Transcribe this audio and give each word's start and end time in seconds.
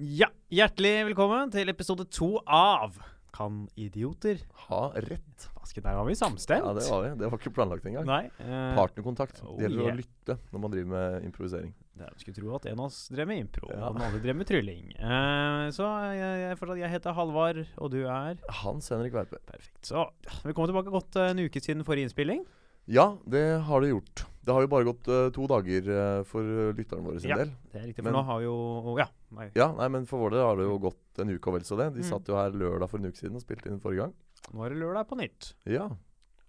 ja, 0.00 0.28
hjertelig 0.52 0.94
velkommen 1.10 1.50
til 1.54 1.68
episode 1.72 2.04
to 2.12 2.38
av 2.46 2.96
Kan 3.34 3.64
idioter 3.80 4.38
Ha 4.68 4.92
rett. 4.94 5.46
Vasken, 5.58 5.82
der 5.82 5.96
var 5.98 6.04
vi 6.06 6.14
samstemt. 6.14 6.62
Ja, 6.62 6.74
det 6.76 6.84
var 6.86 7.00
vi. 7.02 7.08
Det 7.18 7.30
var 7.32 7.38
ikke 7.40 7.52
planlagt 7.56 7.86
engang. 7.88 8.06
Nei. 8.06 8.26
eh, 8.38 8.74
Partnerkontakt. 8.76 9.40
oh 9.42 9.56
Det 9.58 9.66
gjelder 9.66 9.82
yeah. 9.88 9.94
å 9.94 9.98
lytte 9.98 10.36
når 10.52 10.62
man 10.62 10.70
driver 10.74 10.90
med 10.92 11.24
improvisering. 11.30 11.72
det 11.96 12.06
er- 12.06 12.18
skulle 12.18 12.34
tro 12.36 12.54
at 12.56 12.66
en 12.66 12.78
av 12.78 12.86
oss 12.86 13.08
drev 13.08 13.26
med 13.28 13.38
impro, 13.40 13.68
Ja. 13.70 13.88
og 13.88 13.94
den 13.96 14.02
andre 14.02 14.20
drev 14.20 14.36
med 14.36 14.46
trylling. 14.46 14.92
Eh, 14.98 15.70
så 15.70 15.86
jeg, 16.14 16.40
jeg, 16.42 16.58
fortsatt, 16.58 16.78
jeg 16.78 16.90
heter 16.90 17.12
Halvard, 17.14 17.66
og 17.78 17.90
du 17.90 18.00
er 18.06 18.36
Hans 18.50 18.88
Henrik 18.90 19.12
Verpe. 19.14 19.38
Perfekt. 19.46 19.82
Så 19.86 20.10
vi 20.44 20.52
kommer 20.52 20.70
tilbake 20.70 20.90
godt 20.90 21.16
en 21.16 21.38
uke 21.38 21.60
siden 21.62 21.84
forrige 21.84 22.08
innspilling. 22.10 22.44
Ja, 22.86 23.16
det 23.26 23.62
har 23.62 23.80
det 23.80 23.90
gjort. 23.94 24.26
Det 24.44 24.52
har 24.52 24.60
jo 24.60 24.68
bare 24.68 24.84
gått 24.84 25.08
uh, 25.08 25.30
to 25.32 25.46
dager 25.48 25.86
uh, 25.88 26.22
for 26.28 26.42
lytterne 26.76 27.02
våre 27.06 27.20
sin 27.20 27.30
Ja. 27.30 27.36
del. 27.40 27.52
Det 27.72 27.80
er 27.80 27.86
riktig, 27.88 28.02
for 28.04 28.10
Men- 28.10 28.18
nå 28.18 28.24
har 28.28 28.38
vi 28.38 28.44
jo 28.44 28.96
Ja. 28.98 29.06
Nei. 29.32 29.50
Ja, 29.56 29.72
nei, 29.72 29.88
men 29.88 30.04
for 30.06 30.18
vår 30.20 30.30
del 30.36 30.44
har 30.44 30.56
det 30.56 30.64
jo 30.68 30.78
gått 30.78 31.18
en 31.24 31.30
uke 31.32 31.48
og 31.48 31.54
vel 31.54 31.62
så 31.64 31.76
det. 31.80 31.94
De 31.94 32.00
Mm. 32.02 32.10
satt 32.10 32.28
jo 32.28 32.36
her 32.36 32.50
lørdag 32.52 32.90
for 32.90 32.98
en 32.98 33.06
uke 33.06 33.16
siden 33.16 33.34
og 33.36 33.42
spilte 33.42 33.66
inn 33.72 33.80
forrige 33.80 34.04
gang. 34.04 34.12
Nå 34.52 34.64
er 34.66 34.68
det 34.74 34.78
lørdag 34.78 35.08
på 35.08 35.16
nytt. 35.16 35.54
Ja. 35.64 35.88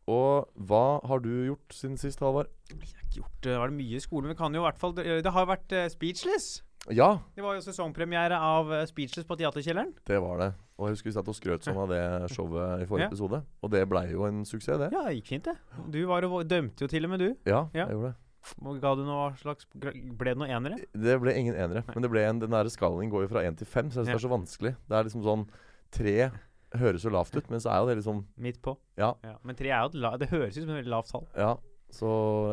Og 0.07 0.49
hva 0.59 1.01
har 1.07 1.19
du 1.19 1.29
gjort 1.47 1.69
siden 1.73 1.97
sist, 1.97 2.19
Halvard? 2.19 2.47
Jeg 2.69 2.77
har 2.77 2.85
ikke 2.85 3.15
gjort 3.23 3.41
det. 3.41 3.57
Var 3.57 3.67
det 3.69 3.77
mye 3.77 3.95
i 3.95 3.99
skolen? 4.03 4.27
Vi 4.29 4.35
kan 4.35 4.53
jo 4.53 4.61
i 4.61 4.65
hvert 4.69 4.77
fall 4.77 4.93
Det, 4.93 5.25
har 5.25 5.45
jo 5.45 5.51
vært 5.55 5.71
uh, 5.71 5.87
Speechless. 5.89 6.61
Ja, 6.91 7.17
Det 7.35 7.41
var 7.41 7.55
jo 7.55 7.61
sesongpremiere 7.65 8.37
av 8.37 8.71
eh, 8.71 8.85
Speechless 8.85 9.25
på 9.25 9.35
Teaterkjelleren. 9.39 9.93
det 10.05 10.19
var 10.21 10.37
det. 10.37 10.53
Og 10.77 10.87
jeg 10.89 10.95
husker 10.97 11.07
vi 11.09 11.13
satt 11.15 11.27
og 11.31 11.35
skrøt 11.37 11.63
sånn 11.63 11.77
av 11.79 11.87
det 11.87 12.01
showet 12.35 12.81
i 12.83 12.85
forrige 12.89 13.05
Ja. 13.05 13.07
episode. 13.07 13.43
Og 13.63 13.71
det 13.71 13.87
blei 13.87 14.11
jo 14.11 14.25
en 14.27 14.43
suksess, 14.43 14.77
det. 14.77 14.91
Ja, 14.91 15.03
det 15.07 15.15
gikk 15.23 15.27
fint, 15.27 15.43
det. 15.45 15.55
Du 15.89 16.05
var 16.05 16.21
jo, 16.21 16.43
dømte 16.43 16.81
jo 16.83 16.87
til 16.87 17.05
og 17.05 17.09
med, 17.11 17.19
du. 17.19 17.29
Ja, 17.45 17.69
Ja. 17.73 17.85
jeg 17.87 17.95
gjorde 17.95 18.11
det. 18.11 18.15
Og 18.61 18.79
Ga 18.81 18.93
du 18.95 19.03
noe 19.05 19.31
slags 19.41 19.65
Ble 19.73 19.91
det 20.33 20.37
noe 20.37 20.47
enere? 20.47 20.77
Det 20.93 21.15
ble 21.21 21.33
ingen 21.33 21.55
enere. 21.55 21.83
Men 21.95 22.01
det 22.03 22.11
ble 22.11 22.19
en, 22.27 22.39
den 22.39 22.51
der 22.51 22.65
skalaen 22.69 23.09
går 23.09 23.21
jo 23.23 23.27
fra 23.31 23.41
én 23.41 23.55
til 23.57 23.65
fem, 23.65 23.89
så 23.89 24.03
jeg 24.03 24.05
synes 24.05 24.21
det 24.21 24.23
er 24.23 24.27
så 24.27 24.35
vanskelig. 24.35 24.75
Det 24.87 24.95
er 24.99 25.03
liksom 25.07 25.23
sånn 25.23 25.47
Tre 25.91 26.31
høres 26.75 27.01
så 27.01 27.09
lavt 27.11 27.35
ut, 27.37 27.49
men 27.49 27.59
så 27.59 27.71
er 27.71 27.79
jo 27.79 27.87
det 27.87 27.97
liksom 28.03 28.25
Midt 28.37 28.61
på. 28.61 28.77
Ja. 28.97 29.13
Men 29.43 29.55
tre 29.55 29.69
er 29.69 29.79
jo 29.81 29.85
et 29.87 29.95
la 29.95 30.17
Det 30.17 30.29
høres 30.29 30.57
ut 30.57 30.61
som 30.65 30.69
et 30.75 30.83
veldig 30.83 30.91
lavt 30.91 31.07
tall. 31.09 31.25
Ja. 31.37 31.55
Så 31.89 32.05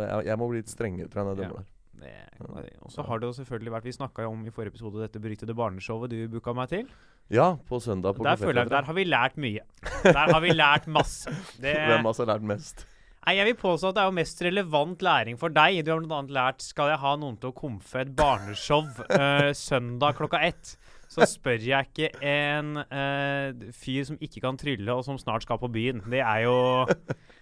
jeg, 0.07 0.27
jeg 0.27 0.39
må 0.39 0.49
bli 0.49 0.59
litt 0.63 0.69
strengere, 0.71 1.09
tror 1.11 1.27
jeg, 1.27 1.27
når 1.27 1.37
jeg 1.37 1.43
Ja. 1.43 1.49
dømmer 1.49 1.59
der. 1.59 2.63
Det- 2.63 2.79
Og 2.83 2.91
så 2.91 3.05
har 3.05 3.19
det 3.19 3.27
jo 3.27 3.43
selvfølgelig 3.45 3.71
vært 3.71 3.85
Vi 3.85 3.93
snakka 3.93 4.23
jo 4.23 4.31
om 4.33 4.47
i 4.47 4.51
forrige 4.51 4.73
episode 4.75 4.99
dette 4.99 5.21
beryktede 5.21 5.55
barneshowet 5.55 6.09
du 6.11 6.29
booka 6.29 6.55
meg 6.55 6.69
til. 6.69 6.87
Ja, 7.33 7.55
på 7.69 7.81
søndag 7.81 8.19
på 8.19 8.25
Der 8.27 8.37
føler 8.37 8.67
jeg 8.67 8.71
Der 8.71 8.85
har 8.85 8.97
vi 8.97 9.05
lært 9.09 9.37
mye. 9.41 9.65
Der 10.05 10.33
har 10.35 10.41
vi 10.45 10.53
lært 10.53 10.87
masse. 10.87 11.33
Det, 11.63 11.73
Hvem 11.73 12.05
har 12.05 12.17
så 12.17 12.27
lært 12.29 12.45
mest? 12.45 12.87
Nei, 13.23 13.37
Jeg 13.39 13.47
vil 13.47 13.57
påstå 13.57 13.89
at 13.93 13.97
det 13.97 14.03
er 14.03 14.11
jo 14.11 14.17
mest 14.19 14.43
relevant 14.43 15.03
læring 15.03 15.39
for 15.41 15.55
deg. 15.55 15.81
Du 15.87 15.93
har 15.95 16.03
bl.a. 16.05 16.23
lært 16.29 16.65
Skal 16.65 16.93
jeg 16.93 17.01
ha 17.01 17.13
noen 17.17 17.39
til 17.41 17.53
å 17.53 17.57
komfe 17.57 18.03
et 18.03 18.11
barneshow 18.19 18.85
uh, 18.85 19.53
søndag 19.69 20.19
klokka 20.19 20.43
ett, 20.45 20.75
så 21.09 21.29
spør 21.29 21.63
jeg 21.63 21.89
ikke 21.89 22.11
en 22.27 22.83
uh, 22.83 23.71
fyr 23.77 24.09
som 24.09 24.19
ikke 24.21 24.43
kan 24.45 24.59
trylle, 24.61 24.91
og 24.93 25.07
som 25.07 25.21
snart 25.21 25.47
skal 25.47 25.61
på 25.63 25.71
byen. 25.73 26.03
Det 26.11 26.21
er 26.21 26.45
jo 26.49 26.57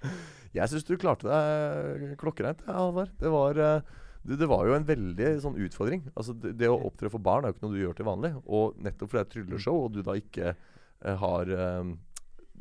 Jeg 0.56 0.66
syns 0.70 0.86
du 0.86 0.96
klarte 0.98 1.30
deg 1.30 2.14
klokkereint, 2.18 2.62
Halvard. 2.66 3.12
Det 3.20 3.30
var 3.30 3.58
eh, 3.62 3.90
det, 4.26 4.36
det 4.42 4.48
var 4.50 4.66
jo 4.68 4.74
en 4.76 4.84
veldig 4.84 5.28
sånn 5.40 5.56
utfordring. 5.64 6.02
Altså 6.14 6.34
det, 6.36 6.52
det 6.60 6.68
å 6.68 6.76
opptre 6.90 7.08
for 7.12 7.22
barn 7.24 7.44
er 7.44 7.52
jo 7.52 7.56
ikke 7.56 7.66
noe 7.66 7.76
du 7.76 7.80
gjør 7.84 7.96
til 8.00 8.08
vanlig. 8.10 8.30
Og 8.46 8.76
nettopp 8.84 9.10
fordi 9.12 9.18
det 9.18 9.24
er 9.24 9.28
et 9.28 9.34
trylleshow, 9.36 9.78
og 9.86 9.92
du 9.96 10.02
da 10.04 10.16
ikke 10.20 10.52
eh, 10.52 11.16
har 11.24 11.52
eh, 11.56 11.92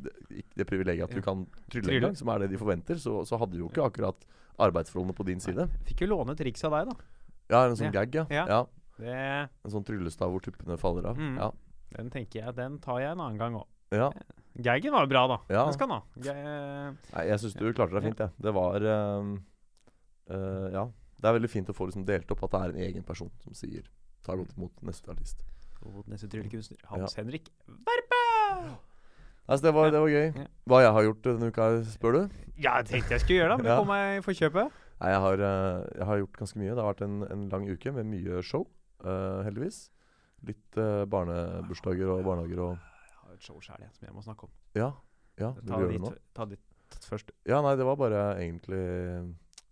det, 0.00 0.12
ikke 0.42 0.60
det 0.62 0.66
privilegiet 0.70 1.04
at 1.08 1.14
du 1.16 1.20
kan 1.24 1.44
trylle 1.72 1.96
engang, 1.98 2.16
som 2.16 2.32
er 2.32 2.44
det 2.44 2.50
de 2.54 2.60
forventer, 2.60 3.00
så, 3.02 3.20
så 3.28 3.36
hadde 3.40 3.58
du 3.58 3.64
jo 3.64 3.68
ikke 3.68 3.84
akkurat 3.90 4.24
arbeidsforholdene 4.60 5.16
på 5.16 5.26
din 5.28 5.40
side. 5.44 5.68
Fikk 5.88 6.04
jo 6.06 6.10
låne 6.14 6.34
triks 6.38 6.64
av 6.68 6.76
deg, 6.78 6.90
da. 6.92 6.96
Ja, 7.50 7.64
en 7.66 7.76
sånn 7.76 7.90
Ja. 7.90 8.00
gag, 8.00 8.14
ja. 8.14 8.24
Ja. 8.30 8.44
ja. 9.04 9.46
En 9.64 9.72
sånn 9.74 9.84
tryllestav 9.84 10.32
hvor 10.32 10.42
tuppene 10.44 10.76
faller 10.80 11.08
av. 11.12 11.20
Mm. 11.20 11.36
Ja. 11.40 11.50
den 11.96 12.10
tenker 12.12 12.44
jeg 12.44 12.54
Den 12.54 12.76
tar 12.78 13.00
jeg 13.02 13.12
en 13.12 13.20
annen 13.24 13.38
gang 13.40 13.56
òg. 13.60 13.66
ja. 13.92 14.10
Gaggen 14.60 14.90
var 14.92 15.04
jo 15.06 15.08
bra, 15.12 15.20
da. 15.30 15.36
Ja. 15.48 15.60
Den 15.68 15.76
skal 15.76 15.88
han 15.88 16.00
ha. 16.00 16.22
Ga- 16.26 16.94
Nei, 17.14 17.22
jeg 17.28 17.38
syns 17.40 17.54
du 17.54 17.68
klarte 17.72 17.94
deg 17.94 18.02
fint, 18.08 18.18
jeg. 18.18 18.32
Det 18.42 18.52
var 18.52 18.82
uh, 18.82 19.28
uh, 20.34 20.66
Ja. 20.74 20.82
Det 21.20 21.28
er 21.28 21.36
veldig 21.36 21.50
fint 21.52 21.68
å 21.68 21.76
få 21.76 21.86
liksom 21.90 22.04
delt 22.08 22.30
opp 22.32 22.44
at 22.46 22.54
det 22.54 22.60
er 22.60 22.74
en 22.74 22.84
egen 22.88 23.04
person 23.06 23.30
som 23.44 23.56
sier 23.56 23.88
Ta 24.24 24.34
godt 24.36 24.52
imot 24.56 24.82
neste 24.84 25.08
artist. 25.08 25.38
Og 25.80 26.04
neste 26.12 26.28
tryllekunstner. 26.28 26.76
Hans 26.90 27.14
Ja. 27.16 27.22
Henrik 27.22 27.46
Verpe! 27.66 28.18
Altså, 29.48 29.66
det, 29.66 29.72
var, 29.74 29.88
det 29.90 30.00
var 30.00 30.10
gøy. 30.12 30.44
Hva 30.68 30.80
jeg 30.84 30.92
har 30.92 31.06
gjort 31.06 31.22
denne 31.24 31.48
uka, 31.50 31.68
spør 31.88 32.12
du? 32.12 32.20
Ja, 32.60 32.74
jeg 32.82 32.90
tenkte 32.90 33.16
jeg 33.16 33.22
skulle 33.24 33.38
gjøre 33.40 33.56
det, 33.56 33.62
men 33.62 33.66
Ja. 33.72 33.78
kom 33.80 33.88
meg 33.88 34.18
i 34.18 34.20
forkjøpet. 34.26 34.76
Nei, 35.00 35.08
jeg 35.14 35.22
har, 35.24 35.42
eh, 35.48 35.78
jeg 35.96 36.06
har 36.10 36.20
gjort 36.20 36.36
ganske 36.42 36.60
mye. 36.60 36.74
Det 36.76 36.84
har 36.84 36.90
vært 36.92 37.02
en, 37.06 37.16
en 37.32 37.46
lang 37.54 37.64
uke 37.72 37.92
med 37.96 38.10
mye 38.12 38.42
show, 38.46 38.66
uh, 39.02 39.40
heldigvis. 39.46 39.78
Litt 40.46 40.76
uh, 40.78 41.06
barnebursdager 41.10 42.12
og 42.12 42.22
barnehager 42.28 42.60
og 42.66 42.76
Jeg 42.76 43.16
har 43.24 43.32
et 43.38 43.48
show 43.48 43.56
sjøl, 43.64 43.88
som 43.96 44.06
jeg 44.06 44.14
må 44.14 44.22
snakke 44.28 44.44
om. 44.46 44.52
Ja. 44.76 44.90
ja 45.40 45.50
du 45.56 45.64
Ta 45.72 45.80
vil 45.80 45.88
gjøre 45.88 45.96
det 45.96 46.04
nå? 46.04 46.12
ta 46.36 46.46
ditt 46.52 47.00
først. 47.08 47.32
Ja, 47.48 47.62
nei, 47.64 47.74
det 47.80 47.88
var 47.88 47.96
bare 47.96 48.22
egentlig 48.36 48.84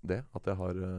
det. 0.08 0.22
At 0.34 0.47
jeg 0.48 0.56
har 0.56 0.82
eh, 0.88 0.98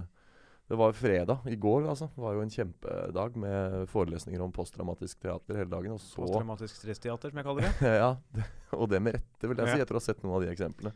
Det 0.69 0.77
var 0.77 0.91
fredag 0.93 1.47
i 1.49 1.55
går, 1.57 1.87
altså. 1.89 2.07
Det 2.13 2.21
var 2.21 2.35
jo 2.37 2.41
en 2.45 2.51
kjempedag 2.53 3.37
med 3.41 3.87
forelesninger 3.89 4.41
om 4.45 4.51
posttraumatisk 4.53 5.17
teater 5.23 5.57
hele 5.57 5.71
dagen. 5.71 5.95
Og 5.95 6.01
så 6.03 6.21
Posttraumatisk 6.21 6.77
stressteater, 6.77 7.31
som 7.33 7.39
jeg 7.41 7.47
kaller 7.47 7.65
det. 7.65 7.93
Ja, 8.03 8.11
det, 8.37 8.45
og 8.77 8.85
det 8.91 8.99
med 9.01 9.17
rette, 9.17 9.49
vil 9.49 9.57
jeg 9.63 9.71
si, 9.73 9.81
etter 9.81 9.97
å 9.97 10.01
ha 10.01 10.05
sett 10.05 10.21
noen 10.21 10.35
av 10.37 10.45
de 10.45 10.51
eksemplene. 10.53 10.93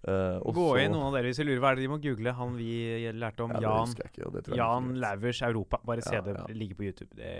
Uh, 0.00 0.36
Gå 0.52 0.66
så- 0.70 0.76
inn, 0.80 0.92
noen 0.92 1.06
av 1.10 1.16
dere 1.16 1.28
hvis 1.28 1.40
dere 1.40 1.48
lurer 1.50 1.62
hva 1.64 1.70
er 1.72 1.76
det 1.80 1.82
de 1.86 1.88
må 1.92 1.98
google. 2.04 2.32
Han 2.36 2.54
vi 2.56 2.70
lærte 3.16 3.44
om, 3.44 3.52
ja, 3.56 3.60
Jan, 3.64 3.96
ikke, 4.04 4.30
det 4.36 4.56
Jan 4.60 4.90
er 4.92 5.00
Lauvers 5.06 5.42
Europa. 5.48 5.80
Bare 5.84 6.04
se 6.04 6.14
Ja, 6.16 6.22
det 6.24 6.36
ja. 6.36 6.44
ligger 6.56 6.76
på 6.78 6.86
YouTube. 6.88 7.10
Det, 7.16 7.32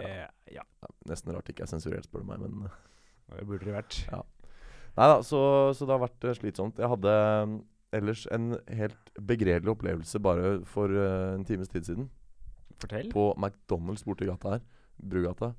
ja. 0.57 0.65
Nesten 1.09 1.37
rart 1.37 1.49
ikke 1.53 1.65
er 1.69 1.73
sensurert, 1.73 2.09
spør 2.09 2.25
du 2.25 2.31
meg. 2.33 2.41
Men 2.45 2.71
det 3.37 3.47
burde 3.49 3.69
det 3.69 3.77
vært. 3.77 4.01
Ja. 4.09 4.23
Nei 4.97 5.07
da, 5.13 5.21
så, 5.25 5.41
så 5.77 5.87
det 5.87 5.95
har 5.95 6.03
vært 6.03 6.25
eh, 6.29 6.37
slitsomt. 6.41 6.81
Jeg 6.83 6.89
hadde 6.93 7.13
ellers 7.93 8.27
en 8.31 8.53
helt 8.69 9.11
begredelig 9.27 9.71
opplevelse 9.73 10.21
bare 10.23 10.61
for 10.65 10.89
uh, 10.95 11.35
en 11.35 11.45
times 11.45 11.69
tid 11.69 11.85
siden. 11.89 12.11
Fortell. 12.81 13.11
På 13.13 13.35
McDonald's 13.37 14.05
borti 14.07 14.27
gata 14.29 14.57
her. 14.57 14.61
Brugata. 15.01 15.53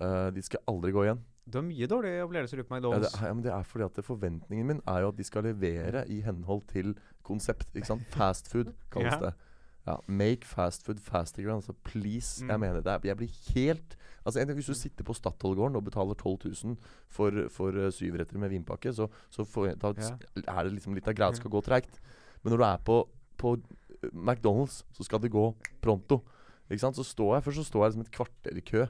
Uh, 0.00 0.28
de 0.34 0.42
skal 0.42 0.60
aldri 0.70 0.92
gå 0.94 1.04
igjen. 1.04 1.20
Du 1.48 1.56
har 1.58 1.64
mye 1.64 1.86
dårlige 1.88 2.24
opplevelser 2.26 2.62
på 2.62 2.74
Ja, 2.76 2.80
det, 2.80 2.88
McDonald's. 2.88 3.14
er- 3.22 3.26
ja, 3.26 3.32
men 3.34 3.42
det 3.44 3.52
er 3.52 3.62
fordi 3.64 3.84
at 3.84 4.04
forventningen 4.04 4.66
min 4.66 4.80
er 4.86 5.00
jo 5.00 5.08
at 5.08 5.16
de 5.16 5.24
skal 5.24 5.42
levere 5.48 6.04
i 6.08 6.20
henhold 6.20 6.62
til 6.68 6.94
konsept. 7.24 7.68
Ikke 7.74 7.86
sant? 7.86 8.02
Fast 8.16 8.50
food 8.52 8.72
kalles 8.92 9.12
Ja. 9.14 9.20
det. 9.28 9.34
Ja, 9.88 9.94
Make 10.06 10.44
fast 10.44 10.84
food 10.84 11.00
faster. 11.00 11.46
Altså 11.54 11.72
please. 11.88 12.42
Jeg 12.44 12.54
Mm. 12.58 12.60
mener 12.60 12.82
det. 12.84 12.98
Jeg 13.08 13.16
blir 13.16 13.32
helt 13.54 13.96
Altså 14.26 14.40
en- 14.42 14.50
Hvis 14.54 14.66
du 14.66 14.74
sitter 14.74 15.04
på 15.04 15.14
Statoil-gården 15.16 15.76
og 15.76 15.84
betaler 15.86 16.12
12 16.14 16.38
000 16.64 16.76
for, 17.08 17.30
for 17.48 17.68
uh, 17.72 17.88
syvretter 17.90 18.36
med 18.38 18.50
vinpakke, 18.50 18.92
så, 18.92 19.06
så 19.30 19.44
får, 19.46 19.78
da, 19.80 19.88
er 20.36 20.64
det 20.64 20.72
liksom 20.74 20.92
litt 20.94 21.08
av 21.08 21.14
greia 21.14 21.30
det 21.32 21.38
skal 21.40 21.50
gå 21.50 21.62
treigt. 21.64 21.96
Men 22.44 22.52
når 22.52 22.58
du 22.58 22.64
er 22.64 22.76
på, 22.84 23.08
på 23.38 23.52
uh, 23.56 24.10
McDonald's, 24.12 24.82
så 24.92 25.02
skal 25.06 25.18
det 25.20 25.30
gå 25.32 25.54
pronto. 25.80 26.20
Ikke 26.70 26.80
sant? 26.80 26.96
Så 26.96 27.06
står 27.08 27.36
jeg, 27.38 27.44
Først 27.46 27.56
så 27.62 27.64
står 27.70 27.84
jeg 27.86 27.92
liksom 27.94 28.04
et 28.04 28.12
kvarter 28.18 28.56
i 28.58 28.60
kø. 28.60 28.86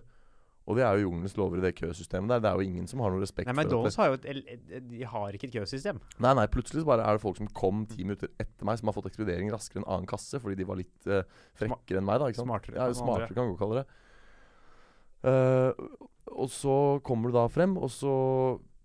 Og 0.68 0.76
det 0.76 0.84
er 0.84 0.98
jo 0.98 1.06
jungelens 1.08 1.32
lover 1.38 1.62
i 1.62 1.62
det 1.64 1.70
køsystemet 1.78 2.28
der. 2.28 2.42
Det 2.44 2.48
er 2.50 2.58
jo 2.60 2.66
ingen 2.68 2.88
som 2.90 3.00
har 3.00 3.14
noe 3.14 3.22
respekt 3.22 3.48
Nei, 3.48 3.54
for 3.56 3.62
det- 3.62 3.72
McDonald's 3.72 3.96
har 3.96 4.10
jo 4.10 4.18
et 4.20 4.82
De 4.90 5.04
har 5.14 5.32
ikke 5.32 5.48
et 5.48 5.54
køsystem. 5.54 6.00
Nei, 6.20 6.34
nei, 6.36 6.44
plutselig 6.52 6.84
bare 6.84 7.06
er 7.08 7.16
det 7.16 7.22
folk 7.22 7.38
som 7.40 7.48
kom 7.56 7.86
ti 7.88 8.04
minutter 8.04 8.28
etter 8.38 8.68
meg, 8.68 8.76
som 8.78 8.90
har 8.90 8.96
fått 8.98 9.08
ekspedering 9.08 9.48
raskere 9.54 9.80
enn 9.80 9.88
annen 9.88 10.06
kasse, 10.10 10.36
fordi 10.42 10.58
de 10.60 10.66
var 10.68 10.76
litt 10.76 11.08
uh, 11.08 11.22
frekkere 11.56 12.02
enn 12.02 12.04
meg. 12.04 12.20
da, 12.20 12.28
ikke 12.28 12.42
sant? 12.42 12.50
Smartere 12.52 12.76
Ja, 12.76 12.92
smartere 12.92 13.32
kan 13.32 13.46
man 13.46 13.56
godt 13.56 13.62
kalle 13.64 13.80
det. 13.80 13.88
Uh, 15.24 15.72
og 16.36 16.52
så 16.52 16.76
kommer 17.02 17.32
du 17.32 17.38
da 17.38 17.46
frem, 17.48 17.76
og 17.80 17.88
så 17.90 18.12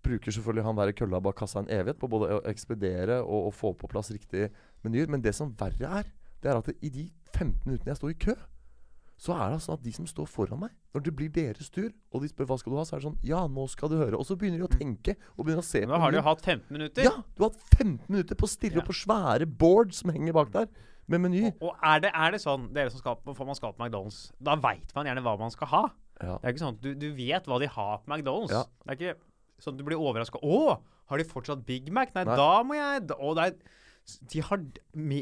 bruker 0.03 0.31
selvfølgelig 0.35 0.65
han 0.65 0.79
der 0.79 0.91
kølla 0.95 1.19
bak 1.23 1.35
kassa 1.39 1.59
en 1.63 1.69
evighet 1.71 1.99
på 1.99 2.09
både 2.11 2.31
å 2.37 2.41
ekspedere 2.49 3.21
og 3.23 3.49
å 3.49 3.53
få 3.55 3.73
på 3.75 3.87
plass 3.91 4.11
riktige 4.11 4.49
menyer. 4.83 5.11
Men 5.11 5.21
det 5.23 5.35
som 5.35 5.51
verre 5.59 5.99
er, 5.99 6.09
det 6.43 6.51
er 6.51 6.59
at 6.59 6.71
i 6.79 6.89
de 6.91 7.05
15 7.35 7.63
minuttene 7.67 7.91
jeg 7.93 7.99
sto 7.99 8.11
i 8.11 8.17
kø, 8.19 8.35
så 9.23 9.31
er 9.39 9.53
det 9.53 9.59
sånn 9.63 9.77
at 9.77 9.83
de 9.85 9.91
som 9.95 10.07
står 10.09 10.27
foran 10.27 10.59
meg, 10.65 10.71
når 10.91 11.03
det 11.05 11.11
blir 11.15 11.29
deres 11.31 11.69
tur, 11.71 11.89
og 12.11 12.23
de 12.23 12.27
spør 12.27 12.49
hva 12.49 12.57
skal 12.59 12.73
du 12.73 12.77
ha, 12.81 12.83
så 12.87 12.95
er 12.97 12.99
det 13.01 13.05
sånn 13.07 13.19
Ja, 13.29 13.43
nå 13.47 13.63
skal 13.71 13.91
du 13.93 13.95
høre. 14.01 14.17
Og 14.19 14.25
så 14.27 14.35
begynner 14.39 14.59
de 14.59 14.65
å 14.67 14.71
tenke 14.73 15.15
og 15.37 15.45
begynner 15.45 15.63
å 15.63 15.67
se 15.67 15.83
Nå 15.87 15.99
har 16.01 16.11
de 16.11 16.19
jo 16.19 16.25
hatt 16.25 16.41
15 16.43 16.65
minutter. 16.75 17.07
Ja, 17.07 17.13
du 17.37 17.45
har 17.45 17.53
hatt 17.53 17.77
15 17.79 18.09
minutter 18.11 18.35
på 18.39 18.49
å 18.49 18.51
stirre 18.51 18.81
Ja. 18.81 18.87
på 18.89 18.95
svære 18.99 19.47
board 19.47 19.93
som 19.95 20.11
henger 20.11 20.35
bak 20.35 20.51
der, 20.51 20.67
med 21.07 21.23
meny. 21.23 21.45
Og, 21.61 21.69
og 21.71 21.83
er, 21.83 21.99
det, 22.03 22.11
er 22.15 22.35
det 22.35 22.41
sånn, 22.43 22.67
dere 22.75 22.91
som 22.91 22.99
skal, 22.99 23.17
får 23.23 23.47
man 23.47 23.57
skal 23.59 23.73
på 23.77 23.83
McDonald's, 23.85 24.19
da 24.43 24.55
veit 24.59 24.91
man 24.95 25.07
gjerne 25.07 25.23
hva 25.25 25.37
man 25.39 25.51
skal 25.55 25.71
ha. 25.71 25.83
Ja. 26.19 26.35
Det 26.39 26.47
er 26.49 26.53
ikke 26.55 26.63
sånn 26.65 26.75
at 26.77 26.83
du, 26.83 26.91
du 26.99 27.07
vet 27.15 27.47
hva 27.47 27.59
de 27.63 27.67
har 27.71 28.03
på 28.03 28.11
McDonald's. 28.11 28.51
Ja. 28.55 28.65
Det 28.83 28.91
er 28.91 28.99
ikke 29.15 29.63
sånn 29.63 29.75
at 29.75 29.79
du 29.81 29.87
blir 29.87 29.99
overraska. 30.03 30.39
Å, 30.43 30.77
har 31.11 31.19
de 31.23 31.25
fortsatt 31.27 31.63
Big 31.67 31.87
Mac? 31.95 32.11
Nei, 32.15 32.23
Nei. 32.27 32.35
da 32.39 32.51
må 32.67 32.75
jeg 32.77 33.07
da, 33.07 33.17
Å, 33.19 33.33
det 33.39 33.47
er 33.47 33.81
de 34.31 34.41
har 34.41 34.57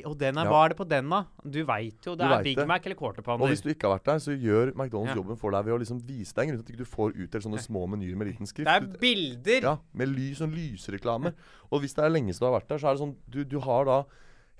Og 0.06 0.18
den 0.18 0.38
er, 0.38 0.44
Ja. 0.46 0.50
hva 0.52 0.66
er 0.66 0.70
det 0.70 0.78
på 0.78 0.88
den, 0.90 1.10
da? 1.10 1.26
Du 1.46 1.64
veit 1.66 2.02
jo. 2.06 2.16
Det 2.16 2.26
Du 2.28 2.34
er 2.34 2.44
Big 2.44 2.56
det. 2.58 2.68
Mac 2.68 2.82
eller 2.86 2.96
Og 2.98 3.50
hvis 3.50 3.62
du 3.62 3.70
ikke 3.70 3.88
har 3.88 4.00
vært 4.00 4.06
der, 4.06 4.18
så 4.20 4.34
gjør 4.34 4.74
McDonald's 4.74 5.14
Ja. 5.14 5.16
jobben 5.16 5.38
for 5.38 5.52
deg 5.52 5.66
ved 5.66 5.74
å 5.74 5.80
liksom 5.80 6.02
vise 6.02 6.34
deg 6.34 6.50
en 6.50 6.56
grunn 6.56 6.64
til 6.66 6.74
at 6.74 6.80
ikke 6.80 6.84
du 6.86 6.90
får 6.90 7.14
utdelt 7.16 7.44
sånne 7.44 7.60
små 7.62 7.88
menyer 7.88 8.16
med 8.18 8.28
liten 8.28 8.46
skrift. 8.48 8.66
Det 8.66 8.82
er 8.82 8.98
bilder! 9.00 9.62
Ja, 9.62 9.78
med 9.94 10.08
lys, 10.10 10.40
sånn 10.40 10.54
lysreklame. 10.56 11.34
Og 11.72 11.82
hvis 11.82 11.94
det 11.94 12.04
er 12.06 12.10
lenge 12.10 12.34
siden 12.34 12.40
du 12.40 12.46
har 12.52 12.60
vært 12.60 12.68
der, 12.70 12.78
så 12.78 12.88
er 12.90 12.94
det 12.98 13.02
sånn 13.02 13.16
Du, 13.30 13.44
du 13.46 13.60
har 13.60 13.86
da 13.86 14.04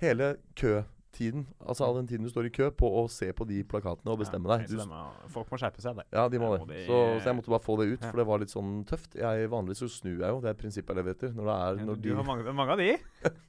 hele 0.00 0.36
kø 0.54 0.84
tiden 1.12 1.44
Altså 1.60 1.84
all 1.86 1.98
den 2.00 2.06
tiden 2.10 2.24
du 2.26 2.30
står 2.32 2.48
i 2.48 2.52
kø 2.54 2.70
på 2.74 2.88
å 3.02 3.02
se 3.12 3.28
på 3.36 3.44
de 3.48 3.60
plakatene 3.68 4.12
og 4.14 4.18
bestemme 4.22 4.48
deg. 4.50 4.64
Du, 4.70 4.78
må- 4.88 5.02
folk 5.34 5.50
må 5.52 5.58
skjerpe 5.60 5.82
seg 5.84 5.98
der. 6.00 6.06
ja, 6.12 6.24
de 6.32 6.40
må 6.40 6.52
det. 6.56 6.82
Så, 6.88 6.98
så 7.20 7.30
jeg 7.30 7.36
måtte 7.38 7.52
bare 7.52 7.64
få 7.66 7.76
det 7.82 7.88
ut, 7.92 8.04
for 8.06 8.22
det 8.22 8.26
var 8.30 8.42
litt 8.42 8.54
sånn 8.54 8.72
tøft. 8.88 9.18
Jeg 9.20 9.50
Vanligvis 9.52 9.82
så 9.84 9.90
snur 9.92 10.16
jeg 10.24 10.32
jo, 10.34 10.40
det 10.44 10.50
er 10.52 10.58
prinsippet 10.62 10.92
jeg 10.94 11.00
lever 11.02 11.16
etter. 11.18 11.34
Når 11.36 11.50
det 11.50 11.56
er 11.66 11.84
når 11.90 12.00
du 12.00 12.08
de 12.08 12.16
har 12.16 12.28
mange, 12.28 12.56
mange 12.62 12.76
av 12.76 12.82
de. 12.82 12.90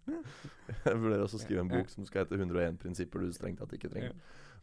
Jeg 0.83 0.95
vurderer 0.99 1.23
også 1.25 1.37
å 1.39 1.41
skrive 1.43 1.63
en 1.63 1.71
bok 1.71 1.89
som 1.91 2.05
skal 2.07 2.23
hete 2.23 2.37
101 2.39 2.77
prinsipper 2.81 3.23
du 3.23 3.31
strengt 3.35 3.59
tatt 3.61 3.73
ikke 3.75 3.91
trenger. 3.91 4.13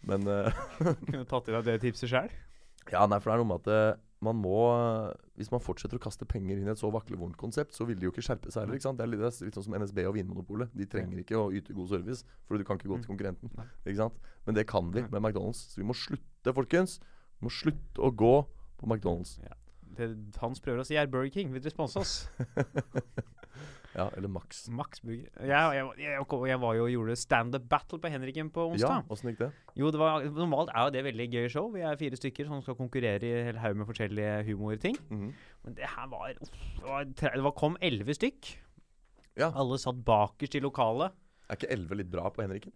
Men 0.08 0.24
uh, 0.28 0.48
Kunne 1.10 1.26
tatt 1.28 1.48
i 1.50 1.54
deg 1.54 1.66
det 1.68 1.74
tipset 1.84 2.08
sjøl. 2.10 2.30
Ja, 2.90 3.04
nei, 3.06 3.18
for 3.20 3.30
det 3.30 3.34
er 3.36 3.42
noe 3.42 3.50
med 3.50 3.60
at 3.60 3.68
eh, 3.74 3.98
man 4.22 4.36
må 4.36 4.54
Hvis 5.36 5.50
man 5.50 5.60
fortsetter 5.64 5.96
å 5.96 6.02
kaste 6.02 6.26
penger 6.28 6.58
inn 6.60 6.66
i 6.68 6.70
et 6.70 6.76
så 6.78 6.90
vaklevorent 6.92 7.36
konsept, 7.40 7.72
så 7.72 7.86
vil 7.88 7.96
de 7.98 8.04
jo 8.04 8.10
ikke 8.12 8.20
skjerpe 8.26 8.50
seg 8.52 8.62
heller. 8.66 8.74
ikke 8.76 8.82
sant? 8.82 8.98
Det 8.98 9.04
er 9.06 9.12
litt, 9.14 9.20
det 9.20 9.30
er 9.32 9.46
litt 9.48 9.54
sånn 9.56 9.64
som 9.64 9.74
NSB 9.80 10.02
og 10.06 10.14
Vinmonopolet. 10.18 10.68
De 10.76 10.84
trenger 10.84 11.22
ikke 11.22 11.38
å 11.40 11.46
yte 11.56 11.72
god 11.72 11.88
service, 11.88 12.24
for 12.44 12.58
du 12.58 12.64
kan 12.64 12.76
ikke 12.76 12.90
gå 12.92 12.98
til 13.00 13.08
Mm. 13.08 13.16
konkurrenten. 13.16 13.50
Ikke 13.86 13.96
sant? 13.96 14.14
Men 14.46 14.54
det 14.54 14.66
kan 14.66 14.90
vi 14.92 15.00
med 15.02 15.22
McDonald's. 15.22 15.62
Så 15.72 15.76
vi 15.80 15.84
må 15.88 15.94
slutte, 15.96 16.52
folkens. 16.52 16.98
Vi 17.40 17.46
må 17.46 17.50
slutte 17.50 17.96
å 18.04 18.10
gå 18.14 18.46
på 18.78 18.86
McDonald's. 18.86 19.38
Det 19.96 20.36
Hans 20.38 20.60
prøver 20.60 20.80
å 20.80 20.86
si, 20.86 20.94
er 20.96 21.06
Burger 21.06 21.30
King. 21.32 21.52
Vil 21.52 21.60
dere 21.62 21.72
sponse 21.72 21.96
oss? 21.96 22.28
Ja, 23.90 24.04
eller 24.16 24.30
Max. 24.30 24.68
Max 24.70 25.00
Burger. 25.02 25.26
Jeg, 25.42 25.50
jeg, 25.50 25.86
jeg, 25.98 26.26
jeg, 26.46 26.58
var 26.62 26.74
jo 26.78 26.84
og 26.84 26.92
gjorde 26.92 27.16
standup 27.18 27.64
battle 27.70 27.98
på 27.98 28.10
Henriken 28.12 28.50
på 28.54 28.68
Ja, 28.68 28.74
onsdag. 28.76 29.08
åssen 29.10 29.30
gikk 29.32 29.40
det? 29.42 29.48
Jo, 29.80 29.90
det 29.90 29.98
var, 29.98 30.26
Normalt 30.36 30.70
er 30.70 30.84
jo 30.86 30.92
det 30.94 31.02
veldig 31.08 31.26
gøy 31.32 31.48
show. 31.50 31.70
Vi 31.74 31.82
er 31.82 31.98
fire 31.98 32.18
stykker 32.20 32.46
som 32.46 32.62
skal 32.62 32.78
konkurrere 32.78 33.26
i 33.26 33.32
en 33.50 33.58
haug 33.58 33.80
med 33.80 33.88
forskjellige 33.90 34.44
humorting. 34.46 34.98
Mhm. 35.10 35.32
Men 35.64 35.74
det 35.76 35.90
her 35.96 36.06
var 36.12 36.30
uff, 36.36 36.52
Det, 36.78 36.84
var, 36.86 37.04
det 37.34 37.42
var, 37.48 37.56
kom 37.58 37.76
elleve 37.82 38.14
stykk. 38.14 38.52
Ja. 39.40 39.50
Alle 39.50 39.78
satt 39.82 40.04
bakerst 40.06 40.54
i 40.54 40.62
lokalet. 40.62 41.10
Er 41.50 41.58
ikke 41.58 41.72
11 41.74 41.98
litt 41.98 42.10
bra 42.12 42.30
på 42.30 42.42
Henriken? 42.46 42.72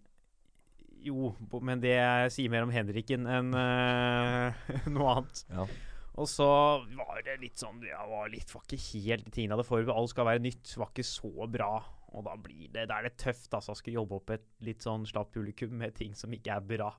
Jo, 1.05 1.35
men 1.61 1.79
det 1.83 1.95
sier 2.33 2.49
mer 2.49 2.65
om 2.65 2.71
Henriken 2.73 3.27
enn 3.29 3.53
uh, 3.53 4.65
noe 4.93 5.11
annet. 5.15 5.43
Ja. 5.53 5.67
Og 6.15 6.27
så 6.31 6.45
var 6.95 7.21
det 7.25 7.33
litt 7.41 7.59
sånn 7.59 7.81
Ja, 7.83 8.05
var 8.07 8.29
litt, 8.31 8.47
var 8.55 8.63
ikke 8.63 8.79
helt 8.93 9.25
de 9.27 9.33
tingene 9.35 9.51
jeg 9.51 9.57
hadde 9.57 9.67
forberedt. 9.67 9.97
Alt 9.99 10.13
skal 10.13 10.29
være 10.29 10.43
nytt. 10.45 10.75
Var 10.79 10.91
ikke 10.93 11.07
så 11.07 11.47
bra. 11.51 11.71
Og 12.15 12.23
da 12.23 12.35
blir 12.39 12.69
det 12.71 12.85
Da 12.87 12.99
er 13.01 13.09
det 13.09 13.17
tøft, 13.19 13.49
altså. 13.57 13.75
Skal 13.75 13.97
jobbe 13.97 14.15
opp 14.21 14.31
et 14.35 14.45
litt 14.63 14.85
sånn 14.85 15.03
slapt 15.09 15.33
publikum 15.35 15.75
med 15.81 15.95
ting 15.97 16.15
som 16.15 16.31
ikke 16.35 16.55
er 16.55 16.63
bra. 16.75 16.91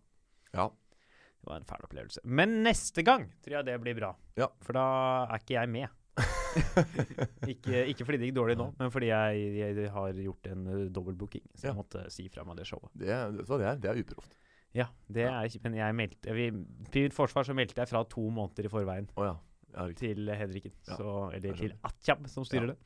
Ja. 0.52 0.68
Det 0.68 1.48
var 1.48 1.60
en 1.62 1.68
fæl 1.68 1.86
opplevelse. 1.86 2.20
Men 2.24 2.58
neste 2.66 3.04
gang 3.06 3.28
tror 3.44 3.58
jeg 3.60 3.68
det 3.70 3.78
blir 3.80 3.96
bra. 3.96 4.12
Ja. 4.36 4.50
For 4.64 4.76
da 4.76 4.84
er 5.30 5.40
ikke 5.40 5.56
jeg 5.56 5.72
med. 5.72 6.02
ikke, 7.52 7.82
ikke 7.92 8.06
fordi 8.08 8.18
det 8.20 8.28
gikk 8.30 8.36
dårlig 8.38 8.54
nå, 8.56 8.70
men 8.78 8.92
fordi 8.92 9.10
jeg, 9.10 9.48
jeg 9.58 9.90
har 9.92 10.16
gjort 10.24 10.48
en 10.52 10.62
uh, 10.70 10.78
dobbeltbooking. 10.92 11.44
Så 11.54 11.66
Ja. 11.66 11.72
jeg 11.72 11.76
måtte 11.80 12.04
si 12.12 12.28
fra 12.32 12.44
meg 12.48 12.56
det 12.60 12.66
showet. 12.68 12.88
Det, 12.96 13.08
vet 13.36 13.52
det 13.52 13.68
er? 13.68 13.80
Det 13.84 13.90
er 13.92 14.00
uproft. 14.00 14.36
Ja, 14.76 14.86
det 15.08 15.22
Ja. 15.24 15.32
er 15.40 15.48
ikke 15.48 15.60
Men 15.64 15.74
jeg 15.78 15.94
meldte 15.96 16.34
vi, 16.36 16.50
Til 16.92 17.10
forsvar 17.16 17.46
så 17.48 17.54
meldte 17.56 17.78
jeg 17.80 17.88
fra 17.88 18.02
to 18.12 18.28
måneder 18.30 18.68
i 18.68 18.72
forveien 18.72 19.08
oh, 19.16 19.24
ja. 19.26 19.86
Til 19.96 20.28
Hedriken. 20.36 20.72
Ja, 20.88 20.96
Så, 20.96 21.30
eller 21.36 21.56
til. 21.56 21.72
Atjab, 21.84 22.26
som 22.32 22.44
styrer 22.48 22.72
det. 22.74 22.76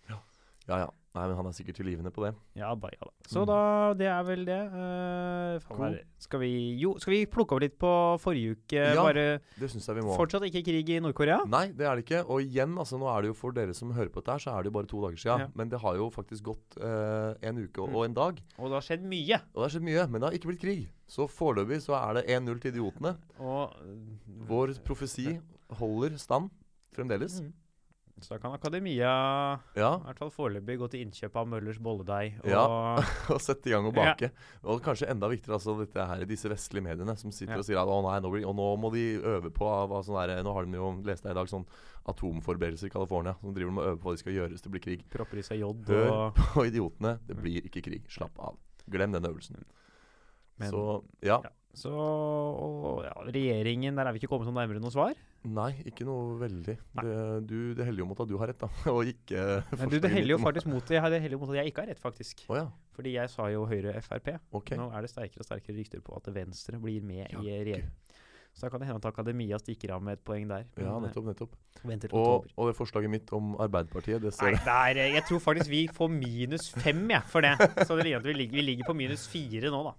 ja 0.69 0.79
ja. 0.85 0.89
Nei, 1.11 1.25
men 1.27 1.35
han 1.35 1.47
er 1.49 1.55
sikkert 1.57 1.75
tilgivende 1.75 2.13
på 2.15 2.23
det. 2.23 2.29
Ja 2.55 2.69
da, 2.79 2.87
ja 2.95 3.03
da. 3.03 3.11
Så 3.27 3.41
Mm. 3.43 3.47
da, 3.51 3.95
det 3.99 4.07
er 4.07 4.23
vel 4.23 4.45
det. 4.47 4.59
Uh, 4.71 5.59
Cool. 5.75 5.97
Skal 6.23 6.39
vi 6.39 6.51
Jo, 6.79 6.93
skal 7.03 7.11
vi 7.17 7.27
plukke 7.27 7.53
over 7.57 7.65
litt 7.65 7.75
på 7.83 7.91
forrige 8.23 8.53
uke? 8.55 8.79
Ja. 8.79 8.95
Bare 8.95 9.41
Det 9.59 9.71
syns 9.73 9.89
jeg 9.89 9.97
vi 9.99 10.03
må. 10.07 10.15
Fortsatt 10.15 10.43
ikke 10.47 10.63
krig 10.63 10.89
i 10.95 11.01
Nord-Korea? 11.03 11.41
Nei, 11.51 11.73
det 11.75 11.85
er 11.89 11.97
det 11.99 12.05
ikke. 12.07 12.23
Og 12.31 12.43
igjen, 12.47 12.77
altså 12.79 12.97
nå 13.01 13.09
er 13.11 13.23
det 13.23 13.33
jo 13.33 13.35
for 13.35 13.51
dere 13.51 13.75
som 13.75 13.91
hører 13.91 14.09
på 14.15 14.23
dette 14.23 14.31
her, 14.37 14.39
så 14.39 14.55
er 14.55 14.63
det 14.63 14.71
jo 14.71 14.77
bare 14.79 14.87
to 14.87 15.01
dager 15.03 15.19
siden. 15.19 15.41
Ja. 15.41 15.49
Men 15.59 15.69
det 15.69 15.81
har 15.83 15.97
jo 15.99 16.11
faktisk 16.15 16.43
gått 16.47 16.79
uh, 16.79 17.35
en 17.43 17.59
uke 17.59 17.83
og, 17.83 17.89
Mm. 17.91 17.97
og 17.97 18.05
en 18.05 18.15
dag. 18.15 18.43
Og 18.59 18.71
det 18.71 18.79
har 18.79 18.87
skjedd 18.87 19.03
mye. 19.03 19.41
Og 19.51 19.59
det 19.59 19.67
har 19.67 19.75
skjedd 19.75 19.89
mye, 19.91 20.07
men 20.07 20.21
det 20.21 20.29
har 20.31 20.39
ikke 20.39 20.51
blitt 20.55 20.63
krig. 20.63 20.89
Så 21.11 21.27
foreløpig 21.27 21.83
så 21.83 21.99
er 21.99 22.21
det 22.21 22.27
1-0 22.31 22.61
til 22.63 22.71
idiotene. 22.73 23.17
Og 23.41 23.75
Vår 24.47 24.79
profesi 24.87 25.41
holder 25.75 26.17
stand 26.19 26.51
fremdeles. 26.95 27.41
Mm. 27.43 27.53
Så 28.21 28.35
da 28.35 28.39
kan 28.39 28.53
akademia, 28.53 29.61
Ja. 29.77 29.95
i 29.97 30.05
hvert 30.05 30.19
fall 30.19 30.31
foreløpig, 30.31 30.77
gå 30.79 30.89
til 30.91 31.01
innkjøp 31.07 31.37
av 31.41 31.47
Møllers 31.49 31.79
bolledeig. 31.81 32.35
Og 32.45 32.51
Ja. 32.51 32.65
Og 33.35 33.41
sette 33.41 33.67
i 33.67 33.71
gang 33.73 33.87
og 33.87 33.95
Ja. 33.97 34.15
bake. 34.15 34.31
Og 34.65 34.83
kanskje 34.83 35.09
enda 35.11 35.27
viktigere 35.29 35.57
altså 35.57 35.79
dette 35.79 36.07
her, 36.07 36.25
disse 36.27 36.49
vestlige 36.49 36.83
mediene 36.85 37.17
som 37.17 37.33
sitter 37.33 37.55
Ja. 37.55 37.59
og 37.59 37.65
sier 37.65 37.79
at 37.81 37.89
å 37.89 38.03
nei, 38.05 38.21
nå, 38.21 38.31
blir, 38.31 38.47
og 38.47 38.55
nå 38.57 38.69
må 38.79 38.93
de 38.93 39.05
øve 39.23 39.51
på 39.51 39.65
hva 39.89 40.03
sånn 40.05 40.21
der, 40.27 40.43
Nå 40.43 40.53
har 40.53 40.65
de 40.65 40.73
jo, 40.77 40.91
lest 41.05 41.25
jeg 41.25 41.33
i 41.33 41.35
dag, 41.35 41.47
sånn 41.49 41.67
atomforberedelser 42.07 42.87
i 42.87 42.91
California. 42.91 43.35
Som 43.41 43.55
driver 43.55 43.73
med 43.73 43.85
å 43.85 43.89
øve 43.93 44.01
på 44.01 44.09
hva 44.11 44.17
de 44.17 44.23
skal 44.23 44.33
gjøre 44.33 44.51
hvis 44.55 44.63
det 44.63 44.71
blir 44.73 44.81
krig. 44.85 45.05
propper 45.11 45.39
i 45.39 45.43
seg 45.43 45.61
jod. 45.61 45.85
Hør 45.87 46.11
Og, 46.11 46.35
på 46.55 46.67
idiotene. 46.69 47.19
Det 47.27 47.37
blir 47.37 47.63
ikke 47.69 47.83
krig. 47.83 48.05
Slapp 48.09 48.39
av. 48.39 48.57
Glem 48.91 49.13
den 49.13 49.23
øvelsen. 49.25 49.63
men, 50.59 50.71
Så 50.71 51.03
ja. 51.23 51.41
ja. 51.43 51.51
Så 51.77 51.91
og, 51.95 53.05
ja, 53.07 53.13
regjeringen, 53.31 53.95
der 53.95 54.09
er 54.09 54.15
vi 54.15 54.21
ikke 54.21 54.31
kommet 54.33 54.49
noe 54.49 54.57
nærmere 54.57 54.83
noe 54.83 54.93
svar. 54.93 55.15
Nei, 55.47 55.71
ikke 55.89 56.05
noe 56.05 56.35
veldig. 56.41 56.75
Det, 56.99 57.15
du, 57.49 57.59
det 57.79 57.87
heller 57.87 58.03
jo 58.03 58.09
mot 58.11 58.19
at 58.21 58.29
du 58.29 58.37
har 58.41 58.51
rett, 58.51 58.61
da. 58.61 58.69
Og 58.95 59.09
ikke 59.09 59.63
Men 59.79 59.93
du, 59.93 59.97
det 60.03 60.11
heller 60.13 60.35
jo 60.35 60.41
faktisk 60.43 60.69
mot 60.69 60.85
det. 60.85 60.99
Jeg 60.99 61.31
jo 61.31 61.41
mot 61.41 61.53
at 61.55 61.61
jeg 61.63 61.73
ikke 61.73 61.87
har 61.87 61.93
rett, 61.95 62.03
faktisk. 62.03 62.45
Å 62.51 62.59
ja. 62.59 62.67
Fordi 62.97 63.15
jeg 63.15 63.33
sa 63.33 63.47
jo 63.53 63.63
Høyre 63.71 63.95
Frp. 64.05 64.35
Okay. 64.61 64.81
Nå 64.81 64.91
er 64.93 65.07
det 65.07 65.13
sterkere 65.13 65.45
og 65.45 65.49
sterkere 65.49 65.79
rykter 65.79 66.03
på 66.05 66.19
at 66.19 66.29
Venstre 66.35 66.81
blir 66.83 67.07
med 67.07 67.25
Ja, 67.31 67.41
i 67.41 67.63
regjering. 67.63 67.89
Så 68.51 68.67
da 68.67 68.71
kan 68.73 68.83
det 68.83 68.89
hende 68.89 68.99
at 68.99 69.07
Akademia 69.07 69.59
stikker 69.63 69.93
av 69.95 70.03
med 70.03 70.19
et 70.19 70.23
poeng 70.27 70.49
der. 70.51 70.67
Ja, 70.75 70.99
Men, 70.99 71.13
ja, 71.15 71.23
nettopp. 71.31 71.55
nettopp. 71.87 72.15
Og, 72.19 72.49
og 72.57 72.69
det 72.69 72.77
forslaget 72.77 73.13
mitt 73.13 73.33
om 73.33 73.55
Arbeiderpartiet, 73.63 74.21
det 74.25 74.35
ser 74.35 74.57
Nei, 74.59 74.75
er, 74.91 75.01
eh, 75.05 75.15
jeg 75.15 75.25
tror 75.29 75.43
faktisk 75.45 75.71
vi 75.71 75.85
får 75.95 76.11
minus 76.13 76.69
fem 76.75 77.05
jeg, 77.15 77.23
for 77.31 77.47
det. 77.47 77.55
Så 77.87 77.97
det 77.97 78.09
ligner 78.09 78.21
at 78.21 78.27
vi 78.27 78.35
ligger, 78.37 78.59
vi 78.59 78.67
ligger 78.73 78.91
på 78.91 78.97
minus 78.99 79.29
fire 79.31 79.71
nå, 79.71 79.85
da. 79.87 79.95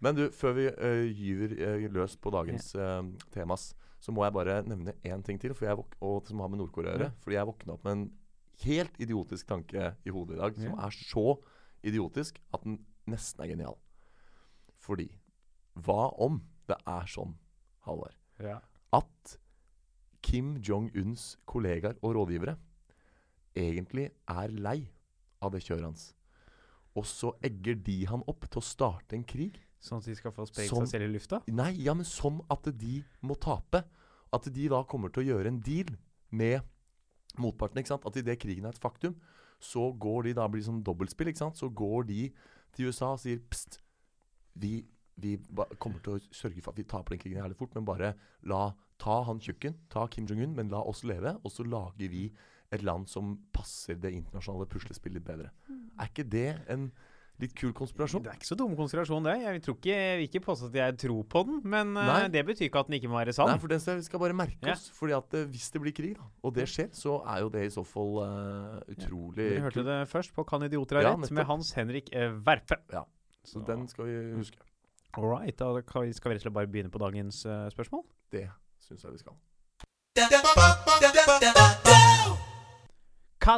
Men 0.00 0.16
du, 0.16 0.24
før 0.32 0.56
vi 0.56 0.66
uh, 0.70 1.06
gyver 1.12 1.54
uh, 1.60 1.86
løs 1.92 2.16
på 2.16 2.32
dagens 2.32 2.72
uh, 2.78 3.02
temas, 3.34 3.70
så 4.00 4.14
må 4.16 4.24
jeg 4.24 4.32
bare 4.32 4.62
nevne 4.64 4.94
én 5.04 5.22
ting 5.24 5.38
til, 5.40 5.52
og 5.52 6.26
som 6.26 6.40
har 6.40 6.48
med 6.48 6.62
Nord-Korea 6.62 6.94
å 6.94 6.96
gjøre. 6.96 7.10
Fordi 7.20 7.36
jeg 7.36 7.48
våkna 7.50 7.74
opp 7.74 7.84
med 7.84 7.92
en 7.92 8.06
helt 8.64 8.96
idiotisk 9.00 9.48
tanke 9.48 9.90
i 10.04 10.12
hodet 10.12 10.36
i 10.36 10.40
dag, 10.40 10.56
som 10.56 10.78
er 10.80 10.96
så 10.96 11.26
idiotisk 11.86 12.40
at 12.54 12.64
den 12.64 12.80
nesten 13.10 13.44
er 13.44 13.52
genial. 13.52 13.76
Fordi 14.80 15.10
Hva 15.80 16.10
om 16.20 16.40
det 16.68 16.76
er 16.88 17.06
sånn, 17.08 17.36
Halvard, 17.86 18.16
Ja. 18.40 18.58
at 18.92 19.36
Kim 20.20 20.56
Jong-uns 20.56 21.36
kollegaer 21.46 21.96
og 22.02 22.16
rådgivere 22.16 22.56
egentlig 23.56 24.10
er 24.28 24.48
lei 24.48 24.90
av 25.40 25.52
det 25.52 25.62
kjøret 25.62 25.84
hans? 25.84 26.14
Og 26.96 27.06
så 27.06 27.32
egger 27.42 27.74
de 27.74 28.06
han 28.06 28.24
opp 28.26 28.48
til 28.50 28.60
å 28.60 28.66
starte 28.66 29.16
en 29.16 29.24
krig? 29.24 29.60
Sånn 29.80 30.02
at 30.02 30.08
de 30.10 30.16
skal 30.18 30.34
få 30.36 30.44
sprengt 30.48 30.74
seg 30.74 30.90
selv 30.92 31.08
i 31.08 31.14
lufta? 31.14 31.40
Nei, 31.48 31.72
ja, 31.80 31.94
men 31.96 32.08
sånn 32.08 32.42
at 32.52 32.68
de 32.76 33.00
må 33.24 33.36
tape. 33.40 33.82
At 34.30 34.46
de 34.52 34.68
da 34.70 34.82
kommer 34.88 35.12
til 35.12 35.24
å 35.24 35.28
gjøre 35.32 35.50
en 35.50 35.60
deal 35.64 35.94
med 36.30 36.60
motparten. 37.40 37.80
ikke 37.80 37.94
sant? 37.94 38.06
At 38.06 38.18
idet 38.20 38.38
krigen 38.42 38.68
er 38.68 38.76
et 38.76 38.82
faktum, 38.82 39.16
så 39.60 39.90
går 39.92 40.28
de 40.28 40.36
da 40.38 40.46
blir 40.48 40.62
det 40.62 40.68
sånn 40.68 40.84
dobbeltspill. 40.84 41.32
ikke 41.32 41.44
sant? 41.44 41.58
Så 41.58 41.70
går 41.72 42.06
de 42.10 42.20
til 42.76 42.90
USA 42.90 43.14
og 43.16 43.22
sier 43.22 43.40
pst, 43.50 43.80
vi, 44.60 44.84
vi 45.20 45.36
kommer 45.82 46.02
til 46.04 46.18
å 46.18 46.22
sørge 46.34 46.62
for 46.62 46.74
at 46.74 46.80
vi 46.80 46.86
taper 46.88 47.14
den 47.16 47.22
krigen 47.22 47.42
jævlig 47.42 47.58
fort, 47.58 47.74
men 47.74 47.88
bare 47.88 48.14
la 48.48 48.70
ta 49.00 49.22
han 49.24 49.40
tjukken, 49.40 49.78
ta 49.88 50.04
Kim 50.12 50.26
Jong-un, 50.28 50.54
men 50.56 50.72
la 50.72 50.82
oss 50.84 51.02
leve, 51.08 51.38
og 51.40 51.52
så 51.52 51.64
lager 51.64 52.12
vi 52.12 52.26
et 52.70 52.84
land 52.84 53.08
som 53.10 53.32
passer 53.54 53.96
det 53.98 54.12
internasjonale 54.14 54.68
puslespillet 54.70 55.18
litt 55.18 55.26
bedre. 55.26 55.50
Er 55.98 56.10
ikke 56.10 56.28
det 56.28 56.50
en 56.70 56.90
litt 57.42 57.54
kul 57.58 57.72
konspirasjon? 57.76 58.22
Det 58.24 58.30
er 58.32 58.36
ikke 58.38 58.48
så 58.50 58.56
dum 58.60 58.74
konspirasjon, 58.78 59.24
det. 59.26 59.34
Jeg 59.42 59.62
tror 59.64 59.76
ikke, 59.78 59.94
jeg 59.96 60.16
vil 60.20 60.26
ikke 60.28 60.42
påstå 60.44 60.68
at 60.70 60.76
jeg 60.80 60.96
tror 61.02 61.22
på 61.34 61.42
den, 61.48 61.60
men 61.64 61.92
eh, 61.96 62.06
Nei. 62.10 62.28
det 62.34 62.42
betyr 62.48 62.66
ikke 62.68 62.82
at 62.84 62.90
den 62.90 62.96
ikke 63.00 63.10
må 63.12 63.18
være 63.20 63.32
sann. 63.36 63.48
Nei, 63.52 63.58
for 63.62 63.72
det 63.72 63.78
skal, 63.84 63.96
vi 64.00 64.06
skal 64.08 64.22
bare 64.22 64.36
merke 64.36 64.58
Ja. 64.66 64.72
oss. 64.76 64.86
Fordi 64.96 65.12
at 65.16 65.34
eh, 65.40 65.46
hvis 65.50 65.68
det 65.74 65.80
blir 65.84 65.94
krig, 65.96 66.14
da, 66.18 66.24
og 66.44 66.54
det 66.56 66.66
skjer, 66.70 66.88
så 66.96 67.18
er 67.26 67.40
jo 67.44 67.48
det 67.54 67.64
i 67.66 67.72
så 67.74 67.84
fall 67.86 68.12
uh, 68.22 68.80
utrolig 68.92 69.46
Vi 69.56 69.60
hørte 69.64 69.80
kul. 69.80 69.88
det 69.90 69.98
først 70.10 70.34
på 70.36 70.44
Kan 70.48 70.62
idioter 70.68 71.00
ha 71.00 71.02
Ja, 71.08 71.14
rett? 71.16 71.30
med 71.30 71.44
Hans 71.48 71.72
Henrik 71.76 72.10
uh, 72.14 72.30
Verpe. 72.46 72.76
Ja. 72.92 73.04
Så 73.44 73.64
den 73.66 73.88
skal 73.88 74.04
vi 74.06 74.18
huske. 74.36 74.58
All 75.16 75.26
right, 75.26 75.56
da 75.58 75.72
skal 75.82 76.02
vi 76.04 76.12
rett 76.14 76.44
og 76.44 76.44
slett 76.44 76.54
bare 76.54 76.68
begynne 76.70 76.90
på 76.92 77.00
dagens 77.02 77.44
uh, 77.46 77.66
spørsmål. 77.72 78.04
Det 78.30 78.46
syns 78.84 79.02
jeg 79.02 79.12
vi 79.12 79.18
skal. 79.24 79.34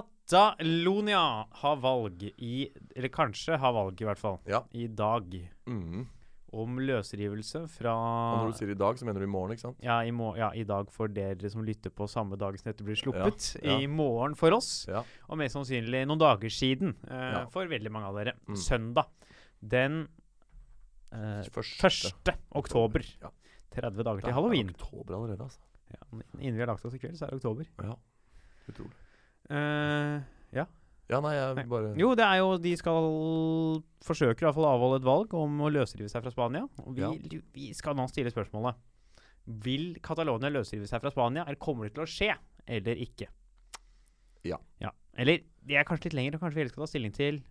Catalonia 0.01 1.23
har 1.63 1.77
valg 1.83 2.23
i 2.39 2.69
Eller 2.97 3.13
kanskje 3.13 3.59
har 3.61 3.73
valg, 3.77 4.01
i 4.01 4.07
hvert 4.09 4.21
fall. 4.21 4.39
Ja. 4.49 4.63
I 4.73 4.87
dag. 4.89 5.35
Mm. 5.69 6.07
Om 6.53 6.77
løsrivelse 6.85 7.63
fra 7.73 7.93
Og 7.97 8.39
når 8.43 8.51
du 8.53 8.59
sier 8.59 8.73
i 8.75 8.77
dag, 8.77 8.99
så 9.01 9.07
mener 9.09 9.25
du 9.25 9.27
i 9.27 9.33
morgen, 9.33 9.55
ikke 9.55 9.65
sant? 9.65 9.79
ja 9.81 9.99
i, 10.05 10.13
ja, 10.37 10.51
i 10.53 10.65
dag 10.69 10.91
for 10.93 11.09
dere 11.09 11.49
som 11.53 11.65
lytter 11.65 11.93
på 11.97 12.05
samme 12.13 12.37
dag 12.37 12.59
som 12.61 12.69
dette 12.69 12.85
blir 12.85 12.99
sluppet. 13.01 13.55
Ja. 13.65 13.79
I 13.81 13.89
morgen 13.89 14.37
for 14.37 14.53
oss. 14.53 14.85
Ja. 14.89 15.01
Og 15.31 15.41
mest 15.41 15.57
sannsynlig 15.57 16.05
noen 16.07 16.21
dager 16.21 16.53
siden 16.53 16.97
Ja. 17.09 17.47
for 17.53 17.69
veldig 17.71 17.93
mange 17.93 18.11
av 18.13 18.21
dere. 18.21 18.37
Mm. 18.49 18.59
Søndag 18.61 19.09
den 19.63 20.03
eh, 21.13 21.43
Første. 21.55 22.35
1. 22.35 22.37
oktober. 22.61 23.07
Ja. 23.23 23.33
30 23.73 24.05
dager 24.05 24.27
til 24.27 24.37
halloween. 24.37 24.69
Det 24.69 24.77
er 24.77 24.85
oktober 24.85 25.17
allerede, 25.17 25.47
altså. 25.49 25.61
Ja, 25.93 26.05
innen 26.41 26.57
vi 26.57 26.61
har 26.61 26.69
lagt 26.73 26.85
oss 26.85 26.95
i 26.97 27.01
kveld, 27.01 27.17
så 27.17 27.27
er 27.27 27.33
det 27.33 27.41
oktober. 27.41 27.69
Ja. 27.81 27.97
Utrolig. 28.69 29.02
Eh, 29.53 30.23
ja. 30.57 30.65
Ja, 31.13 31.19
nei, 31.21 31.35
jeg 31.37 31.67
bare 31.69 31.91
Jo, 31.99 32.15
det 32.17 32.25
er 32.25 32.39
jo 32.41 32.55
De 32.63 32.71
skal 32.79 33.09
forsøker 34.07 34.41
i 34.41 34.47
hvert 34.47 34.57
fall 34.57 34.65
å 34.65 34.71
avholde 34.79 35.01
et 35.03 35.07
valg 35.07 35.35
om 35.37 35.59
å 35.67 35.69
løsrive 35.75 36.09
seg 36.09 36.25
fra 36.25 36.33
Spania. 36.33 36.63
Og 36.87 36.95
vi, 36.97 37.03
Ja. 37.05 37.41
vi 37.53 37.73
skal 37.77 37.95
nå 37.99 38.07
stille 38.09 38.33
spørsmålet 38.33 38.79
Vil 39.67 39.97
Catalonia 40.01 40.49
løsrive 40.55 40.87
seg 40.89 41.03
fra 41.03 41.11
Spania, 41.13 41.45
eller 41.45 41.59
kommer 41.61 41.85
det 41.91 41.95
til 41.99 42.05
å 42.05 42.09
skje, 42.09 42.31
eller 42.67 42.97
ikke? 43.03 43.27
Ja. 44.47 44.59
Eller 45.19 45.43
det 45.67 45.77
er 45.77 45.85
kanskje 45.85 46.09
litt 46.09 46.15
lenger, 46.19 46.37
og 46.39 46.41
kanskje 46.47 46.63
vi 46.63 46.69
skal 46.73 46.85
ta 46.85 46.89
stilling 46.91 47.13
til 47.15 47.43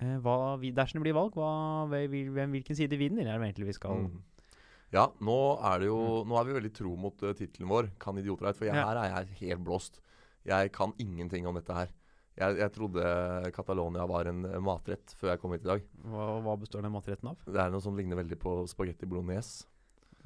eh, 0.00 0.16
hva 0.24 0.56
vi, 0.62 0.70
dersom 0.72 1.00
det 1.00 1.08
blir 1.10 1.16
valg, 1.18 1.34
hva, 1.36 1.50
hvem, 1.90 2.30
hvem, 2.32 2.54
hvilken 2.56 2.78
side 2.78 2.96
vinner, 2.98 3.26
er 3.26 3.38
det 3.38 3.50
egentlig 3.50 3.66
vi 3.74 3.78
skal 3.78 4.06
Mm. 4.06 4.22
Ja, 4.90 5.04
nå 5.22 5.34
er 5.62 5.78
det 5.78 5.86
jo 5.86 6.24
Nå 6.26 6.34
er 6.40 6.44
vi 6.48 6.54
veldig 6.56 6.72
tro 6.74 6.96
mot 6.98 7.14
uh, 7.22 7.30
tittelen 7.32 7.68
vår, 7.70 7.90
'Kan 7.98 8.18
idioter? 8.18 8.52
For 8.54 8.64
jeg, 8.66 8.74
Ja. 8.74 8.86
her 8.88 8.96
er 8.98 9.24
jeg 9.24 9.50
helt 9.50 9.62
blåst. 9.64 10.00
Jeg 10.48 10.72
kan 10.72 10.94
ingenting 11.02 11.48
om 11.48 11.58
dette 11.58 11.74
her. 11.76 11.90
Jeg, 12.40 12.56
jeg 12.62 12.72
trodde 12.72 13.02
Catalonia 13.52 14.06
var 14.08 14.30
en 14.30 14.46
matrett 14.64 15.12
før 15.18 15.34
jeg 15.34 15.42
kom 15.42 15.52
hit 15.52 15.66
i 15.66 15.72
dag. 15.74 15.82
hva, 16.08 16.30
hva 16.46 16.54
består 16.60 16.86
den 16.86 16.94
matretten 16.94 17.32
av? 17.32 17.42
Det 17.44 17.60
er 17.60 17.72
noe 17.72 17.84
som 17.84 17.98
ligner 17.98 18.20
veldig 18.22 18.38
på 18.40 18.54
spagetti 18.70 19.08
bolognese. 19.10 19.68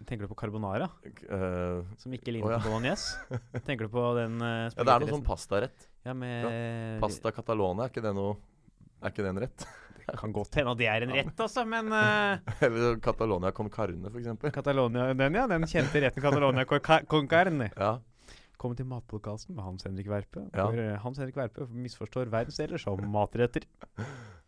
Tenker 0.02 0.26
du 0.26 0.33
på 0.33 0.38
carbonara, 0.38 0.88
Uh, 1.30 1.87
som 1.99 2.12
ikke 2.12 2.33
ligner 2.35 2.49
oh, 2.49 2.52
ja. 2.56 2.59
på 2.59 2.71
bolognese? 2.73 3.38
Tenker 3.66 3.87
du 3.87 3.92
på 3.94 4.02
den 4.18 4.40
uh, 4.42 4.66
ja, 4.66 4.83
det 4.83 4.90
er 4.90 5.04
noe 5.04 5.12
sånn 5.12 5.26
pastarett. 5.26 5.87
Ja, 6.04 6.14
med 6.18 6.99
Pasta 7.02 7.30
Catalonia, 7.33 7.87
er 7.87 7.92
ikke 7.94 8.02
det 8.04 8.12
noe 8.12 8.35
Er 9.00 9.14
ikke 9.14 9.25
det 9.25 9.30
en 9.30 9.42
rett? 9.47 9.66
Kan 10.21 10.35
godt 10.37 10.59
hende 10.59 10.75
at 10.75 10.80
det 10.83 10.88
er 10.90 11.06
en 11.06 11.14
rett, 11.16 11.38
altså, 11.40 11.62
men 11.64 11.88
uh, 11.94 12.42
Eller 12.66 12.99
Catalonia 13.04 13.54
con 13.56 13.71
carne, 13.73 14.11
f.eks. 14.11 14.50
Catalonia, 14.52 15.06
den 15.16 15.38
ja, 15.38 15.47
den 15.49 15.64
kjente 15.71 16.02
retten 16.04 16.26
Catalonia 16.26 16.66
con 16.66 17.30
carne. 17.30 17.71
Ja. 17.78 17.94
Kommer 18.64 18.78
til 18.80 18.88
matpodkasten 18.88 19.52
med 19.59 19.66
Hans 19.66 19.85
Henrik 19.85 20.09
Verpe. 20.09 20.47
Ja. 20.54 20.64
Hvor 20.64 20.80
eh, 20.80 20.94
Hans 21.04 21.18
Henrik 21.21 21.37
Verpe 21.37 21.66
misforstår 21.68 22.30
verdensdeler 22.33 22.80
som 22.80 23.02
matretter. 23.16 23.66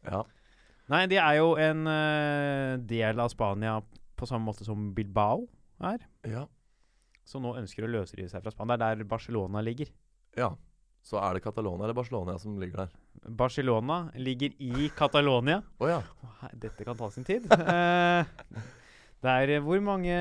ja. 0.09 0.23
Nei, 0.89 1.03
det 1.11 1.19
er 1.19 1.35
jo 1.41 1.49
en 1.59 1.81
uh, 1.91 2.77
del 2.87 3.19
av 3.21 3.29
Spania 3.33 3.81
på 4.17 4.29
samme 4.31 4.47
måte 4.47 4.65
som 4.65 4.93
Bilbao 4.95 5.43
er, 5.85 6.05
Ja. 6.31 6.45
som 7.27 7.43
nå 7.45 7.57
ønsker 7.59 7.85
å 7.85 7.91
løsrive 7.91 8.31
seg 8.31 8.45
fra 8.45 8.53
Spania. 8.55 8.79
Det 8.79 8.87
er 8.89 9.01
der 9.03 9.11
Barcelona 9.11 9.61
ligger. 9.67 9.91
ja. 10.39 10.53
Så 11.07 11.21
er 11.23 11.37
det 11.37 11.43
Catalonia 11.45 11.85
eller 11.87 11.95
Barcelona 11.95 12.33
som 12.43 12.57
ligger 12.59 12.81
der? 12.81 12.95
Barcelona 13.39 13.99
ligger 14.19 14.57
i 14.59 14.89
Catalonia. 14.97 15.61
oh, 15.79 15.87
ja. 15.87 16.01
Dette 16.59 16.83
kan 16.89 16.97
ta 16.99 17.11
sin 17.15 17.23
tid. 17.29 17.47
Eh, 17.53 18.27
det 19.26 19.33
er 19.35 19.54
eh, 19.56 19.62
hvor 19.66 19.80
mange 19.85 20.16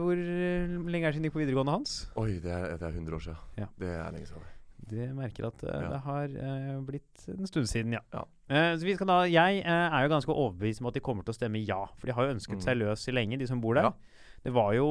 Hvor 0.00 0.12
eh, 0.18 0.76
lenge 0.88 1.04
er 1.06 1.12
det 1.12 1.18
siden 1.18 1.26
du 1.26 1.28
gikk 1.30 1.36
på 1.38 1.42
videregående, 1.44 1.74
Hans? 1.78 1.98
Oi, 2.16 2.38
det 2.42 2.50
er, 2.54 2.70
det 2.80 2.86
er 2.88 2.94
100 2.96 3.16
år 3.18 3.26
siden. 3.28 3.42
Ja. 3.60 3.68
Det 3.78 3.90
er 3.94 4.14
lenge 4.16 4.30
siden. 4.30 4.54
Du 4.88 4.96
merker 5.12 5.50
at 5.50 5.62
uh, 5.66 5.68
Ja. 5.68 5.88
det 5.92 5.98
har 6.00 6.30
uh, 6.32 6.76
blitt 6.86 7.24
en 7.28 7.46
stund 7.50 7.66
siden, 7.68 7.92
ja. 7.92 8.00
Ja. 8.14 8.22
Uh, 8.48 8.72
så 8.80 8.86
vi 8.88 8.94
skal 8.96 9.10
da, 9.10 9.16
Jeg 9.28 9.58
eh, 9.60 9.96
er 9.98 10.06
jo 10.06 10.12
ganske 10.14 10.32
overbevist 10.32 10.80
om 10.80 10.88
at 10.88 10.96
de 10.96 11.02
kommer 11.04 11.26
til 11.26 11.34
å 11.34 11.36
stemme 11.36 11.60
ja. 11.60 11.82
For 11.98 12.08
de 12.08 12.14
har 12.16 12.24
jo 12.24 12.36
ønsket 12.38 12.56
Mm. 12.56 12.62
seg 12.64 12.78
løs 12.80 13.04
i 13.10 13.12
lenge, 13.12 13.36
de 13.38 13.46
som 13.50 13.60
bor 13.60 13.74
der. 13.76 13.90
Det 14.46 14.54
var 14.54 14.72
jo 14.78 14.86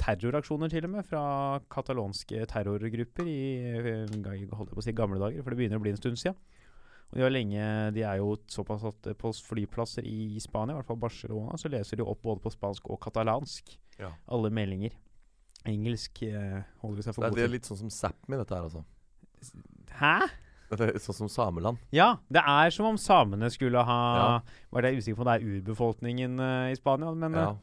terroraksjoner 0.00 0.70
til 0.72 0.86
og 0.88 0.92
med 0.94 1.04
fra 1.04 1.22
katalonske 1.72 2.46
terrorgrupper 2.48 3.28
i 3.28 3.40
eh, 3.74 4.06
holdt 4.08 4.70
jeg 4.70 4.76
på 4.78 4.80
å 4.80 4.86
si 4.86 4.94
gamle 4.96 5.20
dager, 5.20 5.42
for 5.42 5.50
det 5.52 5.58
begynner 5.60 5.80
å 5.80 5.84
bli 5.84 5.92
en 5.92 6.00
stund 6.00 6.16
siden. 6.20 6.38
Og 7.08 7.16
de, 7.16 7.22
har 7.24 7.32
lenge, 7.32 7.66
de 7.96 8.02
er 8.04 8.18
jo 8.20 8.34
såpass 8.52 8.82
at 8.84 9.06
eh, 9.08 9.16
på 9.16 9.30
flyplasser 9.32 10.04
i 10.04 10.36
Spania, 10.44 10.74
i 10.74 10.78
hvert 10.80 10.86
fall 10.90 11.00
Barcelona, 11.00 11.56
så 11.56 11.70
leser 11.72 11.96
de 11.96 12.04
opp 12.04 12.20
både 12.22 12.42
på 12.44 12.52
spansk 12.52 12.90
og 12.92 13.00
katalansk 13.00 13.78
Ja. 13.98 14.12
alle 14.28 14.50
meldinger. 14.50 14.92
Engelsk 15.66 16.22
eh, 16.22 16.60
holder 16.82 16.96
vi 17.00 17.02
seg 17.06 17.14
for 17.16 17.24
Det 17.24 17.30
er, 17.32 17.36
det 17.40 17.44
er 17.48 17.54
litt 17.56 17.64
sånn 17.68 17.80
som 17.80 17.88
Sápmi, 17.90 18.36
dette 18.36 18.54
her, 18.54 18.68
altså. 18.68 18.84
Hæ? 19.98 20.28
Er 20.70 20.98
sånn 21.00 21.16
som 21.16 21.28
Sameland. 21.32 21.78
Ja, 21.96 22.18
det 22.28 22.42
er 22.44 22.70
som 22.76 22.84
om 22.90 22.98
samene 23.00 23.48
skulle 23.50 23.80
ha 23.88 23.96
Ja. 24.18 24.40
Var 24.70 24.82
det 24.84 24.90
jeg 24.90 24.96
er 24.98 25.00
usikker 25.00 25.16
på 25.16 25.24
om 25.24 25.30
det 25.30 25.36
er 25.38 25.46
urbefolkningen 25.56 26.34
uh, 26.44 26.68
i 26.68 26.76
Spania, 26.76 27.14
men 27.16 27.32
Ja. 27.32 27.46
eh, 27.50 27.56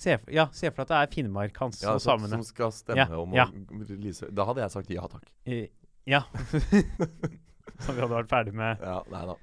se, 0.00 0.16
for, 0.16 0.32
ja, 0.32 0.46
se 0.52 0.70
for 0.70 0.80
deg 0.80 0.86
at 0.86 0.88
det 0.88 1.00
er 1.02 1.12
Finnmark, 1.14 1.56
hans 1.60 1.82
ja 1.82 1.92
og 1.92 2.00
samene. 2.00 2.30
som 2.30 2.42
skal 2.42 2.72
stemme 2.72 3.04
Ja, 3.04 3.20
om 3.20 3.34
ja. 3.36 3.44
å 3.52 3.84
release 3.90 4.30
Da 4.32 4.46
hadde 4.48 4.64
jeg 4.64 4.70
sagt 4.78 4.90
ja 4.96 5.04
takk. 5.12 5.28
Uh, 5.46 5.66
ja. 6.08 6.22
Som 7.84 7.94
vi 7.96 8.02
hadde 8.04 8.14
vært 8.14 8.30
ferdig 8.32 8.54
med. 8.56 8.80
Ja, 8.84 9.00
nei 9.12 9.24
da. 9.30 9.36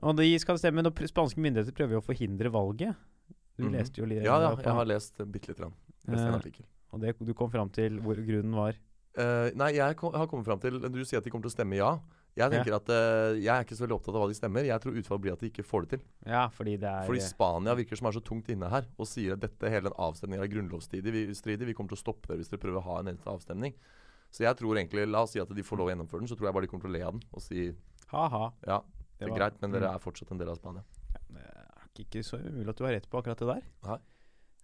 Og 0.00 0.16
de 0.16 0.26
skal 0.40 0.56
stemme 0.60 0.82
når 0.84 1.08
spanske 1.10 1.42
myndigheter 1.44 1.76
prøver 1.76 1.98
jo 1.98 2.02
å 2.02 2.06
forhindre 2.06 2.50
valget. 2.54 2.96
Du 3.58 3.66
Mhm. 3.66 3.72
leste 3.76 4.00
jo 4.00 4.06
litt 4.08 4.22
Ja, 4.24 4.38
ja, 4.40 4.54
jeg 4.56 4.72
har 4.72 4.86
lest 4.88 5.20
uh, 5.20 5.26
bitte 5.26 5.48
lite 5.52 5.60
grann. 5.60 5.74
Leste 6.08 6.24
en 6.26 6.32
Eh, 6.34 6.38
artikkel. 6.38 6.64
Og 6.92 7.00
det, 7.02 7.12
du 7.20 7.34
kom 7.34 7.50
fram 7.52 7.68
til 7.70 7.98
hvor 8.00 8.16
grunnen 8.16 8.54
var. 8.56 8.78
Uh, 9.18 9.50
nei, 9.54 9.72
jeg 9.76 9.96
kom, 9.96 10.12
har 10.14 10.26
kommet 10.30 10.46
fram 10.46 10.60
til 10.62 10.78
Du 10.80 11.04
sier 11.04 11.18
at 11.18 11.24
de 11.24 11.30
kommer 11.30 11.42
til 11.44 11.50
å 11.52 11.58
stemme 11.58 11.76
ja. 11.76 11.98
Jeg 12.38 12.48
tenker 12.54 12.76
at 12.76 12.88
uh, 12.88 13.34
Jeg 13.36 13.50
er 13.50 13.64
ikke 13.66 13.74
så 13.76 13.82
veldig 13.84 13.96
opptatt 13.98 14.14
av 14.14 14.22
hva 14.22 14.28
de 14.30 14.36
stemmer. 14.38 14.64
Jeg 14.64 14.80
tror 14.80 14.94
utfallet 14.96 15.20
blir 15.24 15.32
at 15.34 15.40
de 15.42 15.50
ikke 15.50 15.64
får 15.66 15.82
det 15.82 15.90
til. 15.98 16.02
Ja, 16.30 16.44
fordi 16.48 16.76
det 16.78 16.88
er 16.88 17.06
Fordi 17.10 17.20
Spania 17.26 17.74
virker 17.74 17.98
som 17.98 18.06
er 18.06 18.12
så 18.16 18.22
tungt 18.24 18.48
inne 18.48 18.70
her 18.70 18.86
og 18.96 19.06
sier 19.10 19.34
at 19.34 19.40
dette 19.42 19.68
hele 19.68 19.90
den 19.90 19.98
avstemningen 19.98 20.44
er 20.46 20.52
grunnlovsstridig. 20.54 21.12
Vi, 21.12 21.24
vi 21.66 21.74
kommer 21.74 21.90
til 21.92 21.98
å 21.98 22.04
stoppe 22.06 22.30
dere 22.30 22.38
hvis 22.40 22.48
dere 22.54 22.62
prøver 22.62 22.78
å 22.80 22.86
ha 22.86 23.00
en 23.02 23.10
eneste 23.12 23.28
avstemning. 23.28 23.74
Så 24.30 24.44
jeg 24.46 24.56
tror 24.56 24.76
egentlig 24.78 25.08
La 25.10 25.22
oss 25.22 25.32
si 25.32 25.40
at 25.40 25.48
de 25.48 25.62
får 25.62 25.76
lov 25.78 25.88
å 25.88 25.90
gjennomføre 25.94 26.20
den, 26.22 26.28
så 26.28 26.36
tror 26.38 26.46
jeg 26.48 26.54
bare 26.54 26.66
de 26.66 26.70
kommer 26.70 26.82
til 26.86 26.90
å 26.90 26.96
le 26.98 27.02
av 27.06 27.12
den 27.12 27.22
og 27.32 27.42
si 27.42 27.74
Ha-ha. 28.12 28.52
ja, 28.66 28.80
det 29.18 29.26
er 29.26 29.30
var- 29.30 29.38
greit, 29.38 29.60
men 29.60 29.70
dere 29.72 29.88
Mm. 29.88 29.94
er 29.94 29.98
fortsatt 29.98 30.30
en 30.30 30.38
del 30.38 30.48
av 30.48 30.56
Spania. 30.56 30.84
Det 31.30 31.40
er 31.42 32.04
ikke 32.04 32.22
så 32.24 32.38
umulig 32.38 32.68
at 32.70 32.76
du 32.76 32.84
har 32.84 32.92
rett 32.92 33.10
på 33.10 33.18
akkurat 33.22 33.36
det 33.38 33.46
der. 33.48 33.62
Nei. 33.84 33.98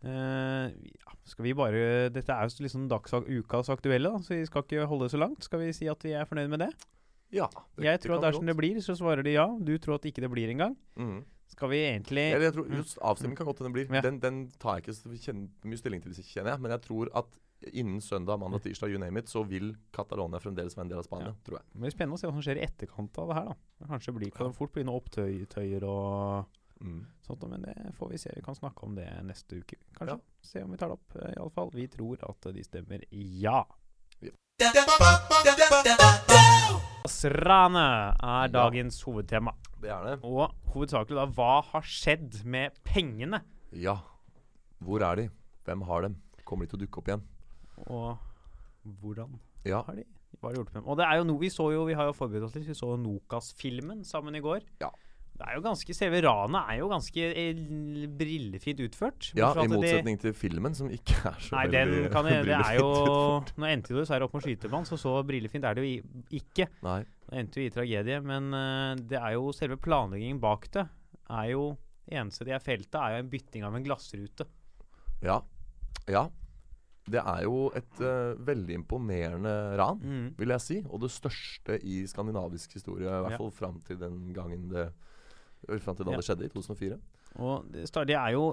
Eh, 0.05 0.69
ja, 0.93 1.13
skal 1.25 1.43
vi 1.45 1.53
bare 1.55 2.11
Dette 2.13 2.29
er 2.31 2.47
jo 2.49 2.63
liksom 2.65 2.89
dagsak, 2.89 3.27
ukas 3.27 3.69
aktuelle, 3.73 4.11
da, 4.13 4.19
så 4.19 4.29
vi 4.37 4.45
skal 4.47 4.63
ikke 4.63 4.87
holde 4.87 5.09
det 5.09 5.13
så 5.15 5.19
langt. 5.19 5.43
Skal 5.43 5.59
vi 5.61 5.73
si 5.73 5.89
at 5.89 5.99
vi 6.05 6.13
er 6.13 6.25
fornøyd 6.25 6.49
med 6.51 6.61
det? 6.61 6.71
Ja. 7.33 7.49
Det, 7.77 7.85
Jeg 7.85 8.01
tror 8.03 8.17
at 8.23 8.33
dersom 8.33 8.47
det 8.47 8.57
blir, 8.57 8.77
så 8.85 8.95
svarer 8.97 9.25
de 9.25 9.33
ja. 9.33 9.47
Du 9.59 9.77
tror 9.79 9.97
at 9.97 10.03
ikke 10.03 10.21
det 10.23 10.31
blir 10.31 10.49
engang. 10.53 10.77
Mhm. 10.97 11.25
Skal 11.49 11.71
vi 11.71 11.79
egentlig 11.87 12.25
Eller 12.35 12.49
jeg 12.51 12.55
tror 12.57 12.69
just 12.75 12.99
Avstemning 12.99 13.37
kan 13.39 13.47
godt 13.47 13.61
hende 13.63 13.73
blir. 13.73 13.87
Mm. 13.89 13.95
Ja. 13.95 14.01
Den, 14.05 14.21
den 14.21 14.39
tar 14.61 14.77
jeg 14.77 14.87
ikke 14.87 14.97
så 14.99 15.35
mye 15.65 15.79
stilling 15.81 16.03
til, 16.05 16.13
kjenner 16.13 16.53
jeg. 16.57 16.61
Men 16.65 16.75
jeg 16.75 16.83
tror 16.89 17.11
at 17.17 17.39
innen 17.73 18.01
søndag, 18.05 18.39
mandag, 18.39 18.61
tirsdag, 18.67 18.93
you 18.93 18.99
name 19.01 19.19
it, 19.23 19.31
så 19.33 19.41
vil 19.49 19.71
Catalonia 19.97 20.39
fremdeles 20.43 20.77
være 20.77 20.85
en 20.85 20.91
del 20.93 20.99
av 21.01 21.07
Spania. 21.07 21.31
Ja. 21.33 21.37
tror 21.47 21.59
jeg. 21.59 21.65
Det 21.73 21.81
blir 21.87 21.95
spennende 21.95 22.19
å 22.19 22.21
se 22.21 22.29
hva 22.29 22.35
som 22.37 22.45
skjer 22.45 22.61
i 22.61 22.67
etterkant 22.67 23.19
av 23.23 23.31
det 23.31 23.39
her. 23.39 23.49
da 23.81 23.87
Kanskje 23.95 24.15
blir, 24.19 24.31
kan 24.35 24.51
det 24.51 24.59
fort 24.59 24.75
bli 24.77 24.85
noe 24.85 25.01
opptøyer 25.01 25.89
og 25.89 26.63
Mm. 26.77 27.07
sånt, 27.25 27.49
men 27.49 27.63
det 27.63 27.95
får 27.97 28.11
vi 28.11 28.19
se. 28.21 28.31
Vi 28.37 28.43
kan 28.45 28.55
snakke 28.55 28.85
om 28.85 28.95
det 28.95 29.09
neste 29.25 29.57
uke, 29.63 29.79
kanskje. 29.97 30.19
Ja. 30.19 30.43
Se 30.43 30.63
om 30.63 30.71
vi 30.71 30.77
tar 30.77 30.89
det 30.89 30.99
opp, 30.99 31.15
iallfall. 31.33 31.71
Vi 31.73 31.87
tror 31.89 32.19
at 32.29 32.53
de 32.53 32.63
stemmer 32.63 33.01
ja. 33.11 33.63
Asrane 37.05 37.83
er 38.25 38.49
dagens 38.49 39.03
hovedtema. 39.05 39.53
Det 39.83 39.91
er 39.93 40.05
det. 40.07 40.15
Og 40.25 40.55
hovedsakelig 40.73 41.19
da, 41.19 41.27
hva 41.37 41.59
har 41.75 41.85
skjedd 41.85 42.39
med 42.49 42.73
pengene? 42.89 43.43
Ja. 43.77 43.99
Hvor 44.81 45.05
er 45.05 45.21
de? 45.21 45.27
Hvem 45.69 45.85
har 45.91 46.07
dem? 46.07 46.17
Kommer 46.49 46.65
de 46.65 46.73
til 46.73 46.79
å 46.81 46.83
dukke 46.87 47.03
opp 47.03 47.11
igjen? 47.13 47.25
Og 47.87 48.17
hvordan 49.03 49.37
Ja. 49.67 49.83
har 49.83 49.95
de 49.95 50.05
hva 50.41 50.49
har 50.49 50.55
de 50.55 50.61
gjort 50.63 50.73
med 50.73 50.83
dem? 50.83 50.89
Og 50.89 50.97
det 50.97 51.05
er 51.07 51.17
jo 51.17 51.25
noe 51.25 51.39
vi 51.41 51.49
så 51.53 51.73
jo, 51.73 51.85
vi 51.85 51.95
har 51.95 52.07
jo 52.07 52.13
forberedt 52.17 52.45
oss 52.49 52.55
litt, 52.55 52.67
vi 52.67 52.75
så 52.75 52.97
Nokas-filmen 52.97 54.05
sammen 54.05 54.35
i 54.37 54.41
går. 54.41 54.61
Ja. 54.81 54.91
Det 55.37 55.45
er 55.47 55.57
jo 55.59 55.63
ganske, 55.67 55.95
Selve 55.97 56.21
ranet 56.25 56.71
er 56.73 56.79
jo 56.81 56.87
ganske 56.89 57.25
eh, 57.29 57.59
brillefint 58.17 58.81
utført. 58.87 59.31
ja, 59.37 59.51
I 59.53 59.67
motsetning 59.69 60.17
de, 60.17 60.23
til 60.23 60.33
filmen, 60.37 60.75
som 60.75 60.89
ikke 60.91 61.17
er 61.29 61.41
så 61.45 61.57
Nei, 61.59 61.65
den 61.73 61.91
veldig 61.93 62.11
kan 62.15 62.29
jeg, 62.31 62.47
det 62.49 62.55
er 62.57 62.79
jo 62.79 62.87
utført. 62.93 63.53
Nå 63.61 63.69
endte 63.69 63.93
jo 63.93 63.99
dessverre 64.01 64.25
opp 64.29 64.35
med 64.39 64.47
skytemann, 64.47 64.87
så 64.89 64.97
så 65.01 65.13
brillefint 65.29 65.65
er 65.69 65.77
det 65.77 65.85
jo 65.85 66.23
ikke. 66.41 66.69
Nei. 66.87 67.03
Det 67.27 67.41
endte 67.43 67.61
jo 67.61 67.67
i 67.69 67.75
tragedie, 67.75 68.21
men 68.25 68.49
uh, 68.55 68.95
det 68.97 69.19
er 69.21 69.37
jo 69.37 69.53
selve 69.53 69.77
planleggingen 69.83 70.41
bak 70.41 70.69
det. 70.73 70.87
er 71.29 71.53
jo 71.53 71.77
Det 72.07 72.17
eneste 72.21 72.45
de 72.47 72.53
er 72.55 72.63
feltet, 72.63 72.95
er 73.03 73.17
jo 73.17 73.23
en 73.25 73.31
bytting 73.33 73.65
av 73.67 73.75
en 73.77 73.83
glassrute. 73.85 74.45
Ja. 75.27 75.41
Ja. 76.09 76.29
Det 77.07 77.21
er 77.23 77.43
jo 77.47 77.69
et 77.75 78.01
uh, 78.03 78.35
veldig 78.47 78.75
imponerende 78.81 79.53
ran, 79.79 79.99
Mm. 80.03 80.29
vil 80.39 80.49
jeg 80.55 80.61
si. 80.65 80.77
Og 80.91 81.01
det 81.05 81.11
største 81.15 81.77
i 81.83 82.01
skandinavisk 82.07 82.73
historie, 82.79 83.07
i 83.07 83.21
hvert 83.27 83.37
Ja. 83.37 83.37
fall 83.39 83.51
fram 83.55 83.81
til 83.87 83.99
den 83.99 84.33
gangen 84.35 84.69
det 84.73 84.89
Fram 85.83 85.97
til 85.97 86.07
da 86.07 86.13
Ja. 86.13 86.17
det 86.21 86.25
skjedde, 86.27 86.45
i 86.47 86.49
2004. 86.49 86.99
Og 87.39 87.67
det, 87.73 87.91
de 88.09 88.15
er 88.15 88.31
jo 88.33 88.45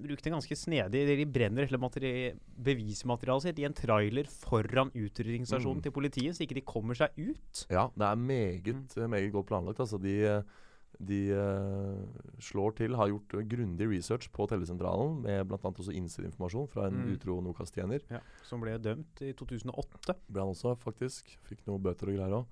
brukt 0.00 0.26
en 0.26 0.32
ganske 0.32 0.56
snedig 0.56 1.02
De 1.18 1.26
brenner 1.26 1.66
hele 1.66 2.34
bevismaterialet 2.56 3.42
sitt 3.42 3.58
i 3.58 3.66
en 3.68 3.74
trailer 3.76 4.24
foran 4.30 4.90
utrydningsstasjonen 4.94 5.78
Mm. 5.80 5.82
til 5.82 5.92
politiet, 5.92 6.34
så 6.36 6.42
ikke 6.46 6.54
de 6.54 6.62
kommer 6.62 6.94
seg 6.94 7.10
ut. 7.18 7.66
Ja, 7.70 7.88
det 7.96 8.06
er 8.06 8.14
meget, 8.16 8.96
Mm. 8.96 9.10
meget 9.10 9.32
godt 9.32 9.46
planlagt. 9.46 9.78
Altså, 9.80 9.98
de 10.00 10.24
eh, 10.24 10.42
de 11.00 11.30
uh, 11.32 12.04
slår 12.40 12.74
til, 12.76 12.94
har 12.96 13.06
gjort 13.08 13.32
eh, 13.34 13.46
grundig 13.48 13.88
research 13.88 14.28
på 14.32 14.46
tellesentralen, 14.48 15.22
med 15.22 15.46
bl.a. 15.48 15.56
også 15.56 15.94
innsideinformasjon 15.94 16.68
fra 16.68 16.88
en 16.88 16.92
Mm. 17.06 17.12
utro 17.14 17.40
Nokas-tjener. 17.40 18.00
Som 18.42 18.60
ble 18.60 18.76
dømt 18.78 19.22
i 19.22 19.32
2008. 19.32 20.14
Ble 20.30 20.40
han 20.42 20.50
også, 20.52 20.76
faktisk. 20.76 21.24
Fikk 21.48 21.64
noen 21.66 21.80
bøter 21.82 22.08
og 22.08 22.16
greier 22.16 22.34
òg. 22.42 22.46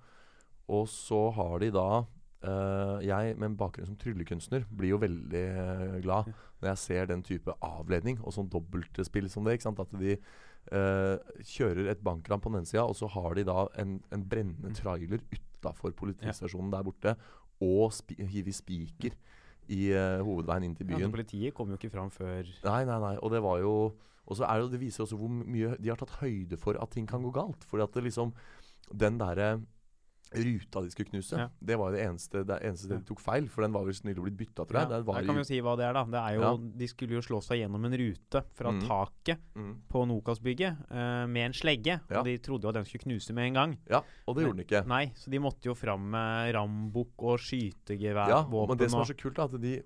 Og 0.70 0.86
så 0.86 1.30
har 1.34 1.58
de 1.58 1.70
da 1.70 2.06
eh, 2.42 2.98
Jeg 3.06 3.36
med 3.38 3.50
en 3.50 3.56
bakgrunn 3.58 3.86
som 3.88 3.96
tryllekunstner 3.98 4.66
blir 4.70 4.94
jo 4.94 4.98
veldig 5.02 5.44
uh, 5.58 5.96
glad 6.04 6.30
når 6.60 6.68
jeg 6.72 6.78
ser 6.82 7.06
den 7.06 7.22
type 7.22 7.54
avledning 7.62 8.18
og 8.22 8.34
sånn 8.34 8.48
dobbeltspill 8.50 9.28
som 9.30 9.44
det. 9.44 9.54
ikke 9.58 9.68
sant? 9.68 9.80
At 9.80 9.92
de 9.98 10.16
uh, 10.72 11.16
kjører 11.46 11.90
et 11.92 12.02
bankran 12.02 12.40
på 12.42 12.50
den 12.50 12.60
ene 12.62 12.70
sida, 12.70 12.84
og 12.84 12.96
så 12.98 13.06
har 13.14 13.34
de 13.38 13.44
da 13.46 13.66
en, 13.78 14.00
en 14.10 14.24
brennende 14.26 14.72
Mm. 14.72 14.74
trailer 14.74 15.22
utafor 15.32 15.94
politistasjonen 15.94 16.70
der 16.72 16.82
borte 16.86 17.16
og 17.60 17.92
spi 17.92 18.14
hiver 18.30 18.54
spiker 18.54 19.14
i 19.68 19.90
hovedveien 20.24 20.64
inn 20.64 20.74
til 20.78 20.86
byen. 20.88 21.02
Ja, 21.02 21.08
politiet 21.12 21.54
kom 21.54 21.68
jo 21.68 21.76
ikke 21.76 21.90
fram 21.92 22.08
før 22.10 22.46
Nei, 22.64 22.84
nei, 22.88 22.98
nei. 23.02 23.16
Og 23.20 23.30
det 23.34 23.42
var 23.44 23.58
jo 23.60 23.72
Og 24.28 24.36
så 24.36 24.44
er 24.44 24.60
det, 24.60 24.72
det 24.72 24.80
viser 24.80 25.02
også 25.04 25.16
hvor 25.16 25.28
mye 25.28 25.74
de 25.80 25.88
har 25.88 25.96
tatt 25.96 26.18
høyde 26.20 26.56
for 26.60 26.76
at 26.80 26.90
ting 26.92 27.06
kan 27.08 27.22
gå 27.24 27.30
galt. 27.32 27.64
Fordi 27.68 27.82
at 27.84 27.94
det 27.94 28.04
liksom 28.04 28.32
Den 28.92 29.18
derre 29.20 29.60
ruta 30.32 30.82
de 30.84 30.90
skulle 30.92 31.08
knuse, 31.08 31.38
Ja. 31.38 31.48
det 31.60 31.76
var 31.78 31.92
det 31.92 32.02
eneste 32.04 32.44
Det 32.44 32.58
eneste 32.62 32.88
ja. 32.90 32.98
de 32.98 33.04
tok 33.08 33.20
feil. 33.20 33.48
For 33.48 33.64
den 33.64 33.72
var 33.72 33.84
vel 33.86 33.94
nylig 34.04 34.22
blitt 34.24 34.36
bytta, 34.36 34.66
tror 34.68 34.80
jeg. 34.80 34.90
Ja, 34.90 35.00
der 35.02 35.26
kan 35.26 35.38
vi 35.38 35.42
jo 35.42 35.48
si 35.48 35.60
hva 35.64 35.76
det 35.78 35.86
er, 35.88 35.96
da. 35.96 36.04
Det 36.04 36.20
er 36.20 36.36
jo. 36.36 36.52
De 36.82 36.88
skulle 36.90 37.18
jo 37.18 37.22
slå 37.24 37.40
seg 37.44 37.62
gjennom 37.62 37.84
en 37.88 37.96
rute 37.98 38.44
fra 38.58 38.72
mm. 38.74 38.80
taket 38.86 39.44
mm, 39.54 39.74
på 39.88 40.04
Nokas-bygget 40.10 40.84
uh, 40.90 41.24
med 41.26 41.48
en 41.48 41.56
slegge. 41.56 42.00
Og 42.10 42.24
de 42.28 42.36
trodde 42.44 42.68
jo 42.68 42.72
at 42.72 42.80
den 42.80 42.88
skulle 42.88 43.06
knuse 43.06 43.36
med 43.36 43.50
en 43.50 43.60
gang. 43.60 43.76
ja, 43.88 44.02
og 44.26 44.36
det 44.36 44.44
gjorde 44.44 44.58
den 44.58 44.66
ikke. 44.66 44.84
Nei, 44.88 45.04
så 45.16 45.32
de 45.32 45.42
måtte 45.42 45.70
jo 45.70 45.76
fram 45.78 46.10
med 46.12 46.52
rambukk 46.56 47.28
og 47.28 47.40
skytegevær, 47.42 48.28
Ja, 48.32 48.42
våpen 48.48 48.76
men 48.76 48.82
det 48.82 48.90
som 48.92 49.02
er 49.02 49.10
så 49.10 49.16
kult, 49.18 49.38
er 49.38 49.48
at 49.48 49.60
de 49.62 49.78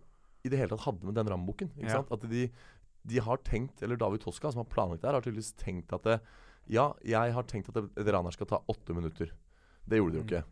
i 0.43 0.51
det 0.51 0.59
hele 0.59 0.75
tatt 0.75 0.87
hadde 0.89 1.07
med 1.07 1.15
den 1.19 1.31
sant? 1.87 2.11
At 2.11 2.25
de, 2.31 2.49
de 3.03 3.23
har 3.23 3.39
tenkt, 3.47 3.83
eller 3.83 3.99
David 4.01 4.25
Toska, 4.25 4.51
som 4.53 4.65
har 4.65 4.71
planlagt 4.71 5.03
det 5.03 5.11
her, 5.11 5.19
har 5.19 5.25
tydeligvis 5.25 5.55
tenkt 5.59 5.95
at 5.95 6.09
det, 6.09 6.19
Ja, 6.71 6.93
jeg 7.03 7.35
har 7.35 7.47
tenkt 7.51 7.71
at 7.71 7.79
et 7.79 8.11
raner 8.15 8.31
skal 8.35 8.47
ta 8.47 8.61
åtte 8.71 8.95
minutter. 8.95 9.33
Det 9.89 10.01
gjorde 10.01 10.17
de 10.17 10.21
jo 10.21 10.27
ikke. 10.27 10.43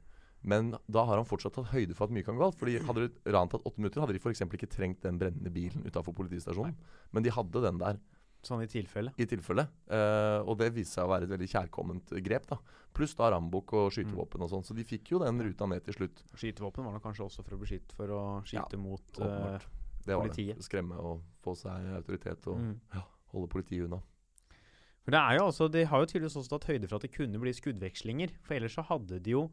Men 0.40 0.70
da 0.88 1.04
har 1.04 1.20
han 1.20 1.28
fortsatt 1.28 1.52
tatt 1.58 1.68
høyde 1.74 1.96
for 1.96 2.08
at 2.08 2.14
mye 2.16 2.24
kan 2.24 2.38
gå 2.38 2.42
galt. 2.42 2.56
Fordi 2.60 2.78
Hadde 2.86 3.10
et 3.10 3.18
ran 3.34 3.50
tatt 3.52 3.66
åtte 3.68 3.82
minutter, 3.82 4.00
hadde 4.00 4.16
de 4.16 4.22
f.eks. 4.22 4.40
ikke 4.46 4.70
trengt 4.72 5.02
den 5.04 5.20
brennende 5.20 5.52
bilen 5.52 5.84
utafor 5.84 6.16
politistasjonen. 6.16 6.78
Men 7.12 7.26
de 7.26 7.34
hadde 7.34 7.64
den 7.66 7.80
der 7.82 8.00
sånn 8.46 8.62
i 8.64 8.68
tilfelle. 8.72 9.12
i 9.20 9.26
tilfelle. 9.28 9.66
Uh, 9.90 10.40
og 10.48 10.56
det 10.62 10.70
viste 10.72 10.96
seg 10.96 11.04
å 11.04 11.12
være 11.12 11.28
et 11.28 11.34
veldig 11.34 11.48
kjærkomment 11.52 12.14
grep. 12.24 12.48
da 12.48 12.56
Pluss 12.96 13.12
da 13.18 13.28
rambukk 13.34 13.74
og 13.76 13.90
skytevåpen 13.94 14.46
og 14.46 14.52
sånn. 14.54 14.64
Så 14.66 14.76
de 14.76 14.86
fikk 14.86 15.12
jo 15.12 15.20
den 15.22 15.42
ruta 15.44 15.68
ned 15.68 15.84
til 15.84 15.98
slutt. 15.98 16.24
Skytevåpen 16.32 16.88
var 16.88 16.96
nok 16.96 17.04
kanskje 17.04 17.26
også 17.28 17.44
for 17.44 17.58
å 17.58 17.60
beskytte 17.60 17.98
for 17.98 18.16
å 18.16 18.22
skyte 18.48 18.80
mot 18.80 19.20
uh, 19.20 19.60
det 19.60 19.60
politiet. 19.60 20.06
Det 20.06 20.16
var 20.16 20.32
det. 20.32 20.64
Skremme 20.64 21.02
og 21.04 21.26
få 21.44 21.54
seg 21.58 21.92
autoritet 22.00 22.48
og 22.48 22.64
mm. 22.64 23.04
holde 23.34 23.52
politiet 23.52 23.90
unna. 23.90 24.00
For 25.04 25.10
det 25.14 25.20
er 25.20 25.38
jo 25.38 25.46
altså, 25.48 25.70
De 25.72 25.84
har 25.88 26.00
jo 26.02 26.06
tydeligvis 26.06 26.36
også 26.36 26.50
tatt 26.58 26.68
høyde 26.70 26.88
for 26.88 26.96
at 27.00 27.02
det 27.06 27.12
kunne 27.16 27.40
bli 27.40 27.52
skuddvekslinger. 27.56 28.34
For 28.44 28.54
ellers 28.58 28.74
så 28.76 28.84
hadde 28.84 29.20
de 29.24 29.30
jo 29.36 29.46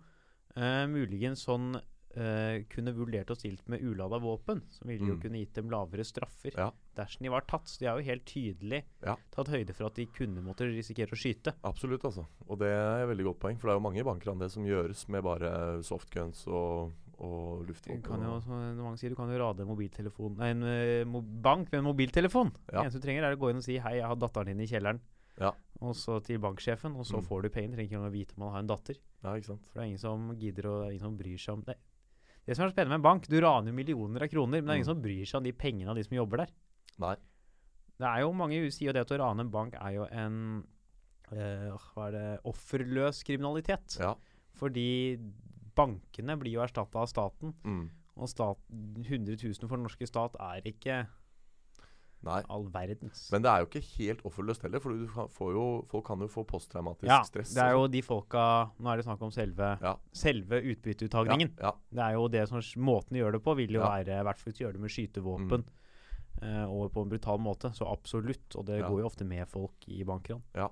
eh, 0.58 0.86
muligens 0.90 1.46
sånn 1.48 1.76
eh, 2.18 2.64
kunne 2.72 2.94
vurdert 2.98 3.30
og 3.30 3.38
stilt 3.38 3.62
med 3.70 3.84
ulada 3.86 4.18
våpen. 4.20 4.64
Som 4.74 4.88
ville 4.90 5.06
jo 5.06 5.16
Mm. 5.16 5.22
kunne 5.22 5.38
gitt 5.38 5.54
dem 5.54 5.70
lavere 5.70 6.04
straffer 6.04 6.52
Ja. 6.58 6.72
dersom 6.96 7.22
de 7.22 7.30
var 7.30 7.42
tatt. 7.46 7.68
Så 7.70 7.80
de 7.80 7.86
har 7.86 8.00
jo 8.00 8.06
helt 8.10 8.26
tydelig 8.26 8.84
Ja. 9.06 9.16
tatt 9.32 9.48
høyde 9.48 9.74
for 9.76 9.86
at 9.86 9.94
de 9.96 10.06
kunne 10.08 10.42
måtte 10.42 10.66
risikere 10.66 11.12
å 11.14 11.20
skyte. 11.20 11.54
Absolutt, 11.64 12.02
altså. 12.04 12.26
Og 12.50 12.58
det 12.60 12.68
er 12.74 13.04
et 13.04 13.10
veldig 13.16 13.24
godt 13.26 13.40
poeng. 13.40 13.60
For 13.60 13.68
det 13.68 13.76
er 13.76 13.80
jo 13.80 13.86
mange 13.92 14.04
bankran 14.04 14.40
det 14.40 14.50
som 14.52 14.64
gjøres 14.66 15.08
med 15.10 15.24
bare 15.24 15.80
softguns 15.84 16.48
og, 16.48 16.92
og 17.20 17.66
Du 17.68 17.74
luftvåpen. 17.74 18.02
kan 18.04 18.22
jo, 18.22 18.40
som 18.42 18.78
mange 18.78 18.98
sier, 18.98 19.10
du 19.10 19.16
kan 19.16 19.30
jo 19.30 19.38
rade 19.38 19.66
mobiltelefon 19.66 20.38
Nei, 20.38 20.50
en 20.50 20.64
eh, 20.64 21.04
bank 21.06 21.72
med 21.72 21.80
en 21.80 21.94
mobiltelefon. 21.94 22.52
Ja. 22.74 22.82
Det 22.82 22.92
eneste 22.92 23.02
du 23.02 23.08
trenger, 23.08 23.24
er 23.30 23.36
å 23.36 23.40
gå 23.40 23.50
inn 23.52 23.58
og 23.58 23.64
si 23.64 23.78
'hei, 23.78 23.96
jeg 23.98 24.06
har 24.08 24.16
datteren 24.16 24.46
din 24.48 24.62
i 24.62 24.66
kjelleren'. 24.66 25.00
Ja. 25.40 25.52
Og 25.82 25.94
så 25.96 26.20
til 26.24 26.40
banksjefen, 26.40 26.96
og 26.98 27.06
så 27.06 27.18
Mm. 27.22 27.28
får 27.28 27.42
du 27.44 27.50
penger. 27.50 27.76
Trenger 27.76 27.84
ikke 27.90 27.96
engang 27.98 28.10
å 28.10 28.18
vite 28.18 28.34
om 28.38 28.44
man 28.46 28.52
har 28.54 28.60
en 28.60 28.68
datter. 28.68 28.96
ja, 29.24 29.34
ikke 29.36 29.46
sant. 29.46 29.66
For 29.68 29.74
det 29.80 29.82
er 29.84 29.88
ingen 29.92 30.00
som 30.00 30.36
gidder 30.38 30.66
og 30.66 30.82
det 30.82 30.88
er 30.88 30.92
ingen 30.92 31.06
som 31.06 31.18
bryr 31.18 31.38
seg 31.38 31.54
om 31.54 31.62
det. 31.62 31.76
Det 32.48 32.56
som 32.56 32.66
er 32.66 32.72
spennende 32.72 32.90
med 32.98 33.00
en 33.00 33.02
bank, 33.10 33.28
du 33.28 33.40
raner 33.42 33.68
jo 33.72 33.74
millioner 33.76 34.22
av 34.24 34.30
kroner, 34.30 34.62
men 34.62 34.66
det 34.66 34.70
er 34.72 34.76
ingen 34.78 34.88
Mm. 34.88 34.94
som 34.96 35.02
bryr 35.02 35.26
seg 35.26 35.36
om 35.38 35.44
de 35.44 35.52
pengene 35.52 35.90
av 35.90 35.96
de 35.96 36.04
som 36.04 36.18
jobber 36.18 36.38
der. 36.38 36.50
Nei. 36.98 37.16
Det 38.00 38.06
er 38.08 38.20
jo 38.22 38.32
Mange 38.34 38.72
sier 38.72 38.88
jo 38.88 38.94
det 38.94 39.02
at 39.02 39.12
å 39.12 39.20
rane 39.20 39.40
en 39.42 39.50
bank 39.52 39.74
er 39.76 39.92
jo 39.94 40.06
en 40.06 40.64
øh, 41.32 41.78
hva 41.94 42.08
er 42.08 42.12
det, 42.12 42.42
offerløs 42.46 43.24
kriminalitet. 43.26 44.00
Ja. 44.00 44.16
Fordi 44.56 45.18
bankene 45.76 46.38
blir 46.40 46.54
jo 46.54 46.62
erstatta 46.62 46.96
av 47.02 47.08
staten, 47.08 47.54
Mm. 47.66 47.90
og 48.18 48.28
stat, 48.30 48.58
100 48.72 49.36
000 49.36 49.68
for 49.68 49.76
den 49.78 49.84
norske 49.86 50.08
stat 50.08 50.36
er 50.40 50.62
ikke 50.62 51.08
Nei. 52.28 52.42
all 52.54 52.66
verdens. 52.74 53.24
Men 53.32 53.42
det 53.46 53.50
er 53.54 53.64
jo 53.64 53.68
ikke 53.70 53.82
helt 53.98 54.22
offerløst 54.28 54.62
heller, 54.68 54.84
for 54.84 54.92
du 54.94 55.08
får 55.08 55.52
jo, 55.56 55.66
folk 55.90 56.06
kan 56.10 56.20
jo 56.20 56.28
få 56.32 56.44
posttraumatisk 56.50 57.08
ja, 57.10 57.22
stress. 57.28 57.54
det 57.56 57.64
er 57.64 57.72
jo 57.78 57.88
de 57.88 58.02
folka 58.06 58.44
Nå 58.80 58.92
er 58.94 58.98
det 59.02 59.06
snakk 59.08 59.22
om 59.26 59.32
selve, 59.32 59.72
Ja. 59.82 59.96
selve 60.14 60.62
utbytteuttagningen. 60.62 61.54
Ja, 61.60 61.72
Det 61.92 62.04
er 62.04 62.14
jo 62.20 62.28
det 62.28 62.48
som 62.50 62.60
Måten 62.84 63.14
de 63.16 63.24
gjør 63.24 63.32
det 63.40 63.44
på, 63.44 63.56
vil 63.56 63.72
jo 63.72 63.82
være 63.82 64.20
I 64.20 64.24
hvert 64.28 64.38
fall 64.38 64.52
hvis 64.52 64.58
de 64.60 64.66
gjør 64.66 64.74
det 64.74 64.82
med 64.82 64.90
skytevåpen. 64.92 65.64
eh, 66.42 66.66
og 66.70 66.92
på 66.94 67.02
en 67.02 67.10
brutal 67.10 67.40
måte. 67.40 67.72
Så 67.74 67.88
absolutt. 67.92 68.56
Og 68.56 68.66
det 68.66 68.84
går 68.84 69.00
jo 69.02 69.06
ofte 69.10 69.26
med 69.26 69.48
folk 69.48 69.74
i 69.88 70.04
bankran. 70.04 70.42
ja. 70.54 70.68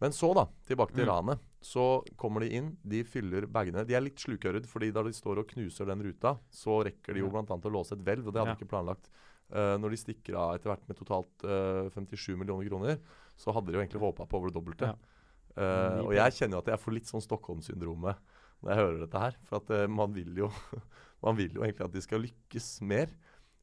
Men 0.00 0.10
så, 0.10 0.34
da, 0.34 0.46
tilbake 0.66 0.94
til 0.96 1.04
Mm. 1.06 1.10
ranet. 1.12 1.38
Så 1.62 2.02
kommer 2.16 2.40
de 2.40 2.48
inn, 2.50 2.76
de 2.84 3.04
fyller 3.04 3.46
bagene. 3.46 3.86
De 3.86 3.94
er 3.94 4.00
litt 4.00 4.16
slukørret, 4.18 4.66
fordi 4.66 4.92
da 4.92 5.00
de 5.04 5.10
står 5.10 5.38
og 5.38 5.46
knuser 5.46 5.86
den 5.86 6.02
ruta, 6.02 6.38
så 6.50 6.82
rekker 6.84 7.14
de 7.14 7.20
jo 7.20 7.28
bl.a. 7.30 7.42
å 7.44 7.70
låse 7.70 7.92
et 7.92 8.02
hvelv, 8.02 8.26
og 8.26 8.32
det 8.34 8.42
hadde 8.44 8.56
de 8.58 8.64
ikke 8.64 8.68
planlagt. 8.68 9.08
Eh, 9.52 9.74
når 9.76 9.92
de 9.92 10.00
stikker 10.00 10.36
av 10.40 10.54
etter 10.56 10.72
hvert 10.72 10.84
med 10.88 10.96
totalt 10.96 11.44
uh, 11.44 11.90
57 11.92 12.38
millioner 12.40 12.68
kroner, 12.70 13.00
så 13.36 13.52
hadde 13.52 13.68
de 13.68 13.76
jo 13.76 13.82
egentlig 13.82 14.00
håpa 14.00 14.24
på 14.24 14.38
over 14.38 14.48
det 14.48 14.56
dobbelte. 14.56 14.92
Ja. 14.92 15.18
Uh, 15.52 15.98
og 16.06 16.14
jeg 16.16 16.32
kjenner 16.38 16.56
jo 16.56 16.62
at 16.62 16.70
jeg 16.72 16.80
får 16.80 16.94
litt 16.96 17.10
sånn 17.10 17.24
Stockholm-syndromet 17.24 18.20
når 18.62 18.72
jeg 18.72 18.80
hører 18.80 19.00
dette 19.02 19.22
her. 19.24 19.38
For 19.48 19.60
at 19.60 19.72
eh, 19.74 19.88
man 19.90 20.14
vil 20.16 20.44
jo 20.44 20.50
Man 21.22 21.36
vil 21.38 21.52
jo 21.54 21.62
egentlig 21.62 21.84
at 21.86 21.94
de 21.94 22.00
skal 22.02 22.22
lykkes 22.24 22.68
mer. 22.82 23.10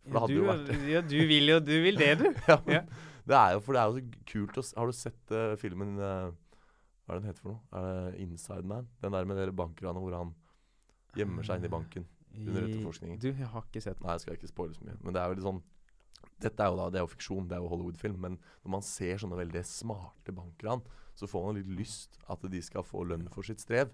For 0.07 0.13
det 0.13 0.21
hadde 0.23 0.35
Du, 0.35 0.37
jo 0.37 0.45
vært 0.47 0.69
ja, 0.87 1.01
du 1.03 1.17
vil 1.27 1.51
jo 1.51 1.57
du 1.63 1.73
vil 1.83 1.97
det, 1.99 2.13
du. 2.21 2.27
ja, 2.51 2.59
men 2.65 2.77
Ja. 2.77 2.83
Det 3.29 3.37
er 3.37 3.51
jo 3.53 3.59
for 3.61 3.75
det 3.75 3.81
er 3.81 3.89
jo 3.89 3.97
så 3.99 4.21
kult 4.31 4.55
å 4.57 4.61
Har 4.79 4.89
du 4.89 4.95
sett 4.95 5.33
eh, 5.37 5.51
filmen 5.61 5.99
eh, 6.01 6.29
Hva 7.03 7.13
er 7.13 7.19
den 7.19 7.27
heter 7.29 7.43
for 7.43 7.51
noe? 7.51 7.59
Er 7.75 7.89
det 7.89 8.23
Inside 8.23 8.65
Man? 8.69 8.87
Den 9.03 9.13
der 9.13 9.27
med 9.29 9.37
dere 9.37 9.53
bankranet 9.53 10.01
hvor 10.01 10.15
han 10.17 10.31
gjemmer 11.17 11.45
seg 11.45 11.59
inne 11.59 11.69
i 11.69 11.73
banken. 11.73 12.07
Under 12.39 12.63
etterforskningen. 12.63 13.19
Du, 13.21 13.27
jeg 13.33 13.49
har 13.49 13.65
ikke 13.65 13.81
sett 13.81 13.97
den. 13.97 14.05
Nei, 14.05 14.15
jeg 14.15 14.23
skal 14.23 14.35
ikke 14.37 14.49
spoile 14.49 14.75
så 14.77 14.85
mye. 14.85 14.95
Men 15.01 15.15
det 15.15 15.21
er 15.21 15.31
jo 15.31 15.37
litt 15.39 15.45
sånn 15.47 15.61
Dette 16.39 16.63
er 16.63 16.69
jo 16.71 16.77
da, 16.79 16.89
det 16.93 16.99
er 17.01 17.03
jo 17.05 17.11
fiksjon, 17.13 17.47
det 17.49 17.57
er 17.57 17.63
jo 17.63 17.69
Hollywood-film. 17.73 18.19
Men 18.23 18.37
når 18.63 18.71
man 18.77 18.85
ser 18.85 19.17
sånne 19.21 19.37
veldig 19.39 19.63
smarte 19.67 20.31
bankran, 20.35 20.81
så 21.19 21.27
får 21.27 21.45
man 21.49 21.57
litt 21.59 21.71
lyst 21.81 22.19
at 22.31 22.45
de 22.51 22.61
skal 22.63 22.85
få 22.87 23.03
lønn 23.09 23.27
for 23.33 23.43
sitt 23.43 23.59
strev. 23.59 23.91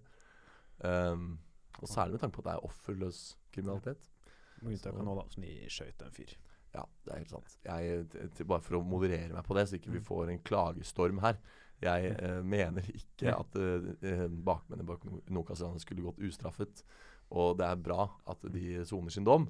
Um, 0.84 1.40
og 1.82 1.90
særlig 1.90 2.16
med 2.16 2.22
tanke 2.24 2.36
på 2.38 2.44
at 2.44 2.50
det 2.50 2.54
er 2.58 2.68
offerløs 2.68 3.22
kriminalitet. 3.56 4.10
Med 4.62 4.76
unntak 4.78 4.96
av 4.96 5.04
nå, 5.08 5.16
da, 5.18 5.26
som 5.34 5.44
de 5.44 5.56
skjøt 5.72 6.04
en 6.06 6.14
fyr. 6.16 6.36
Ja, 6.76 6.84
det 7.06 7.12
er 7.16 7.22
helt 7.24 7.32
sant. 7.32 7.58
Jeg, 7.64 8.46
bare 8.48 8.64
for 8.64 8.78
å 8.80 8.84
moderere 8.86 9.32
meg 9.36 9.46
på 9.48 9.56
det, 9.58 9.66
så 9.70 9.78
ikke 9.80 9.94
vi 9.96 10.02
Mm. 10.04 10.08
får 10.08 10.30
en 10.34 10.42
klagestorm 10.44 11.20
her. 11.24 11.38
Jeg 11.82 12.14
eh, 12.24 12.42
mener 12.44 12.84
ikke 12.94 13.34
at 13.36 13.56
eh, 13.60 13.90
eh, 14.12 14.26
bakmennene 14.28 14.88
bak 14.88 15.04
No- 15.08 15.22
Nokas-ranet 15.40 15.82
skulle 15.84 16.04
gått 16.04 16.20
ustraffet. 16.24 16.84
Og 17.32 17.58
det 17.60 17.66
er 17.68 17.76
bra 17.82 18.10
at 18.28 18.44
de 18.54 18.84
soner 18.86 19.10
sin 19.12 19.26
dom, 19.28 19.48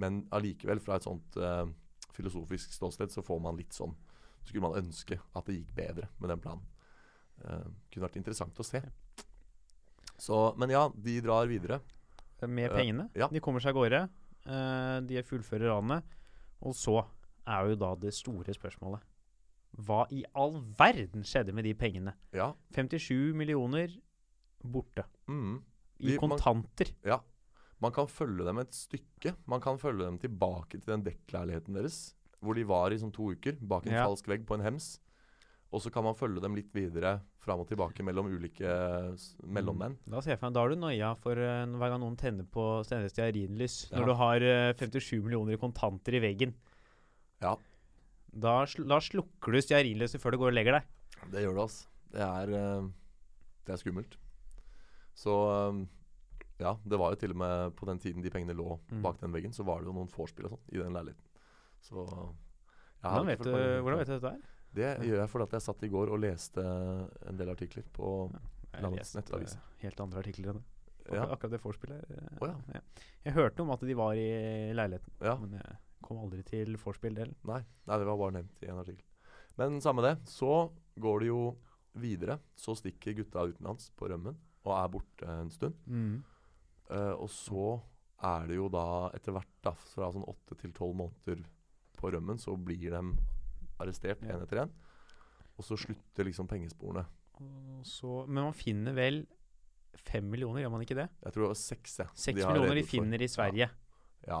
men 0.00 0.24
allikevel, 0.34 0.80
fra 0.82 0.96
et 0.96 1.04
sånt 1.06 1.36
eh, 1.36 1.66
filosofisk 2.14 2.72
ståsted, 2.76 3.10
så 3.12 3.22
får 3.26 3.40
man 3.42 3.56
litt 3.58 3.74
sånn 3.76 3.94
Så 4.44 4.50
skulle 4.52 4.64
man 4.66 4.76
ønske 4.78 5.16
at 5.34 5.46
det 5.48 5.54
gikk 5.58 5.70
bedre 5.74 6.08
med 6.20 6.28
den 6.30 6.40
planen. 6.44 6.64
Uh, 7.44 7.64
kunne 7.90 8.04
vært 8.06 8.18
interessant 8.20 8.58
å 8.60 8.66
se. 8.66 8.82
Så, 10.20 10.36
men 10.60 10.70
ja, 10.70 10.84
de 10.94 11.14
drar 11.24 11.48
videre. 11.50 11.80
Med 12.44 12.68
pengene. 12.68 12.76
pengene. 12.76 13.06
ja. 13.16 13.28
De 13.32 13.40
kommer 13.40 13.62
seg 13.64 13.72
av 13.72 13.78
gårde. 13.80 14.02
Uh, 14.44 15.00
de 15.08 15.22
fullfører 15.24 15.70
ranet. 15.72 16.04
Og 16.60 16.76
så 16.76 16.98
er 17.48 17.70
jo 17.70 17.78
da 17.80 17.94
det 18.00 18.12
store 18.16 18.54
spørsmålet 18.56 19.02
Hva 19.84 20.04
i 20.14 20.22
all 20.38 20.60
verden 20.78 21.24
skjedde 21.26 21.52
med 21.56 21.64
de 21.66 21.72
pengene? 21.76 22.12
Ja. 22.36 22.52
57 22.76 23.32
millioner 23.36 23.96
borte. 24.62 25.04
Mm. 25.26 25.62
I 26.04 26.06
De- 26.12 26.18
man- 26.20 26.36
kontanter. 26.36 26.92
Ja. 27.04 27.18
Man 27.84 27.92
kan 27.94 28.08
følge 28.10 28.46
dem 28.48 28.60
et 28.62 28.72
stykke. 28.76 29.34
Man 29.50 29.60
kan 29.64 29.76
følge 29.82 30.06
dem 30.08 30.18
tilbake 30.22 30.78
til 30.80 30.88
den 30.94 31.04
dekkleiligheten 31.06 31.76
deres, 31.76 31.98
hvor 32.44 32.56
de 32.56 32.64
var 32.68 32.92
i 32.94 32.98
sånn 33.00 33.12
to 33.14 33.30
uker, 33.34 33.58
bak 33.60 33.86
en 33.88 33.92
Ja. 33.98 34.06
falsk 34.08 34.28
vegg 34.32 34.46
på 34.48 34.56
en 34.56 34.64
hems. 34.64 34.94
Og 35.74 35.82
så 35.82 35.90
kan 35.90 36.04
man 36.06 36.14
følge 36.14 36.40
dem 36.40 36.54
litt 36.54 36.68
videre 36.72 37.16
fram 37.42 37.60
og 37.64 37.66
tilbake 37.68 38.04
mellom 38.06 38.28
ulike 38.30 38.62
mellommenn. 39.42 39.96
Da 40.06 40.20
ser 40.22 40.34
jeg 40.34 40.38
for 40.40 40.46
meg, 40.48 40.54
da 40.54 40.62
har 40.62 40.70
du 40.70 40.76
noia 40.78 41.08
for 41.18 41.32
eh, 41.42 41.64
hver 41.66 41.90
gang 41.92 42.00
noen 42.04 42.16
tenner 42.20 42.46
på 42.46 42.66
tenner 42.88 43.10
stearinlys. 43.10 43.90
Ja. 43.90 43.98
Når 43.98 44.06
du 44.06 44.14
har 44.20 44.46
eh, 44.48 44.72
57 44.78 45.18
millioner 45.24 45.56
i 45.56 45.60
kontanter 45.60 46.14
i 46.14 46.22
veggen. 46.22 46.54
Ja. 47.42 47.56
Da, 48.34 48.54
sl 48.70 48.86
da 48.90 49.00
slukker 49.02 49.52
du 49.54 49.60
stearinlyset 49.62 50.22
før 50.22 50.34
du 50.36 50.38
går 50.44 50.52
og 50.52 50.56
legger 50.60 50.78
deg. 50.78 50.86
Det 51.34 51.42
gjør 51.44 51.58
du, 51.58 51.60
altså. 51.66 51.84
Det 52.14 52.22
er, 52.22 52.54
eh, 52.60 52.88
det 53.66 53.74
er 53.74 53.82
skummelt. 53.82 54.16
Så 55.18 55.34
eh, 55.50 55.82
ja, 56.64 56.72
det 56.88 56.98
var 57.00 57.12
jo 57.14 57.20
til 57.20 57.34
og 57.34 57.38
med 57.44 57.74
på 57.76 57.86
den 57.90 57.98
tiden 58.02 58.24
de 58.24 58.30
pengene 58.32 58.56
lå 58.56 58.78
Mm. 58.90 59.02
bak 59.04 59.20
den 59.20 59.32
veggen, 59.36 59.52
så 59.52 59.64
var 59.68 59.80
det 59.82 59.90
jo 59.90 59.94
noen 59.98 60.08
vorspiel 60.12 60.46
og 60.48 60.56
sånn 60.56 60.74
i 60.74 60.80
den 60.80 60.92
leiligheten. 60.96 61.28
Så 61.84 62.04
Hvordan 63.04 63.26
vet, 63.28 63.42
du, 63.44 63.50
hvordan 63.84 63.98
vet 64.00 64.08
du 64.08 64.14
dette 64.16 64.30
her? 64.32 64.42
Det 64.74 64.90
gjør 65.06 65.20
jeg 65.20 65.30
fordi 65.30 65.44
at 65.46 65.52
jeg 65.58 65.62
satt 65.68 65.82
i 65.86 65.90
går 65.92 66.10
og 66.14 66.20
leste 66.24 66.62
en 67.28 67.36
del 67.38 67.50
artikler 67.52 67.84
på 67.94 68.12
ja, 68.32 68.40
Landets 68.82 69.12
nettavis. 69.14 69.54
eh, 69.54 69.74
Helt 69.84 70.00
andre 70.02 70.22
artikler 70.24 70.50
enn 70.54 70.62
det. 70.62 70.64
Ja. 71.12 71.26
Akkurat 71.34 71.52
det 71.52 71.60
vorspielet. 71.62 72.14
Oh, 72.40 72.48
ja. 72.48 72.54
ja. 72.72 72.80
Jeg 73.26 73.34
hørte 73.36 73.60
om 73.62 73.70
at 73.74 73.84
de 73.84 73.94
var 73.98 74.16
i 74.16 74.24
leiligheten, 74.74 75.12
ja. 75.20 75.36
men 75.36 75.52
jeg 75.60 75.76
kom 76.02 76.18
aldri 76.24 76.42
til 76.48 76.74
vorspiel-delen. 76.80 77.36
Nei, 77.44 77.60
nei, 77.86 77.98
det 78.00 78.08
var 78.08 78.16
bare 78.22 78.38
nevnt 78.38 78.64
i 78.64 78.70
en 78.72 78.80
artikkel. 78.80 79.04
Men 79.60 79.76
samme 79.84 80.02
det. 80.02 80.14
Så 80.26 80.50
går 80.98 81.20
det 81.20 81.28
jo 81.28 81.42
videre. 81.94 82.38
Så 82.58 82.74
stikker 82.80 83.14
gutta 83.20 83.44
utenlands 83.52 83.90
på 83.94 84.08
rømmen. 84.10 84.34
og 84.64 84.72
er 84.72 84.88
borte 84.88 85.28
en 85.28 85.50
stund. 85.52 85.74
Mm. 85.86 86.24
Eh, 86.90 87.14
og 87.14 87.30
så 87.32 87.78
er 88.24 88.48
det 88.48 88.58
jo 88.58 88.68
da 88.72 89.10
etter 89.16 89.34
hvert, 89.36 89.52
da, 89.64 89.74
fra 89.94 90.10
sånn 90.12 90.26
åtte 90.30 90.56
til 90.60 90.72
tolv 90.76 90.96
måneder 91.00 91.44
på 91.98 92.10
rømmen, 92.12 92.40
så 92.40 92.56
blir 92.56 92.92
de 92.94 93.02
arrestert 93.82 94.24
én 94.24 94.42
etter 94.42 94.64
én. 94.64 94.74
Og 95.54 95.66
så 95.66 95.78
slutter 95.78 96.26
liksom 96.26 96.48
pengesporene. 96.50 97.04
Så, 97.86 98.24
men 98.28 98.46
man 98.48 98.56
finner 98.56 98.94
vel 98.96 99.24
fem 100.04 100.26
millioner, 100.30 100.62
gjør 100.64 100.72
man 100.74 100.84
ikke 100.84 100.96
det? 100.98 101.08
Jeg 101.22 101.34
tror 101.34 101.44
det 101.46 101.50
var 101.52 101.60
seks. 101.60 101.96
jeg. 102.00 102.08
Seks 102.26 102.40
de 102.40 102.46
millioner 102.48 102.78
de 102.78 102.84
finner 102.86 103.18
for. 103.18 103.26
i 103.26 103.30
Sverige. 103.30 103.68
Ja. 104.26 104.40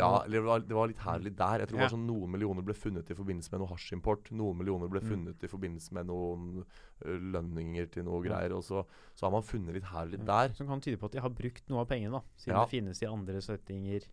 eller 0.00 0.38
det 0.38 0.42
var, 0.46 0.60
det 0.60 0.74
var 0.74 0.88
litt 0.88 0.98
her 1.04 1.18
og 1.18 1.24
litt 1.26 1.36
der. 1.36 1.58
Jeg 1.60 1.68
tror 1.68 1.78
Ja. 1.78 1.84
var 1.84 1.92
sånn 1.92 2.06
Noen 2.06 2.30
millioner 2.32 2.62
ble 2.64 2.72
funnet 2.72 3.10
i 3.10 3.14
forbindelse 3.14 3.52
med 3.52 3.60
noe 3.60 3.68
hasjimport. 3.68 4.30
Noen 4.32 4.56
millioner 4.56 4.88
ble 4.88 5.00
Mm. 5.00 5.08
funnet 5.10 5.44
i 5.44 5.48
forbindelse 5.52 5.92
med 5.92 6.06
noen 6.06 6.64
lønninger 7.04 7.90
til 7.92 8.04
noe 8.04 8.24
Ja. 8.24 8.30
greier. 8.30 8.56
Og 8.56 8.62
så, 8.64 8.86
så 9.14 9.26
har 9.26 9.30
man 9.30 9.42
funnet 9.42 9.74
litt 9.74 9.84
her 9.84 10.04
og 10.04 10.10
litt 10.10 10.20
Ja, 10.24 10.46
der. 10.48 10.54
Som 10.54 10.66
kan 10.66 10.80
tyde 10.80 10.96
på 10.96 11.04
at 11.04 11.12
de 11.12 11.20
har 11.20 11.28
brukt 11.30 11.68
noe 11.68 11.80
av 11.80 11.88
pengene, 11.88 12.12
da. 12.12 12.22
Siden 12.38 12.54
Ja. 12.56 12.64
det 12.64 12.70
finnes 12.70 13.02
i 13.02 13.06
andre 13.06 13.40
settinger. 13.40 14.06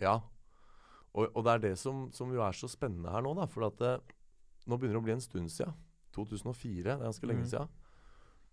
Ja. 0.00 0.22
Og, 1.14 1.28
og 1.36 1.44
det 1.44 1.52
er 1.52 1.58
det 1.68 1.78
som, 1.78 2.10
som 2.12 2.32
jo 2.32 2.40
er 2.40 2.52
så 2.52 2.68
spennende 2.68 3.10
her 3.10 3.20
nå, 3.20 3.34
da. 3.36 3.44
For 3.46 3.64
at 3.66 3.76
det, 3.76 4.00
nå 4.66 4.78
begynner 4.78 4.94
det 4.94 5.02
å 5.02 5.04
bli 5.04 5.12
en 5.12 5.20
stund 5.20 5.50
siden. 5.50 5.74
2004, 6.12 6.84
det 6.84 7.00
er 7.00 7.12
ganske 7.12 7.26
lenge 7.26 7.44
mm. 7.44 7.50
siden. 7.52 7.68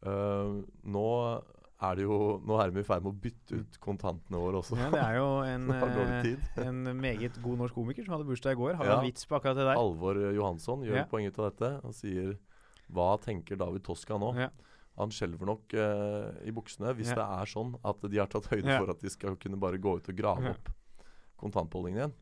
Uh, 0.05 0.63
nå 0.83 1.43
er 1.83 1.95
det 1.99 2.05
jo 2.05 2.17
Nå 2.45 2.57
er 2.61 2.71
de 2.71 2.79
i 2.79 2.85
ferd 2.87 3.03
med 3.03 3.11
å 3.11 3.21
bytte 3.25 3.59
ut 3.61 3.79
kontantene 3.83 4.39
våre 4.39 4.61
også. 4.61 4.77
Ja, 4.79 4.89
det 4.93 5.01
er 5.01 5.17
jo 5.19 5.27
en, 5.43 5.65
eh, 5.75 6.67
en 6.67 6.83
meget 7.01 7.39
god 7.43 7.59
norsk 7.63 7.75
komiker 7.75 8.05
som 8.05 8.15
hadde 8.15 8.27
bursdag 8.29 8.55
i 8.55 8.59
går. 8.61 8.77
Har 8.79 8.85
Ja. 8.85 8.99
en 8.99 9.07
vits 9.07 9.25
på 9.27 9.35
akkurat 9.35 9.57
det 9.59 9.65
der. 9.67 9.75
Alvor 9.75 10.15
Johansson 10.35 10.85
gjør 10.87 11.01
Ja. 11.01 11.05
poeng 11.11 11.27
ut 11.27 11.39
av 11.39 11.51
dette 11.51 11.71
og 11.83 11.93
sier 11.93 12.37
Hva 12.91 13.17
tenker 13.19 13.57
David 13.57 13.83
Toska 13.83 14.17
nå? 14.21 14.35
Ja. 14.37 14.49
Han 14.97 15.09
skjelver 15.11 15.45
nok 15.49 15.73
uh, 15.73 16.31
i 16.47 16.51
buksene 16.55 16.93
hvis 16.95 17.09
det 17.11 17.19
er 17.23 17.49
sånn 17.49 17.73
at 17.83 17.99
de 18.07 18.17
har 18.21 18.27
tatt 18.31 18.45
høyde 18.47 18.77
for 18.77 18.93
at 18.93 19.01
de 19.01 19.09
skal 19.09 19.35
kunne 19.35 19.57
bare 19.59 19.77
gå 19.81 19.97
ut 19.97 20.07
og 20.07 20.15
grave 20.15 20.53
opp 20.53 20.69
kontantbeholdningen 21.41 21.99
igjen. 21.99 22.13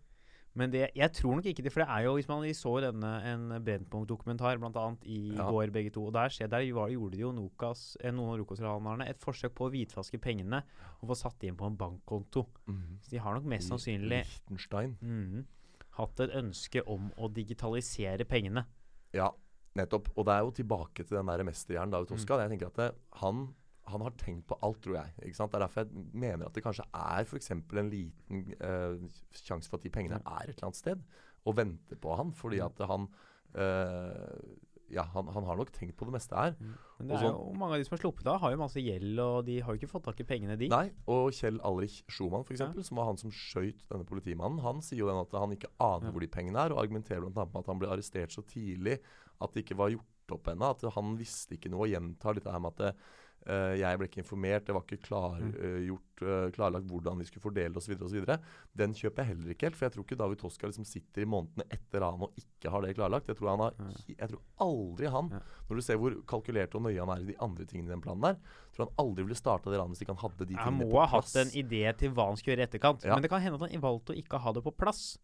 Men 0.59 0.69
det, 0.69 0.83
jeg 0.93 1.09
tror 1.17 1.39
nok 1.39 1.47
ikke 1.49 1.63
det, 1.65 1.71
for 1.73 1.81
det 1.81 1.89
er 1.89 2.03
jo 2.05 2.13
Hvis 2.13 2.27
man 2.29 2.43
så 2.53 2.73
denne 2.83 3.11
en 3.25 3.47
Brennpunkt-dokumentar 3.65 4.59
annet 4.61 5.05
i 5.09 5.33
Ja. 5.33 5.49
går, 5.49 5.71
begge 5.73 5.89
to, 5.89 6.05
og 6.05 6.13
der, 6.13 6.29
skjer, 6.29 6.47
der 6.47 6.73
var, 6.73 6.89
gjorde 6.89 7.17
jo 7.17 7.31
Nokas, 7.31 7.97
eh, 7.99 8.11
noen 8.11 8.35
av 8.35 8.37
Nokas-ranerne 8.37 9.09
et 9.09 9.19
forsøk 9.19 9.55
på 9.55 9.65
å 9.67 9.71
hvitvaske 9.73 10.19
pengene 10.21 10.61
og 11.01 11.09
få 11.09 11.17
satt 11.17 11.43
inn 11.43 11.57
på 11.57 11.65
en 11.65 11.77
bankkonto. 11.77 12.45
Så 13.01 13.09
de 13.09 13.17
har 13.17 13.33
nok 13.33 13.45
mest 13.49 13.69
sannsynlig 13.69 14.23
mhm, 15.01 15.45
hatt 15.97 16.19
et 16.19 16.35
ønske 16.37 16.83
om 16.85 17.11
å 17.17 17.29
digitalisere 17.33 18.25
pengene. 18.25 18.65
Ja, 19.13 19.31
nettopp. 19.77 20.09
Og 20.17 20.25
det 20.25 20.33
er 20.33 20.45
jo 20.45 20.51
tilbake 20.51 21.03
til 21.03 21.17
den 21.17 21.29
der 21.29 21.43
mesterhjernen 21.43 21.91
David 21.91 22.13
Mm. 22.13 22.39
Jeg 22.39 22.49
tenker 22.53 22.67
at 22.67 22.75
det, 22.75 22.89
han, 23.21 23.55
han 23.87 24.01
har 24.01 24.13
tenkt 24.17 24.47
på 24.47 24.57
alt, 24.63 24.79
tror 24.81 24.95
jeg. 24.95 25.13
Ikke 25.27 25.35
sant? 25.35 25.51
Det 25.51 25.59
er 25.59 25.65
derfor 25.67 25.83
jeg 25.83 26.05
mener 26.13 26.45
at 26.47 26.53
det 26.55 26.63
kanskje 26.63 26.85
er 26.93 27.25
f.eks. 27.27 27.51
en 27.51 27.89
liten 27.91 28.45
uh, 28.63 28.95
sjanse 29.35 29.67
for 29.69 29.77
at 29.77 29.83
de 29.83 29.89
pengene 29.93 30.21
er 30.23 30.47
et 30.49 30.55
eller 30.55 30.69
annet 30.69 30.79
sted 30.79 31.01
og 31.45 31.57
venter 31.57 31.99
på 31.99 32.15
han. 32.15 32.31
Fordi 32.31 32.61
Mm. 32.61 32.65
at 32.69 32.87
han 32.87 33.09
uh, 33.57 34.37
Ja, 34.93 35.01
han, 35.15 35.25
han 35.33 35.45
har 35.47 35.57
nok 35.57 35.71
tenkt 35.73 35.95
på 35.97 36.05
det 36.05 36.13
meste 36.13 36.35
her. 36.37 36.53
Men 36.99 37.07
det 37.09 37.15
er 37.17 37.23
jo, 37.31 37.53
mange 37.57 37.73
av 37.73 37.81
de 37.81 37.85
som 37.87 37.95
har 37.95 38.01
sluppet 38.03 38.27
av, 38.29 38.35
har 38.43 38.51
jo 38.53 38.59
masse 38.61 38.81
gjeld, 38.83 39.17
og 39.23 39.39
de 39.47 39.55
har 39.63 39.73
jo 39.73 39.79
ikke 39.79 39.89
fått 39.89 40.03
tak 40.05 40.19
i 40.21 40.25
pengene, 40.27 40.57
de. 40.59 40.67
Nei, 40.69 40.91
og 41.09 41.31
Kjell 41.33 41.57
Alrich 41.65 42.03
Schumann, 42.13 42.43
for 42.45 42.53
eksempel, 42.53 42.83
som 42.85 42.99
var 42.99 43.07
han 43.07 43.17
som 43.17 43.31
skøyt 43.33 43.81
denne 43.89 44.05
politimannen, 44.05 44.61
han 44.61 44.83
sier 44.85 44.99
jo 45.01 45.07
den 45.09 45.17
at 45.23 45.33
han 45.33 45.55
ikke 45.55 45.71
aner 45.81 46.11
Ja. 46.11 46.13
hvor 46.13 46.21
de 46.21 46.29
pengene 46.35 46.61
er, 46.61 46.75
og 46.75 46.83
argumenterer 46.83 47.25
bl.a. 47.25 47.47
med 47.47 47.57
at 47.63 47.71
han 47.71 47.81
ble 47.81 47.89
arrestert 47.89 48.35
så 48.35 48.43
tidlig 48.45 48.99
at 49.41 49.55
det 49.55 49.63
ikke 49.65 49.79
var 49.81 49.89
gjort 49.95 50.35
opp 50.37 50.51
ennå. 50.53 50.69
At 50.75 50.85
han 50.99 51.17
visste 51.17 51.57
ikke 51.57 51.71
noe, 51.73 51.87
og 51.87 51.93
gjentar 51.95 52.37
dette 52.37 52.53
her 52.53 52.61
med 52.61 52.75
at 52.77 52.85
eh, 52.93 53.01
jeg 53.45 53.97
ble 53.99 54.07
ikke 54.07 54.21
informert, 54.23 54.65
det 54.65 54.73
var 54.75 54.83
ikke 54.85 55.01
klargjort, 55.03 56.21
eh, 56.23 56.45
klarlagt 56.55 56.85
hvordan 56.87 57.17
vi 57.19 57.25
skulle 57.27 57.43
fordele 57.43 57.75
osv. 57.75 57.95
osv. 57.99 58.25
Den 58.79 58.93
kjøper 58.95 59.23
jeg 59.23 59.27
heller 59.33 59.51
ikke 59.53 59.67
helt, 59.67 59.75
for 59.75 59.85
jeg 59.87 59.93
tror 59.95 60.05
ikke 60.07 60.17
David 60.21 60.39
Toska 60.39 60.69
liksom 60.69 60.85
sitter 60.87 61.25
i 61.25 61.27
månedene 61.27 61.65
etter 61.75 62.05
han 62.05 62.23
og 62.23 62.37
ikke 62.39 62.71
har 62.71 62.81
det 62.85 62.95
klarlagt. 62.95 63.27
Jeg 63.27 63.35
tror, 63.39 63.49
han 63.51 63.59
har, 63.65 63.73
jeg 64.07 64.29
tror 64.31 64.41
aldri 64.63 65.11
han, 65.11 65.29
når 65.69 65.75
du 65.75 65.81
ser 65.83 65.99
hvor 65.99 66.15
kalkulert 66.29 66.75
og 66.79 66.85
nøye 66.87 66.99
han 67.03 67.11
er 67.17 67.25
i 67.25 67.31
de 67.33 67.37
andre 67.43 67.65
tingene 67.67 67.91
i 67.91 67.93
den 67.95 68.01
planen 68.05 68.23
der, 68.29 68.39
tror 68.75 68.87
han 68.87 68.95
aldri 69.03 69.27
ville 69.27 69.35
starta 69.39 69.69
det 69.73 69.79
ranet 69.81 69.97
hvis 69.97 70.05
ikke 70.07 70.15
han 70.15 70.23
hadde 70.23 70.47
de 70.47 70.53
tingene 70.55 70.63
på 70.63 70.63
plass. 70.63 70.79
Han 70.79 70.93
må 70.93 71.03
ha 71.03 71.11
hatt 71.17 71.35
en 71.43 71.53
idé 71.63 71.83
til 71.99 72.15
hva 72.15 72.29
han 72.31 72.39
skulle 72.39 72.55
gjøre 72.55 72.63
i 72.65 72.69
etterkant. 72.71 73.03
Ja. 73.03 73.15
Men 73.17 73.23
det 73.27 73.33
kan 73.33 73.43
hende 73.43 73.59
at 73.59 73.71
han 73.75 73.83
valgte 73.83 74.15
å 74.15 74.19
ikke 74.23 74.39
ha 74.39 74.53
det 74.55 74.63
på 74.63 74.71
plass. 74.77 75.17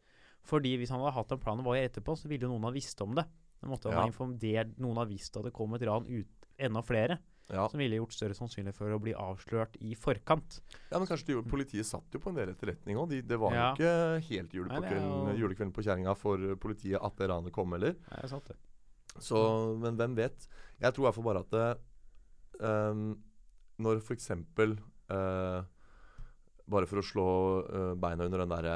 Fordi 0.50 0.76
hvis 0.80 0.90
han 0.92 1.00
hadde 1.04 1.16
hatt 1.16 1.32
en 1.36 1.40
plan 1.40 1.60
og 1.60 1.66
var 1.68 1.80
etterpå, 1.80 2.16
så 2.18 2.28
ville 2.32 2.48
noen 2.48 2.64
ha 2.68 2.72
visst 2.72 3.00
om 3.04 3.16
det. 3.16 3.26
Da 3.60 3.68
måtte 3.68 3.90
han 3.92 3.96
Ja. 3.98 4.02
ha 4.06 4.08
informert 4.08 4.78
Noen 4.80 4.96
ha 4.98 5.04
visst 5.06 5.36
at 5.36 5.44
det 5.44 5.52
kom 5.54 5.74
et 5.76 5.82
ran 5.84 6.06
ut 6.08 6.48
enda 6.58 6.82
flere. 6.82 7.20
Ja. 7.50 7.64
Som 7.72 7.80
ville 7.82 7.98
gjort 7.98 8.14
større 8.14 8.36
sannsynlig 8.38 8.76
for 8.78 8.94
å 8.94 9.00
bli 9.02 9.14
avslørt 9.18 9.76
i 9.82 9.96
forkant. 9.98 10.60
ja, 10.92 11.00
men 11.00 11.08
kanskje 11.10 11.26
de, 11.26 11.34
gjorde- 11.34 11.50
Politiet 11.50 11.86
satt 11.90 12.14
jo 12.14 12.20
på 12.22 12.30
en 12.30 12.36
del 12.38 12.50
etterretning 12.54 12.96
òg. 13.02 13.10
De, 13.10 13.22
det 13.26 13.40
var 13.42 13.54
Ja. 13.56 13.74
jo 13.74 13.80
ikke 13.80 14.28
helt 14.30 14.54
jule 14.54 14.70
på 14.70 14.84
er 14.84 14.90
kvelden, 14.92 15.32
jo- 15.34 15.38
julekvelden 15.48 15.74
på 15.74 15.82
kjerringa 15.84 16.16
for 16.16 16.38
eh, 16.38 16.56
politiet 16.56 17.02
at 17.02 17.16
det 17.18 17.30
ranet 17.32 17.52
kom, 17.52 17.74
eller? 17.74 17.96
Nei, 18.12 18.20
jeg 18.22 18.30
satt 18.30 18.46
det. 18.52 18.56
Så, 19.20 19.42
men 19.82 19.98
hvem 19.98 20.14
vet? 20.16 20.48
Jeg 20.80 20.94
tror 20.94 21.04
i 21.04 21.08
hvert 21.10 21.16
fall 21.18 21.26
bare 21.26 21.42
at 21.42 21.50
det, 21.50 22.62
um, 22.62 23.24
når 23.80 23.98
f.eks. 24.04 24.30
Uh, 25.10 25.64
bare 26.70 26.86
for 26.86 27.02
å 27.02 27.06
slå 27.06 27.28
uh, 27.66 27.96
beina 27.98 28.26
under 28.30 28.44
den 28.44 28.52
derre 28.54 28.76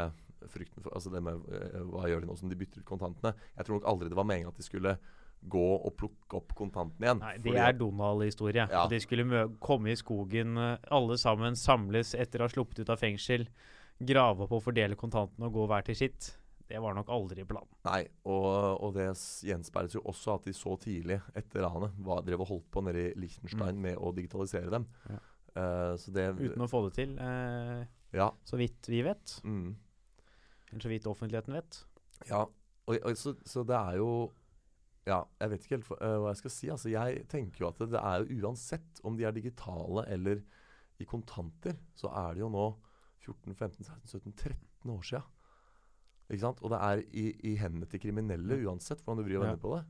frykten 0.50 0.82
for 0.84 0.92
Altså 0.98 1.12
det 1.14 1.22
med 1.24 1.36
uh, 1.46 1.84
hva 1.94 2.08
gjør 2.10 2.24
de 2.26 2.28
nå 2.32 2.36
som 2.40 2.50
de 2.50 2.58
bytter 2.58 2.82
ut 2.82 2.90
kontantene? 2.90 3.36
Jeg 3.56 3.66
tror 3.68 3.78
nok 3.80 3.86
aldri 3.92 4.10
det 4.10 4.18
var 4.18 4.26
meningen 4.26 4.50
at 4.50 4.58
de 4.58 4.66
skulle 4.66 4.98
gå 5.50 5.66
og 5.76 5.96
plukke 6.00 6.38
opp 6.40 6.54
kontantene 6.58 7.08
igjen. 7.08 7.22
Nei, 7.24 7.34
det 7.44 7.56
er 7.60 7.76
Donald-historie. 7.78 8.68
Ja. 8.72 8.86
De 8.92 9.00
skulle 9.04 9.44
komme 9.64 9.92
i 9.94 9.98
skogen, 10.00 10.58
eh, 10.58 10.78
alle 10.94 11.18
sammen 11.22 11.58
samles 11.60 12.14
etter 12.16 12.42
å 12.42 12.48
ha 12.48 12.54
sluppet 12.54 12.84
ut 12.84 12.94
av 12.94 13.02
fengsel, 13.02 13.48
grave 14.04 14.46
opp 14.46 14.56
og 14.58 14.64
fordele 14.66 14.98
kontantene 15.00 15.50
og 15.50 15.54
gå 15.60 15.68
hver 15.72 15.86
til 15.90 16.00
sitt. 16.00 16.32
Det 16.68 16.80
var 16.82 16.96
nok 16.96 17.10
aldri 17.12 17.44
planen. 17.46 17.70
Nei, 17.86 18.02
og, 18.26 18.48
og 18.82 18.96
det 18.96 19.10
gjenspeiles 19.46 19.98
jo 19.98 20.02
også 20.10 20.38
at 20.38 20.48
de 20.48 20.54
så 20.56 20.78
tidlig 20.82 21.20
etter 21.38 21.66
ranet 21.66 21.94
var, 22.02 22.24
drev 22.26 22.46
og 22.46 22.50
holdt 22.50 22.70
på 22.74 22.82
nede 22.88 23.10
i 23.10 23.14
Liechtenstein 23.20 23.82
med 23.84 24.00
å 24.00 24.14
digitalisere 24.16 24.72
dem. 24.74 24.88
Mm. 25.06 25.14
Ja. 25.18 25.22
Uh, 25.54 25.92
så 26.02 26.10
det 26.16 26.24
Uten 26.40 26.64
å 26.66 26.70
få 26.72 26.80
det 26.88 26.96
til, 26.98 27.12
uh, 27.20 27.84
Ja. 28.16 28.32
så 28.48 28.58
vidt 28.58 28.88
vi 28.90 29.04
vet. 29.06 29.36
Mm, 29.46 29.76
Eller 30.72 30.82
så 30.82 30.90
vidt 30.90 31.06
offentligheten 31.12 31.54
vet. 31.54 31.84
ja. 32.30 32.46
Og, 32.84 32.98
og, 33.00 33.14
så, 33.16 33.32
så 33.48 33.62
det 33.64 33.76
er 33.78 34.00
jo 34.02 34.08
Ja, 35.06 35.22
jeg 35.42 35.50
vet 35.52 35.64
ikke 35.66 35.76
helt 35.78 35.88
hva- 35.90 36.02
eh, 36.02 36.18
hva 36.24 36.30
jeg 36.32 36.40
skal 36.40 36.54
si. 36.56 36.70
Altså, 36.72 36.90
jeg 36.94 37.26
tenker 37.32 37.66
jo 37.66 37.68
at 37.74 37.80
det, 37.82 37.90
det 37.92 38.00
er 38.02 38.24
jo 38.24 38.38
uansett 38.48 39.02
om 39.04 39.18
de 39.20 39.26
er 39.28 39.36
digitale 39.36 40.06
eller 40.08 40.44
i 41.02 41.06
kontanter, 41.10 41.76
så 41.98 42.08
er 42.14 42.34
det 42.38 42.44
jo 42.46 42.50
nå 42.54 42.68
14, 43.26 43.54
15, 43.56 43.84
16, 43.84 44.08
17, 44.08 44.34
13 44.38 44.94
år 44.94 45.04
sia. 45.04 45.24
Ikke 46.32 46.40
sant? 46.46 46.62
Og 46.64 46.72
det 46.72 46.80
er 46.80 47.02
i, 47.20 47.26
i 47.52 47.56
hendene 47.60 47.88
til 47.92 48.00
kriminelle 48.00 48.62
uansett 48.64 49.02
hvordan 49.04 49.20
du 49.20 49.28
vrir 49.28 49.40
og 49.42 49.44
vender 49.48 49.60
på 49.64 49.74
det. 49.76 49.84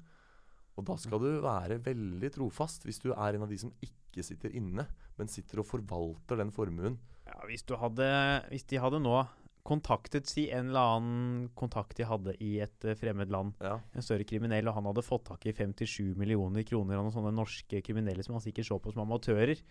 Og 0.74 0.86
da 0.90 0.96
skal 0.98 1.20
du 1.22 1.30
være 1.44 1.78
veldig 1.86 2.32
trofast 2.34 2.88
hvis 2.88 2.98
du 3.04 3.12
er 3.14 3.36
en 3.38 3.44
av 3.46 3.52
de 3.54 3.60
som 3.62 3.74
ikke 3.86 4.24
sitter 4.26 4.50
inne, 4.58 4.88
men 5.20 5.30
sitter 5.30 5.62
og 5.62 5.68
forvalter 5.70 6.40
den 6.42 6.50
formuen. 6.54 6.98
Ja, 7.30 7.38
hvis, 7.46 7.62
du 7.70 7.76
hadde, 7.78 8.08
hvis 8.50 8.66
de 8.70 8.82
hadde 8.82 9.00
nå 9.04 9.20
kontaktet 9.64 10.28
si 10.28 10.50
en 10.52 10.70
eller 10.70 10.98
annen 10.98 11.50
kontakt 11.56 11.96
de 11.98 12.04
hadde 12.04 12.34
i 12.44 12.58
et 12.60 12.84
eh, 12.86 12.96
fremmed 13.00 13.30
land, 13.32 13.54
Ja. 13.64 13.78
en 13.96 14.02
større 14.04 14.26
kriminell, 14.28 14.68
og 14.68 14.76
han 14.76 14.84
hadde 14.90 15.04
fått 15.06 15.24
tak 15.30 15.46
i 15.48 15.54
57 15.54 16.16
millioner 16.20 16.64
kroner 16.68 16.98
av 16.98 17.06
noen 17.06 17.14
sånne 17.16 17.34
norske 17.34 17.82
kriminelle 17.82 18.24
som 18.24 18.36
han 18.36 18.42
sikkert 18.44 18.68
så 18.68 18.80
på 18.82 18.92
som 18.94 19.06
amatører, 19.08 19.62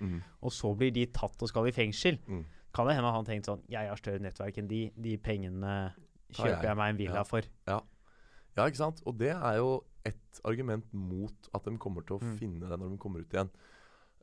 og 0.43 0.51
så 0.51 0.75
blir 0.77 0.93
de 0.93 1.07
tatt 1.13 1.43
og 1.43 1.49
skal 1.49 1.67
i 1.69 1.73
fengsel, 1.77 2.19
Mm. 2.27 2.45
kan 2.73 2.87
det 2.87 2.95
hende 2.97 3.13
han 3.13 3.25
tenkte 3.25 3.51
sånn 3.53 3.63
Jeg 3.69 3.89
har 3.89 3.97
større 3.97 4.21
nettverk 4.21 4.57
enn 4.59 4.69
de, 4.69 4.91
de 4.97 5.17
pengene 5.19 5.93
kjøper 6.33 6.63
jeg 6.65 6.77
meg 6.77 6.89
en 6.91 6.97
villa 6.97 7.15
Ja. 7.21 7.25
for. 7.25 7.43
Ja, 7.67 7.81
ikke 8.67 8.77
sant? 8.77 9.03
Og 9.07 9.19
det 9.19 9.31
er 9.37 9.57
jo 9.59 9.85
et 10.05 10.41
argument 10.45 10.85
mot 10.93 11.35
at 11.55 11.65
de 11.65 11.77
kommer 11.79 12.01
til 12.07 12.17
å 12.19 12.23
Mm. 12.23 12.39
finne 12.39 12.61
det 12.69 12.79
når 12.81 12.91
de 12.91 12.97
kommer 12.99 13.21
ut 13.21 13.29
igjen. 13.31 13.51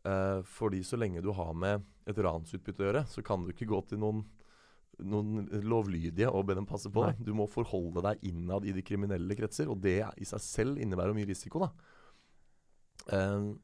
Uh, 0.06 0.42
fordi 0.44 0.80
så 0.82 0.98
lenge 0.98 1.22
du 1.22 1.32
har 1.32 1.54
med 1.54 1.84
et 2.08 2.16
ransutbytte 2.16 2.80
å 2.80 2.92
gjøre, 2.94 3.06
så 3.08 3.22
kan 3.24 3.44
du 3.46 3.52
ikke 3.52 3.68
gå 3.68 3.88
til 3.88 3.98
noen, 4.00 4.26
noen 5.06 5.48
lovlydige 5.64 6.30
og 6.32 6.48
be 6.50 6.58
dem 6.58 6.68
passe 6.70 6.92
på 6.94 7.06
Nei. 7.08 7.16
Du 7.24 7.32
må 7.38 7.48
forholde 7.52 8.04
deg 8.06 8.28
innad 8.32 8.68
i 8.68 8.76
de 8.76 8.84
kriminelle 8.86 9.38
kretser, 9.38 9.72
og 9.72 9.82
det 9.84 10.02
i 10.20 10.28
seg 10.28 10.44
selv 10.44 10.82
innebærer 10.82 11.16
mye 11.18 11.30
risiko, 11.30 11.66
da. 11.66 11.72
Um, 13.10 13.58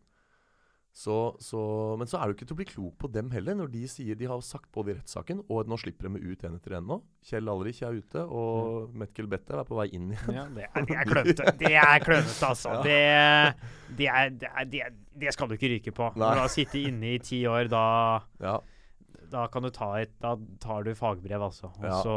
så, 0.96 1.36
så, 1.44 1.60
men 2.00 2.08
så 2.08 2.22
er 2.22 2.30
du 2.32 2.38
ikke 2.38 2.46
til 2.48 2.56
å 2.56 2.60
bli 2.62 2.68
klok 2.70 2.94
på 3.04 3.10
dem 3.12 3.28
heller, 3.34 3.58
når 3.60 3.68
de 3.74 3.82
sier 3.92 4.16
de 4.16 4.30
har 4.32 4.40
sagt 4.48 4.70
både 4.72 4.94
i 4.94 4.96
rettssaken, 4.96 5.42
og 5.52 5.68
nå 5.68 5.76
slipper 5.82 6.08
de 6.08 6.22
ut 6.24 6.46
en 6.48 6.56
etter 6.56 6.78
en 6.78 6.88
nå. 6.88 6.98
Kjell 7.28 7.52
Alrich 7.52 7.82
er 7.84 7.98
ute, 8.00 8.24
og 8.24 8.94
Metkel 8.96 9.28
Bettev 9.28 9.60
er 9.60 9.68
på 9.68 9.76
vei 9.76 9.90
inn 9.98 10.14
igjen. 10.14 10.38
Ja, 10.38 10.46
det 10.56 10.70
er, 10.70 10.88
det 10.88 10.96
er 10.96 11.10
klønete. 11.10 11.54
Det 11.60 11.74
er 11.82 12.06
klønete, 12.06 12.48
altså. 12.48 12.78
Ja. 12.78 12.86
Det, 12.88 13.98
det, 14.00 14.08
det, 14.40 14.54
det, 14.72 14.82
er, 14.88 14.96
det 15.26 15.36
skal 15.36 15.52
du 15.52 15.58
ikke 15.58 15.74
ryke 15.74 15.96
på. 16.00 16.08
Nei. 16.16 16.22
Når 16.24 16.40
du 16.40 16.44
har 16.46 16.56
sittet 16.56 16.88
inne 16.88 17.12
i 17.18 17.20
ti 17.28 17.42
år, 17.52 17.68
da, 17.76 17.84
Ja. 18.40 18.56
Da 19.32 19.46
kan 19.52 19.66
du 19.66 19.72
ta 19.74 19.92
et 20.00 20.14
Da 20.22 20.36
tar 20.62 20.86
du 20.88 20.94
fagbrev, 20.98 21.42
altså. 21.42 21.72
Og 21.72 21.86
Ja. 21.86 22.02
så 22.04 22.16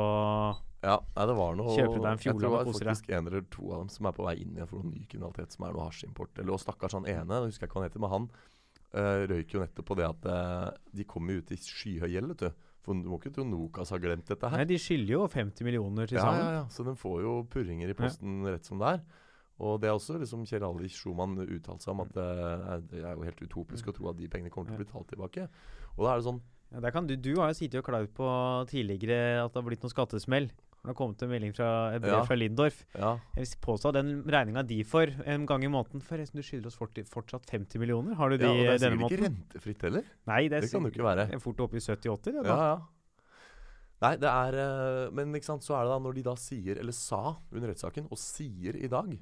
Ja, 0.82 1.00
nei, 1.16 1.26
det 1.26 1.34
var 1.34 1.56
noe 1.58 1.74
Kjøper 1.74 1.98
deg 1.98 2.10
en 2.12 2.18
Jeg 2.18 2.34
tror 2.34 2.40
det 2.40 2.50
var 2.50 2.64
faktisk 2.72 3.10
en 3.10 3.26
eller 3.26 3.42
to 3.50 3.72
av 3.72 3.80
dem 3.82 3.88
som 3.88 4.06
er 4.06 4.12
på 4.12 4.24
vei 4.24 4.36
inn 4.42 4.54
igjen 4.54 4.68
for 4.68 4.78
noe 4.78 4.92
ny 4.92 5.06
kriminalitet, 5.10 5.52
som 5.52 5.66
er 5.66 5.72
noe 5.72 5.88
hasjimport. 5.88 6.38
Eller 6.38 6.52
og 6.54 6.60
stakkars 6.62 6.94
han 6.94 7.06
ene, 7.06 7.34
jeg 7.34 7.50
husker 7.50 7.66
jeg 7.66 7.70
ikke 7.70 7.78
hva 7.78 7.82
han 7.82 7.90
heter, 7.90 8.00
men 8.00 8.14
han 8.14 8.30
uh, 8.94 9.26
røyk 9.32 9.54
jo 9.54 9.60
nettopp 9.64 9.86
på 9.90 9.96
det 9.98 10.06
at 10.06 10.28
uh, 10.30 10.70
de 10.94 11.04
kommer 11.04 11.34
jo 11.34 11.42
ut 11.42 11.50
i 11.50 11.58
skyhøy 11.58 12.12
gjeld, 12.14 12.28
vet 12.28 12.46
du. 12.46 12.66
For 12.86 12.94
du 12.94 13.08
må 13.10 13.18
ikke 13.18 13.34
tro 13.34 13.44
Nokas 13.44 13.90
har 13.90 13.98
glemt 13.98 14.28
dette 14.30 14.48
her. 14.48 14.62
Nei, 14.62 14.68
de 14.70 14.78
skylder 14.78 15.12
jo 15.12 15.24
50 15.26 15.66
millioner 15.66 16.06
til 16.06 16.20
sammen. 16.20 16.40
ja, 16.40 16.46
ja. 16.46 16.60
ja. 16.62 16.68
Så 16.70 16.86
de 16.86 16.94
får 16.96 17.22
jo 17.26 17.40
purringer 17.50 17.90
i 17.90 17.96
posten 17.98 18.46
rett 18.46 18.64
som 18.64 18.78
det 18.78 18.94
er. 18.94 19.02
Og 19.58 19.80
det 19.82 19.88
er 19.90 19.96
også 19.96 20.18
liksom 20.20 20.44
Kjell 20.46 20.62
Alrich 20.62 20.94
Schumann 20.94 21.34
uttalte 21.42 21.82
seg 21.82 21.94
om 21.96 22.04
at 22.04 22.18
eh, 22.22 22.76
det 22.92 23.02
er 23.02 23.16
jo 23.16 23.26
helt 23.26 23.42
utopisk 23.42 23.90
å 23.90 23.94
tro 23.96 24.12
at 24.12 24.18
de 24.20 24.28
pengene 24.30 24.52
kommer 24.54 24.70
til 24.70 24.78
å 24.78 24.82
bli 24.84 24.90
talt 24.90 25.10
tilbake. 25.10 25.48
Og 25.96 26.04
da 26.04 26.12
er 26.12 26.20
det 26.20 26.28
sånn 26.28 26.40
Ja, 26.72 26.80
der 26.84 26.92
kan 26.92 27.06
du, 27.08 27.14
du 27.16 27.34
har 27.40 27.48
jo 27.52 27.56
sittet 27.56 27.80
og 27.80 27.86
klaget 27.88 28.10
på 28.14 28.26
tidligere 28.68 29.40
at 29.44 29.52
det 29.54 29.60
har 29.62 29.68
blitt 29.68 29.84
noen 29.84 29.92
skattesmell. 29.94 30.48
Det 30.78 30.92
har 30.92 30.94
kommet 30.94 31.22
en 31.24 31.30
melding 31.32 31.54
fra 31.56 31.68
et 31.96 32.02
brev 32.04 32.12
Ja. 32.12 32.24
fra 32.24 32.36
Lindorf. 32.36 32.84
Ja, 32.94 33.18
Jeg 33.34 33.46
vil 33.48 33.56
påstå 33.64 33.88
at 33.90 33.94
den 33.98 34.22
regninga 34.24 34.62
de 34.66 34.84
får 34.84 35.14
en 35.26 35.46
gang 35.48 35.64
i 35.64 35.70
måneden 35.72 36.00
Forresten, 36.04 36.36
du 36.38 36.42
skylder 36.46 36.66
oss 36.70 36.76
forti- 36.78 37.04
fortsatt 37.08 37.48
50 37.50 37.78
millioner. 37.80 38.14
Har 38.14 38.28
du 38.30 38.36
de 38.38 38.44
ja 38.44 38.52
og 38.52 38.78
det 38.78 38.86
er 38.86 38.94
sikkert 38.94 39.10
ikke 39.10 39.24
rentefritt 39.24 39.82
heller. 39.82 40.04
Nei, 40.28 40.42
det, 40.48 40.52
er 40.56 40.60
Det 40.60 40.70
kan 40.70 40.82
det 40.84 40.92
ikke 40.94 41.04
være. 41.08 41.26
er 41.34 41.38
fort 41.42 41.60
oppe 41.60 41.76
i 41.76 41.80
70-80. 41.80 42.22
det 42.24 42.44
Ja, 42.46 42.56
ja. 42.76 42.78
Nei, 44.00 44.12
det 44.22 44.28
er 44.30 44.54
eh, 44.54 45.10
Men 45.10 45.34
ikke 45.34 45.44
sant, 45.50 45.62
så 45.66 45.74
er 45.74 45.82
det 45.88 45.90
da 45.90 45.98
når 45.98 46.14
de 46.14 46.22
da 46.22 46.34
sier, 46.36 46.78
eller 46.78 46.92
sa 46.94 47.36
under 47.50 47.68
rettssaken, 47.72 48.06
og 48.12 48.18
sier 48.22 48.76
i 48.78 48.86
dag 48.86 49.18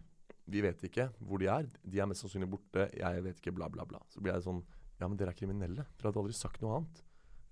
Vi 0.47 0.61
vet 0.61 0.83
ikke 0.85 1.09
hvor 1.25 1.39
de 1.41 1.47
er. 1.49 1.67
De 1.83 1.99
er 1.99 2.07
mest 2.07 2.23
sannsynlig 2.23 2.51
borte. 2.51 2.91
Jeg 2.95 3.23
vet 3.25 3.41
ikke, 3.41 3.55
bla, 3.57 3.69
bla, 3.73 3.85
bla. 3.89 3.99
Så 4.13 4.21
blir 4.21 4.35
jeg 4.35 4.43
sånn 4.45 4.63
Ja, 5.01 5.09
men 5.09 5.17
dere 5.17 5.31
er 5.33 5.39
kriminelle. 5.41 5.87
Dere 5.97 6.11
hadde 6.13 6.21
aldri 6.21 6.35
sagt 6.37 6.61
noe 6.63 6.77
annet. 6.83 7.03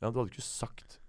Ja, 0.05 0.11
Du 0.12 0.21
hadde 0.21 0.31
ikke 0.37 0.45
sagt 0.45 1.01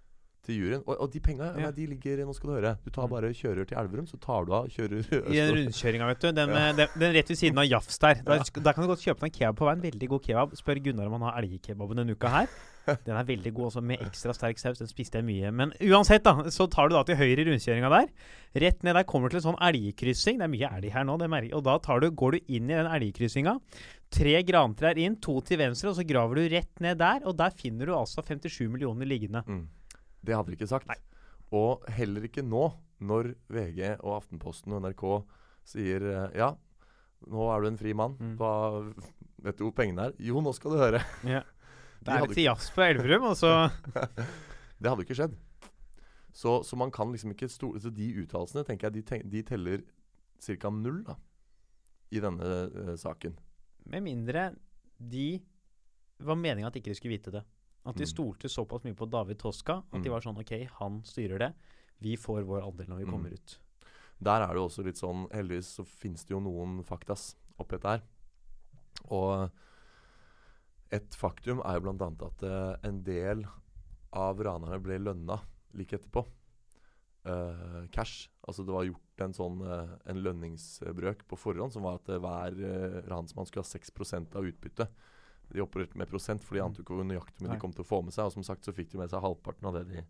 til 0.45 0.60
juryen 0.60 0.84
Og, 0.86 0.99
og 1.01 1.08
de 1.10 1.19
penga, 1.25 1.47
Ja. 1.58 1.71
de 1.73 1.88
ligger 1.89 2.19
Nå 2.23 2.34
skal 2.38 2.49
du 2.51 2.53
høre. 2.60 2.75
Du 2.86 2.91
tar 2.93 3.08
Mm. 3.08 3.13
bare 3.15 3.31
kjører 3.34 3.65
til 3.65 3.77
Elverum, 3.81 4.05
så 4.08 4.19
tar 4.21 4.45
du 4.45 4.53
av, 4.53 4.67
kjører 4.69 5.01
I 5.34 5.39
den 5.41 5.55
rundkjøringa, 5.58 6.05
vet 6.12 6.21
du. 6.21 6.31
Den, 6.38 6.49
ja. 6.53 6.67
den, 6.77 6.88
den 7.01 7.13
rett 7.17 7.29
ved 7.34 7.38
siden 7.39 7.58
av 7.58 7.65
Jafs 7.65 7.97
der. 7.99 8.21
Der, 8.23 8.43
der 8.62 8.73
kan 8.77 8.86
du 8.86 8.91
godt 8.93 9.01
kjøpe 9.01 9.25
deg 9.25 9.31
en 9.34 9.38
kebab 9.39 9.58
på 9.58 9.65
veien. 9.69 9.81
Veldig 9.81 10.10
god 10.13 10.21
kebab. 10.27 10.53
Spør 10.55 10.81
Gunnar 10.86 11.10
om 11.10 11.17
han 11.17 11.25
har 11.31 11.41
elgkebaben 11.41 11.97
denne 11.97 12.13
uka 12.15 12.29
her. 12.29 12.47
Den 13.08 13.17
er 13.17 13.25
veldig 13.25 13.49
god 13.58 13.71
også, 13.71 13.81
med 13.81 13.97
ekstra 14.05 14.29
sterk 14.38 14.60
saus. 14.62 14.77
Den 14.77 14.86
spiste 14.88 15.17
jeg 15.17 15.25
mye. 15.25 15.49
Men 15.51 15.73
uansett, 15.81 16.21
da, 16.23 16.36
så 16.53 16.67
tar 16.69 16.91
du 16.91 16.93
da 16.93 17.01
til 17.10 17.17
høyre 17.17 17.41
i 17.41 17.47
rundkjøringa 17.49 17.89
der. 17.89 18.12
Rett 18.62 18.86
ned 18.86 18.93
der 18.93 19.08
kommer 19.10 19.25
du 19.34 19.34
til 19.34 19.41
en 19.41 19.47
sånn 19.55 19.62
elgkryssing. 19.65 20.38
Det 20.38 20.45
er 20.45 20.53
mye 20.53 20.69
elg 20.77 20.91
her 20.93 21.03
nå, 21.10 21.17
det 21.17 21.31
merker 21.34 21.58
Og 21.58 21.63
da 21.65 21.79
tar 21.81 22.05
du, 22.05 22.12
går 22.13 22.38
du 22.38 22.53
inn 22.53 22.69
i 22.69 22.77
den 22.77 22.86
elgkryssinga. 22.86 23.58
Tre 24.13 24.35
grantrær 24.47 24.99
inn, 25.01 25.17
to 25.19 25.39
til 25.45 25.59
venstre, 25.59 25.91
og 25.91 25.97
så 25.97 26.05
graver 26.07 26.39
du 26.39 26.49
rett 26.53 26.83
ned 26.83 26.99
der. 27.01 27.25
Og 27.25 27.35
der 27.39 27.55
finner 27.55 27.89
du 27.89 27.95
altså 27.97 28.23
57 28.25 28.69
millioner 28.71 29.09
liggende. 29.09 29.41
Mm. 29.47 29.65
Det 30.25 30.35
hadde 30.35 30.51
de 30.51 30.59
ikke 30.59 30.69
sagt. 30.71 30.87
Nei. 30.89 30.99
Og 31.55 31.83
heller 31.97 32.25
ikke 32.27 32.45
nå, 32.45 32.69
når 33.05 33.33
VG 33.51 33.97
og 33.97 34.15
Aftenposten 34.21 34.75
og 34.75 34.85
NRK 34.85 35.03
sier 35.67 36.05
eh, 36.07 36.37
ja, 36.39 36.53
nå 37.31 37.49
er 37.51 37.63
du 37.63 37.69
en 37.71 37.79
fri 37.79 37.93
mann. 37.97 38.15
Mm. 38.19 38.35
Hva, 38.39 38.53
vet 39.45 39.59
du 39.59 39.67
hvor 39.67 39.75
pengene 39.77 40.09
er? 40.09 40.15
Jo, 40.21 40.41
nå 40.43 40.53
skal 40.57 40.75
du 40.75 40.81
høre. 40.81 41.03
Ja. 41.35 41.43
Det 42.05 42.13
er 42.13 42.21
litt 42.27 42.37
jazz 42.37 42.67
på 42.69 42.83
Elverum, 42.85 43.23
og 43.31 43.37
så 43.39 43.49
Det 44.77 44.91
hadde 44.91 45.05
ikke 45.07 45.15
skjedd. 45.17 45.31
Så, 46.35 46.59
så 46.67 46.77
man 46.77 46.91
kan 46.93 47.09
liksom 47.09 47.31
ikke 47.31 47.47
stole 47.49 47.79
Så 47.81 47.89
de 47.95 48.09
uttalelsene 48.21 48.65
tenker 48.67 48.91
jeg 48.91 48.99
de, 48.99 49.19
de 49.31 49.41
teller 49.47 49.85
ca. 50.43 50.69
null 50.69 50.99
da, 51.07 51.15
i 52.13 52.21
denne 52.21 52.49
uh, 52.75 52.91
saken. 52.99 53.33
Med 53.85 54.03
mindre 54.03 54.55
de 54.99 55.41
var 56.25 56.35
meninga 56.39 56.67
at 56.67 56.75
ikke 56.79 56.91
de 56.93 56.95
skulle 56.95 57.17
vite 57.17 57.31
det. 57.31 57.43
At 57.85 57.95
de 57.95 58.03
Mm. 58.05 58.09
stolte 58.13 58.49
såpass 58.49 58.83
mye 58.83 58.95
på 58.95 59.09
David 59.09 59.37
Toska 59.37 59.77
at 59.91 60.01
de 60.01 60.09
Mm. 60.09 60.11
var 60.11 60.21
sånn 60.21 60.39
OK, 60.39 60.67
han 60.79 61.01
styrer 61.03 61.37
det. 61.39 61.53
Vi 62.01 62.15
får 62.17 62.43
vår 62.45 62.61
andel 62.63 62.87
når 62.87 62.97
vi 62.97 63.03
Mm. 63.05 63.11
kommer 63.11 63.33
ut. 63.33 63.59
Der 64.21 64.41
er 64.41 64.47
det 64.47 64.55
jo 64.55 64.67
også 64.67 64.83
litt 64.83 64.95
sånn 64.97 65.29
Heldigvis 65.31 65.75
så 65.75 65.85
finnes 65.85 66.23
det 66.25 66.31
jo 66.31 66.39
noen 66.39 66.83
faktas 66.83 67.35
oppi 67.59 67.77
dette 67.77 67.87
her. 67.87 68.01
Og 69.11 69.51
et 70.91 71.09
faktum 71.11 71.59
er 71.65 71.79
jo 71.79 71.91
bl.a. 71.93 72.25
at 72.25 72.43
eh, 72.43 72.87
en 72.87 73.03
del 73.03 73.45
av 74.13 74.37
ranerne 74.39 74.81
ble 74.81 74.97
lønna 74.99 75.41
like 75.73 75.91
etterpå. 75.97 76.25
Uh, 77.25 77.87
cash. 77.91 78.29
Altså 78.47 78.63
det 78.65 78.71
var 78.73 78.85
gjort 78.85 79.04
en 79.23 79.36
sånn 79.36 79.62
eh, 79.63 79.93
en 80.12 80.21
lønningsbrøk 80.25 81.25
på 81.30 81.39
forhånd 81.39 81.73
som 81.75 81.86
var 81.88 81.99
at 81.99 82.10
eh, 82.12 82.21
hver 82.21 82.58
uh, 82.60 82.97
ransmann 83.10 83.47
skulle 83.47 83.63
ha 83.63 83.69
6% 83.69 84.36
av 84.36 84.47
utbyttet. 84.49 85.06
De 85.54 85.62
opererte 85.62 85.97
med 85.99 86.10
prosent, 86.10 86.43
for 86.43 86.58
de 86.58 86.63
ante 86.63 86.82
jo 86.82 86.86
ikke 86.86 86.97
hvor 86.97 87.08
nøyaktig 87.08 87.45
mye 87.45 87.54
de 87.54 87.62
kom 87.62 87.73
til 87.75 87.86
å 87.86 87.88
få 87.88 88.01
med 88.04 88.15
seg. 88.15 88.28
Og 88.28 88.36
som 88.36 88.45
sagt 88.47 88.65
så 88.65 88.73
fikk 88.75 88.91
de 88.91 88.99
med 88.99 89.12
seg 89.13 89.23
halvparten 89.23 89.69
av 89.69 89.78
det 89.78 89.86
de 89.91 90.06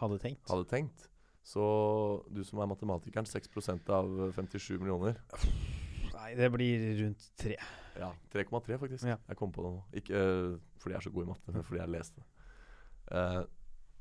Hadde 0.00 0.18
tenkt. 0.18 0.48
hadde 0.48 0.66
tenkt. 0.70 1.06
Så 1.46 1.62
du 2.32 2.40
som 2.46 2.62
er 2.62 2.70
matematikeren, 2.70 3.28
6% 3.28 3.90
av 3.90 4.10
57 4.36 4.78
millioner 4.78 5.16
Nei, 6.22 6.36
det 6.38 6.48
blir 6.54 6.84
rundt 7.00 7.24
tre. 7.38 7.56
Ja, 7.98 8.12
3,3 8.32 8.78
faktisk. 8.78 9.04
Ja. 9.10 9.18
Jeg 9.28 9.38
kom 9.38 9.50
på 9.52 9.64
det 9.64 9.72
nå. 9.74 9.82
Ikke 9.98 10.22
uh, 10.22 10.54
fordi 10.80 10.94
jeg 10.94 11.00
er 11.00 11.06
så 11.08 11.12
god 11.14 11.26
i 11.26 11.30
matte, 11.32 11.54
men 11.54 11.66
fordi 11.66 11.82
jeg 11.82 11.92
leste 11.92 12.22
det. 12.22 12.28
Uh, 13.10 13.42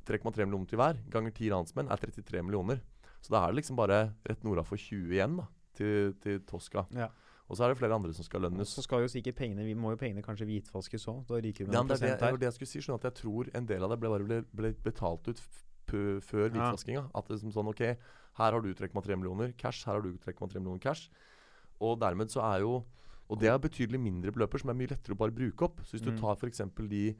3,3 0.08 0.46
millioner 0.46 0.70
til 0.70 0.82
hver 0.82 1.00
ganger 1.14 1.34
10 1.34 1.52
ransmenn 1.54 1.92
er 1.92 2.02
33 2.02 2.44
millioner. 2.46 2.82
Så 3.22 3.30
da 3.36 3.44
er 3.46 3.52
det 3.54 3.62
liksom 3.62 3.78
bare 3.78 4.14
rett 4.28 4.44
nordafor 4.44 4.78
20 4.82 5.12
igjen 5.14 5.36
da, 5.38 5.46
til, 5.78 6.14
til 6.24 6.40
Tosca. 6.50 6.86
Ja. 6.98 7.10
Og 7.52 7.58
så 7.60 7.66
er 7.66 7.74
det 7.74 7.78
flere 7.82 7.94
andre 7.94 8.14
som 8.16 8.24
skal 8.26 8.40
Og 8.46 8.50
lønnes. 8.52 8.70
så 8.72 8.82
skal 8.82 9.02
jo 9.04 9.10
sikkert 9.12 9.36
pengene 9.36 9.66
Vi 9.68 9.74
må 9.76 9.92
jo 9.92 9.98
pengene 10.00 10.24
kanskje 10.24 10.46
hvitvaskes 10.48 11.04
òg. 11.12 11.26
Da 11.28 11.36
ryker 11.44 11.66
vi 11.66 11.68
med 11.68 11.76
Ja, 11.76 11.84
det, 11.84 11.98
det, 12.00 12.12
det 12.22 12.40
det 12.40 12.48
jeg 12.48 12.54
skulle 12.56 12.72
si. 12.72 12.80
sånn 12.86 12.96
at 12.96 13.04
jeg 13.10 13.14
tror 13.22 13.50
en 13.54 13.66
del 13.68 13.84
av 13.84 13.90
det 13.92 14.00
ble 14.00 14.10
bare 14.14 14.24
ble, 14.24 14.38
ble 14.56 14.72
betalt 14.86 15.28
ut 15.28 15.42
før 15.92 16.48
Ja. 16.48 16.54
hvitvaskinga. 16.56 17.10
At 17.14 17.28
det 17.28 17.36
er 17.36 17.42
som 17.44 17.52
sånn 17.52 17.68
OK, 17.68 17.82
her 17.84 18.52
har 18.56 18.62
du 18.64 18.74
3,3 18.74 19.18
millioner 19.20 19.52
cash, 19.58 19.84
her 19.86 19.94
har 20.00 20.02
du 20.02 20.14
3,3 20.18 20.56
millioner 20.62 20.80
cash. 20.80 21.10
Og 21.82 22.00
dermed 22.00 22.32
så 22.32 22.42
er 22.56 22.62
jo 22.62 22.84
Og 23.32 23.40
det 23.40 23.48
er 23.48 23.58
betydelig 23.60 24.00
mindre 24.00 24.32
beløper 24.36 24.60
som 24.60 24.70
er 24.72 24.76
mye 24.76 24.90
lettere 24.92 25.14
å 25.16 25.18
bare 25.18 25.32
bruke 25.32 25.64
opp. 25.64 25.78
Så 25.88 25.96
hvis 25.96 26.02
du 26.04 26.12
Mm. 26.12 26.18
tar 26.20 26.36
f.eks. 26.36 26.58
De, 26.90 27.16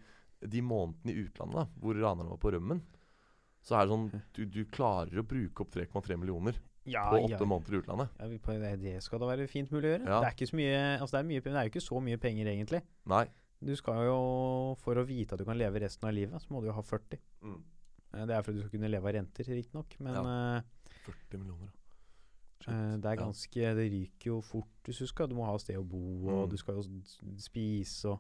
de 0.48 0.62
månedene 0.62 1.14
i 1.14 1.24
utlandet 1.24 1.56
da, 1.56 1.66
hvor 1.80 1.94
ranerne 1.96 2.28
var 2.30 2.38
på 2.38 2.52
rømmen, 2.52 2.82
så 3.62 3.76
er 3.78 3.86
det 3.86 3.92
sånn 3.94 4.22
du, 4.34 4.46
du 4.46 4.66
klarer 4.66 5.20
å 5.22 5.24
bruke 5.28 5.62
opp 5.62 5.72
3,3 5.72 6.18
millioner 6.18 6.56
Ja, 6.86 7.04
på 7.12 7.20
ja. 7.30 7.38
åtte 7.38 7.46
måneder 7.46 7.74
i 7.76 7.82
utlandet. 7.84 8.10
Ja, 8.20 8.28
på- 8.42 8.60
det, 8.60 8.72
det 8.82 9.04
skal 9.04 9.20
da 9.20 9.28
være 9.28 9.48
fint 9.48 9.70
mulig 9.70 9.86
å 9.86 9.92
gjøre. 10.00 10.08
Ja. 10.10 10.20
Det 10.22 10.28
er 10.32 10.36
ikke 10.36 10.50
så 10.50 10.56
mye 10.58 10.80
Altså 11.00 11.12
det 11.12 11.20
er, 11.20 11.28
mye, 11.30 11.42
det 11.46 11.54
er 11.54 11.68
jo 11.68 11.72
ikke 11.76 11.86
så 11.90 12.02
mye 12.02 12.18
penger, 12.18 12.46
egentlig. 12.48 12.82
Nei. 13.06 13.26
Du 13.62 13.76
skal 13.76 13.94
jo 14.08 14.76
For 14.82 14.96
å 14.98 15.06
vite 15.06 15.34
at 15.34 15.40
du 15.40 15.46
kan 15.46 15.58
leve 15.58 15.80
resten 15.80 16.08
av 16.10 16.14
livet, 16.18 16.42
så 16.42 16.50
må 16.50 16.62
du 16.62 16.68
jo 16.68 16.74
ha 16.74 16.82
40. 16.82 17.20
Mm. 17.44 17.60
Eh, 18.14 18.26
Det 18.26 18.34
er 18.36 18.42
for 18.42 18.52
at 18.52 18.58
du 18.58 18.62
skal 18.66 18.74
kunne 18.80 18.90
leve 18.90 19.06
av 19.08 19.14
renter, 19.14 19.44
riktignok. 19.46 19.94
Men 20.00 20.14
Ja. 20.16 20.58
eh, 20.58 20.62
40 21.06 21.38
millioner, 21.38 21.70
da. 21.70 22.72
Eh, 22.72 22.98
det 22.98 23.06
er 23.06 23.16
Ja. 23.16 23.22
ganske 23.26 23.76
Det 23.76 23.92
ryker 23.92 24.26
jo 24.26 24.42
fort 24.42 24.84
hvis 24.86 24.98
du 25.00 25.06
skal. 25.08 25.28
Du 25.28 25.36
må 25.36 25.46
ha 25.46 25.56
sted 25.58 25.78
å 25.78 25.84
bo, 25.88 26.02
og 26.30 26.48
Mm. 26.48 26.50
du 26.50 26.58
skal 26.58 26.76
jo 26.76 27.02
spise 27.38 28.06
og 28.10 28.20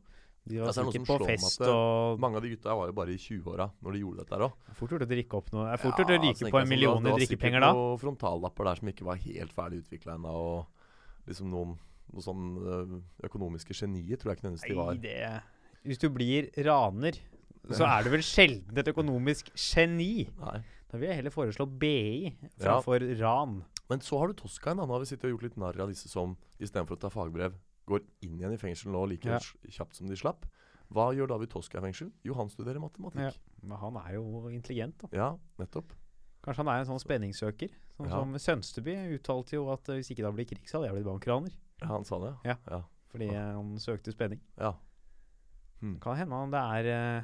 De 0.49 0.57
var 0.57 0.71
altså, 0.71 0.81
er 0.81 0.91
sikkert 0.95 1.07
på 1.21 1.27
fest 1.29 1.59
det- 1.61 1.69
og 1.69 2.19
Mange 2.19 2.39
av 2.39 2.41
de 2.43 2.49
gutta 2.55 2.75
var 2.75 2.87
jo 2.89 2.95
bare 2.97 3.13
i 3.13 3.17
20-åra 3.21 3.67
når 3.81 3.93
de 3.93 3.99
gjorde 4.01 4.17
dette 4.23 4.35
her 4.35 4.45
òg. 4.47 4.53
Det 4.67 4.75
Fort 4.79 4.89
gjort 4.95 5.05
å 5.05 5.09
drikke 5.11 5.37
opp 5.37 5.51
noe. 5.53 5.77
Fort 5.77 6.01
gjort 6.01 6.09
å 6.09 6.17
ryke 6.17 6.51
på 6.51 6.61
en 6.61 6.69
million 6.69 7.07
i 7.07 7.13
drikkepenger 7.19 7.61
da. 7.61 7.69
Det 7.71 7.77
var 7.77 7.77
sikkert 7.77 7.91
noen 7.91 8.01
frontallapper 8.01 8.69
der 8.71 8.81
som 8.81 8.91
ikke 8.91 9.05
var 9.05 9.21
helt 9.21 9.53
ferdig 9.53 9.83
utvikla 9.83 10.15
ennå. 10.17 10.33
Og 10.33 11.29
liksom 11.29 11.51
noen, 11.53 11.75
noen 12.11 12.25
sånn 12.25 12.45
øh, 12.57 12.95
økonomiske 13.29 13.77
genier 13.77 14.17
tror 14.17 14.33
jeg 14.33 14.39
ikke 14.41 14.47
nødvendigvis 14.49 14.73
de 14.73 14.79
var. 14.81 14.93
Nei, 14.95 15.01
det 15.05 15.85
Hvis 15.85 16.01
du 16.01 16.09
blir 16.09 16.49
raner, 16.65 17.21
så 17.69 17.85
er 17.85 18.03
du 18.03 18.09
vel 18.09 18.25
sjelden 18.25 18.81
et 18.81 18.89
økonomisk 18.89 19.53
geni. 19.53 20.27
Nei. 20.41 20.59
Da 20.91 20.99
vil 20.99 21.07
jeg 21.07 21.21
heller 21.21 21.31
foreslå 21.31 21.69
BI 21.79 22.33
framfor 22.59 23.05
ran. 23.21 23.61
Men 23.91 24.01
så 24.03 24.19
har 24.19 24.31
du 24.31 24.33
Toskain. 24.33 24.75
da. 24.75 24.83
annen. 24.83 24.91
har 24.91 25.03
vi 25.03 25.05
sittet 25.05 25.29
og 25.29 25.35
gjort 25.35 25.45
litt 25.47 25.57
narr 25.59 25.79
av 25.83 25.91
disse 25.91 26.09
som 26.09 26.35
istedenfor 26.59 26.97
å 26.97 26.99
ta 26.99 27.09
fagbrev, 27.11 27.53
går 27.91 28.03
inn 28.25 28.37
igjen 28.39 28.55
i 28.55 28.59
fengsel 28.61 28.91
nå 28.95 29.03
like 29.11 29.27
Ja. 29.29 29.39
kjapt 29.69 29.95
som 29.99 30.07
de 30.07 30.15
slapp. 30.19 30.45
Hva 30.91 31.09
gjør 31.15 31.29
David 31.31 31.49
Toska 31.53 31.79
i 31.79 31.81
fengsel? 31.85 32.11
Jo, 32.27 32.33
han 32.35 32.49
studerer 32.51 32.79
matematikk. 32.83 33.29
Ja. 33.29 33.31
Men 33.63 33.77
han 33.79 33.95
er 34.01 34.13
jo 34.17 34.47
intelligent, 34.51 34.97
da. 34.99 35.07
Ja, 35.15 35.29
nettopp. 35.59 35.93
Kanskje 36.43 36.63
han 36.65 36.67
er 36.73 36.79
en 36.81 36.89
sånn 36.89 36.99
spenningssøker. 37.03 37.69
Sånn 37.97 38.09
Ja. 38.09 38.17
som 38.19 38.33
Sønsteby 38.33 38.95
uttalte 39.15 39.53
jo 39.53 39.69
at 39.71 39.87
eh, 39.89 39.95
hvis 40.01 40.09
ikke 40.11 40.25
det 40.25 40.33
blir 40.35 40.47
krig, 40.49 40.65
så 40.67 40.79
hadde 40.81 40.89
jeg 40.89 40.95
blitt 41.03 41.11
bankraner. 41.13 41.53
Ja, 41.81 41.87
han 41.87 42.03
sa 42.03 42.17
det, 42.19 42.33
Ja. 42.45 42.55
ja. 42.69 42.81
Fordi 43.11 43.27
han 43.33 43.75
søkte 43.77 44.11
spenning. 44.11 44.41
ja. 44.57 44.73
Hmm. 45.81 45.99
Kan 45.99 46.15
hende 46.17 46.35
han 46.35 46.51
det 46.51 46.59
er 46.59 46.85
eh, 47.19 47.23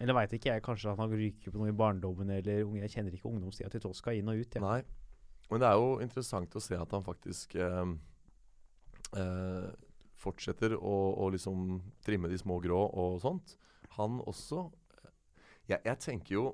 Eller 0.00 0.14
veit 0.14 0.30
ikke 0.32 0.52
jeg, 0.54 0.62
kanskje 0.62 0.88
han 0.94 0.98
har 0.98 1.08
ryket 1.08 1.52
på 1.52 1.58
noe 1.58 1.68
i 1.68 1.72
barndommen 1.76 2.30
eller 2.30 2.62
unge. 2.64 2.80
Jeg 2.86 2.90
kjenner 2.90 3.10
ikke 3.12 3.26
ungdomstida 3.28 3.68
til 3.68 3.80
Toska 3.80 4.12
inn 4.16 4.28
og 4.28 4.36
ut. 4.38 4.54
Ja. 4.54 4.60
Nei. 4.60 4.82
Men 5.50 5.60
det 5.60 5.66
er 5.68 5.74
jo 5.74 5.98
interessant 5.98 6.54
å 6.54 6.60
se 6.62 6.76
at 6.76 6.90
han 6.92 7.02
faktisk 7.02 7.56
eh, 7.56 7.84
eh, 9.16 9.70
fortsetter 10.18 10.74
å, 10.76 10.94
å 11.22 11.28
liksom 11.34 11.78
trimme 12.04 12.30
de 12.30 12.38
små 12.40 12.58
grå 12.64 12.80
og 12.90 13.20
sånt. 13.22 13.56
Han 13.98 14.20
også 14.28 14.68
Jeg, 15.68 15.80
jeg 15.84 15.98
tenker 16.00 16.34
jo 16.34 16.44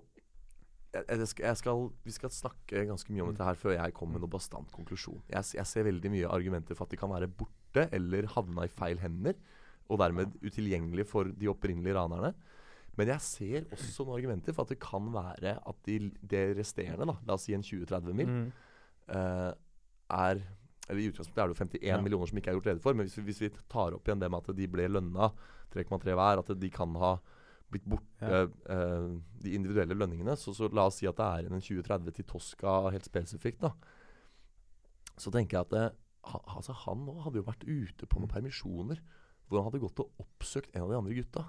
jeg, 0.94 1.26
skal, 1.26 1.44
jeg 1.48 1.58
skal, 1.58 1.80
Vi 2.06 2.12
skal 2.14 2.30
snakke 2.30 2.84
ganske 2.86 3.10
mye 3.12 3.24
om 3.24 3.32
dette 3.32 3.46
her 3.48 3.58
før 3.58 3.74
jeg 3.74 3.94
kommer 3.96 4.14
med 4.18 4.24
noen 4.26 4.34
bastant 4.36 4.70
konklusjon. 4.74 5.18
Jeg, 5.32 5.48
jeg 5.58 5.66
ser 5.66 5.86
veldig 5.88 6.12
mye 6.12 6.30
argumenter 6.30 6.78
for 6.78 6.86
at 6.86 6.94
de 6.94 7.00
kan 7.00 7.10
være 7.10 7.26
borte 7.26 7.88
eller 7.94 8.28
havna 8.36 8.66
i 8.68 8.70
feil 8.70 9.00
hender. 9.02 9.34
Og 9.90 9.98
dermed 10.00 10.36
utilgjengelig 10.44 11.08
for 11.10 11.28
de 11.28 11.50
opprinnelige 11.50 11.96
ranerne. 11.98 12.30
Men 12.94 13.10
jeg 13.10 13.24
ser 13.26 13.66
også 13.74 14.04
noen 14.06 14.20
argumenter 14.20 14.54
for 14.54 14.62
at 14.64 14.70
det 14.70 14.78
kan 14.80 15.08
være 15.12 15.56
at 15.66 15.80
de, 15.88 15.98
det 16.22 16.44
resterende, 16.60 17.08
da, 17.10 17.16
la 17.26 17.34
oss 17.34 17.48
si 17.48 17.56
en 17.56 17.66
20-30 17.66 18.14
mil, 18.14 18.30
Mm. 18.30 18.46
uh, 19.10 19.50
er 20.14 20.44
Eller 20.88 21.00
i 21.00 21.08
utgangspunktet 21.10 21.40
er 21.42 21.48
det 21.48 21.54
jo 21.56 21.64
51 21.64 21.86
Ja. 21.88 22.00
millioner 22.04 22.28
som 22.28 22.38
ikke 22.38 22.50
er 22.52 22.58
gjort 22.58 22.66
rede 22.70 22.82
for. 22.84 22.94
Men 22.94 23.06
hvis 23.06 23.16
vi, 23.18 23.22
hvis 23.30 23.40
vi 23.40 23.48
tar 23.72 23.94
opp 23.96 24.04
igjen 24.04 24.20
det 24.20 24.30
med 24.30 24.42
at 24.48 24.56
de 24.56 24.66
ble 24.68 24.88
lønna 24.88 25.30
3,3 25.72 26.12
hver, 26.14 26.38
at 26.42 26.52
de 26.60 26.70
kan 26.70 26.94
ha 27.00 27.14
blitt 27.72 27.86
borte 27.88 28.04
Ja. 28.20 28.42
eh, 28.44 29.08
de 29.42 29.54
individuelle 29.56 29.96
lønningene, 29.96 30.36
så, 30.36 30.52
så 30.54 30.68
la 30.72 30.86
oss 30.86 31.00
si 31.00 31.06
at 31.08 31.16
det 31.16 31.24
er 31.48 31.48
en 31.52 31.60
20-30 31.64 32.12
til 32.14 32.24
Tosca 32.28 32.90
helt 32.92 33.04
spesifikt, 33.08 33.60
da. 33.64 33.72
Så 35.16 35.30
tenker 35.32 35.56
jeg 35.58 35.66
at 35.66 35.70
det, 35.70 35.84
ha, 36.24 36.38
altså 36.56 36.72
han 36.84 37.04
nå 37.06 37.18
hadde 37.24 37.40
jo 37.40 37.46
vært 37.46 37.64
ute 37.68 38.06
på 38.08 38.18
noen 38.20 38.30
permisjoner 38.32 39.00
hvor 39.48 39.60
han 39.60 39.68
hadde 39.70 39.80
gått 39.82 40.00
og 40.00 40.10
oppsøkt 40.24 40.70
en 40.74 40.82
av 40.86 40.90
de 40.90 40.96
andre 40.96 41.14
gutta. 41.14 41.44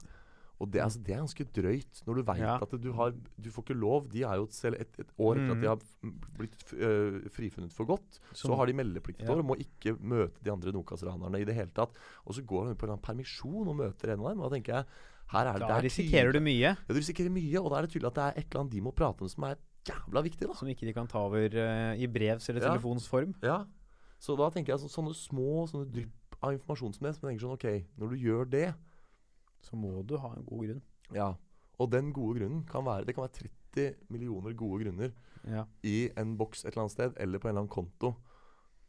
Og 0.60 0.70
det, 0.72 0.80
altså, 0.80 1.00
det 1.04 1.12
er 1.12 1.20
ganske 1.20 1.46
drøyt, 1.52 2.02
når 2.08 2.14
du 2.16 2.22
veit 2.24 2.40
Ja. 2.40 2.54
at 2.64 2.72
du 2.82 2.92
har 2.96 3.12
Du 3.42 3.50
får 3.52 3.64
ikke 3.66 3.76
lov. 3.76 4.08
De 4.12 4.22
er 4.24 4.36
jo 4.40 4.46
selv 4.52 4.76
et, 4.80 4.88
et 5.00 5.10
år 5.20 5.36
etter 5.36 5.52
mm. 5.52 5.58
at 5.58 5.62
de 5.62 5.68
har 5.68 5.80
blitt 6.38 6.74
øh, 6.74 7.18
frifunnet 7.30 7.74
for 7.76 7.86
godt, 7.86 8.20
så 8.32 8.48
så 8.48 8.56
har 8.56 8.66
de 8.66 8.74
meldeplikt 8.74 9.20
et 9.22 9.28
Ja. 9.28 9.34
år 9.34 9.40
og 9.44 9.46
må 9.46 9.56
ikke 9.60 9.98
møte 10.00 10.40
de 10.44 10.52
andre 10.52 10.72
Nokas-ranerne 10.72 11.42
i 11.42 11.44
det 11.46 11.56
hele 11.56 11.72
tatt. 11.76 11.92
Og 12.26 12.34
så 12.36 12.42
går 12.46 12.68
han 12.68 12.76
på 12.80 12.88
en 12.88 12.98
permisjon 12.98 13.68
og 13.68 13.76
møter 13.76 14.14
en 14.14 14.20
av 14.24 14.30
dem. 14.32 14.40
Og 14.40 14.50
da 14.50 14.56
tenker 14.56 14.74
jeg 14.74 14.86
her 15.34 15.46
er 15.48 15.54
det, 15.60 15.68
Da 15.68 15.78
er 15.78 15.82
risikerer 15.84 16.32
du 16.32 16.40
mye 16.40 16.60
Ja, 16.62 16.76
du 16.88 16.94
risikerer 16.94 17.30
mye, 17.34 17.60
og 17.60 17.72
da 17.72 17.78
er 17.78 17.82
det 17.82 17.92
tydelig 17.92 18.08
at 18.08 18.16
det 18.16 18.24
er 18.24 18.40
et 18.40 18.46
eller 18.52 18.62
annet 18.62 18.72
de 18.72 18.82
må 18.82 18.92
prate 18.96 19.22
om 19.22 19.28
som 19.28 19.44
er 19.44 19.56
jævla 19.86 20.22
viktig, 20.24 20.48
da. 20.48 20.54
som 20.54 20.68
ikke 20.68 20.86
de 20.88 20.94
kan 20.94 21.08
ta 21.08 21.18
over 21.20 21.46
uh, 21.52 21.94
i 22.00 22.08
brevs 22.08 22.48
eller 22.50 22.62
Ja. 22.62 22.72
telefons 22.74 23.08
form. 23.08 23.36
Ja. 23.44 23.66
Så 24.20 24.38
da 24.38 24.50
tenker 24.50 24.74
jeg 24.74 24.80
så, 24.80 24.88
sånne 24.88 25.14
små 25.14 25.68
sånne 25.68 25.92
drypp 25.92 26.38
av 26.42 26.54
informasjon 26.54 26.94
som 26.94 27.04
det, 27.08 27.16
som 27.16 27.28
jeg 27.28 27.36
tenker 27.38 27.46
sånn 27.46 27.58
OK, 27.58 27.86
når 28.00 28.10
du 28.10 28.16
gjør 28.24 28.50
det 28.50 28.74
Så 29.66 29.78
må 29.80 29.92
du 30.06 30.16
ha 30.22 30.34
en 30.38 30.46
god 30.46 30.66
grunn. 30.68 30.82
Ja. 31.16 31.32
Og 31.82 31.90
den 31.92 32.12
gode 32.16 32.40
grunnen 32.40 32.64
kan 32.70 32.86
være 32.88 33.06
Det 33.06 33.16
kan 33.18 33.26
være 33.26 33.50
30 33.76 34.10
millioner 34.14 34.54
gode 34.56 34.86
grunner 34.86 35.12
Ja. 35.46 35.66
i 35.84 36.10
en 36.18 36.38
boks 36.40 36.64
et 36.64 36.72
eller 36.72 36.86
annet 36.86 36.94
sted, 36.96 37.18
eller 37.22 37.40
på 37.42 37.48
en 37.50 37.52
eller 37.54 37.66
annen 37.66 37.74
konto 37.74 38.14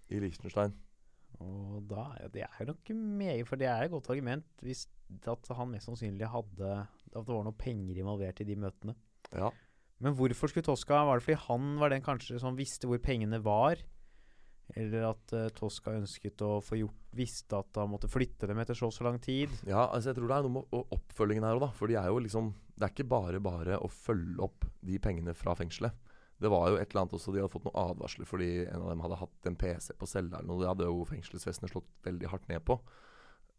i 0.09 0.21
Liechtenstein. 0.23 0.73
Og 1.43 1.83
da 1.91 2.05
er 2.21 2.29
det 2.33 2.45
er 2.47 2.65
nok 2.71 2.89
meget 2.95 3.45
For 3.49 3.57
det 3.61 3.67
er 3.69 3.83
et 3.85 3.91
godt 3.93 4.09
argument 4.15 4.47
hvis 4.65 4.87
at 5.29 5.51
han 5.59 5.69
mest 5.69 5.85
sannsynlig 5.87 6.27
hadde 6.33 6.71
At 7.13 7.27
det 7.27 7.35
var 7.35 7.45
noe 7.45 7.53
penger 7.59 7.99
involvert 8.01 8.41
i 8.41 8.47
de 8.49 8.57
møtene. 8.57 8.95
Ja. 9.35 9.51
Men 10.01 10.15
hvorfor 10.17 10.49
skulle 10.49 10.65
Tosca 10.65 11.03
Var 11.05 11.19
det 11.21 11.27
fordi 11.27 11.39
han 11.49 11.77
var 11.83 11.93
den 11.93 12.03
kanskje 12.07 12.41
som 12.41 12.57
visste 12.57 12.89
hvor 12.89 12.99
pengene 13.03 13.43
var? 13.45 13.77
Eller 14.75 15.05
at 15.13 15.33
uh, 15.37 15.47
Tosca 15.55 15.93
ønsket 15.95 16.43
å 16.43 16.57
få 16.65 16.81
gjort 16.81 17.03
Visste 17.17 17.57
at 17.57 17.79
han 17.79 17.89
måtte 17.89 18.11
flytte 18.11 18.49
dem 18.51 18.59
etter 18.61 18.77
så 18.77 18.91
så 18.93 19.07
lang 19.07 19.17
tid? 19.23 19.53
ja, 19.65 19.87
altså 19.87 20.11
jeg 20.11 20.19
tror 20.19 20.29
det 20.29 20.37
er 20.37 20.49
noe 20.49 20.57
med 20.59 20.91
oppfølgingen 20.93 21.47
her 21.47 21.57
òg, 21.57 21.63
da. 21.63 21.71
For 21.79 21.89
de 21.89 21.97
er 22.01 22.11
jo 22.11 22.19
liksom 22.21 22.51
Det 22.75 22.85
er 22.85 22.93
ikke 22.93 23.09
bare 23.09 23.41
bare 23.41 23.79
å 23.79 23.89
følge 23.89 24.43
opp 24.45 24.67
de 24.85 24.99
pengene 25.01 25.33
fra 25.39 25.55
fengselet. 25.57 25.95
Det 26.37 26.51
var 26.53 26.69
jo 26.69 26.77
et 26.77 26.91
eller 26.91 27.05
annet 27.07 27.17
også 27.17 27.33
De 27.33 27.41
hadde 27.41 27.55
fått 27.55 27.65
noen 27.69 27.81
advarsler 27.87 28.29
fordi 28.29 28.51
en 28.67 28.83
av 28.83 28.93
dem 28.93 29.07
hadde 29.07 29.21
hatt 29.23 29.49
en 29.49 29.57
PC 29.57 29.95
på 29.97 30.11
cella 30.11 30.43
eller. 30.43 30.61
Det 30.61 30.71
hadde 30.75 30.91
jo 30.91 31.09
fengselsvesenet 31.09 31.73
slått 31.73 31.89
veldig 32.05 32.33
hardt 32.35 32.51
ned 32.53 32.67
på. 32.67 32.77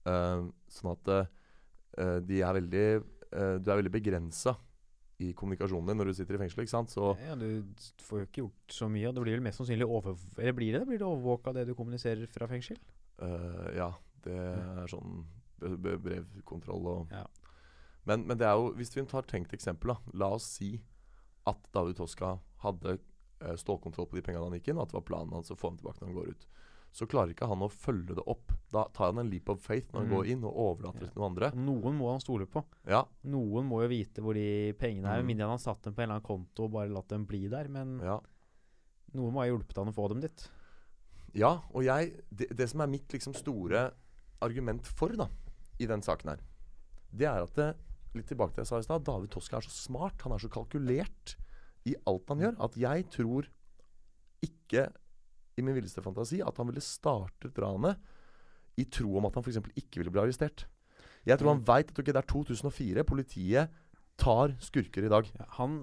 Uh, 0.08 0.52
sånn 0.72 0.94
at 0.94 1.14
uh, 1.16 2.20
de 2.22 2.44
er 2.46 2.54
veldig 2.54 2.86
eh, 2.94 3.56
Du 3.58 3.72
er 3.72 3.80
veldig 3.80 3.92
begrensa 3.96 4.54
i 5.20 5.32
kommunikasjonen 5.34 5.88
din 5.90 5.98
når 5.98 6.12
du 6.12 6.14
sitter 6.14 6.38
i 6.38 6.42
fengsel, 6.44 6.62
ikke 6.64 6.74
sant. 6.76 6.92
Så 6.94 7.16
Ja, 7.26 7.34
Du 7.36 7.64
får 8.06 8.20
jo 8.20 8.26
ikke 8.28 8.42
gjort 8.44 8.76
så 8.76 8.90
mye, 8.92 9.08
og 9.10 9.16
det 9.18 9.24
blir 9.26 9.38
vel 9.40 9.46
mest 9.48 9.58
sannsynlig 9.62 9.88
over... 9.90 10.18
Eller 10.38 10.54
blir 10.54 10.78
det? 10.78 10.84
Blir 10.86 11.00
det 11.02 11.08
overvåka 11.08 11.54
det 11.58 11.66
du 11.70 11.74
kommuniserer 11.76 12.28
fra 12.30 12.46
fengsel? 12.52 12.78
Uh, 13.18 13.72
ja, 13.74 13.90
det 14.28 14.36
er 14.38 14.92
sånn 14.92 15.24
brevkontroll 15.58 16.86
og 16.92 17.14
Ja. 17.16 17.24
men, 18.06 18.28
men 18.28 18.38
det 18.38 18.46
er 18.46 18.54
jo 18.60 18.74
Hvis 18.78 18.92
vi 18.96 19.06
tar 19.10 19.26
tenkt 19.26 19.54
eksempel, 19.58 19.96
da. 19.96 19.98
La 20.14 20.30
oss 20.36 20.46
si 20.60 20.76
at 21.48 21.58
David 21.74 21.96
Toska 21.98 22.36
hadde 22.62 22.98
eh, 23.40 23.56
stålkontroll 23.56 24.10
på 24.12 24.18
de 24.18 24.22
pengene 24.22 24.44
han 24.44 24.54
gikk 24.58 24.68
inn, 24.74 24.78
og 24.78 24.84
at 24.84 24.92
det 24.92 24.98
var 25.00 25.06
planen 25.08 25.32
hans 25.34 25.50
å 25.54 25.56
få 25.56 25.70
dem 25.72 25.78
tilbake 25.80 26.02
når 26.02 26.10
han 26.12 26.18
går 26.18 26.32
ut. 26.36 26.48
Så 26.98 27.06
klarer 27.06 27.30
ikke 27.36 27.46
han 27.52 27.62
å 27.62 27.68
følge 27.70 28.16
det 28.18 28.24
opp. 28.26 28.50
Da 28.74 28.88
tar 28.96 29.12
han 29.12 29.20
en 29.22 29.30
leap 29.30 29.50
of 29.54 29.60
faith 29.62 29.92
når 29.94 30.00
han 30.02 30.08
Mm. 30.10 30.14
går 30.16 30.30
inn, 30.34 30.44
og 30.50 30.56
overlater 30.64 31.04
ja. 31.06 31.10
til 31.12 31.22
noen 31.22 31.30
andre. 31.30 31.50
Noen 31.54 31.98
må 32.00 32.08
han 32.10 32.24
stole 32.24 32.48
på. 32.50 32.64
Ja, 32.90 33.04
Noen 33.30 33.68
må 33.70 33.84
jo 33.84 33.90
vite 33.92 34.24
hvor 34.26 34.34
de 34.34 34.74
pengene 34.74 35.06
er, 35.06 35.20
Mm. 35.22 35.26
med 35.26 35.30
mindre 35.30 35.46
han 35.52 35.58
har 35.60 35.66
satt 35.66 35.84
dem 35.84 35.94
på 35.94 36.02
en 36.02 36.10
eller 36.10 36.18
annen 36.18 36.26
konto 36.26 36.64
og 36.66 36.72
bare 36.74 36.90
latt 36.90 37.08
dem 37.14 37.26
bli 37.30 37.48
der. 37.48 37.68
Men 37.70 38.00
ja. 38.02 38.20
noen 39.14 39.32
må 39.34 39.44
ha 39.44 39.48
hjulpet 39.52 39.78
han 39.78 39.94
å 39.94 39.96
få 39.96 40.10
dem 40.10 40.22
dit. 40.22 40.50
Ja, 41.38 41.62
og 41.72 41.84
jeg 41.86 42.16
det, 42.34 42.50
det 42.58 42.68
som 42.70 42.82
er 42.82 42.88
mitt 42.88 43.08
liksom 43.14 43.36
store 43.36 43.92
argument 44.42 44.88
for 44.88 45.10
da 45.10 45.28
i 45.80 45.86
den 45.86 46.02
saken 46.02 46.30
her, 46.34 46.40
det 47.14 47.28
er 47.28 47.44
at 47.44 47.54
det, 47.56 47.76
Litt 48.16 48.26
tilbake 48.32 48.56
til 48.56 48.64
det 48.64 48.66
jeg 48.66 48.72
sa 48.72 48.78
i 48.80 48.86
stad. 48.88 49.04
David 49.04 49.30
Toska 49.30 49.58
er 49.58 49.62
så 49.62 49.70
smart. 49.70 50.22
Han 50.24 50.32
er 50.32 50.40
så 50.40 50.50
kalkulert 50.50 51.36
i 51.86 51.94
alt 52.08 52.26
han 52.30 52.40
gjør, 52.40 52.56
at 52.66 52.74
jeg 52.80 53.04
tror 53.14 53.46
ikke 54.42 54.88
i 55.58 55.66
min 55.66 55.76
villeste 55.78 56.04
fantasi 56.06 56.42
at 56.46 56.60
han 56.60 56.70
ville 56.70 56.84
startet 56.84 57.58
ranet 57.62 57.98
i 58.78 58.86
tro 58.94 59.18
om 59.18 59.26
at 59.28 59.38
han 59.38 59.46
f.eks. 59.46 59.60
ikke 59.80 60.02
ville 60.02 60.14
bli 60.14 60.22
arrestert. 60.22 60.68
Jeg 61.28 61.40
tror 61.42 61.56
han 61.56 61.66
veit 61.68 61.92
at 61.92 62.00
okay, 62.00 62.14
det 62.14 62.22
er 62.22 62.30
2004. 62.30 63.06
Politiet 63.08 63.78
tar 64.18 64.54
skurker 64.64 65.06
i 65.06 65.12
dag. 65.12 65.30
Ja, 65.38 65.48
han 65.60 65.80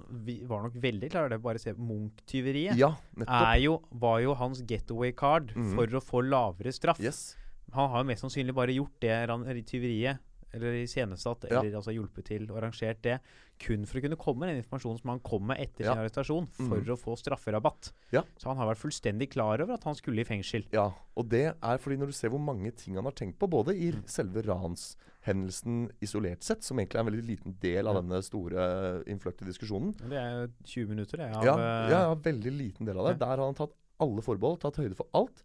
var 0.48 0.66
nok 0.66 0.76
veldig 0.82 1.10
klar 1.12 1.30
det. 1.30 1.40
Bare 1.44 1.60
se 1.62 1.74
Munch-tyveriet. 1.74 2.78
Ja, 2.80 2.94
er 3.26 3.58
jo, 3.62 3.78
var 3.90 4.20
jo 4.24 4.34
hans 4.38 4.62
getaway 4.66 5.12
card 5.14 5.52
mm. 5.54 5.72
for 5.76 5.98
å 5.98 6.02
få 6.02 6.22
lavere 6.26 6.72
straff. 6.74 7.02
Yes. 7.02 7.34
Han 7.74 7.90
har 7.90 8.02
jo 8.02 8.08
mest 8.10 8.24
sannsynlig 8.24 8.54
bare 8.56 8.74
gjort 8.76 8.94
det 9.02 9.64
tyveriet, 9.66 10.22
eller 10.54 10.78
iscenesatt, 10.82 11.44
Ja. 11.50 11.60
eller 11.60 11.76
altså 11.80 11.92
hjulpet 11.94 12.24
til 12.30 12.46
og 12.50 12.58
arrangert 12.60 13.02
det, 13.02 13.18
kun 13.58 13.84
for 13.86 13.98
å 13.98 14.02
kunne 14.02 14.18
komme 14.18 14.40
med 14.40 14.48
den 14.50 14.62
informasjonen 14.62 15.00
som 15.00 15.10
han 15.12 15.20
kom 15.26 15.44
med 15.46 15.60
etter 15.62 15.84
sin 15.86 16.00
arrestasjon, 16.00 16.48
for 16.56 16.80
mm. 16.82 16.92
å 16.94 16.98
få 16.98 17.14
strafferabatt. 17.20 17.92
Ja. 18.14 18.22
Så 18.38 18.48
han 18.50 18.58
har 18.58 18.70
vært 18.72 18.82
fullstendig 18.82 19.30
klar 19.34 19.62
over 19.62 19.74
at 19.76 19.84
han 19.84 19.94
skulle 19.98 20.24
i 20.24 20.28
fengsel. 20.28 20.66
Ja, 20.74 20.88
og 21.14 21.28
det 21.30 21.44
er 21.54 21.78
fordi 21.82 21.98
når 22.00 22.10
du 22.10 22.16
ser 22.18 22.32
hvor 22.34 22.42
mange 22.42 22.72
ting 22.74 22.96
han 22.98 23.04
har 23.06 23.14
tenkt 23.14 23.38
på, 23.38 23.50
både 23.50 23.76
i 23.76 23.92
selve 24.10 24.42
ranshendelsen 24.46 25.88
isolert 26.04 26.42
sett, 26.44 26.64
som 26.66 26.78
egentlig 26.78 26.98
er 26.98 27.04
en 27.04 27.10
veldig 27.12 27.26
liten 27.28 27.56
del 27.62 27.86
av 27.86 27.94
Ja. 27.96 28.00
denne 28.02 28.22
store 28.22 28.66
eh, 28.66 29.12
innfløkte 29.12 29.46
diskusjonen 29.46 29.94
Det 29.98 30.18
er 30.18 30.30
jo 30.34 30.48
20 30.64 30.88
minutter, 30.88 31.16
det. 31.18 31.30
Av, 31.36 31.44
ja, 31.44 31.54
eh, 31.54 31.90
ja, 31.90 32.00
ja, 32.08 32.14
veldig 32.14 32.52
liten 32.52 32.86
del 32.86 32.98
av 32.98 33.06
det. 33.06 33.14
ja. 33.20 33.26
Der 33.26 33.36
har 33.36 33.46
han 33.46 33.54
tatt 33.54 33.74
alle 34.00 34.22
forbehold, 34.26 34.58
tatt 34.60 34.76
høyde 34.82 34.96
for 34.98 35.06
alt. 35.14 35.44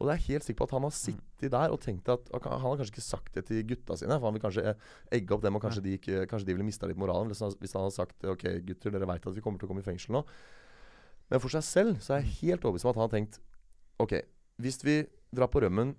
Og 0.00 0.08
det 0.08 0.14
er 0.16 0.24
helt 0.26 0.42
sikker 0.44 0.58
på 0.58 0.66
at 0.66 0.74
han 0.74 0.82
har 0.82 0.90
Mm. 0.90 0.98
sittet 0.98 1.50
der 1.52 1.70
og 1.70 1.80
tenkt 1.80 2.08
at 2.10 2.26
Han 2.32 2.60
har 2.60 2.76
kanskje 2.76 2.92
ikke 2.94 3.04
sagt 3.04 3.32
det 3.34 3.44
til 3.46 3.62
gutta 3.64 3.96
sine, 3.96 4.18
for 4.18 4.26
han 4.26 4.34
vil 4.34 4.42
kanskje 4.42 4.64
eh, 4.66 4.74
egge 5.12 5.30
opp 5.36 5.42
dem, 5.42 5.54
og 5.56 5.62
kanskje, 5.62 5.82
de, 5.84 5.92
ikke, 5.98 6.26
kanskje 6.26 6.46
de 6.46 6.54
ville 6.56 6.66
mista 6.66 6.86
litt 6.86 6.98
moralen 6.98 7.28
hvis 7.30 7.40
han, 7.40 7.54
hvis 7.60 7.72
han 7.76 7.82
hadde 7.86 7.94
sagt 7.94 8.24
OK, 8.24 8.42
gutter, 8.66 8.90
dere 8.90 9.06
veit 9.06 9.26
at 9.26 9.34
vi 9.34 9.40
kommer 9.40 9.58
til 9.58 9.68
å 9.68 9.70
komme 9.70 9.84
i 9.84 9.86
fengsel 9.86 10.12
nå. 10.18 10.24
Men 11.30 11.40
for 11.40 11.48
seg 11.54 11.62
selv 11.64 12.00
så 12.04 12.16
er 12.16 12.24
jeg 12.24 12.34
helt 12.42 12.64
overbevist 12.66 12.84
om 12.84 12.90
at 12.90 12.98
han 12.98 13.06
har 13.08 13.14
tenkt 13.14 13.38
OK, 14.02 14.14
hvis 14.60 14.82
vi 14.84 14.96
drar 15.34 15.48
på 15.50 15.62
rømmen 15.62 15.94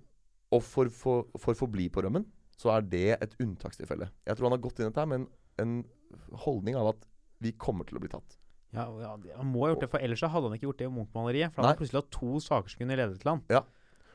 og 0.52 0.62
får 0.62 0.90
for, 0.94 1.24
for 1.40 1.54
forbli 1.58 1.88
på 1.90 2.04
rømmen, 2.04 2.24
så 2.56 2.70
er 2.76 2.84
det 2.86 3.18
et 3.20 3.34
unntakstilfelle. 3.42 4.10
Jeg 4.24 4.36
tror 4.36 4.48
han 4.50 4.56
har 4.58 4.62
gått 4.64 4.78
inn 4.80 4.86
i 4.86 4.90
dette 4.92 5.06
med 5.08 5.24
en, 5.24 5.26
en 5.60 6.36
holdning 6.44 6.76
av 6.78 6.92
at 6.94 7.08
vi 7.44 7.52
kommer 7.52 7.84
til 7.88 7.98
å 7.98 8.00
bli 8.04 8.08
tatt. 8.12 8.36
Ja, 8.76 8.84
ja, 9.00 9.10
han 9.38 9.48
må 9.48 9.64
ha 9.64 9.72
gjort 9.72 9.82
det, 9.84 9.90
for 9.92 10.02
ellers 10.04 10.20
hadde 10.24 10.48
han 10.48 10.54
ikke 10.56 10.68
gjort 10.68 10.78
det 10.80 10.86
i 10.88 10.92
Munch-maleriet. 10.92 11.52
For 11.52 11.62
han 11.62 11.70
hadde 11.70 11.80
plutselig 11.80 12.00
hatt 12.02 12.10
to 12.16 12.38
saker 12.44 12.72
som 12.72 12.80
kunne 12.82 12.96
ledet 12.98 13.20
til 13.22 13.30
han. 13.30 13.42
Ja. 13.52 13.60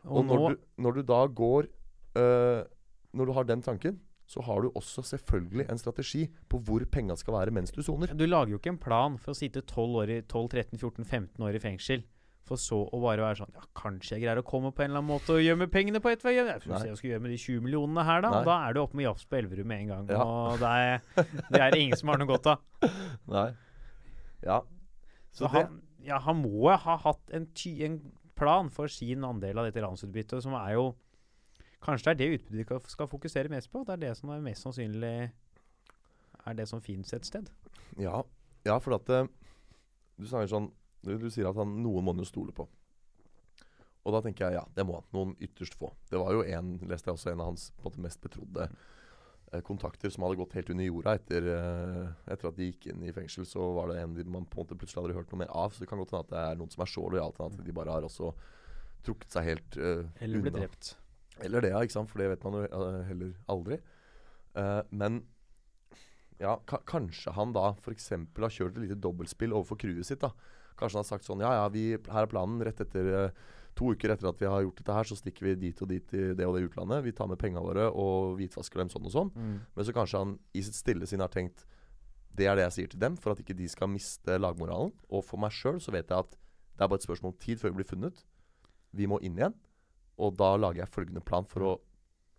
Og, 0.05 0.17
Og, 0.17 0.25
når, 0.25 0.37
nå 0.37 0.49
du, 0.49 0.63
når 0.81 0.95
du 0.97 1.01
da 1.05 1.19
går 1.27 1.67
øh, 2.17 2.63
Når 3.13 3.25
du 3.27 3.31
har 3.35 3.43
den 3.43 3.61
tanken, 3.61 3.99
så 4.31 4.41
har 4.47 4.61
du 4.63 4.71
også 4.75 5.03
selvfølgelig 5.03 5.65
en 5.69 5.77
strategi 5.77 6.23
på 6.49 6.57
hvor 6.63 6.85
penga 6.91 7.17
skal 7.19 7.35
være 7.35 7.51
mens 7.51 7.73
du 7.75 7.81
soner. 7.83 8.13
Du 8.15 8.23
lager 8.25 8.53
jo 8.53 8.61
ikke 8.61 8.71
en 8.71 8.79
plan 8.79 9.17
for 9.19 9.33
å 9.33 9.37
sitte 9.37 9.61
12, 9.61 9.97
år 10.03 10.13
i, 10.15 10.21
12 10.23 10.47
13, 10.53 10.79
14, 10.79 11.05
15 11.05 11.43
år 11.43 11.57
i 11.57 11.59
fengsel. 11.59 12.05
For 12.47 12.59
så 12.59 12.79
å 12.87 12.99
bare 13.03 13.21
være 13.21 13.41
sånn 13.41 13.51
Ja, 13.53 13.65
kanskje 13.77 14.15
jeg 14.15 14.23
greier 14.23 14.39
å 14.41 14.45
komme 14.47 14.71
på 14.73 14.81
en 14.83 14.89
eller 14.89 15.03
annen 15.03 15.11
måte 15.11 15.35
og 15.35 15.43
gjemme 15.43 15.67
pengene 15.71 16.01
på 16.03 16.13
et 16.13 16.23
vei. 16.25 16.33
Jeg 16.37 16.47
hva 16.47 16.79
jeg 16.87 16.97
skal 16.97 17.11
gjøre 17.11 17.23
med 17.25 17.35
de 17.35 17.41
20 17.43 17.65
millionene 17.67 18.05
her, 18.07 18.23
da. 18.23 18.31
Nei. 18.31 18.39
Og 18.39 18.49
da 18.49 18.55
er 18.65 18.75
du 18.75 18.81
oppe 18.81 18.97
med 18.99 19.07
jafs 19.09 19.27
på 19.29 19.37
Elverum 19.41 19.69
med 19.69 19.83
en 19.83 19.91
gang. 19.91 20.09
Ja. 20.15 20.23
Og 20.25 20.63
det 20.63 20.71
er, 20.87 21.27
det 21.51 21.61
er 21.67 21.77
ingen 21.77 21.99
som 21.99 22.11
har 22.13 22.21
noe 22.21 22.31
godt 22.31 22.49
av. 22.55 22.63
Nei. 23.35 23.49
Ja. 24.47 24.61
Så 25.31 25.45
Så 25.45 25.51
han, 25.53 25.77
ja, 26.03 26.17
han 26.23 26.41
må 26.41 26.71
ha 26.71 26.97
hatt 27.05 27.35
en, 27.35 27.45
ty 27.55 27.75
en 27.85 27.99
plan 28.41 28.71
for 28.73 28.91
sin 28.91 29.23
andel 29.27 29.61
av 29.61 29.69
dette 29.69 29.83
landsutbyttet, 29.83 30.41
som 30.43 30.57
er 30.59 30.75
jo 30.79 30.91
Kanskje 31.81 32.11
det 32.11 32.11
er 32.11 32.17
det 32.19 32.33
utbyttet 32.35 32.83
vi 32.85 32.91
skal- 32.93 33.07
fokusere 33.09 33.49
mest 33.49 33.71
på? 33.73 33.81
Det 33.83 33.93
er 33.93 34.01
det 34.03 34.17
som 34.17 34.29
er 34.29 34.43
mest 34.45 34.61
sannsynlig 34.61 35.31
er 36.45 36.53
det 36.53 36.67
som 36.69 36.81
fins 36.81 37.13
et 37.13 37.25
sted. 37.25 37.49
Ja, 37.97 38.21
ja 38.65 38.77
for 38.77 38.93
at 38.93 39.09
eh, 39.09 39.27
Du 40.19 40.27
sånn 40.27 40.71
du, 41.01 41.17
du 41.17 41.29
sier 41.33 41.49
at 41.49 41.57
han, 41.57 41.81
noen 41.81 42.05
må 42.05 42.13
han 42.13 42.21
jo 42.21 42.29
stole 42.29 42.53
på. 42.53 42.67
Og 44.05 44.13
da 44.13 44.21
tenker 44.21 44.45
jeg 44.45 44.59
ja, 44.59 44.65
det 44.75 44.85
må 44.85 44.99
han. 44.99 45.07
Noen 45.15 45.35
ytterst 45.41 45.73
få. 45.73 45.91
Det 46.09 46.19
var 46.21 46.35
jo 46.35 46.43
en, 46.43 46.75
leste 46.85 47.09
jeg 47.09 47.17
også, 47.17 47.31
en 47.31 47.41
av 47.41 47.49
hans 47.51 47.71
måte, 47.81 48.01
mest 48.01 48.21
betrodde 48.21 48.67
eh, 48.67 48.75
kontakter 49.59 50.09
som 50.09 50.23
hadde 50.23 50.39
gått 50.39 50.53
helt 50.55 50.69
under 50.71 50.85
jorda 50.85 51.13
etter, 51.17 51.47
eh, 51.51 52.05
etter 52.31 52.47
at 52.47 52.55
de 52.55 52.69
gikk 52.69 52.87
inn 52.93 53.03
i 53.03 53.11
fengsel. 53.11 53.43
Så 53.47 53.65
var 53.75 53.91
det 53.91 53.99
en 53.99 54.15
man 54.31 54.45
på 54.47 54.61
en 54.61 54.63
måte 54.63 54.77
plutselig 54.79 55.03
hadde 55.03 55.17
hørt 55.17 55.33
noe 55.33 55.41
mer 55.43 55.51
av. 55.51 55.73
Så 55.73 55.83
det 55.83 55.89
kan 55.91 55.99
godt 55.99 56.13
hende 56.15 56.23
at 56.23 56.31
det 56.31 56.43
er 56.45 56.61
noen 56.61 56.71
som 56.71 56.85
er 56.85 56.91
så 56.93 57.03
lojale 57.03 57.47
at 57.49 57.59
de 57.65 57.75
bare 57.75 57.97
har 57.97 58.07
også 58.07 58.31
trukket 59.03 59.33
seg 59.33 59.49
helt 59.49 59.77
uh, 59.81 60.05
Eller 60.21 60.45
ble 60.45 60.53
unna. 60.53 60.63
drept. 60.63 60.93
Eller 61.41 61.65
det, 61.65 61.73
ja. 61.73 61.81
ikke 61.83 61.97
sant? 61.97 62.11
For 62.11 62.21
det 62.21 62.29
vet 62.31 62.43
man 62.45 62.59
jo 62.59 62.63
eh, 62.69 63.03
heller 63.09 63.35
aldri. 63.51 63.79
Uh, 64.55 64.81
men 64.93 65.23
ja, 66.41 66.55
ka 66.69 66.79
kanskje 66.89 67.33
han 67.35 67.53
da 67.55 67.71
f.eks. 67.75 68.11
har 68.13 68.53
kjørt 68.53 68.77
et 68.77 68.85
lite 68.85 68.99
dobbeltspill 69.01 69.53
overfor 69.53 69.79
crewet 69.81 70.07
sitt. 70.07 70.23
da 70.23 70.31
Kanskje 70.79 70.97
han 70.99 71.03
har 71.03 71.11
sagt 71.11 71.27
sånn 71.27 71.43
Ja, 71.43 71.51
ja, 71.59 71.65
vi, 71.73 71.89
her 71.97 72.27
er 72.27 72.31
planen. 72.31 72.61
Rett 72.63 72.81
etter 72.83 73.11
uh, 73.11 73.49
To 73.79 73.93
uker 73.95 74.13
etter 74.13 74.27
at 74.29 74.41
vi 74.41 74.49
har 74.51 74.63
gjort 74.65 74.81
dette 74.81 74.95
her, 74.95 75.07
så 75.07 75.17
stikker 75.17 75.47
vi 75.47 75.55
dit 75.67 75.83
og 75.83 75.89
dit 75.91 76.15
i 76.17 76.23
det 76.37 76.47
og 76.47 76.57
det 76.57 76.65
utlandet. 76.67 77.05
Vi 77.05 77.13
tar 77.15 77.29
med 77.31 77.39
pengene 77.41 77.63
våre 77.63 77.87
og 77.89 78.35
hvitvasker 78.39 78.83
dem 78.83 78.91
sånn 78.91 79.07
og 79.07 79.13
sånn. 79.13 79.31
Mm. 79.35 79.53
Men 79.75 79.87
så 79.87 79.95
kanskje 79.95 80.23
han 80.23 80.33
i 80.57 80.63
sitt 80.65 80.77
stille 80.79 81.07
sinn 81.09 81.23
har 81.23 81.31
tenkt 81.31 81.65
Det 82.31 82.47
er 82.47 82.55
det 82.55 82.63
jeg 82.63 82.75
sier 82.75 82.91
til 82.91 83.01
dem, 83.01 83.17
for 83.19 83.33
at 83.33 83.41
ikke 83.43 83.57
de 83.57 83.67
skal 83.67 83.91
miste 83.91 84.37
lagmoralen. 84.39 84.93
Og 85.11 85.23
for 85.27 85.41
meg 85.41 85.51
sjøl 85.55 85.81
så 85.83 85.91
vet 85.91 86.11
jeg 86.11 86.27
at 86.27 86.31
det 86.31 86.85
er 86.85 86.87
bare 86.87 87.01
et 87.01 87.07
spørsmål 87.07 87.33
om 87.33 87.39
tid 87.43 87.59
før 87.59 87.73
vi 87.73 87.81
blir 87.81 87.89
funnet. 87.89 88.21
Vi 88.95 89.07
må 89.07 89.19
inn 89.19 89.35
igjen. 89.39 89.55
Og 90.21 90.35
da 90.39 90.53
lager 90.55 90.83
jeg 90.83 90.93
følgende 90.93 91.23
plan 91.27 91.47
for 91.47 91.67
å 91.67 91.73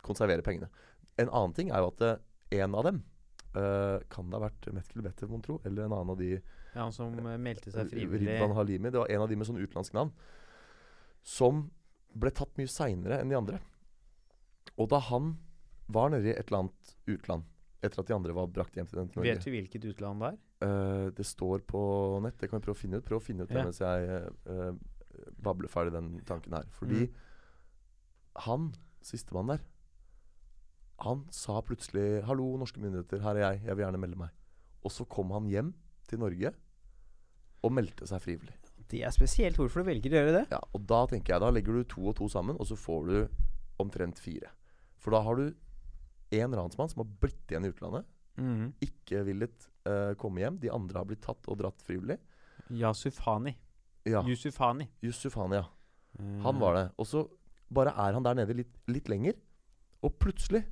konservere 0.05 0.45
pengene. 0.45 0.69
En 1.21 1.29
annen 1.29 1.53
ting 1.53 1.69
er 1.69 1.83
jo 1.83 1.91
at 1.93 2.05
eh, 2.07 2.61
en 2.61 2.77
av 2.77 2.87
dem 2.89 3.03
Uh, 3.53 4.01
kan 4.09 4.25
det 4.31 4.33
ha 4.33 4.47
vært 4.47 4.67
Metkel 4.73 5.03
Wetter, 5.05 5.27
mon 5.29 5.41
tro, 5.45 5.59
eller 5.61 5.85
en 5.85 5.93
annen 5.93 6.09
av 6.09 6.17
de 6.17 6.31
Ja, 6.31 6.79
han 6.79 6.93
som 6.95 7.13
eh, 7.21 7.35
meldte 7.37 7.69
seg 7.69 7.91
frivillig. 7.91 8.31
Ridvan 8.31 8.55
Halimi. 8.57 8.89
Det 8.89 8.97
var 8.97 9.11
en 9.13 9.25
av 9.25 9.29
de 9.29 9.37
med 9.37 9.45
sånn 9.45 9.59
utenlandsk 9.61 9.93
navn. 9.93 10.09
Som 11.23 11.69
ble 12.13 12.29
tatt 12.35 12.53
mye 12.59 12.69
seinere 12.69 13.21
enn 13.21 13.31
de 13.31 13.37
andre. 13.39 13.59
Og 14.77 14.89
da 14.91 14.99
han 15.09 15.33
var 15.93 16.09
nede 16.13 16.29
i 16.31 16.35
et 16.35 16.47
eller 16.49 16.65
annet 16.65 16.95
utland, 17.09 17.43
etter 17.83 17.99
at 18.03 18.07
de 18.07 18.15
andre 18.15 18.33
var 18.35 18.47
brakt 18.47 18.75
hjem 18.77 18.87
til 18.87 18.99
den 19.01 19.09
Norge 19.11 19.27
Vet 19.33 19.43
du 19.43 19.51
hvilket 19.51 19.85
utland 19.91 20.21
det 20.23 20.29
er? 20.33 20.37
Uh, 20.63 21.09
Det 21.11 21.25
står 21.27 21.63
på 21.67 21.81
nett. 22.23 22.37
Det 22.39 22.49
kan 22.49 22.59
vi 22.61 22.65
prøve 22.67 22.77
å 22.77 22.81
finne 22.81 22.97
ut. 23.01 23.05
Prøv 23.05 23.19
å 23.19 23.23
finne 23.25 23.43
ut 23.43 23.49
det 23.51 23.57
Ja. 23.59 23.63
mens 23.67 23.79
jeg 23.79 24.31
uh, 24.47 24.71
babler 25.43 25.67
ferdig 25.71 25.91
den 25.93 26.19
tanken 26.25 26.53
her. 26.53 26.65
Fordi 26.71 27.07
Mm. 27.07 27.13
han, 28.45 28.73
sistemann 29.01 29.47
der, 29.47 29.59
han 30.99 31.25
sa 31.31 31.59
plutselig 31.61 32.23
'Hallo, 32.23 32.55
norske 32.57 32.79
myndigheter. 32.79 33.19
Her 33.21 33.35
er 33.35 33.51
jeg. 33.51 33.65
Jeg 33.65 33.75
vil 33.77 33.85
gjerne 33.85 33.99
melde 33.99 34.15
meg'. 34.17 34.31
Og 34.85 34.91
så 34.91 35.05
kom 35.07 35.31
han 35.31 35.45
hjem 35.47 35.73
til 36.07 36.19
Norge 36.19 36.53
og 37.63 37.71
meldte 37.71 38.07
seg 38.07 38.21
frivillig. 38.21 38.55
Det 38.93 39.01
er 39.07 39.13
spesielt. 39.15 39.57
Hvorfor 39.57 39.81
du 39.81 39.87
velger 39.89 40.13
å 40.13 40.19
gjøre 40.21 40.33
det? 40.37 40.43
Ja, 40.53 40.59
og 40.77 40.83
da 40.89 40.99
tenker 41.09 41.33
jeg 41.35 41.41
Da 41.41 41.49
legger 41.55 41.79
du 41.79 41.83
to 41.89 42.03
og 42.11 42.15
to 42.19 42.27
sammen, 42.29 42.59
og 42.61 42.67
så 42.69 42.77
får 42.77 43.07
du 43.09 43.15
omtrent 43.81 44.19
fire. 44.21 44.51
For 45.01 45.15
da 45.15 45.23
har 45.25 45.39
du 45.39 45.47
én 46.33 46.53
ransmann 46.53 46.89
som 46.91 47.01
har 47.03 47.09
blitt 47.21 47.49
igjen 47.51 47.65
i 47.67 47.73
utlandet, 47.73 48.05
Mm. 48.33 48.71
ikke 48.81 49.19
villet 49.27 49.67
uh, 49.85 50.15
komme 50.17 50.39
hjem. 50.41 50.55
De 50.57 50.69
andre 50.73 50.97
har 50.97 51.05
blitt 51.05 51.21
tatt 51.21 51.45
og 51.53 51.57
dratt 51.59 51.81
frivillig. 51.85 52.15
Yasufani. 52.73 53.53
Ja, 54.09 54.23
Yusufani. 54.25 54.87
Yusufani, 55.05 55.59
ja. 55.59 55.67
Mm. 56.19 56.39
Han 56.41 56.57
var 56.59 56.73
det. 56.79 56.85
Og 56.97 57.05
så 57.05 57.21
bare 57.73 57.93
er 57.93 58.13
han 58.17 58.23
der 58.25 58.33
nede 58.39 58.55
litt, 58.57 58.73
litt 58.89 59.07
lenger, 59.09 59.37
og 60.01 60.17
plutselig, 60.19 60.63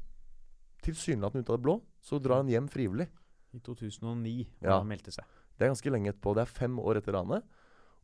tilsynelatende 0.82 1.46
ut 1.46 1.52
av 1.54 1.58
det 1.60 1.66
blå, 1.68 1.76
så 2.02 2.18
drar 2.22 2.42
han 2.42 2.50
hjem 2.50 2.68
frivillig. 2.74 3.08
I 3.54 3.60
2009, 3.60 4.48
da 4.62 4.68
Ja. 4.70 4.78
han 4.80 4.88
meldte 4.88 5.12
seg. 5.14 5.26
Det 5.58 5.66
er 5.66 5.74
ganske 5.76 5.92
lenge 5.92 6.10
etterpå. 6.14 6.34
Det 6.36 6.42
er 6.42 6.46
fem 6.58 6.80
år 6.80 6.98
etter 6.98 7.14
ranet. 7.14 7.44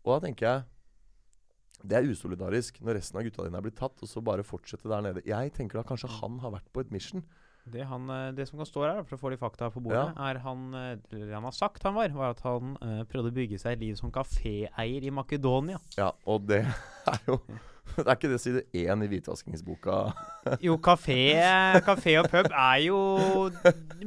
Og 0.07 0.15
da 0.15 0.27
tenker 0.27 0.47
jeg 0.47 1.87
Det 1.87 1.97
er 1.99 2.07
usolidarisk 2.09 2.79
når 2.81 2.97
resten 2.97 3.19
av 3.19 3.27
gutta 3.27 3.43
dine 3.45 3.59
er 3.59 3.65
blitt 3.65 3.77
tatt, 3.77 3.99
og 4.01 4.09
så 4.09 4.23
bare 4.23 4.45
fortsette 4.47 4.89
der 4.89 5.03
nede. 5.05 5.21
Jeg 5.27 5.51
tenker 5.53 5.77
da 5.77 5.85
kanskje 5.85 6.09
han 6.17 6.39
har 6.41 6.55
vært 6.55 6.71
på 6.73 6.81
et 6.81 6.93
mission. 6.95 7.21
Det, 7.67 7.83
han, 7.85 8.07
eh, 8.09 8.31
det 8.33 8.47
som 8.47 8.57
kan 8.57 8.65
stå 8.65 8.85
her, 8.85 9.01
for 9.05 9.17
å 9.17 9.21
få 9.21 9.31
litt 9.33 9.43
fakta 9.43 9.67
på 9.69 9.83
bordet, 9.83 10.15
er 10.15 10.39
han 10.41 10.69
det 11.11 11.27
han 11.27 11.45
har 11.45 11.53
sagt 11.53 11.83
han 11.83 11.97
var, 11.99 12.09
var 12.15 12.31
at 12.31 12.41
han 12.45 12.77
uh, 12.79 13.01
prøvde 13.11 13.33
å 13.33 13.35
bygge 13.35 13.59
seg 13.59 13.75
et 13.75 13.83
liv 13.83 13.97
som 13.99 14.13
kaféeier 14.15 15.03
i 15.03 15.11
Makedonia. 15.13 15.81
Ja, 15.99 16.13
og 16.25 16.47
det 16.47 16.63
er 17.13 17.19
jo 17.27 17.41
Det 17.97 18.05
er 18.05 18.13
ikke 18.13 18.29
det 18.31 18.39
side 18.43 18.61
én 18.77 19.03
i 19.03 19.07
hvitvaskingsboka. 19.11 19.97
Jo, 20.63 20.77
kafé, 20.79 21.17
kafé 21.83 22.13
og 22.21 22.29
pub 22.31 22.47
er 22.51 22.77
jo 22.85 22.99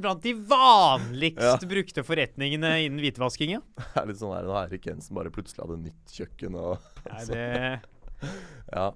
blant 0.01 0.23
de 0.25 0.33
vanligst 0.49 1.67
brukte 1.69 2.05
forretningene 2.07 2.71
innen 2.87 3.03
hvitvasking. 3.03 3.57
Ja. 3.59 3.63
Det 3.81 4.03
er 4.03 4.09
litt 4.13 4.21
sånn 4.23 4.33
her 4.37 4.47
når 4.49 4.59
Eirik 4.63 4.89
Jensen 4.89 5.19
bare 5.19 5.33
plutselig 5.35 5.65
hadde 5.67 5.81
nytt 5.85 6.15
kjøkken 6.17 6.57
og 6.61 6.91
Nei, 7.11 7.25
det, 7.29 7.45
Ja. 8.73 8.87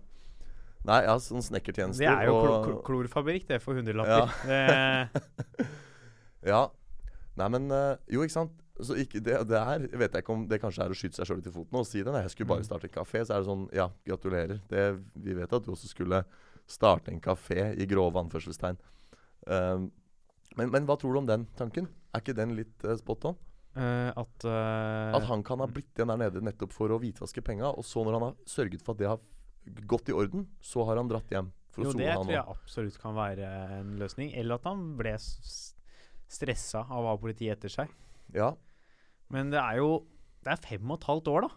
Nei, 0.84 0.98
ja, 1.06 1.14
sånn 1.24 1.40
snekkertjenester 1.44 2.04
det 2.04 2.10
er 2.12 2.26
jo 2.28 2.36
og 2.40 2.66
klo, 2.66 2.80
klorfabrikk, 2.84 3.46
det, 3.48 3.60
for 3.64 3.76
hundrelapper. 3.78 4.34
Det, 4.44 5.68
Ja. 6.44 6.66
Nei, 7.40 7.48
men 7.50 7.70
eh, 7.72 7.96
Jo, 8.12 8.24
ikke 8.24 8.36
sant. 8.36 8.63
Så 8.82 8.96
ikke, 8.98 9.20
det, 9.22 9.36
det 9.46 9.58
er 9.60 9.84
vet 9.94 10.12
jeg 10.16 10.24
ikke 10.24 10.32
om 10.34 10.48
det 10.50 10.58
kanskje 10.58 10.82
er 10.82 10.90
å 10.90 10.96
skyte 10.98 11.14
seg 11.20 11.28
sjøl 11.28 11.38
litt 11.38 11.46
i 11.46 11.54
foten 11.54 11.78
og 11.78 11.86
si 11.86 12.00
det. 12.02 12.10
Nei, 12.10 12.24
jeg 12.24 12.32
skulle 12.34 12.48
bare 12.50 12.64
Mm. 12.64 12.66
starte 12.66 12.88
en 12.88 12.94
kafé. 12.96 13.20
Så 13.24 13.34
er 13.36 13.38
det 13.44 13.46
sånn 13.46 13.68
Ja, 13.72 13.88
gratulerer. 14.04 14.60
Det, 14.68 14.86
vi 15.14 15.34
vet 15.38 15.52
at 15.52 15.62
du 15.62 15.70
også 15.70 15.86
skulle 15.92 16.24
starte 16.66 17.12
en 17.12 17.20
kafé, 17.20 17.76
i 17.78 17.86
grove 17.86 18.18
anførselstegn. 18.18 18.76
Um, 19.46 19.90
men, 20.56 20.70
men 20.70 20.86
hva 20.86 20.96
tror 20.98 21.12
du 21.12 21.18
om 21.18 21.26
den 21.28 21.46
tanken? 21.58 21.86
Er 22.14 22.20
ikke 22.22 22.34
den 22.34 22.56
litt 22.56 22.84
uh, 22.84 22.96
spot 22.96 23.24
on? 23.30 23.36
Uh, 23.76 24.10
at 24.16 24.44
uh, 24.46 25.14
At 25.18 25.24
han 25.28 25.42
kan 25.42 25.58
ha 25.62 25.66
blitt 25.66 25.94
igjen 25.94 26.10
der 26.10 26.16
nede 26.24 26.42
nettopp 26.42 26.72
for 26.72 26.90
å 26.94 26.98
hvitvaske 27.02 27.42
penga, 27.42 27.70
og 27.74 27.84
så 27.84 28.02
når 28.06 28.12
han 28.18 28.26
har 28.28 28.34
sørget 28.46 28.82
for 28.82 28.94
at 28.94 28.98
det 29.02 29.08
har 29.10 29.20
gått 29.86 30.08
i 30.10 30.14
orden, 30.14 30.46
så 30.62 30.84
har 30.86 30.96
han 30.98 31.08
dratt 31.10 31.30
hjem 31.30 31.50
for 31.74 31.82
å 31.82 31.84
Jo, 31.88 31.92
det 31.98 32.06
sone, 32.06 32.14
han 32.14 32.26
tror 32.26 32.36
jeg 32.36 32.54
absolutt 32.58 32.98
kan 33.02 33.14
være 33.18 33.50
en 33.80 33.94
løsning. 33.98 34.32
Eller 34.34 34.54
at 34.58 34.66
han 34.70 34.96
ble 34.98 35.14
stressa 35.18 36.84
av 36.88 37.04
å 37.04 37.12
ha 37.12 37.18
politiet 37.20 37.58
etter 37.58 37.72
seg. 37.72 37.92
Ja. 38.32 38.52
Men 39.30 39.50
det 39.50 39.58
er 39.60 39.76
jo 39.82 40.06
Det 40.44 40.52
er 40.52 40.60
fem 40.60 40.90
og 40.90 40.98
et 41.00 41.04
halvt 41.08 41.28
år, 41.28 41.40
da. 41.46 41.48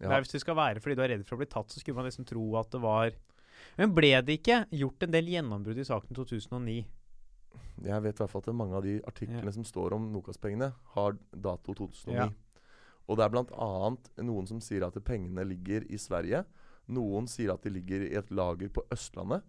Ja. 0.00 0.18
hvis 0.20 0.30
det 0.30 0.40
skal 0.42 0.54
være 0.54 0.80
fordi 0.80 0.94
du 0.94 1.02
er 1.02 1.08
redd 1.10 1.24
for 1.26 1.34
å 1.36 1.38
bli 1.42 1.46
tatt, 1.50 1.70
så 1.70 1.80
skulle 1.80 1.96
man 1.98 2.06
nesten 2.06 2.24
tro 2.26 2.44
at 2.58 2.70
det 2.70 2.80
var 2.80 3.10
Men 3.78 3.92
ble 3.94 4.12
det 4.22 4.38
ikke 4.40 4.66
gjort 4.70 5.02
en 5.02 5.10
del 5.10 5.26
gjennombrudd 5.26 5.78
i 5.78 5.84
saken 5.86 6.10
i 6.10 6.14
2009? 6.14 6.76
Jeg 7.82 8.02
vet 8.02 8.14
i 8.14 8.22
hvert 8.22 8.30
fall 8.30 8.42
at 8.46 8.54
mange 8.54 8.74
av 8.78 8.82
de 8.82 8.96
artiklene 9.06 9.44
Ja. 9.44 9.50
som 9.54 9.64
står 9.64 9.92
om 9.94 10.12
Nokas-pengene, 10.12 10.72
har 10.94 11.16
dato 11.34 11.74
2009. 11.74 12.14
Ja. 12.14 12.28
Og 13.08 13.16
det 13.16 13.24
er 13.24 13.30
bl.a. 13.30 13.96
noen 14.22 14.46
som 14.50 14.60
sier 14.60 14.84
at 14.86 14.98
pengene 15.04 15.44
ligger 15.46 15.86
i 15.90 15.96
Sverige. 15.96 16.44
Noen 16.88 17.26
sier 17.30 17.52
at 17.54 17.62
de 17.62 17.70
ligger 17.70 18.02
i 18.08 18.14
et 18.18 18.30
lager 18.30 18.68
på 18.68 18.82
Østlandet. 18.90 19.42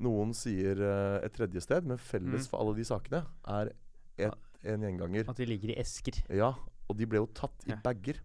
Noen 0.00 0.32
sier 0.34 0.78
uh, 0.80 1.18
et 1.24 1.32
tredje 1.34 1.60
sted, 1.62 1.84
men 1.86 1.98
felles 1.98 2.46
Mm. 2.46 2.50
for 2.50 2.60
alle 2.60 2.74
de 2.76 2.84
sakene 2.84 3.24
er 3.46 3.72
et, 4.18 4.34
en 4.64 4.84
gjenganger. 4.86 5.28
At 5.30 5.40
de 5.40 5.46
ligger 5.48 5.74
i 5.74 5.78
esker. 5.82 6.22
Ja, 6.32 6.52
og 6.88 6.96
de 6.98 7.06
ble 7.08 7.20
jo 7.22 7.28
tatt 7.36 7.64
i 7.68 7.76
bager. 7.84 8.20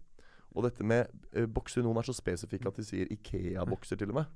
Og 0.50 0.64
dette 0.66 0.82
med 0.82 1.06
uh, 1.36 1.46
bokser 1.46 1.84
Noen 1.86 2.00
er 2.00 2.08
så 2.08 2.14
spesifikke 2.16 2.68
at 2.70 2.78
de 2.80 2.84
sier 2.84 3.10
Ikea-bokser, 3.14 4.00
til 4.00 4.10
og 4.10 4.20
med. 4.22 4.30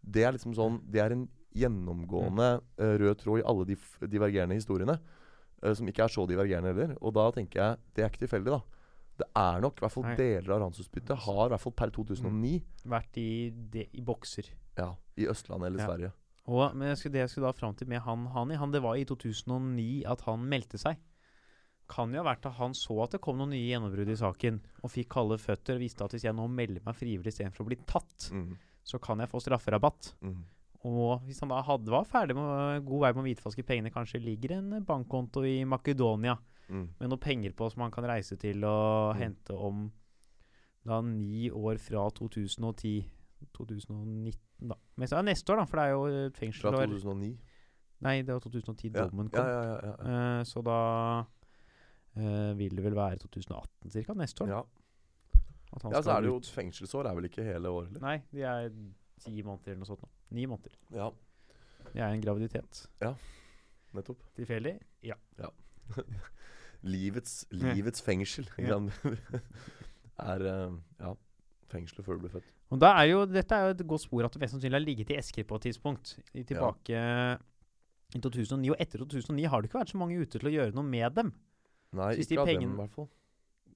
Det 0.00 0.22
er 0.24 0.32
liksom 0.32 0.54
sånn 0.56 0.78
Det 0.88 1.02
er 1.02 1.12
en 1.12 1.26
gjennomgående 1.52 2.46
uh, 2.80 2.94
rød 3.02 3.18
tråd 3.20 3.42
i 3.42 3.46
alle 3.50 3.66
de 3.68 3.76
divergerende 4.08 4.56
historiene. 4.56 4.96
Uh, 5.60 5.74
som 5.76 5.88
ikke 5.90 6.06
er 6.06 6.14
så 6.14 6.24
divergerende 6.30 6.72
heller. 6.72 6.94
Og 7.04 7.12
da 7.18 7.26
tenker 7.36 7.60
jeg 7.60 7.82
det 7.96 8.04
er 8.06 8.12
ikke 8.12 8.24
tilfeldig, 8.24 8.54
da. 8.56 8.62
Det 9.20 9.26
er 9.36 9.60
nok, 9.60 9.76
i 9.76 9.84
hvert 9.84 9.92
fall 9.92 10.06
Nei. 10.08 10.14
deler 10.16 10.54
av 10.54 10.62
ransutbyttet 10.62 11.26
har 11.26 11.42
i 11.44 11.52
hvert 11.52 11.60
fall 11.60 11.74
per 11.76 11.90
2009 11.92 12.54
Vært 12.88 13.18
i, 13.20 13.50
de, 13.52 13.82
i 13.92 14.00
bokser. 14.00 14.46
ja, 14.78 14.94
i 15.20 15.26
Østlandet 15.28 15.68
eller 15.68 15.82
Ja. 15.82 15.88
Sverige. 15.90 16.12
Og 16.48 16.74
men 16.74 16.88
jeg 16.88 16.96
skulle, 16.96 17.12
det 17.12 17.20
jeg 17.20 17.30
skulle 17.34 17.50
da 17.50 17.58
fram 17.58 17.74
til 17.76 17.90
med 17.90 18.00
han 18.00 18.24
Hani, 18.32 18.56
han, 18.56 18.72
det 18.72 18.80
var 18.82 18.96
i 18.96 19.04
2009 19.04 20.04
at 20.08 20.24
han 20.24 20.40
meldte 20.48 20.80
seg. 20.80 20.96
Kan 21.90 22.12
jo 22.14 22.22
ha 22.22 22.28
vært 22.30 22.46
at 22.46 22.54
han 22.60 22.70
så 22.78 22.94
at 23.02 23.10
det 23.16 23.20
kom 23.24 23.36
noen 23.40 23.50
nye 23.50 23.66
gjennombrudd 23.66 24.08
i 24.12 24.14
saken, 24.20 24.60
og 24.84 24.90
fikk 24.92 25.08
kalde 25.10 25.38
føtter 25.42 25.74
og 25.74 25.80
visste 25.82 26.04
at 26.06 26.12
hvis 26.14 26.22
jeg 26.28 26.36
nå 26.38 26.46
melder 26.48 26.84
meg 26.86 26.94
frivillig 26.94 27.32
istedenfor 27.32 27.64
å 27.64 27.68
bli 27.72 27.78
tatt, 27.84 28.30
Mm. 28.32 28.56
så 28.84 29.00
kan 29.02 29.18
jeg 29.18 29.28
få 29.28 29.40
strafferabatt. 29.42 30.14
Mm. 30.22 30.44
Og 30.84 31.20
hvis 31.26 31.40
han 31.40 31.50
da 31.50 31.60
hadde, 31.62 31.90
var 31.90 32.04
ferdig 32.08 32.34
med 32.38 32.84
god 32.86 33.00
vei 33.02 33.12
med 33.12 33.22
å 33.24 33.26
hvitvaske 33.28 33.64
pengene, 33.66 33.90
kanskje 33.92 34.22
ligger 34.22 34.52
en 34.58 34.84
bankkonto 34.86 35.42
i 35.44 35.64
Makedonia 35.64 36.38
Mm. 36.70 36.88
med 37.00 37.08
noen 37.10 37.18
penger 37.20 37.52
på 37.52 37.70
som 37.72 37.82
han 37.82 37.90
kan 37.90 38.04
reise 38.04 38.38
til 38.38 38.64
og 38.64 39.16
Mm. 39.16 39.18
hente 39.18 39.50
om 39.58 39.90
da 40.86 41.00
ni 41.02 41.50
år 41.50 41.76
fra 41.78 42.08
2010 42.10 43.04
2019, 43.52 44.32
da. 44.68 44.74
Men 44.96 45.08
så 45.08 45.16
det 45.16 45.32
neste 45.34 45.52
år, 45.52 45.56
da, 45.56 45.64
for 45.66 45.76
det 45.76 45.84
er 45.84 45.90
jo 45.90 46.04
et 46.26 46.36
Fra 46.60 46.70
2009. 46.72 47.38
Nei, 48.02 48.22
det 48.22 48.32
var 48.32 48.40
2010 48.40 48.90
Ja. 48.94 49.06
dommen 49.08 49.28
kom. 49.30 49.44
ja, 49.44 49.62
ja, 49.62 49.80
ja, 49.82 49.96
ja. 49.98 50.40
Eh, 50.40 50.44
så 50.44 50.62
da 50.64 51.24
eh, 52.16 52.52
vil 52.58 52.76
det 52.76 52.84
vel 52.84 52.96
være 52.98 53.20
2018 53.24 53.90
cirka, 53.94 54.16
neste 54.18 54.44
år. 54.46 54.54
ja. 54.58 54.62
At 55.70 55.84
han 55.84 55.92
ja, 55.94 56.00
så 56.00 56.02
skal 56.02 56.16
er 56.16 56.24
det 56.24 56.30
jo 56.32 56.38
ut. 56.40 56.48
fengselsår 56.50 57.06
er 57.06 57.14
vel 57.14 57.26
ikke 57.28 57.44
hele 57.46 57.70
året, 57.70 57.92
eller? 57.92 58.02
Nei, 58.02 58.16
de 58.34 58.42
er 58.42 58.72
ti 59.22 59.36
måneder 59.46 59.70
eller 59.70 59.84
noe 59.84 59.86
sånt 59.86 60.00
nå. 60.02 60.08
Ni 60.34 60.46
måneder. 60.50 60.72
Ja, 60.96 61.10
Det 61.92 62.00
er 62.02 62.08
en 62.10 62.22
graviditet. 62.24 62.80
nettopp. 63.94 64.24
Tilfeldig? 64.34 64.72
Ja. 65.06 65.14
livets, 66.82 67.44
livets 67.50 68.02
fengsel. 68.02 68.48
Ja. 68.58 68.80
er 70.34 70.42
uh, 70.44 70.74
ja, 71.00 71.12
fengselet 71.70 72.04
før 72.04 72.18
du 72.18 72.26
blir 72.26 72.34
født. 72.34 72.50
Og 72.70 72.80
da 72.82 72.90
er 73.00 73.08
jo, 73.10 73.22
Dette 73.26 73.56
er 73.56 73.70
jo 73.70 73.76
et 73.76 73.86
godt 73.88 74.04
spor 74.04 74.26
at 74.26 74.34
det 74.34 74.42
mest 74.42 74.54
sannsynlig 74.54 74.76
har 74.78 74.84
ligget 74.84 75.10
i 75.14 75.18
esker 75.18 75.46
på 75.48 75.58
et 75.58 75.68
tidspunkt. 75.70 76.16
I 76.34 76.44
tilbake 76.46 76.98
i 78.14 78.20
2009. 78.20 78.70
Og 78.74 78.82
etter 78.82 79.02
2009 79.02 79.46
har 79.50 79.62
det 79.62 79.70
ikke 79.70 79.80
vært 79.80 79.94
så 79.94 80.00
mange 80.02 80.18
ute 80.20 80.38
til 80.38 80.50
å 80.50 80.54
gjøre 80.54 80.76
noe 80.76 80.86
med 80.86 81.16
dem. 81.16 81.32
Nei, 81.96 82.12
Hvis 82.18 82.30
de 82.30 82.36
ikke 82.36 82.44
av 82.44 82.52
dem 82.52 82.74
i 82.74 82.80
hvert 82.82 82.94
fall. 82.94 83.08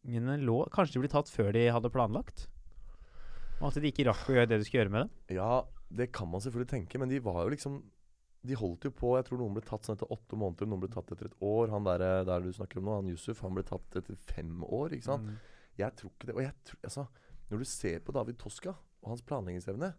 Pengene 0.04 0.36
lå, 0.42 0.58
kanskje 0.74 0.98
de 0.98 1.04
ble 1.04 1.10
tatt 1.12 1.30
før 1.32 1.50
de 1.56 1.64
hadde 1.72 1.90
planlagt? 1.92 2.46
Og 3.60 3.70
at 3.70 3.80
de 3.80 3.90
ikke 3.90 4.06
rakk 4.08 4.28
å 4.28 4.36
gjøre 4.36 4.50
det 4.50 4.60
du 4.60 4.66
skulle 4.66 4.84
gjøre 4.84 4.94
med 4.94 5.06
dem? 5.06 5.38
Ja, 5.38 5.64
det 5.88 6.10
kan 6.14 6.28
man 6.30 6.42
selvfølgelig 6.44 6.70
tenke, 6.74 7.00
men 7.00 7.10
de 7.12 7.20
var 7.24 7.44
jo 7.44 7.52
liksom 7.54 7.82
De 8.44 8.56
holdt 8.58 8.84
jo 8.84 8.90
på 8.92 9.14
Jeg 9.16 9.24
tror 9.28 9.40
noen 9.40 9.54
ble 9.56 9.62
tatt 9.64 9.86
sånn 9.86 9.96
etter 9.96 10.10
åtte 10.12 10.36
måneder, 10.36 10.68
noen 10.68 10.82
ble 10.82 10.90
tatt 10.92 11.12
etter 11.14 11.30
et 11.30 11.36
år. 11.40 11.70
Han 11.72 11.86
der, 11.86 12.04
der 12.28 12.44
du 12.44 12.50
snakker 12.52 12.82
om 12.82 12.90
nå, 12.90 12.96
han 13.00 13.12
Yusuf, 13.12 13.40
han 13.40 13.56
ble 13.56 13.64
tatt 13.64 14.00
etter 14.02 14.18
fem 14.28 14.58
år, 14.66 14.92
ikke 14.92 15.08
sant. 15.08 15.30
Mm. 15.30 15.38
Jeg 15.80 15.96
tror 15.98 16.12
ikke 16.12 16.28
det. 16.28 16.34
Og 16.36 16.42
jeg 16.44 16.54
tror, 16.68 16.80
altså, 16.90 17.06
når 17.48 17.62
du 17.62 17.68
ser 17.70 18.02
på 18.04 18.14
David 18.14 18.38
Toska 18.42 18.74
og 18.74 19.08
hans 19.14 19.24
planleggingsevne 19.24 19.94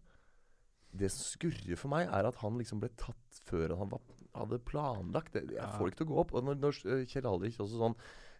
det 0.95 1.09
som 1.11 1.25
skurrer 1.25 1.79
for 1.79 1.91
meg, 1.91 2.07
er 2.07 2.29
at 2.29 2.37
han 2.39 2.55
liksom 2.59 2.79
ble 2.83 2.91
tatt 2.99 3.41
før 3.49 3.75
han 3.79 3.91
var, 3.91 4.03
hadde 4.37 4.59
planlagt 4.67 5.33
det. 5.33 5.43
Jeg 5.51 5.57
Ja. 5.61 5.71
får 5.77 5.85
det 5.85 5.91
ikke 5.93 5.97
til 6.03 6.07
å 6.07 6.13
gå 6.13 6.19
opp. 6.23 6.33
Og 6.33 6.43
når, 6.43 6.55
når 6.61 6.79
eh, 6.85 7.05
Kjell 7.05 7.25
Aldrich 7.31 7.57
også 7.59 7.79
sånn 7.81 7.95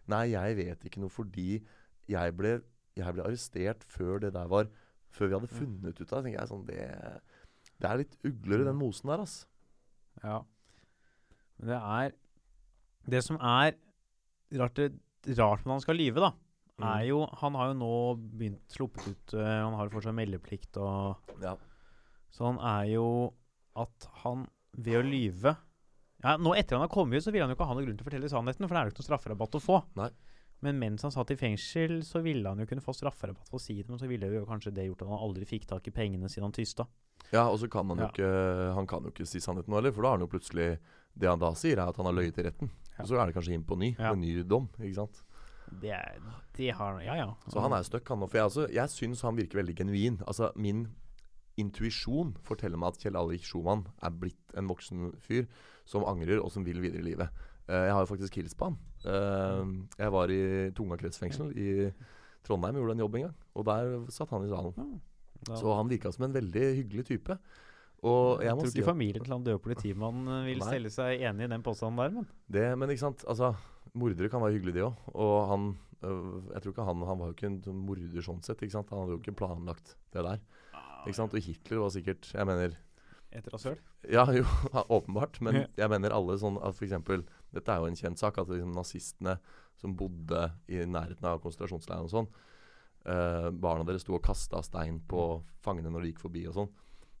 Nei, 0.08 0.28
jeg 0.30 0.54
vet 0.56 0.84
ikke 0.86 1.00
noe 1.02 1.10
fordi 1.10 1.64
jeg 2.08 2.34
ble, 2.38 2.60
jeg 2.94 3.14
ble 3.16 3.24
arrestert 3.26 3.82
før 3.90 4.20
det 4.22 4.32
der 4.36 4.46
var 4.46 4.68
Før 5.10 5.26
vi 5.28 5.34
hadde 5.34 5.48
funnet 5.50 6.00
ut 6.00 6.12
av 6.12 6.22
det. 6.22 6.32
jeg 6.36 6.48
sånn, 6.48 6.66
det, 6.66 7.20
det 7.80 7.88
er 7.90 7.96
litt 8.02 8.16
ugler 8.24 8.60
i 8.60 8.64
den 8.68 8.76
mosen 8.78 9.08
der, 9.10 9.20
ass. 9.24 9.46
Ja. 10.22 10.42
Men 11.58 11.68
det 11.72 11.80
er 11.80 12.12
Det 13.08 13.22
som 13.24 13.36
er 13.40 13.74
rart, 14.60 14.78
rart 14.78 15.64
med 15.66 15.72
han 15.74 15.80
skal 15.80 15.96
lyve, 15.96 16.20
da, 16.20 16.32
Mm. 16.76 16.84
er 16.92 17.04
jo 17.08 17.26
Han 17.40 17.54
har 17.56 17.68
jo 17.72 17.74
nå 17.80 17.92
begynt 18.36 18.68
sluppet 18.68 19.06
ut 19.08 19.32
eh, 19.32 19.62
Han 19.64 19.72
har 19.78 19.88
fortsatt 19.88 20.12
meldeplikt 20.14 20.76
og 20.76 21.16
Ja. 21.40 21.54
Så 22.30 22.44
han 22.52 22.58
er 22.60 22.90
jo 22.92 23.32
at 23.74 24.08
han 24.22 24.46
ved 24.76 24.98
å 25.00 25.06
lyve 25.08 25.56
ja, 26.26 26.36
Nå 26.42 26.54
etter 26.58 26.76
han 26.76 26.84
har 26.84 26.92
kommet 26.92 27.20
ut, 27.20 27.24
så 27.26 27.32
vil 27.34 27.44
han 27.44 27.52
jo 27.52 27.56
ikke 27.58 27.68
ha 27.70 27.74
noen 27.76 27.86
grunn 27.86 27.98
til 28.00 28.04
å 28.06 28.08
fortelle 28.10 28.30
sannheten, 28.32 28.66
for 28.66 28.74
det 28.74 28.80
er 28.82 28.88
jo 28.90 28.94
ikke 28.94 29.02
noen 29.02 29.10
strafferabatt 29.10 29.58
å 29.58 29.62
få. 29.62 29.78
Nei. 30.00 30.10
Men 30.64 30.78
mens 30.80 31.02
han 31.04 31.12
satt 31.12 31.30
i 31.34 31.36
fengsel, 31.36 31.98
så 32.02 32.22
ville 32.24 32.48
han 32.48 32.58
jo 32.62 32.66
kunne 32.66 32.80
få 32.84 32.94
strafferabatt 32.96 33.48
for 33.50 33.58
å 33.60 33.62
si 33.62 33.76
det, 33.82 33.90
men 33.92 34.00
så 34.00 34.08
ville 34.08 34.30
jo 34.32 34.46
kanskje 34.48 34.72
det 34.74 34.86
gjort 34.88 35.02
at 35.04 35.10
han 35.12 35.20
aldri 35.26 35.44
fikk 35.46 35.66
tak 35.68 35.86
i 35.86 35.92
pengene 35.94 36.30
siden 36.32 36.48
han 36.48 36.54
tysta. 36.56 36.86
Ja, 37.32 37.46
og 37.50 37.58
så 37.60 37.68
kan 37.68 37.88
han 37.90 37.98
jo 38.00 38.04
Ja. 38.06 38.10
ikke 38.12 38.74
Han 38.74 38.86
kan 38.86 39.02
jo 39.04 39.10
ikke 39.10 39.26
si 39.26 39.38
sannheten 39.40 39.68
nå 39.72 39.76
heller, 39.80 39.92
for 39.92 40.02
da 40.02 40.08
har 40.08 40.18
han 40.18 40.24
jo 40.26 40.30
plutselig 40.32 40.78
Det 41.18 41.28
han 41.28 41.38
da 41.40 41.50
sier, 41.56 41.78
er 41.80 41.88
at 41.88 41.96
han 41.96 42.06
har 42.06 42.12
løyet 42.12 42.38
i 42.38 42.42
retten. 42.44 42.70
Ja. 42.96 43.02
Og 43.02 43.08
så 43.08 43.16
er 43.20 43.26
det 43.26 43.34
kanskje 43.34 43.54
inn 43.56 43.64
på 43.64 43.76
ny, 43.78 43.94
Ja. 43.98 44.12
med 44.14 44.20
ny 44.24 44.42
dom, 44.44 44.68
ikke 44.78 44.94
sant. 44.94 45.22
Det, 45.80 45.90
er, 45.90 46.20
det 46.56 46.70
har 46.76 47.00
Ja, 47.02 47.14
ja. 47.16 47.34
Så 47.48 47.60
han 47.60 47.72
er 47.72 47.82
stuck, 47.82 48.06
han 48.08 48.20
nå. 48.20 48.28
For 48.28 48.36
jeg, 48.38 48.44
altså, 48.44 48.66
jeg 48.72 48.88
syns 48.88 49.22
han 49.22 49.34
virker 49.36 49.58
veldig 49.62 49.74
genuin. 49.76 50.18
Altså, 50.26 50.52
min 50.56 50.86
intuisjon 51.60 52.34
forteller 52.46 52.80
meg 52.80 52.94
at 52.94 53.02
Kjell 53.02 53.18
Alrik 53.18 53.44
Schumann 53.46 53.86
er 54.04 54.12
blitt 54.12 54.56
en 54.56 54.68
voksen 54.70 55.12
fyr 55.24 55.46
som 55.88 56.06
angrer, 56.08 56.40
og 56.42 56.50
som 56.52 56.66
vil 56.66 56.82
videre 56.84 57.04
i 57.04 57.10
livet. 57.12 57.44
Uh, 57.66 57.82
jeg 57.86 57.94
har 57.96 58.04
jo 58.04 58.10
faktisk 58.12 58.38
hilst 58.38 58.58
på 58.58 58.70
han. 58.70 58.78
Uh, 59.06 59.86
jeg 59.98 60.12
var 60.14 60.32
i 60.34 60.42
Tunga 60.76 60.98
kretsfengsel 61.00 61.52
i 61.56 61.68
Trondheim 62.46 62.78
og 62.78 62.84
gjorde 62.84 62.96
en 62.96 63.04
jobb 63.04 63.16
en 63.18 63.28
gang. 63.28 63.36
Og 63.54 63.68
der 63.68 63.94
satt 64.14 64.34
han 64.34 64.46
i 64.46 64.50
salen. 64.50 64.98
Ja. 65.46 65.56
Så 65.60 65.72
han 65.78 65.90
virka 65.90 66.12
som 66.14 66.26
en 66.26 66.36
veldig 66.36 66.66
hyggelig 66.80 67.06
type. 67.10 67.38
Og 68.04 68.42
jeg 68.42 68.50
jeg 68.50 68.58
tror 68.58 68.68
ikke 68.68 68.74
si 68.74 68.84
familien 68.84 69.24
til 69.24 69.32
han 69.32 69.46
døde 69.46 69.62
politimannen 69.64 70.28
eh, 70.28 70.44
vil 70.50 70.60
Nei. 70.60 70.68
stelle 70.68 70.92
seg 70.92 71.24
enig 71.24 71.46
i 71.46 71.52
den 71.54 71.64
påstanden 71.64 72.02
der, 72.02 72.12
men 72.12 72.26
det 72.52 72.66
Men 72.78 72.92
ikke 72.92 73.06
sant, 73.06 73.24
altså 73.26 73.54
Mordere 73.96 74.28
kan 74.28 74.42
være 74.42 74.58
hyggelige, 74.58 74.76
de 74.76 74.84
òg. 74.84 74.94
Og 75.14 75.48
han 75.50 75.64
øh, 76.04 76.52
Jeg 76.52 76.62
tror 76.62 76.72
ikke 76.72 76.84
han 76.84 77.06
Han 77.08 77.18
var 77.18 77.30
jo 77.30 77.36
ikke 77.36 77.46
en 77.46 77.84
morder 77.86 78.22
sånn 78.22 78.42
sett. 78.44 78.60
ikke 78.62 78.76
sant 78.76 78.90
Han 78.90 79.00
hadde 79.00 79.16
jo 79.16 79.22
ikke 79.22 79.38
planlagt 79.40 79.96
det 80.12 80.26
der. 80.26 80.42
Ikke 81.06 81.18
sant 81.20 81.34
Og 81.36 81.42
Hitler 81.42 81.82
var 81.82 81.92
sikkert 81.94 82.28
Jeg 82.34 82.48
mener 82.48 82.74
Et 83.36 83.48
rasøl? 83.52 83.78
Ja, 84.10 84.24
jo, 84.32 84.44
åpenbart. 84.96 85.40
Men 85.44 85.64
jeg 85.76 85.90
mener 85.92 86.14
alle 86.14 86.36
sånn 86.40 86.60
at 86.62 86.78
eksempel 86.82 87.24
Dette 87.54 87.72
er 87.72 87.82
jo 87.82 87.90
en 87.90 87.98
kjent 87.98 88.20
sak. 88.22 88.38
At 88.38 88.50
liksom 88.50 88.74
nazistene 88.76 89.38
som 89.76 89.96
bodde 89.98 90.46
i 90.72 90.80
nærheten 90.88 91.26
av 91.28 91.42
konsentrasjonsleiren 91.42 92.06
og 92.06 92.12
sånn 92.12 92.28
eh, 93.04 93.48
Barna 93.52 93.84
deres 93.84 94.06
sto 94.06 94.14
og 94.16 94.24
kasta 94.24 94.62
stein 94.64 95.02
på 95.08 95.42
fangene 95.64 95.92
når 95.92 96.06
de 96.06 96.12
gikk 96.12 96.22
forbi 96.24 96.46
og 96.48 96.56
sånn. 96.56 96.70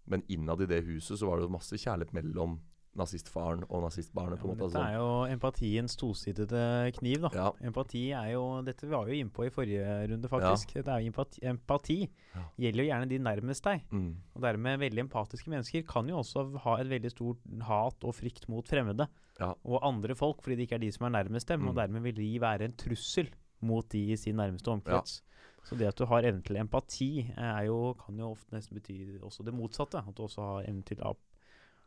Men 0.08 0.24
innad 0.32 0.62
i 0.62 0.70
det 0.70 0.84
huset 0.86 1.18
så 1.18 1.28
var 1.28 1.42
det 1.42 1.52
masse 1.52 1.76
kjærlighet 1.76 2.14
mellom 2.16 2.60
nazistfaren 2.96 3.64
og 3.68 3.82
nazistbarnet. 3.84 4.38
på 4.40 4.48
en 4.48 4.56
men 4.56 4.58
måte 4.58 4.72
dette 4.72 4.80
altså. 4.80 4.88
er 4.88 4.96
jo 4.96 5.36
empatiens 5.36 5.96
tosidede 5.96 6.92
kniv, 6.98 7.20
da. 7.26 7.30
Ja. 7.34 7.50
Empati 7.68 8.02
er 8.12 8.30
jo 8.32 8.62
Dette 8.66 8.88
var 8.90 9.04
vi 9.06 9.16
jo 9.18 9.24
innpå 9.24 9.46
i 9.46 9.50
forrige 9.50 10.08
runde, 10.10 10.28
faktisk. 10.28 10.74
Dette 10.74 10.88
er 10.94 11.00
jo 11.04 11.12
empati, 11.12 11.40
empati 11.46 11.98
Ja. 12.34 12.42
gjelder 12.58 12.82
jo 12.84 12.88
gjerne 12.90 13.08
de 13.08 13.18
nærmest 13.18 13.62
deg. 13.64 13.82
Mm. 13.92 14.16
Og 14.34 14.42
dermed 14.42 14.78
veldig 14.80 15.04
empatiske 15.08 15.48
mennesker 15.48 15.86
kan 15.86 16.08
jo 16.08 16.18
også 16.22 16.58
ha 16.64 16.76
et 16.80 16.88
veldig 16.88 17.10
stort 17.10 17.38
hat 17.62 18.04
og 18.04 18.14
frykt 18.14 18.48
mot 18.48 18.66
fremmede 18.66 19.08
Ja. 19.40 19.52
og 19.64 19.80
andre 19.82 20.14
folk, 20.14 20.42
fordi 20.42 20.56
det 20.56 20.68
ikke 20.68 20.74
er 20.76 20.84
de 20.86 20.90
som 20.92 21.06
er 21.06 21.22
nærmest 21.22 21.46
dem. 21.48 21.66
Og 21.68 21.74
Mm. 21.74 21.80
dermed 21.80 22.02
vil 22.02 22.14
de 22.14 22.38
være 22.40 22.62
en 22.64 22.72
trussel 22.72 23.28
mot 23.62 23.88
de 23.88 24.12
i 24.12 24.16
sin 24.16 24.36
nærmeste 24.36 24.68
omkrets. 24.68 25.22
Så 25.64 25.76
det 25.76 25.88
at 25.88 25.96
du 25.96 26.04
har 26.06 26.22
evnen 26.22 26.42
til 26.44 26.56
empati, 26.56 27.32
er 27.36 27.64
jo, 27.66 27.94
kan 27.94 28.16
jo 28.16 28.30
ofte 28.30 28.52
nesten 28.54 28.74
bety 28.78 29.18
også 29.20 29.42
det 29.44 29.52
motsatte. 29.54 29.96
At 29.98 30.14
du 30.14 30.22
også 30.22 30.38
har 30.40 30.62
evnen 30.68 30.84
til 30.84 30.98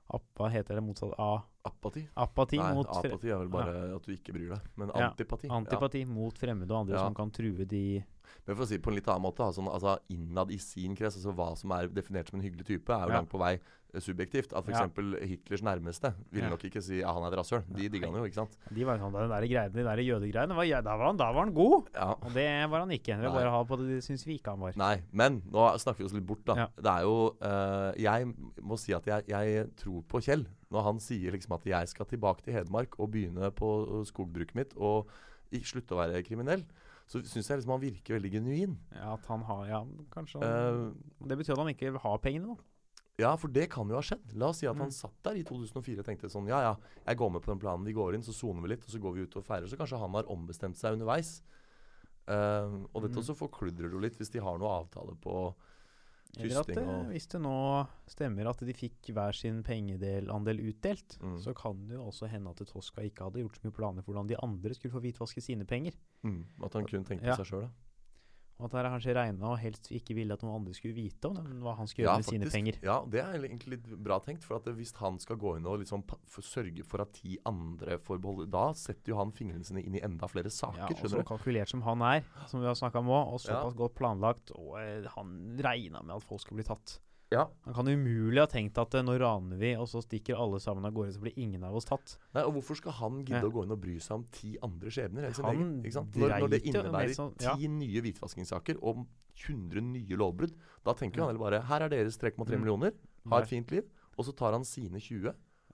ap, 0.10 0.26
ap, 0.40 0.50
heter 0.54 0.76
det 0.76 0.84
motsatt? 0.84 1.14
A, 1.18 1.42
Apati? 1.68 2.06
apati 2.16 2.58
Nei, 2.58 2.74
mot 2.74 2.88
apati 2.88 3.28
er 3.34 3.38
vel 3.42 3.50
bare 3.52 3.74
at 3.98 4.06
du 4.08 4.14
ikke 4.16 4.32
bryr 4.32 4.54
deg. 4.56 4.62
Men 4.80 4.92
Ja, 4.96 5.10
antipati 5.10 5.50
Antipati 5.52 6.06
mot 6.08 6.38
fremmede 6.40 6.72
og 6.72 6.86
andre 6.86 6.96
Ja. 6.96 7.04
som 7.04 7.14
kan 7.14 7.32
true 7.32 7.66
de 7.66 8.04
Men 8.48 8.56
for 8.56 8.64
å 8.64 8.68
si 8.68 8.78
det 8.78 8.84
på 8.84 8.90
en 8.92 8.96
litt 8.96 9.08
annen 9.10 9.24
måte, 9.26 9.42
sånn, 9.54 9.68
altså 9.68 9.98
innad 10.10 10.52
i 10.52 10.58
sin 10.58 10.96
krets, 10.96 11.18
altså 11.18 11.34
hva 11.36 11.58
som 11.58 11.72
er 11.72 11.88
definert 11.90 12.30
som 12.30 12.40
en 12.40 12.46
hyggelig 12.46 12.66
type, 12.66 12.90
er 12.90 13.08
jo 13.08 13.10
Ja. 13.12 13.20
langt 13.20 13.30
på 13.30 13.40
vei 13.40 13.60
eh, 13.94 14.00
subjektivt. 14.00 14.54
At 14.54 14.64
f.eks. 14.66 14.80
Ja. 14.80 15.28
Hitlers 15.28 15.62
nærmeste 15.64 16.14
ville 16.32 16.46
Ja. 16.46 16.50
nok 16.52 16.64
ikke 16.64 16.82
si 16.82 17.00
ja, 17.02 17.12
han 17.12 17.24
er 17.24 17.34
et 17.34 17.40
rasshøl. 17.40 17.64
De 17.68 17.90
digga 17.90 18.06
han 18.06 18.16
jo, 18.16 18.24
ikke 18.24 18.36
sant. 18.36 18.56
De 18.72 18.84
var 18.86 18.98
sånn, 19.00 19.12
Den 19.12 19.30
der 19.30 19.42
greiene, 19.50 19.74
de 19.74 19.84
der 19.84 19.98
jødegreiene 19.98 20.56
var, 20.56 20.64
ja, 20.64 20.80
da, 20.82 20.96
var 20.96 21.08
han, 21.08 21.18
da 21.18 21.32
var 21.34 21.44
han 21.46 21.54
god! 21.54 21.90
Ja. 21.94 22.12
Og 22.22 22.32
det 22.34 22.70
var 22.70 22.80
han 22.80 22.90
ikke. 22.92 23.18
Det 23.20 23.32
bare 23.34 23.50
ha 23.50 23.64
på 23.66 23.78
det 23.78 23.88
de 23.90 24.02
syns 24.02 24.24
vi 24.26 24.38
ikke 24.40 24.52
han 24.52 24.60
var. 24.60 24.74
Nei, 24.78 25.02
men 25.12 25.42
nå 25.42 25.74
snakker 25.78 25.98
vi 25.98 26.06
oss 26.06 26.14
litt 26.14 26.26
bort, 26.26 26.46
da. 26.46 26.56
Ja. 26.56 26.68
Det 26.78 26.86
er 26.86 27.02
jo 27.02 27.36
uh, 27.42 27.94
Jeg 28.00 28.26
må 28.62 28.78
si 28.80 28.94
at 28.94 29.04
jeg, 29.06 29.26
jeg 29.28 29.76
tror 29.76 30.04
på 30.08 30.22
Kjell 30.22 30.46
når 30.72 30.84
han 30.86 31.00
sier 31.02 31.32
liksom 31.34 31.56
at 31.58 31.66
jeg 31.66 31.88
skal 31.90 32.06
tilbake 32.06 32.44
til 32.46 32.54
Hedmark 32.54 33.00
og 33.00 33.12
begynne 33.12 33.50
på 33.58 33.70
skogbruket 34.06 34.56
mitt 34.56 34.76
og 34.78 35.10
slutte 35.66 35.96
å 35.96 36.02
være 36.04 36.24
kriminell. 36.24 36.64
Så 37.10 37.24
syns 37.26 37.48
jeg 37.50 37.58
liksom 37.58 37.72
han 37.74 37.82
virker 37.82 38.20
veldig 38.20 38.32
genuin. 38.36 38.76
Ja, 38.94 39.14
At 39.16 39.26
han 39.26 39.42
har 39.48 39.64
Ja, 39.66 39.80
kanskje 40.14 40.44
han, 40.44 40.92
uh, 40.94 41.26
Det 41.28 41.38
betyr 41.40 41.54
at 41.58 41.64
han 41.64 41.72
ikke 41.74 41.98
har 42.04 42.20
pengene, 42.22 42.54
da. 42.54 42.64
Ja, 43.20 43.36
for 43.36 43.50
det 43.52 43.66
kan 43.74 43.90
jo 43.90 43.96
ha 43.98 44.02
skjedd. 44.06 44.30
La 44.38 44.48
oss 44.54 44.60
si 44.62 44.68
at 44.70 44.78
han 44.78 44.88
Mm. 44.88 44.94
satt 44.96 45.18
der 45.24 45.36
i 45.36 45.44
2004 45.44 46.00
og 46.00 46.06
tenkte 46.06 46.30
sånn 46.30 46.48
Ja, 46.48 46.62
ja, 46.62 46.76
jeg 47.08 47.18
går 47.18 47.32
med 47.34 47.42
på 47.42 47.52
den 47.52 47.60
planen. 47.60 47.84
Vi 47.84 47.92
går 47.98 48.14
inn, 48.16 48.22
så 48.24 48.32
soner 48.32 48.62
vi 48.62 48.70
litt, 48.70 48.86
og 48.86 48.92
så 48.94 49.02
går 49.02 49.14
vi 49.16 49.22
ut 49.26 49.36
og 49.36 49.44
feirer. 49.44 49.68
Så 49.68 49.76
kanskje 49.76 50.00
han 50.00 50.14
har 50.14 50.24
ombestemt 50.30 50.78
seg 50.78 50.94
underveis. 50.94 51.42
Uh, 52.30 52.86
og 52.94 53.02
dette 53.02 53.18
Mm. 53.18 53.24
også 53.26 53.36
forkludrer 53.36 53.90
du 53.90 53.98
jo 53.98 54.00
litt 54.06 54.16
hvis 54.16 54.30
de 54.32 54.40
har 54.40 54.58
noe 54.60 54.70
avtale 54.86 55.16
på 55.20 55.56
Eller 56.38 56.60
at 56.60 56.68
det, 56.68 56.84
hvis 57.10 57.26
det 57.28 57.42
nå 57.42 57.88
stemmer 58.08 58.48
at 58.50 58.60
de 58.60 58.74
fikk 58.74 59.10
hver 59.16 59.34
sin 59.34 59.64
pengedelandel 59.64 60.60
utdelt, 60.70 61.18
Mm. 61.20 61.38
så 61.42 61.54
kan 61.56 61.88
det 61.88 61.96
jo 61.98 62.06
også 62.06 62.30
hende 62.30 62.50
at 62.52 62.58
Toska 62.68 63.02
ikke 63.02 63.24
hadde 63.24 63.42
gjort 63.42 63.56
så 63.58 63.64
mye 63.66 63.72
planer 63.76 64.02
for 64.04 64.14
hvordan 64.14 64.28
de 64.30 64.38
andre 64.38 64.74
skulle 64.74 64.92
få 64.94 65.02
hvitvaske 65.02 65.42
sine 65.42 65.66
penger. 65.66 65.92
mm, 66.24 66.46
At 66.64 66.74
han 66.74 66.86
kun 66.86 67.04
tenkte 67.04 67.26
Ja. 67.26 67.36
seg 67.36 67.46
sjøl, 67.46 67.62
da. 67.62 67.70
Og 68.60 68.66
at 68.68 68.74
er 68.76 68.90
kanskje 68.92 69.14
regna 69.16 69.54
og 69.54 69.60
helst 69.62 69.88
ikke 69.96 70.14
ville 70.18 70.36
at 70.36 70.42
noen 70.44 70.58
andre 70.60 70.74
skulle 70.76 70.94
vite 70.98 71.30
om 71.30 71.38
det, 71.38 71.46
hva 71.64 71.78
han 71.78 71.88
skulle 71.88 72.04
gjøre 72.04 72.12
Ja, 72.12 72.20
med 72.20 72.28
sine 72.28 72.50
penger. 72.52 72.80
Ja, 72.84 72.98
det 73.08 73.22
er 73.24 73.38
egentlig 73.40 73.78
litt 73.78 73.88
bra 74.04 74.18
tenkt. 74.20 74.44
For 74.44 74.58
at 74.60 74.68
hvis 74.76 74.92
han 75.00 75.18
skal 75.24 75.40
gå 75.40 75.54
inn 75.56 75.66
og 75.66 75.80
liksom 75.80 76.04
for, 76.04 76.44
sørge 76.44 76.84
for 76.84 77.00
at 77.06 77.14
ti 77.16 77.38
andre 77.48 77.98
får 78.04 78.20
beholde 78.20 78.50
Da 78.52 78.74
setter 78.76 79.14
jo 79.14 79.18
han 79.22 79.32
fingrene 79.32 79.64
sine 79.64 79.80
inn 79.86 79.96
i 79.96 80.04
enda 80.04 80.28
flere 80.28 80.52
saker, 80.52 80.76
Ja, 80.78 80.92
og 80.92 81.08
så 81.16 81.24
kalkulert 81.24 81.72
som 81.72 81.82
han 81.88 82.02
er, 82.04 82.24
som 82.52 82.60
vi 82.60 82.68
har 82.68 82.76
snakka 82.76 83.00
om 83.00 83.08
òg, 83.08 83.32
og 83.34 83.40
Ja. 83.40 83.56
såpass 83.64 83.76
godt 83.80 83.96
planlagt, 83.96 84.52
og 84.52 84.76
eh, 84.82 85.08
han 85.16 85.56
regna 85.64 86.04
med 86.04 86.18
at 86.18 86.24
folk 86.28 86.42
skulle 86.44 86.60
bli 86.60 86.68
tatt. 86.68 87.00
Ja. 87.32 87.44
Han 87.66 87.76
kan 87.78 87.88
umulig 87.88 88.40
ha 88.42 88.48
tenkt 88.50 88.78
at 88.82 88.96
eh, 88.98 89.04
nå 89.06 89.14
raner 89.22 89.58
vi, 89.62 89.76
og 89.78 89.86
så 89.92 90.02
stikker 90.02 90.40
alle 90.42 90.58
sammen 90.60 90.86
av 90.88 90.94
gårde, 90.96 91.14
så 91.14 91.22
blir 91.22 91.36
ingen 91.38 91.64
av 91.64 91.76
oss 91.78 91.86
tatt. 91.86 92.16
Nei, 92.34 92.42
og 92.48 92.56
hvorfor 92.58 92.80
skal 92.80 92.96
han 92.98 93.20
gidde 93.24 93.44
å 93.46 93.52
gå 93.54 93.64
inn 93.68 93.76
og 93.76 93.82
bry 93.84 93.98
seg 94.02 94.16
om 94.18 94.24
ti 94.34 94.56
andre 94.66 94.90
skjebner 94.90 95.28
Han 95.44 95.56
egen? 95.56 95.70
Når, 96.16 96.34
når 96.42 96.50
det 96.56 96.62
innebærer 96.72 97.14
sånn- 97.14 97.36
ja. 97.46 97.54
ti 97.56 97.68
nye 97.70 98.02
hvitvaskingssaker 98.02 98.82
og 98.82 99.06
100 99.46 99.82
nye 99.92 100.18
lovbrudd, 100.18 100.56
da 100.84 100.94
tenker 100.98 101.22
han 101.22 101.30
heller 101.30 101.40
bare 101.46 101.62
Her 101.70 101.86
er 101.86 101.90
deres 101.94 102.18
3,3 102.18 102.58
Mm. 102.58 102.60
millioner, 102.66 102.94
ha 103.30 103.42
et 103.44 103.48
fint 103.48 103.70
liv. 103.72 103.84
Og 104.18 104.26
så 104.26 104.36
tar 104.36 104.52
han 104.58 104.66
sine 104.66 104.98
20. 105.00 105.30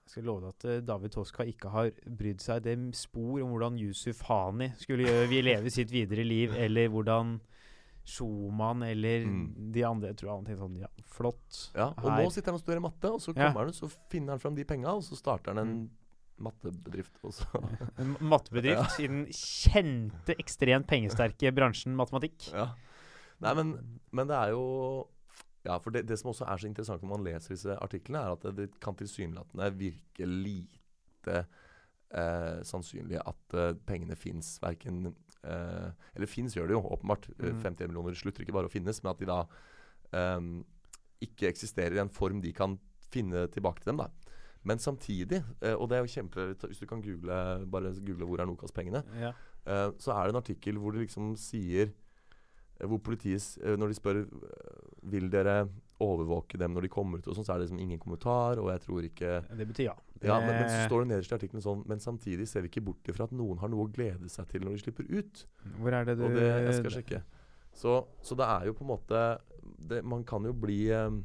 Jeg 0.06 0.12
skal 0.12 0.24
love 0.28 0.42
deg 0.42 0.50
at 0.50 0.66
eh, 0.66 0.82
David 0.86 1.12
Toska 1.16 1.46
ikke 1.50 1.72
har 1.72 1.90
brydd 2.06 2.40
seg 2.44 2.62
det 2.68 2.76
spor 2.94 3.40
om 3.42 3.56
hvordan 3.56 3.80
Yusuf 3.80 4.20
Hani 4.28 4.74
skulle 4.78 5.08
leve 5.42 5.72
sitt 5.72 5.90
videre 5.90 6.24
liv, 6.28 6.52
eller 6.54 6.90
hvordan 6.90 7.40
Schumann 8.06 8.84
eller 8.86 9.26
Mm. 9.26 9.72
de 9.74 9.84
andre 9.84 10.08
Jeg 10.14 10.18
tror 10.22 10.36
han 10.36 10.46
tenkte 10.46 10.62
sånn 10.62 10.80
Ja, 10.80 10.88
flott. 11.04 11.72
Ja, 11.76 11.88
og 11.98 12.04
Her. 12.12 12.24
nå 12.24 12.32
sitter 12.32 12.52
han 12.52 12.60
og 12.60 12.62
studerer 12.64 12.82
matte, 12.86 13.12
og 13.12 13.20
så 13.20 13.34
Ja. 13.36 13.48
kommer 13.52 13.66
han, 13.66 13.74
så 13.74 13.90
finner 14.10 14.34
han 14.36 14.40
fram 14.40 14.56
de 14.56 14.64
penga, 14.64 14.94
og 14.94 15.02
så 15.04 15.16
starter 15.18 15.54
han 15.54 15.58
en 15.68 15.90
mattebedrift. 16.38 17.18
også. 17.24 17.46
En 17.98 18.16
mattebedrift 18.22 19.00
i 19.00 19.08
den 19.08 19.26
kjente, 19.32 20.36
ekstremt 20.38 20.86
pengesterke 20.88 21.52
bransjen 21.56 21.96
matematikk. 21.96 22.52
Ja. 22.54 22.74
Nei, 23.42 23.54
men, 23.56 24.00
men 24.12 24.28
det 24.28 24.36
er 24.36 24.50
jo 24.52 25.08
Ja, 25.66 25.80
for 25.80 25.90
det, 25.90 26.06
det 26.06 26.20
som 26.20 26.30
også 26.32 26.46
er 26.46 26.58
så 26.62 26.68
interessant 26.70 27.02
når 27.02 27.10
man 27.10 27.24
leser 27.26 27.56
disse 27.56 27.74
artiklene, 27.82 28.20
er 28.22 28.32
at 28.36 28.42
det, 28.42 28.56
det 28.56 28.80
kan 28.80 28.94
tilsynelatende 28.94 29.72
virke 29.76 30.28
lite 30.30 31.48
eh, 32.16 32.62
sannsynlig 32.64 33.20
at 33.22 33.54
eh, 33.60 33.74
pengene 33.86 34.16
fins. 34.16 34.56
Verken 34.64 35.14
eh, 35.44 35.90
Eller 36.16 36.28
fins 36.32 36.56
gjør 36.56 36.68
det 36.72 36.78
jo, 36.78 36.84
åpenbart. 36.96 37.30
Eh, 37.40 37.52
Mm. 37.54 37.62
51 37.64 37.88
millioner 37.92 38.16
slutter 38.18 38.44
ikke 38.46 38.54
bare 38.56 38.70
å 38.70 38.74
finnes, 38.74 39.04
men 39.04 39.12
at 39.12 39.20
de 39.20 39.26
da 39.30 39.42
eh, 40.14 40.42
ikke 41.22 41.48
eksisterer 41.52 41.96
i 41.98 42.04
en 42.04 42.10
form 42.14 42.42
de 42.42 42.52
kan 42.54 42.78
finne 43.12 43.48
tilbake 43.52 43.84
til 43.84 43.92
dem. 43.94 43.98
da 44.06 44.10
men 44.66 44.80
samtidig, 44.80 45.44
eh, 45.62 45.76
og 45.78 45.90
det 45.90 45.98
er 45.98 46.02
jo 46.02 46.10
kjempe 46.24 46.56
Hvis 46.68 46.80
du 46.82 46.88
kan 46.88 47.00
google 47.00 47.68
bare 47.70 47.92
google 48.02 48.26
'Hvor 48.26 48.40
er 48.42 48.46
Nokas-pengene', 48.50 49.04
Ja. 49.20 49.30
Eh, 49.68 49.92
så 50.00 50.12
er 50.12 50.24
det 50.26 50.34
en 50.34 50.42
artikkel 50.42 50.76
hvor 50.80 50.92
det 50.92 51.02
liksom 51.08 51.36
sier 51.38 51.92
Hvor 52.80 52.98
politiet 52.98 53.58
Når 53.78 53.88
de 53.88 53.94
spør 53.94 54.26
Vil 55.04 55.30
dere 55.30 55.70
overvåke 56.04 56.58
dem 56.60 56.74
når 56.76 56.88
de 56.88 56.90
kommer 56.92 57.22
ut, 57.22 57.28
og 57.30 57.38
sånn, 57.38 57.46
så 57.48 57.54
er 57.54 57.62
det 57.62 57.68
liksom 57.68 57.82
ingen 57.84 58.00
kommentar. 58.02 58.60
Og 58.60 58.68
jeg 58.74 58.84
tror 58.84 59.08
ikke 59.08 59.38
Det 59.48 59.68
betyr 59.70 59.88
ja. 59.88 59.96
ja, 60.26 60.40
men, 60.44 60.52
men 60.52 60.68
så 60.72 60.82
står 60.90 61.06
det 61.06 61.12
nederst 61.14 61.32
i 61.32 61.38
artikkelen 61.38 61.64
sånn 61.64 61.86
Men 61.88 62.04
samtidig 62.04 62.48
ser 62.52 62.66
vi 62.66 62.72
ikke 62.74 62.84
bort 62.90 63.12
ifra 63.12 63.30
at 63.30 63.36
noen 63.36 63.62
har 63.62 63.72
noe 63.72 63.88
å 63.88 63.92
glede 63.92 64.30
seg 64.32 64.50
til 64.52 64.66
når 64.66 64.76
de 64.76 64.84
slipper 64.84 65.08
ut. 65.12 65.46
Hvor 65.80 65.96
er 65.96 66.10
det 66.10 66.18
du 66.20 66.26
Og 66.28 66.36
det 66.36 66.50
jeg 66.50 66.76
skal 66.82 66.98
sjekke. 67.00 67.24
Så, 67.76 67.96
så 68.24 68.38
det 68.40 68.48
er 68.48 68.70
jo 68.70 68.76
på 68.76 68.86
en 68.86 68.92
måte 68.94 69.24
det, 69.90 70.00
Man 70.08 70.24
kan 70.28 70.46
jo 70.48 70.54
bli 70.56 70.82
eh, 70.96 71.18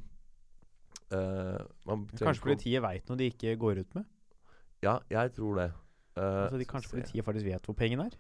man 1.87 2.07
Kanskje 2.15 2.47
politiet 2.47 2.83
veit 2.83 3.11
noe 3.11 3.19
de 3.19 3.31
ikke 3.31 3.55
går 3.61 3.85
ut 3.85 3.95
med? 3.99 4.09
Ja, 4.83 4.99
jeg 5.13 5.35
tror 5.37 5.59
det. 5.61 5.71
Uh, 6.17 6.47
Altså 6.47 6.59
de, 6.59 6.67
kanskje 6.67 6.95
politiet 6.95 7.25
faktisk 7.27 7.47
vet 7.47 7.67
hvor 7.69 7.77
pengene 7.79 8.09
er? 8.09 8.17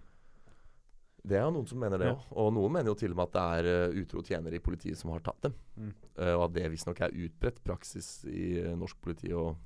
Det 1.27 1.37
er 1.37 1.51
noen 1.53 1.67
som 1.69 1.81
mener 1.83 2.01
det 2.01 2.07
Ja. 2.11 2.17
Og 2.41 2.53
noen 2.57 2.73
mener 2.73 2.93
jo 2.93 2.95
til 2.99 3.13
og 3.13 3.19
med 3.21 3.29
at 3.29 3.35
det 3.37 3.43
er 3.59 3.69
eh, 3.91 3.99
utro 4.03 4.23
tjenere 4.25 4.57
i 4.57 4.63
politiet 4.65 4.97
som 4.97 5.11
har 5.13 5.21
tatt 5.21 5.43
dem. 5.43 5.55
Mm. 5.77 5.91
Eh, 6.17 6.35
og 6.35 6.47
at 6.49 6.55
det 6.57 6.71
visstnok 6.73 7.01
er 7.05 7.13
utbredt 7.27 7.61
praksis 7.65 8.25
i 8.25 8.61
eh, 8.63 8.77
norsk 8.77 8.97
politi. 9.03 9.33
Og 9.37 9.57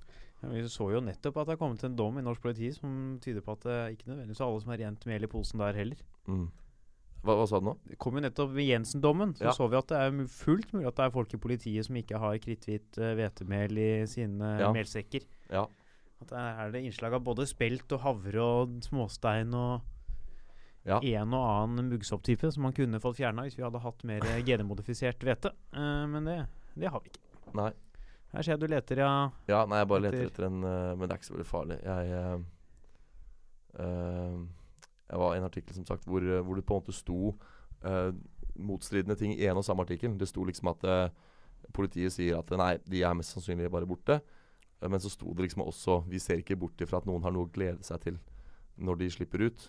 Ja, 0.43 0.51
vi 0.51 0.65
så 0.69 0.91
jo 0.93 1.01
nettopp 1.01 1.39
at 1.39 1.47
det 1.47 1.55
har 1.55 1.63
kommet 1.63 1.85
en 1.87 1.97
dom 1.97 2.19
i 2.19 2.25
norsk 2.27 2.43
politi 2.43 2.73
som 2.75 3.19
tyder 3.23 3.41
på 3.41 3.55
at 3.55 3.63
det 3.65 3.79
ikke 3.95 4.11
nødvendigvis 4.11 4.41
er 4.43 4.47
alle 4.49 4.61
som 4.61 4.75
har 4.75 4.83
rent 4.83 5.07
mel 5.07 5.25
i 5.25 5.31
posen 5.31 5.63
der 5.63 5.79
heller. 5.79 6.03
mm. 6.27 6.49
hva, 7.25 7.37
hva 7.39 7.47
sa 7.49 7.61
du 7.63 7.71
nå? 7.71 7.79
Det 7.89 7.97
kom 8.03 8.19
jo 8.19 8.25
nettopp 8.27 8.51
ved 8.53 8.69
Jensen-dommen. 8.69 9.33
Så 9.39 9.45
Ja. 9.47 9.53
så 9.57 9.71
vi 9.71 9.77
at 9.79 9.89
det 9.89 9.97
er 10.03 10.27
fullt 10.27 10.75
mulig 10.75 10.91
at 10.91 10.97
det 10.97 11.07
er 11.07 11.15
folk 11.15 11.33
i 11.33 11.41
politiet 11.41 11.87
som 11.87 11.97
ikke 11.97 12.19
har 12.19 12.37
kritthvitt 12.43 12.99
hvetemel 12.99 13.79
i 13.79 13.91
sine 14.11 14.59
melsekker. 14.75 15.25
Ja. 15.51 15.65
At 16.21 16.29
der 16.29 16.61
er 16.67 16.71
det 16.73 16.83
innslag 16.85 17.15
av 17.15 17.25
både 17.25 17.47
spelt 17.47 17.91
og 17.93 18.01
havre 18.01 18.41
og 18.43 18.77
småstein 18.85 19.55
og 19.55 19.81
Ja. 20.85 20.99
en 21.01 21.32
og 21.32 21.45
annen 21.49 21.87
muggsopptype 21.95 22.51
som 22.53 22.66
man 22.66 22.74
kunne 22.76 22.99
fått 23.01 23.16
fjerna 23.16 23.47
hvis 23.47 23.57
vi 23.57 23.64
hadde 23.64 23.80
hatt 23.80 24.03
mer 24.05 24.24
genmodifisert 24.49 25.22
hvete. 25.24 25.55
Uh, 25.72 26.05
men 26.12 26.28
det, 26.28 26.39
det 26.76 26.91
har 26.93 27.01
vi 27.01 27.12
ikke. 27.12 27.22
Nei. 27.57 27.70
Her 28.35 28.43
ser 28.43 28.53
jeg 28.57 28.61
du 28.64 28.66
leter, 28.68 29.01
ja. 29.01 29.12
Ja, 29.49 29.62
nei, 29.70 29.78
jeg 29.80 29.89
bare 29.93 30.05
leter 30.09 30.26
Etter- 30.26 30.49
en 30.49 30.59
uh, 30.66 30.93
Men 30.99 31.07
det 31.07 31.14
er 31.14 31.20
ikke 31.20 31.28
så 31.30 31.37
veldig 31.37 31.47
farlig. 31.49 31.78
Jeg 31.87 32.05
uh, 33.78 34.43
Jeg 35.09 35.22
var 35.22 35.35
i 35.35 35.39
en 35.39 35.49
artikkel 35.49 35.76
som 35.76 35.87
sagt 35.87 36.05
hvor, 36.09 36.20
hvor 36.43 36.59
det 36.59 36.66
på 36.66 36.74
en 36.76 36.82
måte 36.82 36.97
sto 36.97 37.35
motstridende 38.55 39.16
ting 39.20 39.35
i 39.35 39.45
en 39.45 39.59
og 39.61 39.64
samme 39.66 39.85
artikkel. 39.85 40.14
Det 40.18 40.28
sto 40.30 40.45
liksom 40.49 40.70
at 40.70 40.85
politiet 41.76 42.14
sier 42.14 42.39
at 42.39 42.49
nei, 42.57 42.78
de 42.89 43.03
er 43.05 43.12
mest 43.18 43.35
sannsynlig 43.35 43.68
bare 43.72 43.85
borte. 43.89 44.16
Men 44.80 45.01
så 45.01 45.11
sto 45.12 45.35
det 45.35 45.45
liksom 45.47 45.62
også 45.66 45.99
Vi 46.09 46.18
ser 46.18 46.41
ikke 46.41 46.57
bort 46.57 46.80
ifra 46.80 46.99
at 47.01 47.07
noen 47.09 47.22
har 47.24 47.32
noe 47.35 47.45
å 47.45 47.53
glede 47.53 47.85
seg 47.85 48.01
til 48.05 48.16
når 48.80 49.03
de 49.03 49.11
slipper 49.12 49.45
ut. 49.47 49.68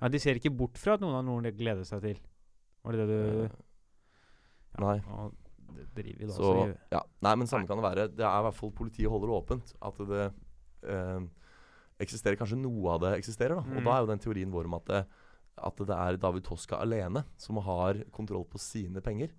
Ja. 0.00 0.08
De 0.08 0.18
ser 0.22 0.38
ikke 0.40 0.52
bort 0.56 0.78
fra 0.80 0.94
at 0.96 1.00
noen 1.04 1.14
har 1.18 1.22
noe 1.26 1.40
å 1.44 1.56
glede 1.56 1.84
seg 1.88 2.00
til. 2.02 2.18
Var 2.84 2.92
det 2.96 3.06
det 3.06 3.08
du 3.08 3.42
ja, 3.44 4.80
nei. 4.84 4.96
Og 5.10 5.34
det 5.76 5.86
driver 5.96 6.18
vi 6.22 6.26
da 6.30 6.32
Så, 6.36 6.52
så 6.54 6.76
ja. 6.94 7.02
Nei, 7.26 7.34
men 7.36 7.46
samme 7.50 7.66
kan 7.68 7.76
det 7.80 7.84
være. 7.86 8.08
Det 8.16 8.24
er 8.26 8.38
i 8.40 8.46
hvert 8.46 8.56
fall 8.58 8.72
politiet 8.72 9.10
holder 9.12 9.30
det 9.30 9.36
åpent. 9.36 9.74
At 9.82 10.00
det 10.10 10.22
eh, 10.88 11.20
eksisterer 12.00 12.38
Kanskje 12.40 12.58
noe 12.60 12.94
av 12.94 13.02
det 13.04 13.12
eksisterer. 13.18 13.56
da 13.58 13.62
Og 13.64 13.80
Mm. 13.80 13.84
da 13.84 13.96
er 13.96 14.00
jo 14.00 14.10
den 14.14 14.18
teorien 14.24 14.50
vår 14.54 14.64
om 14.70 14.74
at 14.80 14.86
det, 14.86 15.02
at 15.60 15.76
det 15.76 15.96
er 15.96 16.16
David 16.16 16.44
Toska 16.44 16.78
alene 16.80 17.24
som 17.36 17.56
har 17.58 18.00
kontroll 18.10 18.44
på 18.48 18.58
sine 18.58 19.00
penger. 19.04 19.30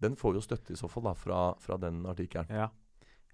Den 0.00 0.14
får 0.16 0.34
jo 0.38 0.40
støtte 0.40 0.72
i 0.72 0.76
så 0.78 0.88
fall 0.88 1.02
da 1.10 1.12
fra, 1.18 1.54
fra 1.58 1.76
den 1.76 2.04
artikkelen. 2.06 2.46
Ja. 2.48 2.70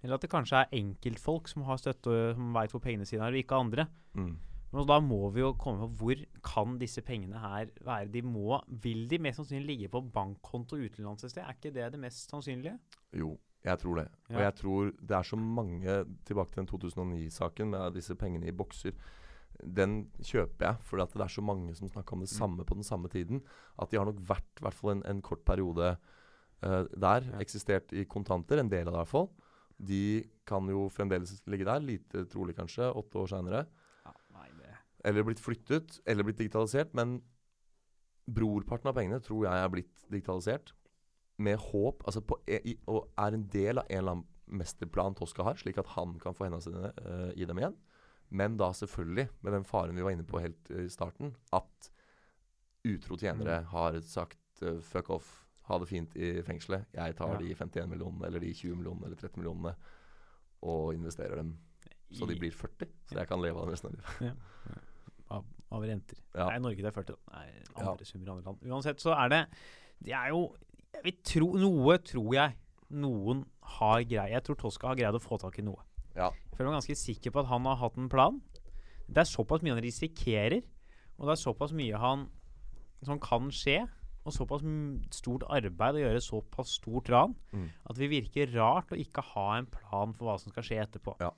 Eller 0.03 0.15
at 0.15 0.21
det 0.25 0.29
kanskje 0.29 0.59
er 0.65 0.73
enkeltfolk 0.75 1.47
som 1.47 1.63
har 1.63 1.77
støtte, 1.77 2.33
som 2.35 2.51
veit 2.53 2.71
hvor 2.73 2.81
pengene 2.83 3.05
sine 3.07 3.21
er, 3.23 3.31
og 3.31 3.39
ikke 3.41 3.55
andre. 3.57 3.87
Mm. 4.17 4.35
Men 4.75 4.87
da 4.89 4.97
må 4.99 5.29
vi 5.31 5.39
jo 5.39 5.53
komme 5.59 5.85
på 5.85 5.95
hvor 6.01 6.21
kan 6.43 6.77
disse 6.81 7.01
pengene 7.05 7.39
her 7.39 7.69
være? 7.85 8.09
De 8.11 8.21
må, 8.27 8.59
Vil 8.83 9.05
de 9.11 9.19
mest 9.23 9.39
sannsynlig 9.39 9.67
ligge 9.69 9.91
på 9.93 10.01
bankkonto 10.13 10.75
utenlands 10.75 11.23
et 11.23 11.31
sted? 11.31 11.43
Er 11.45 11.55
ikke 11.55 11.71
det 11.75 11.91
det 11.93 12.01
mest 12.01 12.31
sannsynlige? 12.33 12.75
Jo, 13.15 13.37
jeg 13.63 13.79
tror 13.79 14.01
det. 14.01 14.07
Og 14.33 14.41
jeg 14.43 14.55
tror 14.59 14.91
det 14.99 15.15
er 15.15 15.29
så 15.29 15.39
mange 15.39 15.95
Tilbake 16.27 16.51
til 16.51 16.63
den 16.65 16.67
2009-saken 16.73 17.71
med 17.71 17.95
disse 17.95 18.17
pengene 18.19 18.49
i 18.51 18.55
bokser. 18.55 18.91
Den 19.63 20.09
kjøper 20.19 20.67
jeg, 20.67 20.83
for 20.83 20.99
det 20.99 21.23
er 21.23 21.31
så 21.31 21.41
mange 21.41 21.75
som 21.75 21.87
snakker 21.87 22.13
om 22.17 22.19
det 22.25 22.31
Mm. 22.33 22.37
samme 22.37 22.65
på 22.65 22.75
den 22.75 22.83
samme 22.83 23.07
tiden. 23.07 23.41
At 23.79 23.91
de 23.91 23.97
har 23.97 24.05
nok 24.05 24.19
vært 24.19 24.59
i 24.59 24.65
hvert 24.65 24.73
fall 24.73 24.91
en, 24.91 25.05
en 25.05 25.21
kort 25.21 25.45
periode 25.45 25.95
uh, 26.65 26.83
der. 26.91 27.23
Ja. 27.31 27.39
Eksistert 27.39 27.93
i 27.93 28.03
kontanter, 28.03 28.59
en 28.59 28.69
del 28.69 28.87
av 28.87 28.93
det 28.93 28.99
i 28.99 29.03
hvert 29.05 29.13
fall. 29.15 29.29
De 29.79 30.23
kan 30.45 30.67
jo 30.67 30.89
fremdeles 30.89 31.41
ligge 31.47 31.65
der. 31.65 31.79
Lite 31.79 32.25
trolig, 32.25 32.55
kanskje, 32.55 32.91
åtte 32.91 33.15
år 33.23 33.31
seinere. 33.31 33.65
Ja, 35.05 35.11
det 35.11 35.19
Eller 35.19 35.23
blitt 35.23 35.39
flyttet, 35.39 35.99
eller 36.05 36.23
blitt 36.23 36.37
digitalisert. 36.37 36.93
Men 36.93 37.21
brorparten 38.25 38.89
av 38.89 38.95
pengene 38.97 39.21
tror 39.21 39.45
jeg 39.45 39.53
er 39.63 39.69
blitt 39.69 40.05
digitalisert. 40.09 40.73
Med 41.37 41.59
håp 41.59 42.03
altså 42.07 42.21
på, 42.21 42.39
e, 42.47 42.61
i, 42.63 42.77
Og 42.87 43.11
er 43.17 43.35
en 43.35 43.47
del 43.51 43.77
av 43.77 43.85
en 43.89 43.97
eller 43.97 44.11
annen 44.11 44.25
mesterplan 44.47 45.15
Toska 45.15 45.43
har, 45.43 45.55
slik 45.55 45.77
at 45.77 45.87
han 45.95 46.17
kan 46.19 46.33
få 46.33 46.45
hendene 46.45 46.61
sine 46.61 46.91
uh, 47.01 47.31
i 47.35 47.45
dem 47.45 47.57
igjen. 47.57 47.75
Men 48.29 48.57
da 48.57 48.71
selvfølgelig 48.73 49.29
med 49.41 49.53
den 49.53 49.65
faren 49.65 49.95
vi 49.95 50.01
var 50.01 50.11
inne 50.11 50.25
på 50.25 50.39
helt 50.41 50.69
eh, 50.71 50.85
i 50.85 50.89
starten, 50.89 51.35
at 51.53 51.91
utro 52.85 53.17
tjenere 53.17 53.61
Mm. 53.61 53.65
har 53.65 53.99
sagt 54.01 54.63
uh, 54.63 54.79
fuck 54.81 55.09
off, 55.09 55.45
ha 55.69 55.77
det 55.79 55.87
fint 55.87 56.15
i 56.15 56.41
fengselet. 56.41 56.85
Jeg 56.93 57.15
tar 57.15 57.33
Ja. 57.33 57.37
de 57.37 57.53
51 57.55 57.89
millionene, 57.89 58.25
eller 58.25 58.39
de 58.39 58.53
20 58.53 58.75
millionene, 58.75 59.05
eller 59.05 59.17
30 59.17 59.37
millionene, 59.37 59.75
og 60.61 60.93
investerer 60.93 61.35
dem 61.35 61.57
så 62.13 62.25
de 62.27 62.35
blir 62.39 62.51
40. 62.51 62.87
Så 63.09 63.17
jeg 63.17 63.27
kan 63.27 63.41
leve 63.41 63.57
av 63.57 63.65
dem 63.65 63.71
resten 63.73 63.87
av 63.89 63.93
livet. 63.93 64.37
av, 65.31 65.45
av 65.71 65.81
renter. 65.83 66.17
Ja. 66.35 66.49
Nei, 66.49 66.59
Norge 66.59 66.77
det 66.83 66.85
er 66.85 66.91
40. 66.91 67.15
da. 67.15 67.37
Nei, 67.39 67.47
Ja. 67.77 67.91
andre 67.91 68.05
summer 68.05 68.27
i 68.27 68.31
andre 68.31 68.45
land. 68.45 68.61
Uansett 68.71 68.99
så 69.01 69.15
er 69.17 69.29
det 69.29 69.47
Det 70.03 70.13
er 70.13 70.29
jo 70.29 70.55
jeg 70.93 71.03
vil 71.03 71.17
tro, 71.23 71.47
Noe 71.59 71.97
tror 71.97 72.33
jeg 72.33 72.53
noen 72.91 73.45
har 73.61 74.03
greid 74.03 74.31
Jeg 74.31 74.43
tror 74.43 74.55
Toska 74.55 74.87
har 74.87 74.95
greid 74.95 75.13
å 75.15 75.19
få 75.21 75.37
tak 75.39 75.59
i 75.59 75.61
noe. 75.61 75.81
Ja. 76.15 76.29
Jeg 76.31 76.57
føler 76.57 76.71
meg 76.71 76.81
ganske 76.81 76.95
sikker 76.95 77.31
på 77.31 77.39
at 77.41 77.47
han 77.47 77.65
har 77.65 77.75
hatt 77.75 77.97
en 77.97 78.07
plan. 78.09 78.41
Det 79.07 79.17
er 79.17 79.23
såpass 79.27 79.61
mye 79.61 79.73
han 79.75 79.83
risikerer, 79.83 80.63
og 81.19 81.27
det 81.27 81.33
er 81.35 81.43
såpass 81.43 81.71
mye 81.73 81.97
han 81.99 82.29
som 83.03 83.19
kan 83.19 83.49
skje, 83.51 83.87
og 84.25 84.33
såpass 84.33 84.61
stort 85.13 85.43
arbeid 85.49 85.95
å 85.95 86.01
gjøre 86.01 86.21
såpass 86.23 86.69
stort 86.79 87.09
ran, 87.09 87.35
Mm. 87.53 87.69
at 87.89 87.95
det 87.95 88.09
virker 88.09 88.53
rart 88.55 88.89
å 88.89 88.97
ikke 88.97 89.21
ha 89.21 89.57
en 89.57 89.65
plan 89.67 90.13
for 90.13 90.25
hva 90.25 90.39
som 90.39 90.51
skal 90.51 90.63
skje 90.63 90.81
etterpå. 90.87 91.19
Ja. 91.19 91.31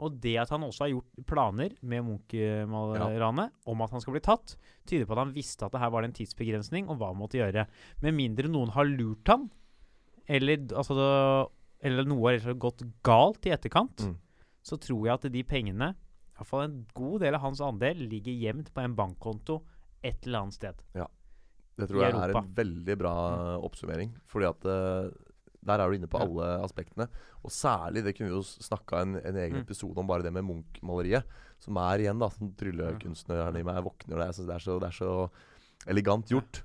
Og 0.00 0.14
det 0.22 0.32
at 0.40 0.48
han 0.54 0.62
også 0.64 0.86
har 0.86 0.92
gjort 0.94 1.24
planer 1.28 1.74
med 1.84 2.04
Munch-ranet 2.06 3.52
om 3.68 3.82
at 3.84 3.92
han 3.94 4.00
skal 4.02 4.14
bli 4.16 4.22
tatt, 4.24 4.54
tyder 4.88 5.06
på 5.06 5.12
at 5.16 5.22
han 5.26 5.34
visste 5.36 5.66
at 5.66 5.74
det 5.74 5.82
her 5.82 5.92
var 5.92 6.06
en 6.06 6.14
tidsbegrensning, 6.16 6.88
og 6.88 6.98
hva 7.00 7.10
han 7.12 7.20
måtte 7.20 7.40
gjøre. 7.40 7.66
Med 8.04 8.16
mindre 8.16 8.48
noen 8.50 8.72
har 8.74 8.88
lurt 8.88 9.28
han, 9.28 9.48
eller, 10.30 10.62
altså, 10.78 10.96
eller 11.82 12.08
noe 12.08 12.36
har 12.38 12.54
gått 12.60 12.84
galt 13.06 13.46
i 13.46 13.52
etterkant, 13.54 14.06
Mm. 14.06 14.16
så 14.62 14.76
tror 14.80 15.06
jeg 15.06 15.14
at 15.14 15.32
de 15.32 15.42
pengene, 15.44 15.92
i 15.94 16.36
hvert 16.40 16.46
fall 16.48 16.64
en 16.64 16.86
god 16.94 17.20
del 17.20 17.34
av 17.36 17.40
hans 17.44 17.60
andel, 17.60 18.06
ligger 18.08 18.32
gjemt 18.32 18.72
på 18.72 18.80
en 18.84 18.94
bankkonto 18.96 19.62
et 20.02 20.24
eller 20.26 20.40
annet 20.46 20.54
sted. 20.56 20.82
Ja. 20.94 21.06
Det 21.76 21.88
tror 21.88 22.02
jeg 22.02 22.12
er 22.14 22.34
en 22.36 22.54
veldig 22.54 22.96
bra 23.00 23.12
oppsummering. 23.64 24.10
Fordi 24.28 24.46
at 24.48 24.64
eh, 24.68 25.10
der 25.66 25.80
er 25.82 25.90
du 25.90 25.96
inne 25.98 26.08
på 26.08 26.20
alle 26.22 26.46
aspektene. 26.64 27.06
Og 27.44 27.52
særlig, 27.52 28.02
det 28.06 28.14
kunne 28.16 28.30
vi 28.30 28.36
jo 28.38 28.42
snakka 28.44 29.02
en, 29.04 29.16
en 29.20 29.36
egen 29.36 29.58
Mm. 29.58 29.64
episode 29.66 29.98
om, 30.00 30.06
bare 30.08 30.22
det 30.24 30.32
med 30.32 30.44
Munch-maleriet. 30.46 31.24
Som 31.60 31.76
er 31.76 32.00
igjen, 32.00 32.18
da, 32.18 32.30
som 32.32 32.52
tryllekunstneren 32.56 33.56
i 33.60 33.62
meg 33.66 33.82
våkner 33.84 34.24
jeg 34.24 34.34
synes 34.38 34.48
det 34.48 34.54
er, 34.56 34.64
så, 34.64 34.78
det 34.80 34.88
er 34.88 34.96
så 34.96 35.12
elegant 35.92 36.30
gjort. 36.32 36.62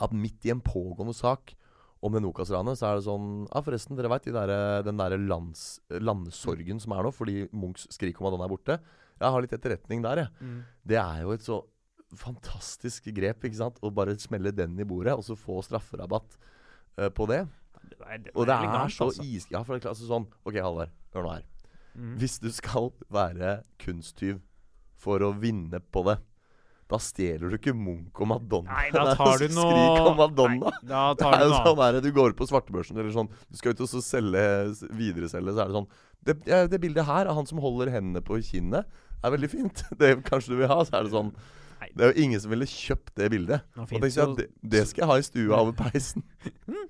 At 0.00 0.12
midt 0.12 0.44
i 0.44 0.50
en 0.52 0.60
pågående 0.60 1.14
sak 1.16 1.54
om 2.04 2.12
det 2.14 2.20
Nokas-ranet, 2.22 2.76
så 2.78 2.90
er 2.92 2.98
det 3.00 3.06
sånn 3.08 3.30
Ja, 3.48 3.62
forresten, 3.64 3.96
dere 3.98 4.10
veit 4.12 4.28
de 4.28 4.34
der, 4.36 4.52
den 4.86 5.00
derre 5.00 5.16
landsorgen 6.00 6.78
som 6.82 6.92
er 6.94 7.02
nå, 7.08 7.10
fordi 7.14 7.48
Munchs 7.56 7.88
skrik 7.94 8.20
om 8.20 8.28
at 8.28 8.36
den 8.36 8.44
er 8.44 8.52
borte. 8.52 8.76
Jeg 9.18 9.32
har 9.34 9.42
litt 9.42 9.56
etterretning 9.56 10.04
der, 10.04 10.22
jeg. 10.26 10.28
Det 10.86 11.00
er 11.00 11.24
jo 11.24 11.32
et 11.34 11.42
så 11.42 11.62
fantastisk 12.16 13.08
grep, 13.16 13.42
ikke 13.44 13.58
sant? 13.58 13.80
Å 13.84 13.90
bare 13.92 14.14
smelle 14.20 14.52
den 14.54 14.78
i 14.80 14.86
bordet, 14.88 15.16
og 15.18 15.24
så 15.26 15.36
få 15.36 15.58
strafferabatt 15.66 16.38
uh, 17.00 17.08
på 17.12 17.26
det. 17.28 17.42
Det 17.90 18.32
Og 18.34 18.48
det 18.48 18.56
er 18.56 18.94
så 18.94 19.08
altså. 19.08 19.24
is... 19.24 19.48
Ja, 19.52 19.62
for 19.62 19.74
det 19.74 19.80
er 19.80 19.88
klart, 19.88 19.96
altså 19.96 20.08
sånn 20.08 20.28
OK, 20.44 20.58
Halvard, 20.58 20.94
hør 21.14 21.26
nå 21.26 21.34
her. 21.36 21.46
Mm. 21.98 22.14
Hvis 22.20 22.38
du 22.42 22.48
skal 22.54 22.92
være 23.12 23.60
kunsttyv 23.82 24.40
for 24.98 25.22
å 25.24 25.32
vinne 25.38 25.80
på 25.80 26.04
det, 26.06 26.18
da 26.88 26.96
stjeler 27.02 27.52
du 27.52 27.58
ikke 27.58 27.74
Munch 27.76 28.16
og 28.22 28.30
Madonna. 28.30 28.72
Nei, 28.72 28.86
da 28.94 29.12
tar 29.18 29.42
du 29.42 29.50
noe 29.52 29.72
Skrik 29.74 30.06
om 30.08 30.16
Madonna. 30.22 30.70
Nei, 30.72 30.78
da 30.88 31.02
Det 31.18 31.26
er 31.26 31.42
jo 31.44 31.50
noe 31.52 31.64
sånn 31.66 31.82
der, 31.82 31.98
Du 32.04 32.08
går 32.16 32.36
på 32.38 32.48
svartebørsen 32.48 32.96
eller 32.96 33.12
sånn 33.12 33.28
Du 33.28 33.58
skal 33.60 33.76
ut 33.76 33.82
og 33.84 33.92
selge 34.04 34.44
videreselge, 34.96 35.52
så 35.52 35.64
er 35.64 35.68
det 35.68 35.76
sånn 35.76 35.90
det, 36.28 36.34
det 36.72 36.80
bildet 36.82 37.06
her 37.06 37.28
av 37.30 37.38
han 37.38 37.46
som 37.46 37.60
holder 37.62 37.92
hendene 37.94 38.20
på 38.24 38.40
kinnet, 38.42 38.88
er 39.22 39.32
veldig 39.32 39.50
fint. 39.52 39.84
Det 40.00 40.16
kanskje 40.26 40.54
du 40.54 40.58
vil 40.60 40.70
ha. 40.70 40.80
Så 40.84 40.98
er 40.98 41.06
det 41.06 41.12
sånn. 41.14 41.30
Det 41.94 42.04
er 42.04 42.12
jo 42.12 42.22
ingen 42.24 42.40
som 42.42 42.50
ville 42.52 42.66
kjøpt 42.68 43.12
det 43.18 43.28
bildet. 43.32 43.64
Og 43.78 43.88
tenkte 43.90 44.08
jeg 44.10 44.34
det, 44.38 44.46
det 44.74 44.82
skal 44.90 45.02
jeg 45.04 45.08
ha 45.10 45.16
i 45.18 45.24
stua 45.26 45.60
over 45.62 45.72
peisen. 45.78 46.24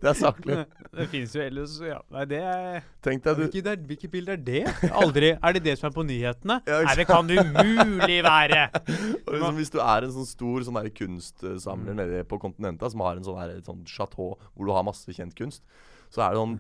Det 0.03 0.09
er 0.11 0.16
saklig. 0.18 0.59
Det 0.99 1.05
fins 1.12 1.34
jo 1.36 1.43
ellers 1.45 1.74
Ja, 1.84 1.99
nei, 2.14 2.22
det 2.30 2.39
er 2.41 2.84
Tenk 3.05 3.20
deg 3.22 3.36
du 3.36 3.43
Hvilket, 3.45 3.66
er, 3.68 3.82
hvilket 3.91 4.11
bilde 4.11 4.32
er 4.32 4.41
det? 4.41 4.62
Aldri. 4.97 5.34
Er 5.36 5.55
det 5.55 5.62
det 5.66 5.74
som 5.78 5.91
er 5.91 5.95
på 5.95 6.05
nyhetene? 6.09 6.57
Ja, 6.66 6.78
Nei, 6.86 6.95
det 6.99 7.05
kan 7.11 7.28
det 7.28 7.36
umulig 7.45 8.16
være! 8.24 8.62
og 9.26 9.34
liksom, 9.34 9.59
Hvis 9.61 9.72
du 9.74 9.78
er 9.84 10.07
en 10.07 10.14
sånn 10.16 10.30
stor 10.30 10.64
sånn 10.66 10.80
kunstsamler 10.97 11.93
Mm. 11.93 12.01
nede 12.01 12.24
på 12.28 12.39
kontinentet 12.41 12.95
som 12.95 13.05
har 13.05 13.18
en 13.20 13.26
sånn, 13.26 13.53
sånn 13.66 13.84
chateau 13.86 14.39
hvor 14.55 14.66
du 14.68 14.72
har 14.74 14.86
masse 14.86 15.12
kjent 15.14 15.36
kunst, 15.39 15.62
så 16.09 16.24
er 16.24 16.32
det 16.34 16.41
sånn 16.41 16.57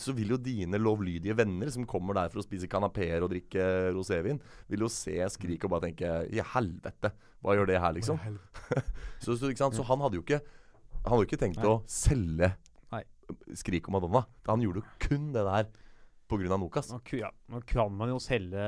så 0.00 0.14
vil 0.16 0.34
jo 0.34 0.38
dine 0.40 0.78
lovlydige 0.80 1.36
venner 1.36 1.70
som 1.72 1.86
kommer 1.88 2.16
der 2.16 2.32
for 2.32 2.42
å 2.42 2.46
spise 2.46 2.68
kanapeer 2.70 3.24
og 3.24 3.32
drikke 3.32 3.66
rosévin, 3.94 4.40
vil 4.70 4.84
jo 4.86 4.90
se 4.92 5.16
Skrik 5.34 5.66
og 5.66 5.74
bare 5.74 5.88
tenke 5.88 6.12
I 6.32 6.42
helvete, 6.54 7.12
hva 7.42 7.56
gjør 7.58 7.70
det 7.72 7.80
her, 7.82 7.94
liksom? 7.96 8.20
Så, 9.22 9.36
så, 9.38 9.52
så 9.54 9.84
han 9.86 10.00
hadde 10.02 10.18
jo 10.18 10.24
ikke 10.24 10.40
Han 11.04 11.12
hadde 11.12 11.26
ikke 11.28 11.38
tenkt 11.38 11.60
Nei. 11.62 11.68
å 11.70 11.76
selge 11.90 12.48
Nei. 12.90 13.04
Skrik 13.54 13.86
og 13.86 13.94
Madonna. 13.94 14.24
Han 14.48 14.64
gjorde 14.64 14.82
jo 14.82 14.96
kun 15.02 15.30
det 15.34 15.44
der 15.46 15.68
pga. 16.32 16.56
Nokas. 16.56 16.88
Nå, 16.92 16.98
ja, 17.18 17.28
nå 17.52 17.60
kan 17.68 17.92
man 17.94 18.10
jo 18.12 18.18
selge 18.22 18.62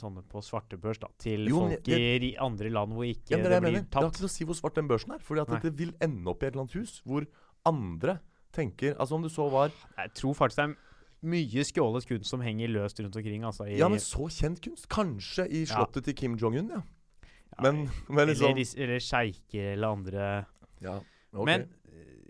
sånne 0.00 0.24
på 0.32 0.42
svartebørs 0.44 1.00
da, 1.02 1.10
til 1.20 1.46
Jo, 1.50 1.66
folk 1.66 1.90
i 1.92 2.32
andre 2.40 2.72
land 2.72 2.96
hvor 2.96 3.08
ikke 3.08 3.36
det, 3.36 3.44
det, 3.44 3.52
det 3.52 3.62
blir 3.66 3.78
tatt. 3.82 3.92
Det 3.92 4.00
har 4.00 4.10
ikke 4.10 4.24
noe 4.24 4.32
å 4.32 4.34
si 4.36 4.48
hvor 4.48 4.58
svart 4.58 4.78
den 4.80 4.90
børsen 4.90 5.16
er. 5.16 5.24
For 5.24 5.38
det 5.38 5.74
vil 5.78 5.94
ende 6.02 6.32
opp 6.32 6.42
i 6.42 6.48
et 6.48 6.54
eller 6.54 6.64
annet 6.64 6.78
hus 6.80 6.98
hvor 7.08 7.28
andre 7.68 8.18
tenker 8.52 8.94
Altså 9.00 9.14
om 9.16 9.22
du 9.22 9.28
så 9.28 9.48
var 9.50 9.70
Jeg 9.96 10.12
tror 10.14 10.34
faktisk 10.34 10.56
det 10.56 10.64
er 10.70 10.76
mye 11.22 11.62
skjålet 11.64 12.06
kunst 12.08 12.30
som 12.30 12.40
henger 12.42 12.68
løst 12.68 12.98
rundt 13.00 13.14
omkring. 13.16 13.44
Altså, 13.46 13.64
i, 13.70 13.76
Ja, 13.78 13.88
men 13.88 13.98
så 14.02 14.26
kjent 14.28 14.60
kunst. 14.64 14.88
Kanskje 14.90 15.44
i 15.48 15.60
Ja. 15.64 15.74
slottet 15.76 16.04
til 16.04 16.14
Kim 16.18 16.34
Jong-un, 16.36 16.68
ja. 16.68 16.82
ja, 16.82 17.62
Men, 17.62 17.88
men 18.08 18.28
liksom 18.28 18.50
Eller, 18.50 18.74
eller 18.82 18.98
sjeiker 18.98 19.72
eller 19.76 19.88
andre 19.88 20.44
Ja, 20.82 20.96
ok. 21.32 21.46
Men 21.46 21.68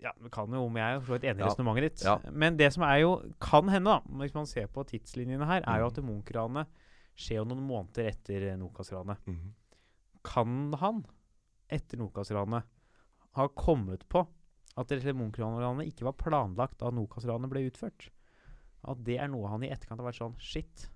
ja, 0.03 0.11
kan 0.31 0.51
jo 0.51 0.65
om 0.65 0.75
jeg 0.75 0.95
er 0.95 0.99
for 0.99 1.07
så 1.07 1.17
vidt 1.17 1.23
enig 1.31 1.39
i 1.39 1.43
Ja. 1.43 1.47
resonnementet 1.47 1.83
ditt. 1.89 2.03
Ja. 2.05 2.17
Men 2.31 2.57
det 2.57 2.73
som 2.73 2.83
er 2.83 2.97
jo 3.01 3.11
kan 3.39 3.69
hende, 3.69 3.89
da, 3.89 3.99
hvis 4.19 4.33
man 4.35 4.45
ser 4.45 4.67
på 4.67 4.83
tidslinjene 4.85 5.45
her, 5.47 5.61
er 5.65 5.79
jo 5.79 5.89
Mhm. 5.89 5.97
at 5.97 6.03
Munch-ranet 6.03 6.67
skjer 7.15 7.37
jo 7.39 7.45
noen 7.45 7.65
måneder 7.67 8.09
etter 8.11 8.57
Nokas-ranet. 8.57 9.17
Mhm. 9.25 9.53
Kan 10.23 10.73
han, 10.73 11.05
etter 11.69 11.97
Nokas-ranet, 11.97 12.63
ha 13.35 13.47
kommet 13.47 14.03
på 14.09 14.27
at 14.79 14.89
dette 14.89 15.13
Munch-ranet 15.13 15.91
ikke 15.91 16.07
var 16.07 16.17
planlagt 16.17 16.79
da 16.81 16.89
Nokas-ranet 16.93 17.51
ble 17.51 17.67
utført? 17.69 18.09
At 18.89 19.03
det 19.05 19.19
er 19.21 19.29
noe 19.31 19.51
han 19.51 19.63
i 19.63 19.71
etterkant 19.71 20.01
har 20.01 20.09
vært 20.09 20.19
sånn 20.19 20.35
Shit, 20.41 20.87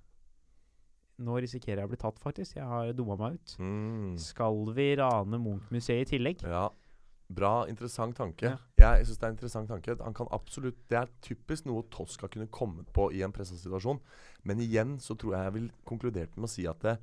nå 1.24 1.38
risikerer 1.42 1.82
jeg 1.82 1.90
å 1.90 1.92
bli 1.92 2.00
tatt, 2.02 2.20
faktisk. 2.22 2.58
Jeg 2.60 2.68
har 2.68 2.92
dumma 2.98 3.16
meg 3.18 3.38
ut. 3.38 3.54
Mm. 3.62 4.18
Skal 4.22 4.68
vi 4.78 4.92
rane 5.00 5.40
Munch-museet 5.42 6.06
i 6.06 6.12
tillegg? 6.18 6.44
Ja. 6.46 6.68
Bra, 7.28 7.66
interessant 7.68 8.16
tanke. 8.16 8.54
Ja. 8.54 8.94
Jeg 8.96 9.08
synes 9.08 9.18
det 9.20 9.26
er 9.26 9.32
en 9.32 9.36
interessant 9.36 9.72
tanke. 9.72 9.96
Han 10.00 10.16
kan 10.16 10.30
absolutt 10.32 10.78
Det 10.88 10.96
er 10.96 11.10
typisk 11.26 11.66
noe 11.68 11.84
Tosca 11.92 12.30
kunne 12.32 12.48
kommet 12.48 12.88
på 12.96 13.10
i 13.12 13.24
en 13.26 13.34
pressa 13.36 13.58
situasjon. 13.58 14.00
Men 14.48 14.62
igjen 14.64 14.96
så 15.04 15.18
tror 15.20 15.36
jeg 15.36 15.50
jeg 15.50 15.56
vil 15.58 15.68
konkludert 15.90 16.38
med 16.38 16.48
å 16.48 16.54
si 16.54 16.68
at 16.70 16.80
det, 16.86 16.96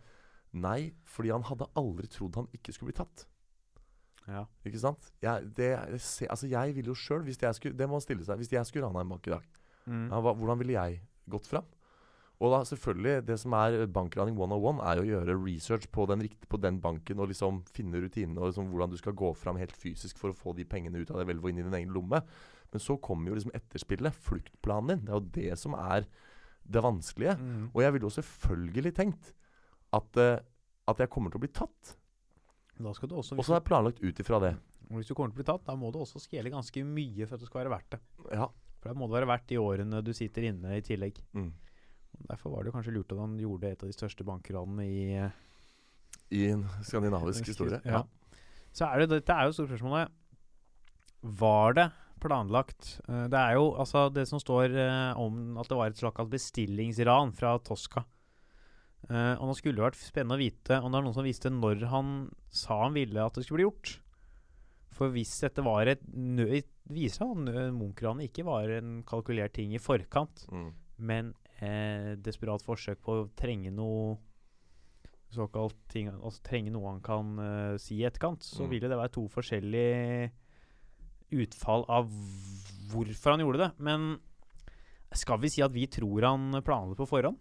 nei, 0.54 0.94
fordi 1.04 1.34
han 1.34 1.44
hadde 1.44 1.68
aldri 1.76 2.08
trodd 2.08 2.38
han 2.38 2.48
ikke 2.56 2.72
skulle 2.72 2.92
bli 2.92 3.02
tatt. 3.02 3.26
Ja. 4.28 4.44
Ikke 4.64 4.80
sant? 4.80 5.10
Jeg, 5.22 5.50
det, 5.56 5.72
altså 6.30 6.48
jeg 6.48 6.74
vil 6.78 6.86
jo 6.86 6.94
sjøl, 6.96 7.22
hvis 7.26 7.36
jeg 7.42 7.54
skulle 7.58 7.76
Det 7.76 7.88
må 7.90 7.98
stille 8.00 8.24
seg. 8.24 8.38
Hvis 8.40 8.52
jeg 8.52 8.64
skulle 8.66 8.86
rana 8.88 9.00
en 9.04 9.08
bank 9.16 9.26
i 9.28 9.34
dag, 9.36 9.44
Mm. 9.86 10.06
ja, 10.08 10.16
hva, 10.24 10.32
hvordan 10.32 10.56
ville 10.58 10.72
jeg 10.72 11.00
gått 11.28 11.44
fram? 11.46 11.64
Og 12.40 12.50
da 12.50 12.62
selvfølgelig, 12.64 13.26
det 13.26 13.36
som 13.38 13.52
er 13.52 13.84
bankraning 13.86 14.34
101, 14.34 14.80
er 14.80 14.96
jo 14.96 15.02
å 15.04 15.10
gjøre 15.10 15.34
research 15.44 15.90
på 15.92 16.06
den, 16.08 16.22
rikt- 16.24 16.48
på 16.48 16.56
den 16.60 16.80
banken 16.80 17.20
og 17.20 17.28
liksom 17.28 17.62
finne 17.70 18.00
rutinene 18.00 18.40
og 18.40 18.48
liksom 18.48 18.70
hvordan 18.72 18.90
du 18.90 18.96
skal 18.96 19.12
gå 19.12 19.28
fram 19.36 19.56
helt 19.60 19.76
fysisk 19.76 20.16
for 20.18 20.32
å 20.32 20.36
få 20.36 20.54
de 20.56 20.64
pengene 20.64 20.96
ut 21.04 21.10
av 21.12 21.18
deg 21.20 21.28
hvelvet 21.28 21.44
og 21.44 21.50
inn 21.52 21.58
i 21.60 21.66
din 21.68 21.76
egen 21.82 21.92
lomme. 21.94 22.22
Men 22.72 22.80
så 22.80 22.96
kommer 23.00 23.28
jo 23.28 23.34
liksom 23.36 23.52
etterspillet, 23.54 24.16
fluktplanen 24.24 24.88
din. 24.88 25.04
Det 25.04 25.12
er 25.12 25.20
jo 25.20 25.52
det 25.52 25.58
som 25.60 25.74
er 25.78 26.06
det 26.64 26.82
vanskelige. 26.82 27.36
Mm. 27.38 27.68
Og 27.74 27.82
jeg 27.84 27.92
ville 27.92 28.08
jo 28.08 28.16
selvfølgelig 28.16 28.94
tenkt 28.96 29.32
at, 29.92 30.16
uh, 30.16 30.38
at 30.88 30.98
jeg 31.04 31.10
kommer 31.12 31.30
til 31.30 31.38
å 31.38 31.44
bli 31.44 31.52
tatt. 31.52 31.94
Da 32.78 32.92
skal 32.96 33.10
du 33.10 33.18
også, 33.20 33.36
Og 33.38 33.46
så 33.46 33.54
er 33.54 33.62
det 33.62 33.68
planlagt 33.68 34.00
ut 34.02 34.20
ifra 34.20 34.40
det. 34.42 34.54
Og 34.90 34.98
hvis 34.98 35.08
du 35.08 35.14
kommer 35.14 35.30
til 35.30 35.38
å 35.38 35.42
bli 35.42 35.46
tatt, 35.48 35.64
da 35.66 35.76
må 35.78 35.90
du 35.94 36.00
også 36.02 36.20
skjele 36.22 36.52
ganske 36.52 36.82
mye 36.86 37.26
for 37.26 37.36
at 37.36 37.44
det 37.44 37.48
skal 37.48 37.62
være 37.62 37.72
verdt 37.72 37.94
det. 37.94 38.00
Ja. 38.34 38.48
For 38.80 38.90
da 38.90 38.98
må 38.98 39.08
det 39.08 39.16
være 39.16 39.30
verdt 39.30 39.46
de 39.52 39.60
årene 39.62 40.02
du 40.04 40.10
sitter 40.16 40.50
inne 40.50 40.74
i 40.76 40.82
tillegg. 40.84 41.20
Mm. 41.32 41.52
Derfor 42.28 42.54
var 42.54 42.66
det 42.66 42.74
kanskje 42.74 42.94
lurt 42.94 43.14
at 43.14 43.22
han 43.22 43.38
gjorde 43.40 43.70
et 43.70 43.82
av 43.82 43.90
de 43.90 43.96
største 43.96 44.26
bankranene 44.26 44.84
i 44.86 45.06
I 46.34 46.42
en 46.50 46.66
skandinavisk 46.84 47.48
historie. 47.48 47.80
Ja. 47.86 48.04
Så 48.74 48.88
er 48.88 49.02
det, 49.02 49.10
dette 49.14 49.34
er 49.34 49.48
jo 49.48 49.54
storspørsmålet. 49.56 50.12
Var 51.24 51.76
det 51.78 51.88
planlagt? 52.20 52.98
Eh, 53.08 53.26
det 53.32 53.38
er 53.40 53.56
jo 53.58 53.70
altså 53.80 54.08
det 54.12 54.26
som 54.28 54.40
står 54.42 54.74
eh, 54.74 55.20
om 55.20 55.58
at 55.60 55.70
det 55.70 55.78
var 55.78 55.92
et 55.92 56.00
slags 56.00 56.30
bestillingsran 56.32 57.32
fra 57.36 57.54
Tosca. 57.64 58.04
Eh, 59.10 59.34
og 59.36 59.48
nå 59.50 59.54
skulle 59.58 59.76
det 59.76 59.84
vært 59.84 60.00
spennende 60.00 60.38
å 60.38 60.40
vite 60.40 60.78
om 60.80 60.92
det 60.92 60.98
er 61.00 61.04
noen 61.04 61.16
som 61.16 61.26
visste 61.26 61.50
når 61.52 61.84
han 61.90 62.12
sa 62.54 62.78
han 62.84 62.94
ville 62.96 63.20
at 63.24 63.34
det 63.36 63.44
skulle 63.44 63.60
bli 63.62 63.66
gjort. 63.68 63.98
For 64.94 65.10
hvis 65.10 65.32
dette 65.42 65.64
var 65.66 65.90
et 65.90 66.04
nø 66.14 66.62
viser 66.94 67.24
seg 67.24 67.30
at 67.48 67.72
Munch-ranet 67.74 68.28
ikke 68.28 68.44
var 68.46 68.68
en 68.70 69.02
kalkulert 69.08 69.54
ting 69.56 69.72
i 69.74 69.80
forkant, 69.82 70.46
Mm. 70.52 70.72
men 70.98 71.34
eh, 71.60 72.14
desperat 72.16 72.62
forsøk 72.62 73.00
på 73.02 73.12
å 73.22 73.28
trenge 73.36 73.72
noe 73.72 74.18
såkalt 75.34 75.74
ting 75.90 76.06
Altså 76.12 76.42
trenge 76.46 76.70
noe 76.70 76.86
han 76.92 77.00
kan 77.02 77.38
uh, 77.40 77.76
si 77.80 77.96
i 77.98 78.04
etterkant, 78.06 78.44
så 78.44 78.62
Mm. 78.64 78.70
ville 78.70 78.88
det 78.88 78.98
være 78.98 79.12
to 79.16 79.24
forskjellige 79.28 80.30
utfall 81.34 81.84
av 81.88 82.06
hvorfor 82.92 83.30
han 83.34 83.40
gjorde 83.42 83.58
det. 83.64 83.70
Men 83.82 84.20
skal 85.14 85.38
vi 85.42 85.48
si 85.50 85.62
at 85.62 85.72
vi 85.74 85.86
tror 85.90 86.22
han 86.22 86.62
planla 86.62 86.94
det 86.94 87.00
på 87.00 87.08
forhånd? 87.10 87.40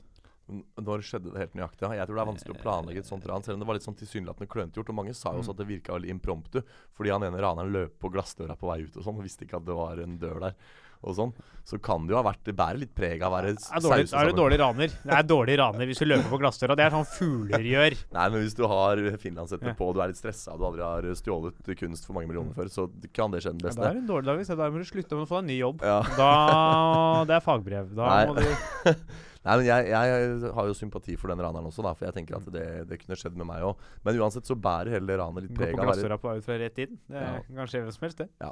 Når 0.52 1.00
skjedde 1.08 1.32
det 1.32 1.40
helt 1.40 1.54
nøyaktig? 1.56 1.88
Jeg 1.96 2.06
tror 2.08 2.16
det 2.18 2.24
er 2.26 2.32
vanskelig 2.34 2.56
å 2.58 2.62
planlegge 2.62 3.00
et 3.00 3.08
sånt 3.08 3.26
ran, 3.26 3.42
selv 3.44 3.56
om 3.56 3.60
det 3.64 3.68
var 3.70 3.76
litt 3.80 3.88
sånn 3.88 3.96
tilsynelatende 3.96 4.50
klønete 4.52 4.76
gjort. 4.82 4.90
Og 4.92 4.96
mange 5.00 5.16
sa 5.16 5.32
jo 5.32 5.40
også 5.40 5.54
Mm. 5.54 5.56
at 5.56 5.58
det 5.64 5.68
virka 5.72 5.94
veldig 5.96 6.10
impromptu, 6.20 6.62
fordi 6.94 7.12
han 7.16 7.24
ene 7.24 7.40
raneren 7.40 7.72
løp 7.72 7.98
på 8.00 8.12
glassdøra 8.12 8.58
på 8.60 8.68
vei 8.68 8.84
ut 8.84 8.98
og 8.98 9.04
sånn, 9.04 9.16
og 9.18 9.24
visste 9.24 9.46
ikke 9.48 9.56
at 9.62 9.66
det 9.66 9.74
var 9.76 9.98
en 10.04 10.18
dør 10.20 10.40
der. 10.42 10.56
Og 11.04 11.16
sånn. 11.16 11.34
Så 11.68 11.82
kan 11.84 12.06
det 12.08 12.12
jo 12.14 12.16
ha 12.16 12.24
vært 12.24 12.44
Det 12.46 12.56
bærer 12.56 12.80
litt 12.80 12.94
preg 12.96 13.22
av 13.22 13.34
å 13.34 13.36
være 13.36 13.56
sausa 13.60 13.76
er, 13.76 13.82
dårlig, 13.84 14.04
er 14.04 14.08
sammen. 14.08 14.36
dårlig 14.38 14.60
raner? 14.60 14.88
Det 14.88 15.12
er 15.12 15.24
dårlig 15.24 15.58
raner 15.60 15.86
hvis 15.86 16.00
du 16.00 16.06
løper 16.06 16.30
på 16.32 16.40
glassdøra. 16.40 16.76
Det 16.80 16.86
er 16.86 16.92
sånn 16.96 17.08
fugler 17.12 17.60
gjør. 17.60 17.96
Nei, 18.14 18.30
men 18.30 18.40
hvis 18.44 18.56
du 18.56 18.64
har 18.68 18.96
finlandshette 19.20 19.68
Ja. 19.68 19.74
på, 19.74 19.94
du 19.94 20.00
er 20.00 20.08
litt 20.08 20.16
stressa, 20.20 20.56
du 20.58 20.64
aldri 20.64 20.80
har 20.82 21.02
stjålet 21.16 21.60
kunst 21.78 22.06
for 22.08 22.14
mange 22.16 22.28
millioner 22.32 22.54
før, 22.56 22.72
så 22.72 22.88
kan 23.12 23.32
det 23.32 23.44
skje 23.44 23.52
den 23.52 23.60
Ja, 23.60 23.68
beste. 23.68 23.82
da 23.84 23.90
er 23.90 23.94
det 24.00 24.04
en 24.04 24.08
dårlig 24.08 24.26
dag. 24.48 24.58
Da 24.58 24.70
må 24.72 24.78
du 24.80 24.88
slutte 24.88 25.12
med 25.16 25.28
å 25.28 25.28
få 25.28 25.40
deg 25.40 25.44
en 25.44 25.48
ny 25.52 25.60
jobb. 25.60 25.82
Ja. 25.84 26.02
Da, 26.16 27.26
det 27.28 27.36
er 27.36 27.44
fagbrev. 27.44 27.96
Da 27.96 28.08
Nei. 28.08 28.26
må 28.28 28.36
du 28.40 28.96
Nei, 29.46 29.56
men 29.60 29.66
jeg, 29.66 29.88
jeg 29.92 30.52
har 30.56 30.68
jo 30.70 30.74
sympati 30.74 31.18
for 31.20 31.28
den 31.34 31.42
raneren 31.44 31.66
også, 31.68 31.84
da, 31.84 31.92
for 31.94 32.06
jeg 32.08 32.14
tenker 32.16 32.38
at 32.38 32.46
det, 32.54 32.88
det 32.88 33.00
kunne 33.02 33.18
skjedd 33.20 33.36
med 33.36 33.46
meg 33.50 33.62
òg. 33.68 33.76
Men 34.06 34.20
uansett 34.22 34.46
så 34.48 34.56
bærer 34.56 34.94
hele 34.96 35.18
ranet 35.20 35.44
litt 35.44 35.52
gå 35.58 35.64
preg 35.66 35.76
på 35.76 35.82
av 35.82 35.84
å 35.84 35.90
være 35.90 35.98
glassdøra 36.00 36.20
på 36.22 36.30
vei 36.30 36.38
ut 36.38 36.46
fra 36.48 36.58
rett 36.62 36.80
inn. 36.86 37.00
Det 37.10 37.22
Ja. 37.26 37.34
kan 37.58 37.68
skje 37.68 37.82
hvem 37.84 37.92
som 37.98 38.06
helst, 38.08 38.18
det. 38.24 38.30
Ja. 38.40 38.52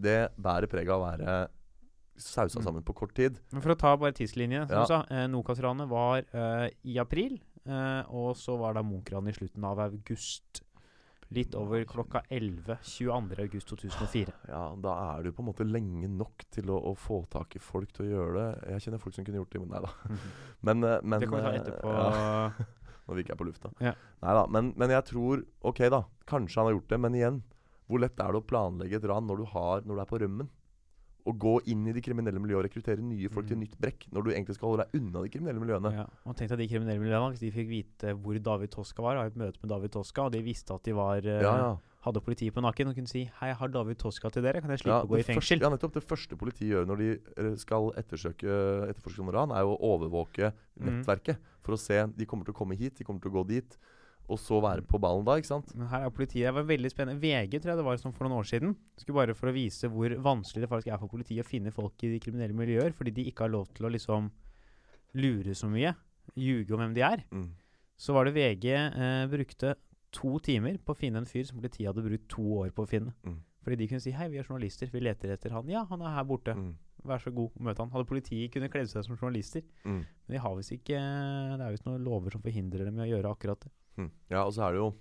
Det 0.00 0.18
bærer 0.38 0.66
preg 0.70 0.88
av 0.90 1.00
å 1.00 1.06
være 1.06 1.48
sausa 2.18 2.58
Mm. 2.58 2.64
sammen 2.64 2.82
på 2.82 2.94
kort 2.98 3.14
tid. 3.14 3.38
Men 3.52 3.62
for 3.62 3.70
å 3.74 3.78
ta 3.78 3.96
bare 3.96 4.12
tidslinje, 4.12 4.66
som 4.66 4.74
Ja. 4.76 4.82
du 4.82 4.86
sa. 4.86 5.04
Eh, 5.10 5.26
Nokas-ranet 5.30 5.88
var 5.88 6.18
eh, 6.32 6.70
i 6.84 6.98
april, 6.98 7.38
eh, 7.64 8.02
og 8.10 8.34
så 8.34 8.58
var 8.58 8.74
da 8.74 8.82
Munch-ranet 8.82 9.28
i 9.28 9.38
slutten 9.38 9.64
av 9.64 9.78
august. 9.78 10.62
Litt 11.36 11.52
over 11.60 11.82
klokka 11.84 12.22
11 12.32 12.78
22. 12.82 13.42
august 13.42 13.68
2004. 13.68 14.32
Ja, 14.48 14.62
da 14.80 14.94
er 15.10 15.26
du 15.26 15.32
på 15.36 15.44
en 15.44 15.50
måte 15.50 15.66
lenge 15.68 16.08
nok 16.08 16.46
til 16.54 16.70
å, 16.72 16.78
å 16.90 16.94
få 16.96 17.20
tak 17.32 17.58
i 17.58 17.60
folk 17.62 17.92
til 17.92 18.06
å 18.06 18.08
gjøre 18.14 18.32
det. 18.38 18.48
Jeg 18.72 18.86
kjenner 18.86 19.02
folk 19.02 19.16
som 19.16 19.26
kunne 19.26 19.42
gjort 19.42 19.52
det, 19.52 19.60
men 19.64 19.74
nei 19.74 19.82
da. 19.84 19.92
Men, 20.68 20.88
eh, 20.88 20.98
men 21.04 21.20
det 21.20 21.28
kan 21.28 21.38
vi 21.38 21.44
ta 21.44 21.52
eh, 21.52 21.60
etterpå. 21.60 21.92
Ja, 21.92 22.68
når 23.08 23.18
vi 23.18 23.24
ikke 23.24 23.36
er 23.36 23.40
på 23.40 23.48
lufta. 23.48 23.72
Ja. 23.84 23.92
Nei 24.24 24.34
da, 24.36 24.46
men, 24.52 24.72
men 24.80 24.92
jeg 24.92 25.04
tror 25.08 25.44
Ok, 25.68 25.84
da. 25.92 26.02
Kanskje 26.28 26.60
han 26.60 26.70
har 26.70 26.78
gjort 26.78 26.90
det, 26.92 27.00
men 27.04 27.18
igjen. 27.20 27.42
Hvor 27.88 28.02
lett 28.04 28.20
er 28.20 28.32
det 28.32 28.40
å 28.40 28.48
planlegge 28.48 28.98
et 29.00 29.08
ran 29.08 29.28
når 29.28 29.42
du, 29.42 29.46
har, 29.52 29.84
når 29.84 29.96
du 29.96 30.02
er 30.02 30.10
på 30.10 30.20
rømmen? 30.24 30.50
Å 31.28 31.34
gå 31.36 31.54
inn 31.68 31.86
i 31.86 31.92
de 31.92 32.00
kriminelle 32.00 32.40
miljøene 32.40 32.62
og 32.62 32.68
rekruttere 32.70 33.02
nye 33.04 33.28
folk 33.28 33.46
til 33.46 33.56
Mm. 33.58 33.66
nytt 33.66 33.76
brekk, 33.78 34.06
når 34.12 34.24
du 34.24 34.30
egentlig 34.32 34.54
skal 34.56 34.68
holde 34.70 34.84
deg 34.86 35.00
unna 35.02 35.22
de 35.22 35.28
kriminelle 35.28 35.60
miljøene. 35.60 35.92
Ja, 35.92 36.06
og 36.24 36.36
tenk 36.36 36.48
deg 36.48 36.58
de 36.62 36.68
kriminelle 36.68 37.02
miljøene, 37.02 37.34
hvis 37.34 37.40
de 37.44 37.50
fikk 37.52 37.68
vite 37.68 38.14
hvor 38.16 38.38
David 38.40 38.70
Toska 38.72 39.02
var, 39.02 39.16
ha 39.20 39.26
et 39.26 39.36
møte 39.36 39.60
med 39.62 39.68
David 39.68 39.90
Toska, 39.92 40.24
og 40.24 40.32
de 40.32 40.40
visste 40.42 40.72
at 40.72 40.82
de 40.88 40.92
var 40.96 41.18
eh, 41.18 41.42
Ja, 41.42 41.56
ja. 41.58 41.76
hadde 42.06 42.22
politiet 42.24 42.54
på 42.54 42.62
nakken 42.62 42.88
og 42.88 42.94
kunne 42.94 43.08
si 43.08 43.24
'Hei, 43.28 43.48
jeg 43.52 43.56
har 43.56 43.68
David 43.68 43.96
Toska 43.98 44.30
til 44.32 44.42
dere, 44.42 44.60
kan 44.62 44.70
jeg 44.70 44.78
slippe 44.80 45.04
å 45.04 45.08
gå 45.08 45.18
i 45.18 45.22
fengsel?' 45.22 45.58
Første, 45.58 45.60
ja, 45.60 45.68
nettopp. 45.68 45.92
Det 45.92 46.04
første 46.08 46.36
politiet 46.38 46.68
gjør 46.72 46.86
når 46.86 46.96
de 46.96 47.10
eh, 47.36 47.54
skal 47.56 47.92
ettersøke 47.98 48.88
etterforske 48.88 49.22
noe 49.24 49.32
ran, 49.34 49.50
er 49.50 49.64
å 49.68 49.76
overvåke 49.78 50.52
Mm. 50.80 50.86
nettverket. 51.04 51.36
For 51.62 51.72
å 51.74 51.78
se 51.78 52.06
De 52.16 52.24
kommer 52.24 52.44
til 52.46 52.54
å 52.54 52.56
komme 52.56 52.76
hit, 52.78 52.94
de 52.96 53.04
kommer 53.04 53.20
til 53.20 53.30
å 53.30 53.42
gå 53.44 53.46
dit. 53.48 53.76
Og 54.28 54.36
så 54.40 54.58
være 54.60 54.84
på 54.84 55.00
ballen 55.00 55.24
da, 55.24 55.38
ikke 55.40 55.48
sant? 55.48 55.70
Men 55.72 55.88
her 55.88 56.04
er 56.04 56.12
politiet 56.12 56.50
Det 56.50 56.56
var 56.58 56.66
veldig 56.68 56.90
spennende. 56.92 57.20
VG 57.22 57.62
tror 57.62 57.72
jeg 57.72 57.80
det 57.80 57.86
var 57.86 58.00
som 58.00 58.12
for 58.12 58.26
noen 58.26 58.42
år 58.42 58.48
siden. 58.50 58.74
Skulle 59.00 59.16
bare 59.22 59.36
for 59.38 59.48
å 59.48 59.54
vise 59.56 59.88
hvor 59.92 60.12
vanskelig 60.24 60.64
det 60.64 60.70
faktisk 60.72 60.92
er 60.92 61.00
for 61.00 61.12
politiet 61.12 61.46
å 61.46 61.48
finne 61.48 61.72
folk 61.72 62.04
i 62.04 62.12
de 62.12 62.20
kriminelle 62.20 62.56
miljøer, 62.56 62.92
fordi 62.96 63.14
de 63.16 63.24
ikke 63.30 63.46
har 63.46 63.54
lov 63.54 63.70
til 63.72 63.88
å 63.88 63.92
liksom 63.94 64.28
lure 65.16 65.56
så 65.56 65.70
mye. 65.72 65.94
Ljuge 66.36 66.76
om 66.76 66.84
hvem 66.84 66.96
de 66.96 67.04
er. 67.08 67.24
Mm. 67.32 67.48
Så 67.98 68.14
var 68.14 68.28
det 68.28 68.36
VG 68.36 68.66
eh, 68.76 69.24
brukte 69.32 69.74
to 70.14 70.36
timer 70.44 70.76
på 70.80 70.94
å 70.94 70.98
finne 70.98 71.22
en 71.22 71.28
fyr 71.28 71.46
som 71.48 71.58
politiet 71.60 71.88
hadde 71.90 72.04
brukt 72.04 72.28
to 72.32 72.44
år 72.60 72.74
på 72.74 72.84
å 72.84 72.90
finne. 72.90 73.14
Mm. 73.24 73.40
Fordi 73.64 73.76
de 73.76 73.88
kunne 73.88 74.00
si 74.00 74.12
'Hei, 74.12 74.28
vi 74.28 74.38
er 74.38 74.46
journalister, 74.46 74.88
vi 74.92 75.00
leter 75.00 75.32
etter 75.32 75.50
han'. 75.50 75.68
'Ja, 75.68 75.84
han 75.84 76.02
er 76.02 76.14
her 76.14 76.24
borte. 76.24 76.54
Mm. 76.54 76.76
Vær 77.04 77.18
så 77.18 77.30
god, 77.34 77.50
møt 77.60 77.78
han'. 77.78 77.90
Hadde 77.90 78.08
politiet 78.08 78.52
kunnet 78.52 78.70
kledd 78.72 78.88
seg 78.88 79.04
som 79.04 79.16
journalister. 79.16 79.62
Mm. 79.84 80.04
Men 80.04 80.32
de 80.34 80.38
har 80.38 80.56
visst 80.56 80.72
ikke 80.72 80.96
Det 80.98 81.64
er 81.64 81.70
visst 81.70 81.86
noen 81.86 82.04
lover 82.04 82.30
som 82.30 82.42
forhindrer 82.42 82.84
dem 82.84 82.98
i 82.98 83.06
å 83.06 83.10
gjøre 83.16 83.32
akkurat 83.32 83.60
det. 83.60 83.70
Mm. 83.98 84.10
Ja, 84.30 84.44
og 84.46 84.52
så 84.54 84.62
er 84.68 84.72
det 84.72 84.78
jo 84.82 84.94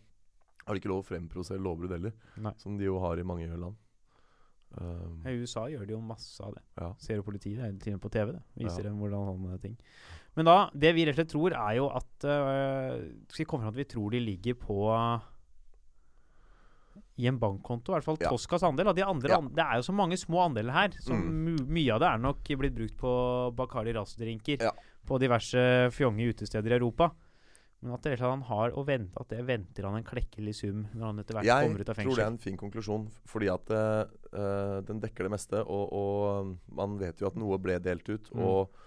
Har 0.66 0.74
de 0.76 0.80
ikke 0.82 0.90
lov 0.92 1.04
å 1.04 1.08
fremprovosere 1.08 1.62
lovbrudd 1.64 1.92
heller, 1.96 2.12
Nei. 2.44 2.52
som 2.58 2.78
de 2.78 2.84
jo 2.84 2.98
har 3.00 3.18
i 3.22 3.24
mange 3.24 3.46
land. 3.48 3.76
Um, 4.82 5.22
I 5.26 5.32
USA 5.40 5.62
gjør 5.72 5.86
de 5.88 5.94
jo 5.94 6.02
masse 6.04 6.42
av 6.44 6.54
det. 6.58 6.62
ja. 6.78 6.90
Ser 7.00 7.16
jo 7.16 7.24
politiet, 7.24 7.62
hele 7.62 7.78
med 7.96 8.02
på 8.02 8.10
TV. 8.12 8.34
det 8.34 8.42
Viser 8.66 8.84
Ja. 8.84 8.90
dem 8.90 9.00
hvordan 9.00 9.24
sånne 9.30 9.62
ting. 9.62 9.78
Men 10.36 10.46
da, 10.46 10.70
det 10.76 10.94
vi 10.94 11.06
rett 11.06 11.16
og 11.16 11.22
slett 11.24 11.32
tror, 11.32 11.54
er 11.56 11.76
jo 11.78 11.88
at 11.88 12.26
øh, 12.26 13.24
Skal 13.30 13.46
vi 13.46 13.50
komme 13.50 13.64
fram 13.64 13.74
til 13.74 13.80
at 13.80 13.88
vi 13.88 13.94
tror 13.96 14.12
de 14.12 14.20
ligger 14.20 14.54
på 14.56 15.22
i 17.18 17.26
en 17.28 17.40
bankkonto, 17.42 17.92
i 17.92 17.96
hvert 17.96 18.04
fall 18.06 18.18
Ja. 18.22 18.30
Toskas 18.30 18.62
andel. 18.64 18.94
De 18.94 19.02
andre, 19.04 19.40
det 19.56 19.64
er 19.64 19.76
jo 19.80 19.82
så 19.88 19.94
mange 19.96 20.18
små 20.18 20.44
andeler 20.50 20.72
her. 20.74 20.90
Så 21.02 21.14
Mm. 21.16 21.66
mye 21.68 21.94
av 21.94 22.00
det 22.00 22.08
er 22.12 22.18
nok 22.20 22.44
blitt 22.44 22.76
brukt 22.76 22.98
på 22.98 23.56
Bakari 23.56 23.94
Ras-drinker 23.94 24.60
Ja. 24.62 24.72
på 25.06 25.18
diverse 25.20 25.90
fjonge 25.92 26.28
utesteder 26.34 26.72
i 26.72 26.78
Europa. 26.78 27.12
Men 27.86 27.94
at, 27.94 28.02
det, 28.08 28.16
er 28.16 28.24
og 28.26 28.32
han 28.34 28.46
har 28.48 28.74
å 28.74 28.84
vente, 28.88 29.14
at 29.22 29.30
det 29.30 29.44
venter 29.46 29.86
han 29.86 30.00
en 30.00 30.06
klekkelig 30.06 30.56
sum 30.58 30.80
når 30.98 31.04
han 31.06 31.22
etter 31.22 31.38
hvert 31.38 31.46
Jeg 31.46 31.68
kommer 31.68 31.84
ut 31.84 31.92
av 31.92 32.00
fengsel. 32.00 32.08
Jeg 32.10 32.10
tror 32.10 32.20
det 32.20 32.26
er 32.26 32.32
en 32.34 32.42
fin 32.42 32.58
konklusjon, 32.58 33.06
fordi 33.30 33.50
at 33.54 33.74
uh, 33.78 34.78
den 34.88 35.02
dekker 35.04 35.28
det 35.28 35.34
meste. 35.36 35.62
Og, 35.62 35.94
og 35.94 36.48
um, 36.48 36.56
man 36.80 36.96
vet 36.98 37.22
jo 37.22 37.30
at 37.30 37.38
noe 37.38 37.60
ble 37.62 37.78
delt 37.86 38.10
ut. 38.10 38.32
Mm. 38.34 38.42
Og 38.48 38.80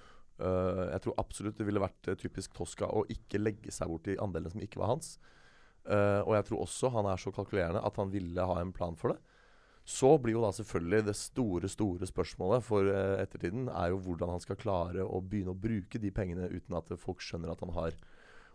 uh, 0.43 0.85
jeg 0.89 1.05
tror 1.07 1.21
absolutt 1.23 1.61
det 1.61 1.69
ville 1.69 1.83
vært 1.85 2.11
typisk 2.19 2.57
Tosca 2.59 2.91
å 2.91 3.05
ikke 3.15 3.39
legge 3.39 3.71
seg 3.75 3.93
bort 3.93 4.11
i 4.11 4.19
andelen 4.19 4.51
som 4.57 4.65
ikke 4.67 4.83
var 4.83 4.97
hans. 4.97 5.15
Uh, 5.87 6.27
og 6.27 6.35
jeg 6.41 6.51
tror 6.51 6.65
også 6.67 6.91
han 6.99 7.09
er 7.13 7.23
så 7.23 7.31
kalkulerende 7.35 7.87
at 7.87 8.01
han 8.03 8.11
ville 8.11 8.53
ha 8.53 8.59
en 8.59 8.75
plan 8.75 8.99
for 8.99 9.15
det. 9.15 9.23
Så 9.87 10.17
blir 10.23 10.35
jo 10.35 10.43
da 10.43 10.51
selvfølgelig 10.53 11.07
det 11.07 11.15
store 11.17 11.71
store 11.71 12.07
spørsmålet 12.11 12.67
for 12.67 12.91
ettertiden 12.91 13.71
er 13.71 13.95
jo 13.95 14.03
hvordan 14.03 14.35
han 14.35 14.43
skal 14.43 14.59
klare 14.61 15.07
å 15.07 15.23
begynne 15.25 15.55
å 15.55 15.59
bruke 15.59 15.99
de 16.03 16.11
pengene 16.15 16.51
uten 16.51 16.77
at 16.79 16.91
folk 17.01 17.23
skjønner 17.25 17.55
at 17.55 17.63
han 17.65 17.73
har 17.79 17.97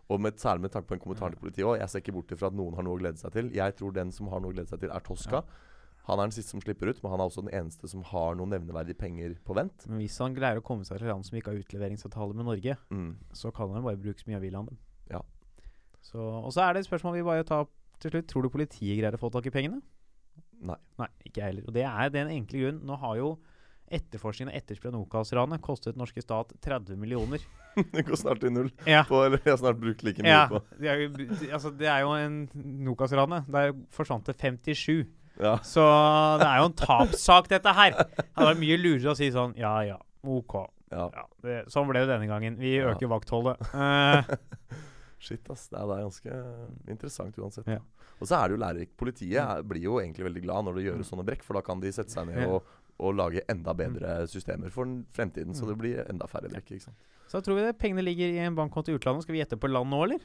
og 0.08 0.20
med, 0.22 0.36
særlig 0.38 0.62
med 0.66 0.70
tanke 0.72 0.86
på 0.88 0.94
en 0.94 1.00
kommentar 1.02 1.30
til 1.34 1.40
politiet 1.40 1.66
òg. 1.66 1.78
Jeg 1.80 1.88
ser 1.90 2.02
ikke 2.04 2.12
bort 2.14 2.30
ifra 2.30 2.46
at 2.52 2.54
noen 2.54 2.74
har 2.78 2.84
noe 2.86 2.94
å 2.94 3.00
glede 3.00 3.18
seg 3.18 3.32
til. 3.34 3.48
Jeg 3.56 3.74
tror 3.78 3.92
den 3.96 4.12
som 4.14 4.28
har 4.30 4.40
noe 4.40 4.52
å 4.52 4.54
glede 4.54 4.70
seg 4.70 4.80
til, 4.84 4.90
er 4.94 5.00
Tosca. 5.06 5.40
Han 6.06 6.20
er 6.22 6.28
den 6.28 6.34
siste 6.36 6.52
som 6.54 6.60
slipper 6.62 6.86
ut, 6.92 7.00
men 7.02 7.10
han 7.10 7.20
er 7.20 7.26
også 7.26 7.42
den 7.42 7.54
eneste 7.58 7.88
som 7.90 8.04
har 8.06 8.36
noen 8.38 8.52
nevneverdige 8.54 8.94
penger 9.00 9.32
på 9.42 9.56
vent. 9.58 9.88
Men 9.90 9.98
hvis 9.98 10.18
han 10.22 10.36
greier 10.36 10.60
å 10.60 10.62
komme 10.62 10.86
seg 10.86 11.00
til 11.02 11.08
land 11.10 11.26
som 11.26 11.34
ikke 11.40 11.50
har 11.50 11.58
utleveringsavtale 11.64 12.36
med 12.38 12.46
Norge, 12.46 12.76
Mm. 12.94 13.16
så 13.34 13.50
kan 13.52 13.72
han 13.74 13.82
bare 13.82 13.98
bruke 13.98 14.22
så 14.22 14.28
mye 14.30 14.36
av 14.38 14.42
dem. 14.66 14.78
Ja. 15.10 15.22
Så, 16.00 16.20
og 16.22 16.52
så 16.54 16.62
er 16.62 16.74
det 16.74 16.84
et 16.84 16.90
spørsmål 16.90 17.16
vi 17.18 17.22
bare 17.26 17.42
tar 17.42 17.66
til 17.98 18.10
slutt. 18.12 18.28
Tror 18.30 18.42
du 18.46 18.48
politiet 18.54 19.00
greier 19.00 19.16
å 19.18 19.18
få 19.18 19.32
tak 19.34 19.46
i 19.46 19.50
pengene? 19.50 19.82
Nei. 20.62 20.76
Nei, 21.00 21.08
ikke 21.26 21.40
jeg 21.42 21.50
heller. 21.50 21.66
Og 21.66 21.74
det 21.74 21.82
er 21.84 22.08
den 22.14 22.28
enkle 22.30 22.62
grunn. 22.62 22.80
Nå 22.86 22.96
har 23.02 23.16
jo 23.18 23.32
etterforskningen 23.88 24.52
av 24.52 24.92
Nokas-ranet 24.94 25.62
kostet 25.62 25.96
norske 25.96 26.22
stat 26.22 26.52
30 26.64 26.96
millioner. 26.96 27.42
det 27.92 28.06
går 28.06 28.16
snart 28.16 28.40
til 28.40 28.52
null. 28.52 28.70
Ja. 28.86 29.04
På, 29.08 29.24
eller 29.26 29.40
jeg 29.44 29.52
har 29.52 29.60
snart 29.60 29.80
brukt 29.80 30.02
like 30.06 30.24
mye 30.24 30.32
ja 30.32 30.46
på 30.50 30.62
det, 30.80 30.88
er 30.88 31.52
altså, 31.52 31.70
det 31.70 31.90
er 31.90 32.04
jo 32.06 32.14
en 32.16 32.40
Nokas-ranet. 32.86 33.48
Der 33.52 33.74
forsvant 33.94 34.26
det 34.26 34.36
57. 34.40 35.06
Ja. 35.36 35.58
Så 35.66 35.84
det 36.40 36.48
er 36.48 36.62
jo 36.62 36.70
en 36.70 36.78
tapssak, 36.80 37.50
dette 37.52 37.76
her. 37.76 37.98
Det 38.16 38.48
vært 38.48 38.62
mye 38.62 38.80
lurere 38.80 39.12
å 39.12 39.18
si 39.18 39.28
sånn 39.34 39.52
ja 39.60 39.74
ja, 39.84 39.98
ok. 40.24 40.56
ja. 40.94 41.08
Ja, 41.12 41.26
det, 41.44 41.58
sånn 41.72 41.88
ble 41.90 42.04
det 42.04 42.14
denne 42.14 42.30
gangen. 42.30 42.56
Vi 42.60 42.78
øker 42.80 43.12
vaktholdet. 43.12 43.60
Uh, 43.74 44.24
Shit, 45.26 45.44
ass. 45.50 45.68
Det 45.72 45.80
er, 45.80 45.92
ganske 46.06 46.40
interessant 46.88 47.38
uansett. 47.40 47.68
Ja. 47.76 47.82
Og 48.16 48.28
så 48.28 48.38
er 48.38 48.48
det 48.48 48.56
jo 48.56 48.62
lærerikt. 48.62 48.96
Politiet 48.98 49.38
er, 49.42 49.62
blir 49.66 49.84
jo 49.84 50.00
egentlig 50.00 50.26
veldig 50.28 50.42
glad 50.44 50.66
når 50.66 50.78
det 50.78 50.84
gjøres 50.86 51.10
sånne 51.12 51.26
brekk, 51.26 51.44
for 51.44 51.58
da 51.58 51.64
kan 51.64 51.82
de 51.82 51.92
sette 51.92 52.14
seg 52.14 52.28
ned 52.30 52.46
og, 52.48 52.68
og 52.98 53.14
lage 53.14 53.42
enda 53.48 53.72
bedre 53.74 54.26
systemer 54.26 54.70
for 54.70 54.84
den 54.84 55.04
fremtiden, 55.12 55.54
så 55.54 55.64
Mm. 55.64 55.68
det 55.68 55.78
blir 55.78 56.10
enda 56.10 56.26
færre 56.26 56.48
brekk. 56.50 56.70
ikke 56.70 56.82
sant? 56.82 56.96
Så 57.28 57.40
tror 57.42 57.56
vi 57.56 57.62
det 57.66 57.78
pengene 57.78 58.02
ligger 58.04 58.28
i 58.32 58.38
en 58.46 58.54
bankkonto 58.54 58.88
i 58.92 58.98
utlandet. 58.98 59.22
Skal 59.22 59.34
vi 59.34 59.42
gjette 59.44 59.58
på 59.58 59.68
land 59.68 59.90
nå, 59.90 60.02
eller? 60.04 60.20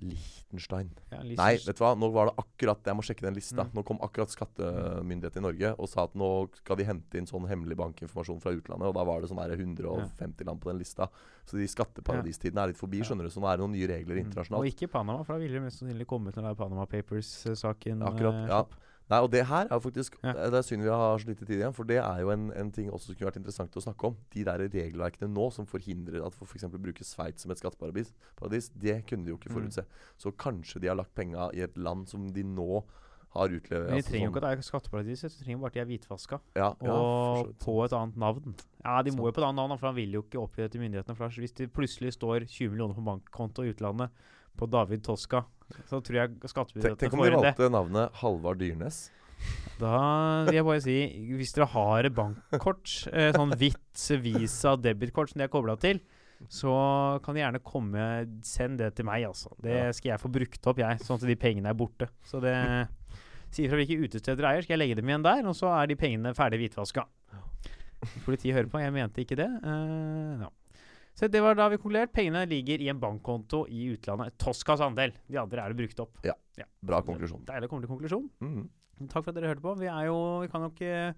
Liechtenstein. 0.00 0.90
Ja, 1.10 1.18
Nei, 1.24 1.56
vet 1.58 1.74
du 1.76 1.82
hva? 1.82 1.90
Nå 1.98 2.06
var 2.14 2.28
det 2.30 2.34
akkurat 2.38 2.84
Jeg 2.86 2.94
må 2.94 3.02
sjekke 3.02 3.24
den 3.26 3.34
lista. 3.34 3.64
Mm. 3.66 3.72
Nå 3.74 3.82
kom 3.84 3.98
akkurat 4.04 4.30
skattemyndigheten 4.30 5.42
i 5.42 5.42
Norge 5.42 5.72
og 5.74 5.88
sa 5.90 6.04
at 6.06 6.14
nå 6.14 6.28
skal 6.60 6.78
de 6.78 6.84
hente 6.86 7.18
inn 7.18 7.26
sånn 7.26 7.48
hemmelig 7.50 7.76
bankinformasjon 7.80 8.38
fra 8.40 8.52
utlandet. 8.54 8.86
Og 8.86 8.94
da 8.94 9.04
var 9.08 9.20
det 9.20 9.30
sånn 9.32 9.40
der 9.42 9.56
150 9.58 10.46
land 10.46 10.60
på 10.62 10.70
den 10.70 10.78
lista. 10.78 11.08
Så 11.44 11.58
de 11.58 11.66
skatteparadistidene 11.66 12.62
er 12.62 12.72
litt 12.72 12.78
forbi, 12.80 13.02
skjønner 13.02 13.26
du. 13.26 13.32
Så 13.34 13.42
nå 13.42 13.50
er 13.50 13.58
det 13.58 13.64
noen 13.66 13.74
nye 13.74 13.88
regler 13.90 14.14
Mm. 14.22 14.30
internasjonalt. 14.30 14.62
Og 14.62 14.70
ikke 14.70 14.88
Panama, 14.90 15.24
for 15.24 15.32
da 15.34 15.38
ville 15.42 15.58
det 15.58 15.62
mest 15.66 15.82
sannsynlig 15.82 16.06
kommet 16.06 16.34
når 16.36 16.42
det 16.46 16.50
er 16.50 16.62
Panama 16.62 16.86
Papers-saken. 16.86 18.02
Akkurat, 18.06 18.44
eh, 18.44 18.48
ja. 18.48 18.64
Nei, 19.10 19.18
og 19.24 19.30
det 19.32 19.46
her 19.48 19.64
er 19.70 19.72
jo 19.72 19.80
faktisk 19.80 20.18
Ja. 20.22 20.32
Det 20.34 20.54
er 20.58 20.62
synd 20.66 20.82
vi 20.84 20.88
har 20.92 21.18
så 21.18 21.26
lite 21.30 21.46
tid 21.46 21.56
igjen, 21.62 21.72
for 21.74 21.84
det 21.88 21.96
er 22.02 22.20
jo 22.20 22.30
en, 22.30 22.50
en 22.52 22.70
ting 22.70 22.90
også 22.90 23.06
som 23.06 23.14
kunne 23.16 23.30
vært 23.30 23.40
interessant 23.40 23.72
å 23.76 23.80
snakke 23.80 24.04
om. 24.10 24.16
De 24.34 24.44
der 24.44 24.58
regelverkene 24.68 25.30
nå 25.32 25.48
som 25.52 25.64
forhindrer 25.66 26.24
at 26.26 26.34
f.eks. 26.36 26.66
For 26.68 26.78
bruke 26.78 27.04
Sveits 27.04 27.42
som 27.42 27.50
et 27.50 27.58
skatteparadis, 27.58 28.12
paradis, 28.36 28.68
det 28.76 29.06
kunne 29.08 29.24
de 29.24 29.30
jo 29.32 29.38
ikke 29.38 29.48
Mm. 29.50 29.56
forutse. 29.60 29.84
Så 30.18 30.32
kanskje 30.36 30.80
de 30.80 30.88
har 30.88 30.96
lagt 30.96 31.14
penga 31.14 31.48
i 31.54 31.60
et 31.64 31.76
land 31.78 32.06
som 32.08 32.28
de 32.28 32.42
nå 32.44 32.82
har 33.34 33.48
utlevert 33.48 33.88
Men 33.88 33.96
de 33.96 34.02
altså 34.02 34.10
trenger 34.10 34.24
jo 34.24 34.30
sånn- 34.30 34.36
ikke 34.36 34.44
at 34.44 34.56
det 34.56 34.58
er 34.58 34.68
skatteparadis, 34.68 35.20
de 35.20 35.44
trenger 35.44 35.58
bare 35.60 35.66
at 35.68 35.72
de 35.74 35.80
er 35.80 35.84
hvitvaska. 35.90 36.40
ja, 36.56 36.68
Og 36.80 37.46
ja, 37.46 37.52
på 37.64 37.84
et 37.84 37.92
annet 37.92 38.16
navn. 38.16 38.54
Ja, 38.84 39.02
de 39.02 39.10
må 39.10 39.24
jo 39.28 39.32
på 39.32 39.38
et 39.40 39.44
annet 39.48 39.56
navn, 39.56 39.78
for 39.78 39.86
han 39.88 39.94
vil 39.96 40.12
jo 40.12 40.22
ikke 40.22 40.40
oppgi 40.40 40.56
det 40.64 40.72
til 40.72 40.80
myndighetene. 40.80 41.16
For 41.16 41.28
hvis 41.28 41.52
det 41.54 41.72
plutselig 41.72 42.12
står 42.16 42.44
20 42.48 42.70
millioner 42.72 42.94
på 42.94 43.04
bankkonto 43.04 43.62
i 43.64 43.72
utlandet 43.72 44.10
på 44.56 44.68
David 44.68 45.02
Toska, 45.04 45.44
så 45.88 46.00
tror 46.04 46.20
jeg 46.20 46.50
skattemyndighetene 46.50 47.00
tenk 47.00 47.16
om 47.16 47.24
de 47.24 47.32
valgte 47.36 47.64
det. 47.64 47.72
navnet 47.74 48.20
Halvard 48.22 48.60
Dyrnes. 48.62 49.00
Da 49.78 49.98
vil 50.48 50.56
jeg 50.58 50.66
bare 50.66 50.82
si, 50.82 50.98
hvis 51.38 51.52
dere 51.54 51.68
har 51.70 52.08
et 52.08 52.14
bankkort, 52.14 52.94
eh, 53.12 53.30
sånn 53.36 53.54
hvitt 53.60 54.06
Visa 54.24 54.74
debitkort 54.80 55.30
som 55.30 55.38
de 55.38 55.46
er 55.46 55.52
kobla 55.52 55.76
til, 55.78 56.00
så 56.50 56.72
kan 57.22 57.34
de 57.34 57.42
gjerne 57.42 57.60
komme 57.66 58.02
Send 58.46 58.78
det 58.78 58.92
til 58.98 59.06
meg, 59.08 59.24
altså. 59.26 59.50
Det 59.62 59.94
skal 59.98 60.12
jeg 60.12 60.22
få 60.22 60.30
brukt 60.30 60.68
opp, 60.70 60.78
jeg. 60.82 61.00
Sånn 61.02 61.18
at 61.18 61.26
de 61.26 61.38
pengene 61.38 61.72
er 61.72 61.78
borte. 61.78 62.10
Så 62.26 62.42
det 62.42 62.54
Si 63.54 63.64
fra 63.64 63.78
hvilke 63.80 63.96
utesteder 64.04 64.44
eier, 64.44 64.64
skal 64.64 64.76
jeg 64.76 64.82
legge 64.82 64.98
dem 64.98 65.08
igjen 65.08 65.24
der, 65.24 65.46
og 65.48 65.54
så 65.56 65.70
er 65.72 65.88
de 65.88 65.96
pengene 65.96 66.34
ferdig 66.36 66.58
hvitvaska. 66.60 67.06
Politiet 68.26 68.54
hører 68.54 68.68
på, 68.68 68.80
jeg 68.82 68.92
mente 68.92 69.22
ikke 69.24 69.38
det. 69.40 69.48
Uh, 69.64 70.44
ja. 70.44 70.50
Så 71.18 71.26
det 71.26 71.40
var 71.42 71.56
da 71.58 71.66
vi 71.72 71.80
konkluderte. 71.82 72.14
Pengene 72.14 72.44
ligger 72.46 72.78
i 72.78 72.88
en 72.92 73.00
bankkonto 73.02 73.64
i 73.66 73.88
utlandet. 73.96 74.36
Toskas 74.38 74.82
andel. 74.84 75.16
De 75.26 75.40
andre 75.40 75.64
er 75.64 75.74
det 75.74 75.80
brukt 75.80 76.02
opp. 76.04 76.20
Bra 76.86 77.00
konklusjon. 77.02 77.42
Deilig 77.48 77.66
å 77.66 77.72
komme 77.72 77.82
til 77.82 77.90
konklusjon. 77.90 78.28
Mhm. 78.38 78.68
Takk 79.08 79.24
for 79.24 79.30
at 79.30 79.36
dere 79.38 79.50
hørte 79.50 79.62
på. 79.62 79.74
Vi 79.78 79.86
er 79.86 80.06
jo, 80.06 80.18
vi 80.42 80.48
kan 80.50 80.62
jo 80.62 80.70
ikke 80.74 81.14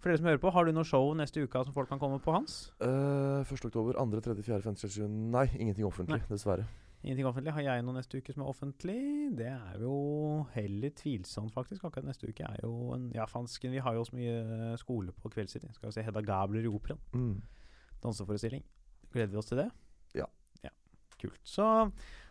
For 0.00 0.08
dere 0.08 0.16
som 0.16 0.26
hører 0.30 0.40
på, 0.40 0.50
har 0.50 0.64
du 0.64 0.72
noe 0.72 0.86
show 0.88 1.10
neste 1.12 1.42
uke 1.44 1.60
som 1.62 1.74
folk 1.74 1.90
kan 1.90 1.98
komme 2.00 2.16
på, 2.24 2.32
Hans? 2.32 2.72
Uh, 2.80 3.44
1. 3.44 3.66
oktober, 3.68 3.92
2., 3.92 4.22
3., 4.24 4.42
4., 4.42 4.62
5., 4.64 4.76
6., 4.80 4.94
7 4.96 5.08
Nei, 5.34 5.44
ingenting 5.60 5.84
offentlig, 5.84 6.22
dessverre. 6.30 6.64
Ingenting 7.04 7.28
offentlig. 7.28 7.52
Har 7.52 7.66
jeg 7.66 7.84
noe 7.84 7.98
neste 7.98 8.16
uke 8.16 8.32
som 8.32 8.46
er 8.46 8.48
offentlig? 8.48 8.96
Det 9.36 9.50
er 9.52 9.76
jo 9.84 10.46
heller 10.54 10.94
tvilsomt, 10.96 11.52
faktisk. 11.52 11.84
Akkurat 11.84 12.08
neste 12.08 12.32
uke 12.32 12.48
er 12.48 12.64
jo 12.64 12.94
en 12.96 13.10
Ja, 13.12 13.26
fansken, 13.28 13.76
vi 13.76 13.84
har 13.84 13.92
jo 13.92 14.06
så 14.08 14.16
mye 14.16 14.76
skole 14.80 15.12
på 15.12 15.28
Kveldstid. 15.28 15.68
Skal 15.74 15.90
vi 15.90 15.98
se 15.98 16.06
Hedda 16.08 16.24
Gabler 16.24 16.64
i 16.64 16.72
Operaen. 16.72 17.00
Mm. 17.12 17.42
Danseforestilling. 18.00 18.64
Gleder 19.14 19.32
vi 19.34 19.40
oss 19.40 19.50
til 19.50 19.60
det? 19.62 19.68
Ja. 20.16 20.28
ja. 20.64 20.72
Kult. 21.20 21.40
Så 21.46 21.66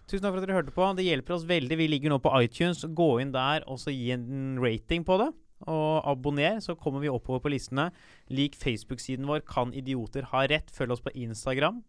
tusen 0.09 0.23
takk 0.23 0.33
for 0.33 0.39
at 0.41 0.47
dere 0.47 0.57
hørte 0.57 0.75
på. 0.75 0.87
Det 0.97 1.05
hjelper 1.05 1.35
oss 1.35 1.45
veldig. 1.49 1.77
Vi 1.79 1.89
ligger 1.91 2.13
nå 2.13 2.19
på 2.23 2.33
iTunes. 2.39 2.85
Gå 2.85 3.11
inn 3.23 3.35
der 3.35 3.67
og 3.69 3.81
så 3.81 3.93
gi 3.93 4.11
en 4.15 4.59
rating 4.63 5.05
på 5.07 5.19
det. 5.21 5.29
Og 5.67 6.07
abonner, 6.07 6.61
så 6.63 6.77
kommer 6.79 7.03
vi 7.03 7.11
oppover 7.11 7.43
på 7.43 7.51
listene. 7.51 7.89
Lik 8.31 8.55
Facebook-siden 8.55 9.27
vår 9.27 9.43
Kan 9.47 9.73
idioter 9.75 10.29
ha 10.31 10.45
rett? 10.47 10.71
Følg 10.71 10.95
oss 10.95 11.03
på 11.03 11.13
Instagram. 11.15 11.81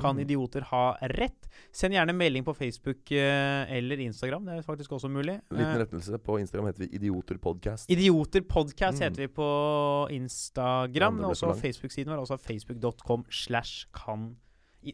Kan 0.00 0.16
Mm. 0.16 0.22
idioter 0.24 0.60
ha 0.70 0.96
rett? 1.02 1.48
Send 1.72 1.92
gjerne 1.94 2.14
melding 2.16 2.44
på 2.44 2.54
Facebook 2.56 3.10
eh, 3.12 3.66
eller 3.76 4.00
Instagram. 4.00 4.44
Det 4.46 4.54
er 4.58 4.62
faktisk 4.62 4.90
også 4.92 5.08
mulig. 5.10 5.40
Liten 5.50 5.66
Eh, 5.74 5.78
rettelse. 5.84 6.18
På 6.18 6.38
Instagram 6.40 6.66
heter 6.66 6.86
vi 6.86 6.94
Idioter 6.96 7.36
Podcast. 7.38 7.90
Idioter 7.90 8.40
podcast 8.40 8.98
Mm. 8.98 9.04
heter 9.04 9.16
vi 9.16 9.28
på 9.28 10.08
Instagram. 10.10 11.20
Ja, 11.20 11.26
også. 11.28 11.54
Facebook-siden 11.60 12.08
vår. 12.08 12.20
Også 12.24 12.38
facebook.com 12.40 13.24
slash 13.30 13.86
kan 13.92 14.36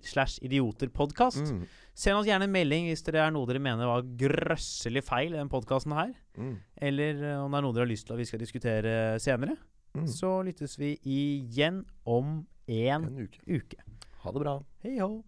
slash 0.02 0.38
idioterpodkast. 0.42 1.46
Mm. 1.52 1.62
Send 1.94 2.16
oss 2.18 2.26
gjerne 2.26 2.44
en 2.44 2.52
melding 2.52 2.88
hvis 2.90 3.02
det 3.06 3.14
er 3.14 3.30
noe 3.30 3.46
dere 3.46 3.58
mener 3.62 3.86
var 3.88 4.02
grøsselig 4.02 5.02
feil 5.06 5.32
i 5.32 5.38
den 5.38 5.48
podkasten 5.48 5.94
her. 5.96 6.12
Mm. 6.36 6.56
Eller 6.82 7.22
eh, 7.24 7.38
om 7.44 7.50
det 7.50 7.58
er 7.58 7.62
noe 7.62 7.72
dere 7.72 7.86
har 7.86 7.92
lyst 7.94 8.06
til 8.06 8.12
at 8.14 8.18
vi 8.18 8.24
skal 8.28 8.38
diskutere 8.42 9.18
senere. 9.18 9.56
Mm. 9.96 10.06
Så 10.06 10.44
lyttes 10.44 10.76
vi 10.78 10.98
igjen 11.06 11.84
om 12.04 12.46
en 12.68 13.04
En 13.04 13.18
uke. 13.24 13.40
uke. 13.48 13.76
Ha 14.22 14.32
det 14.32 14.40
bra. 14.40 14.54
Hei 14.82 14.98
hå. 15.00 15.22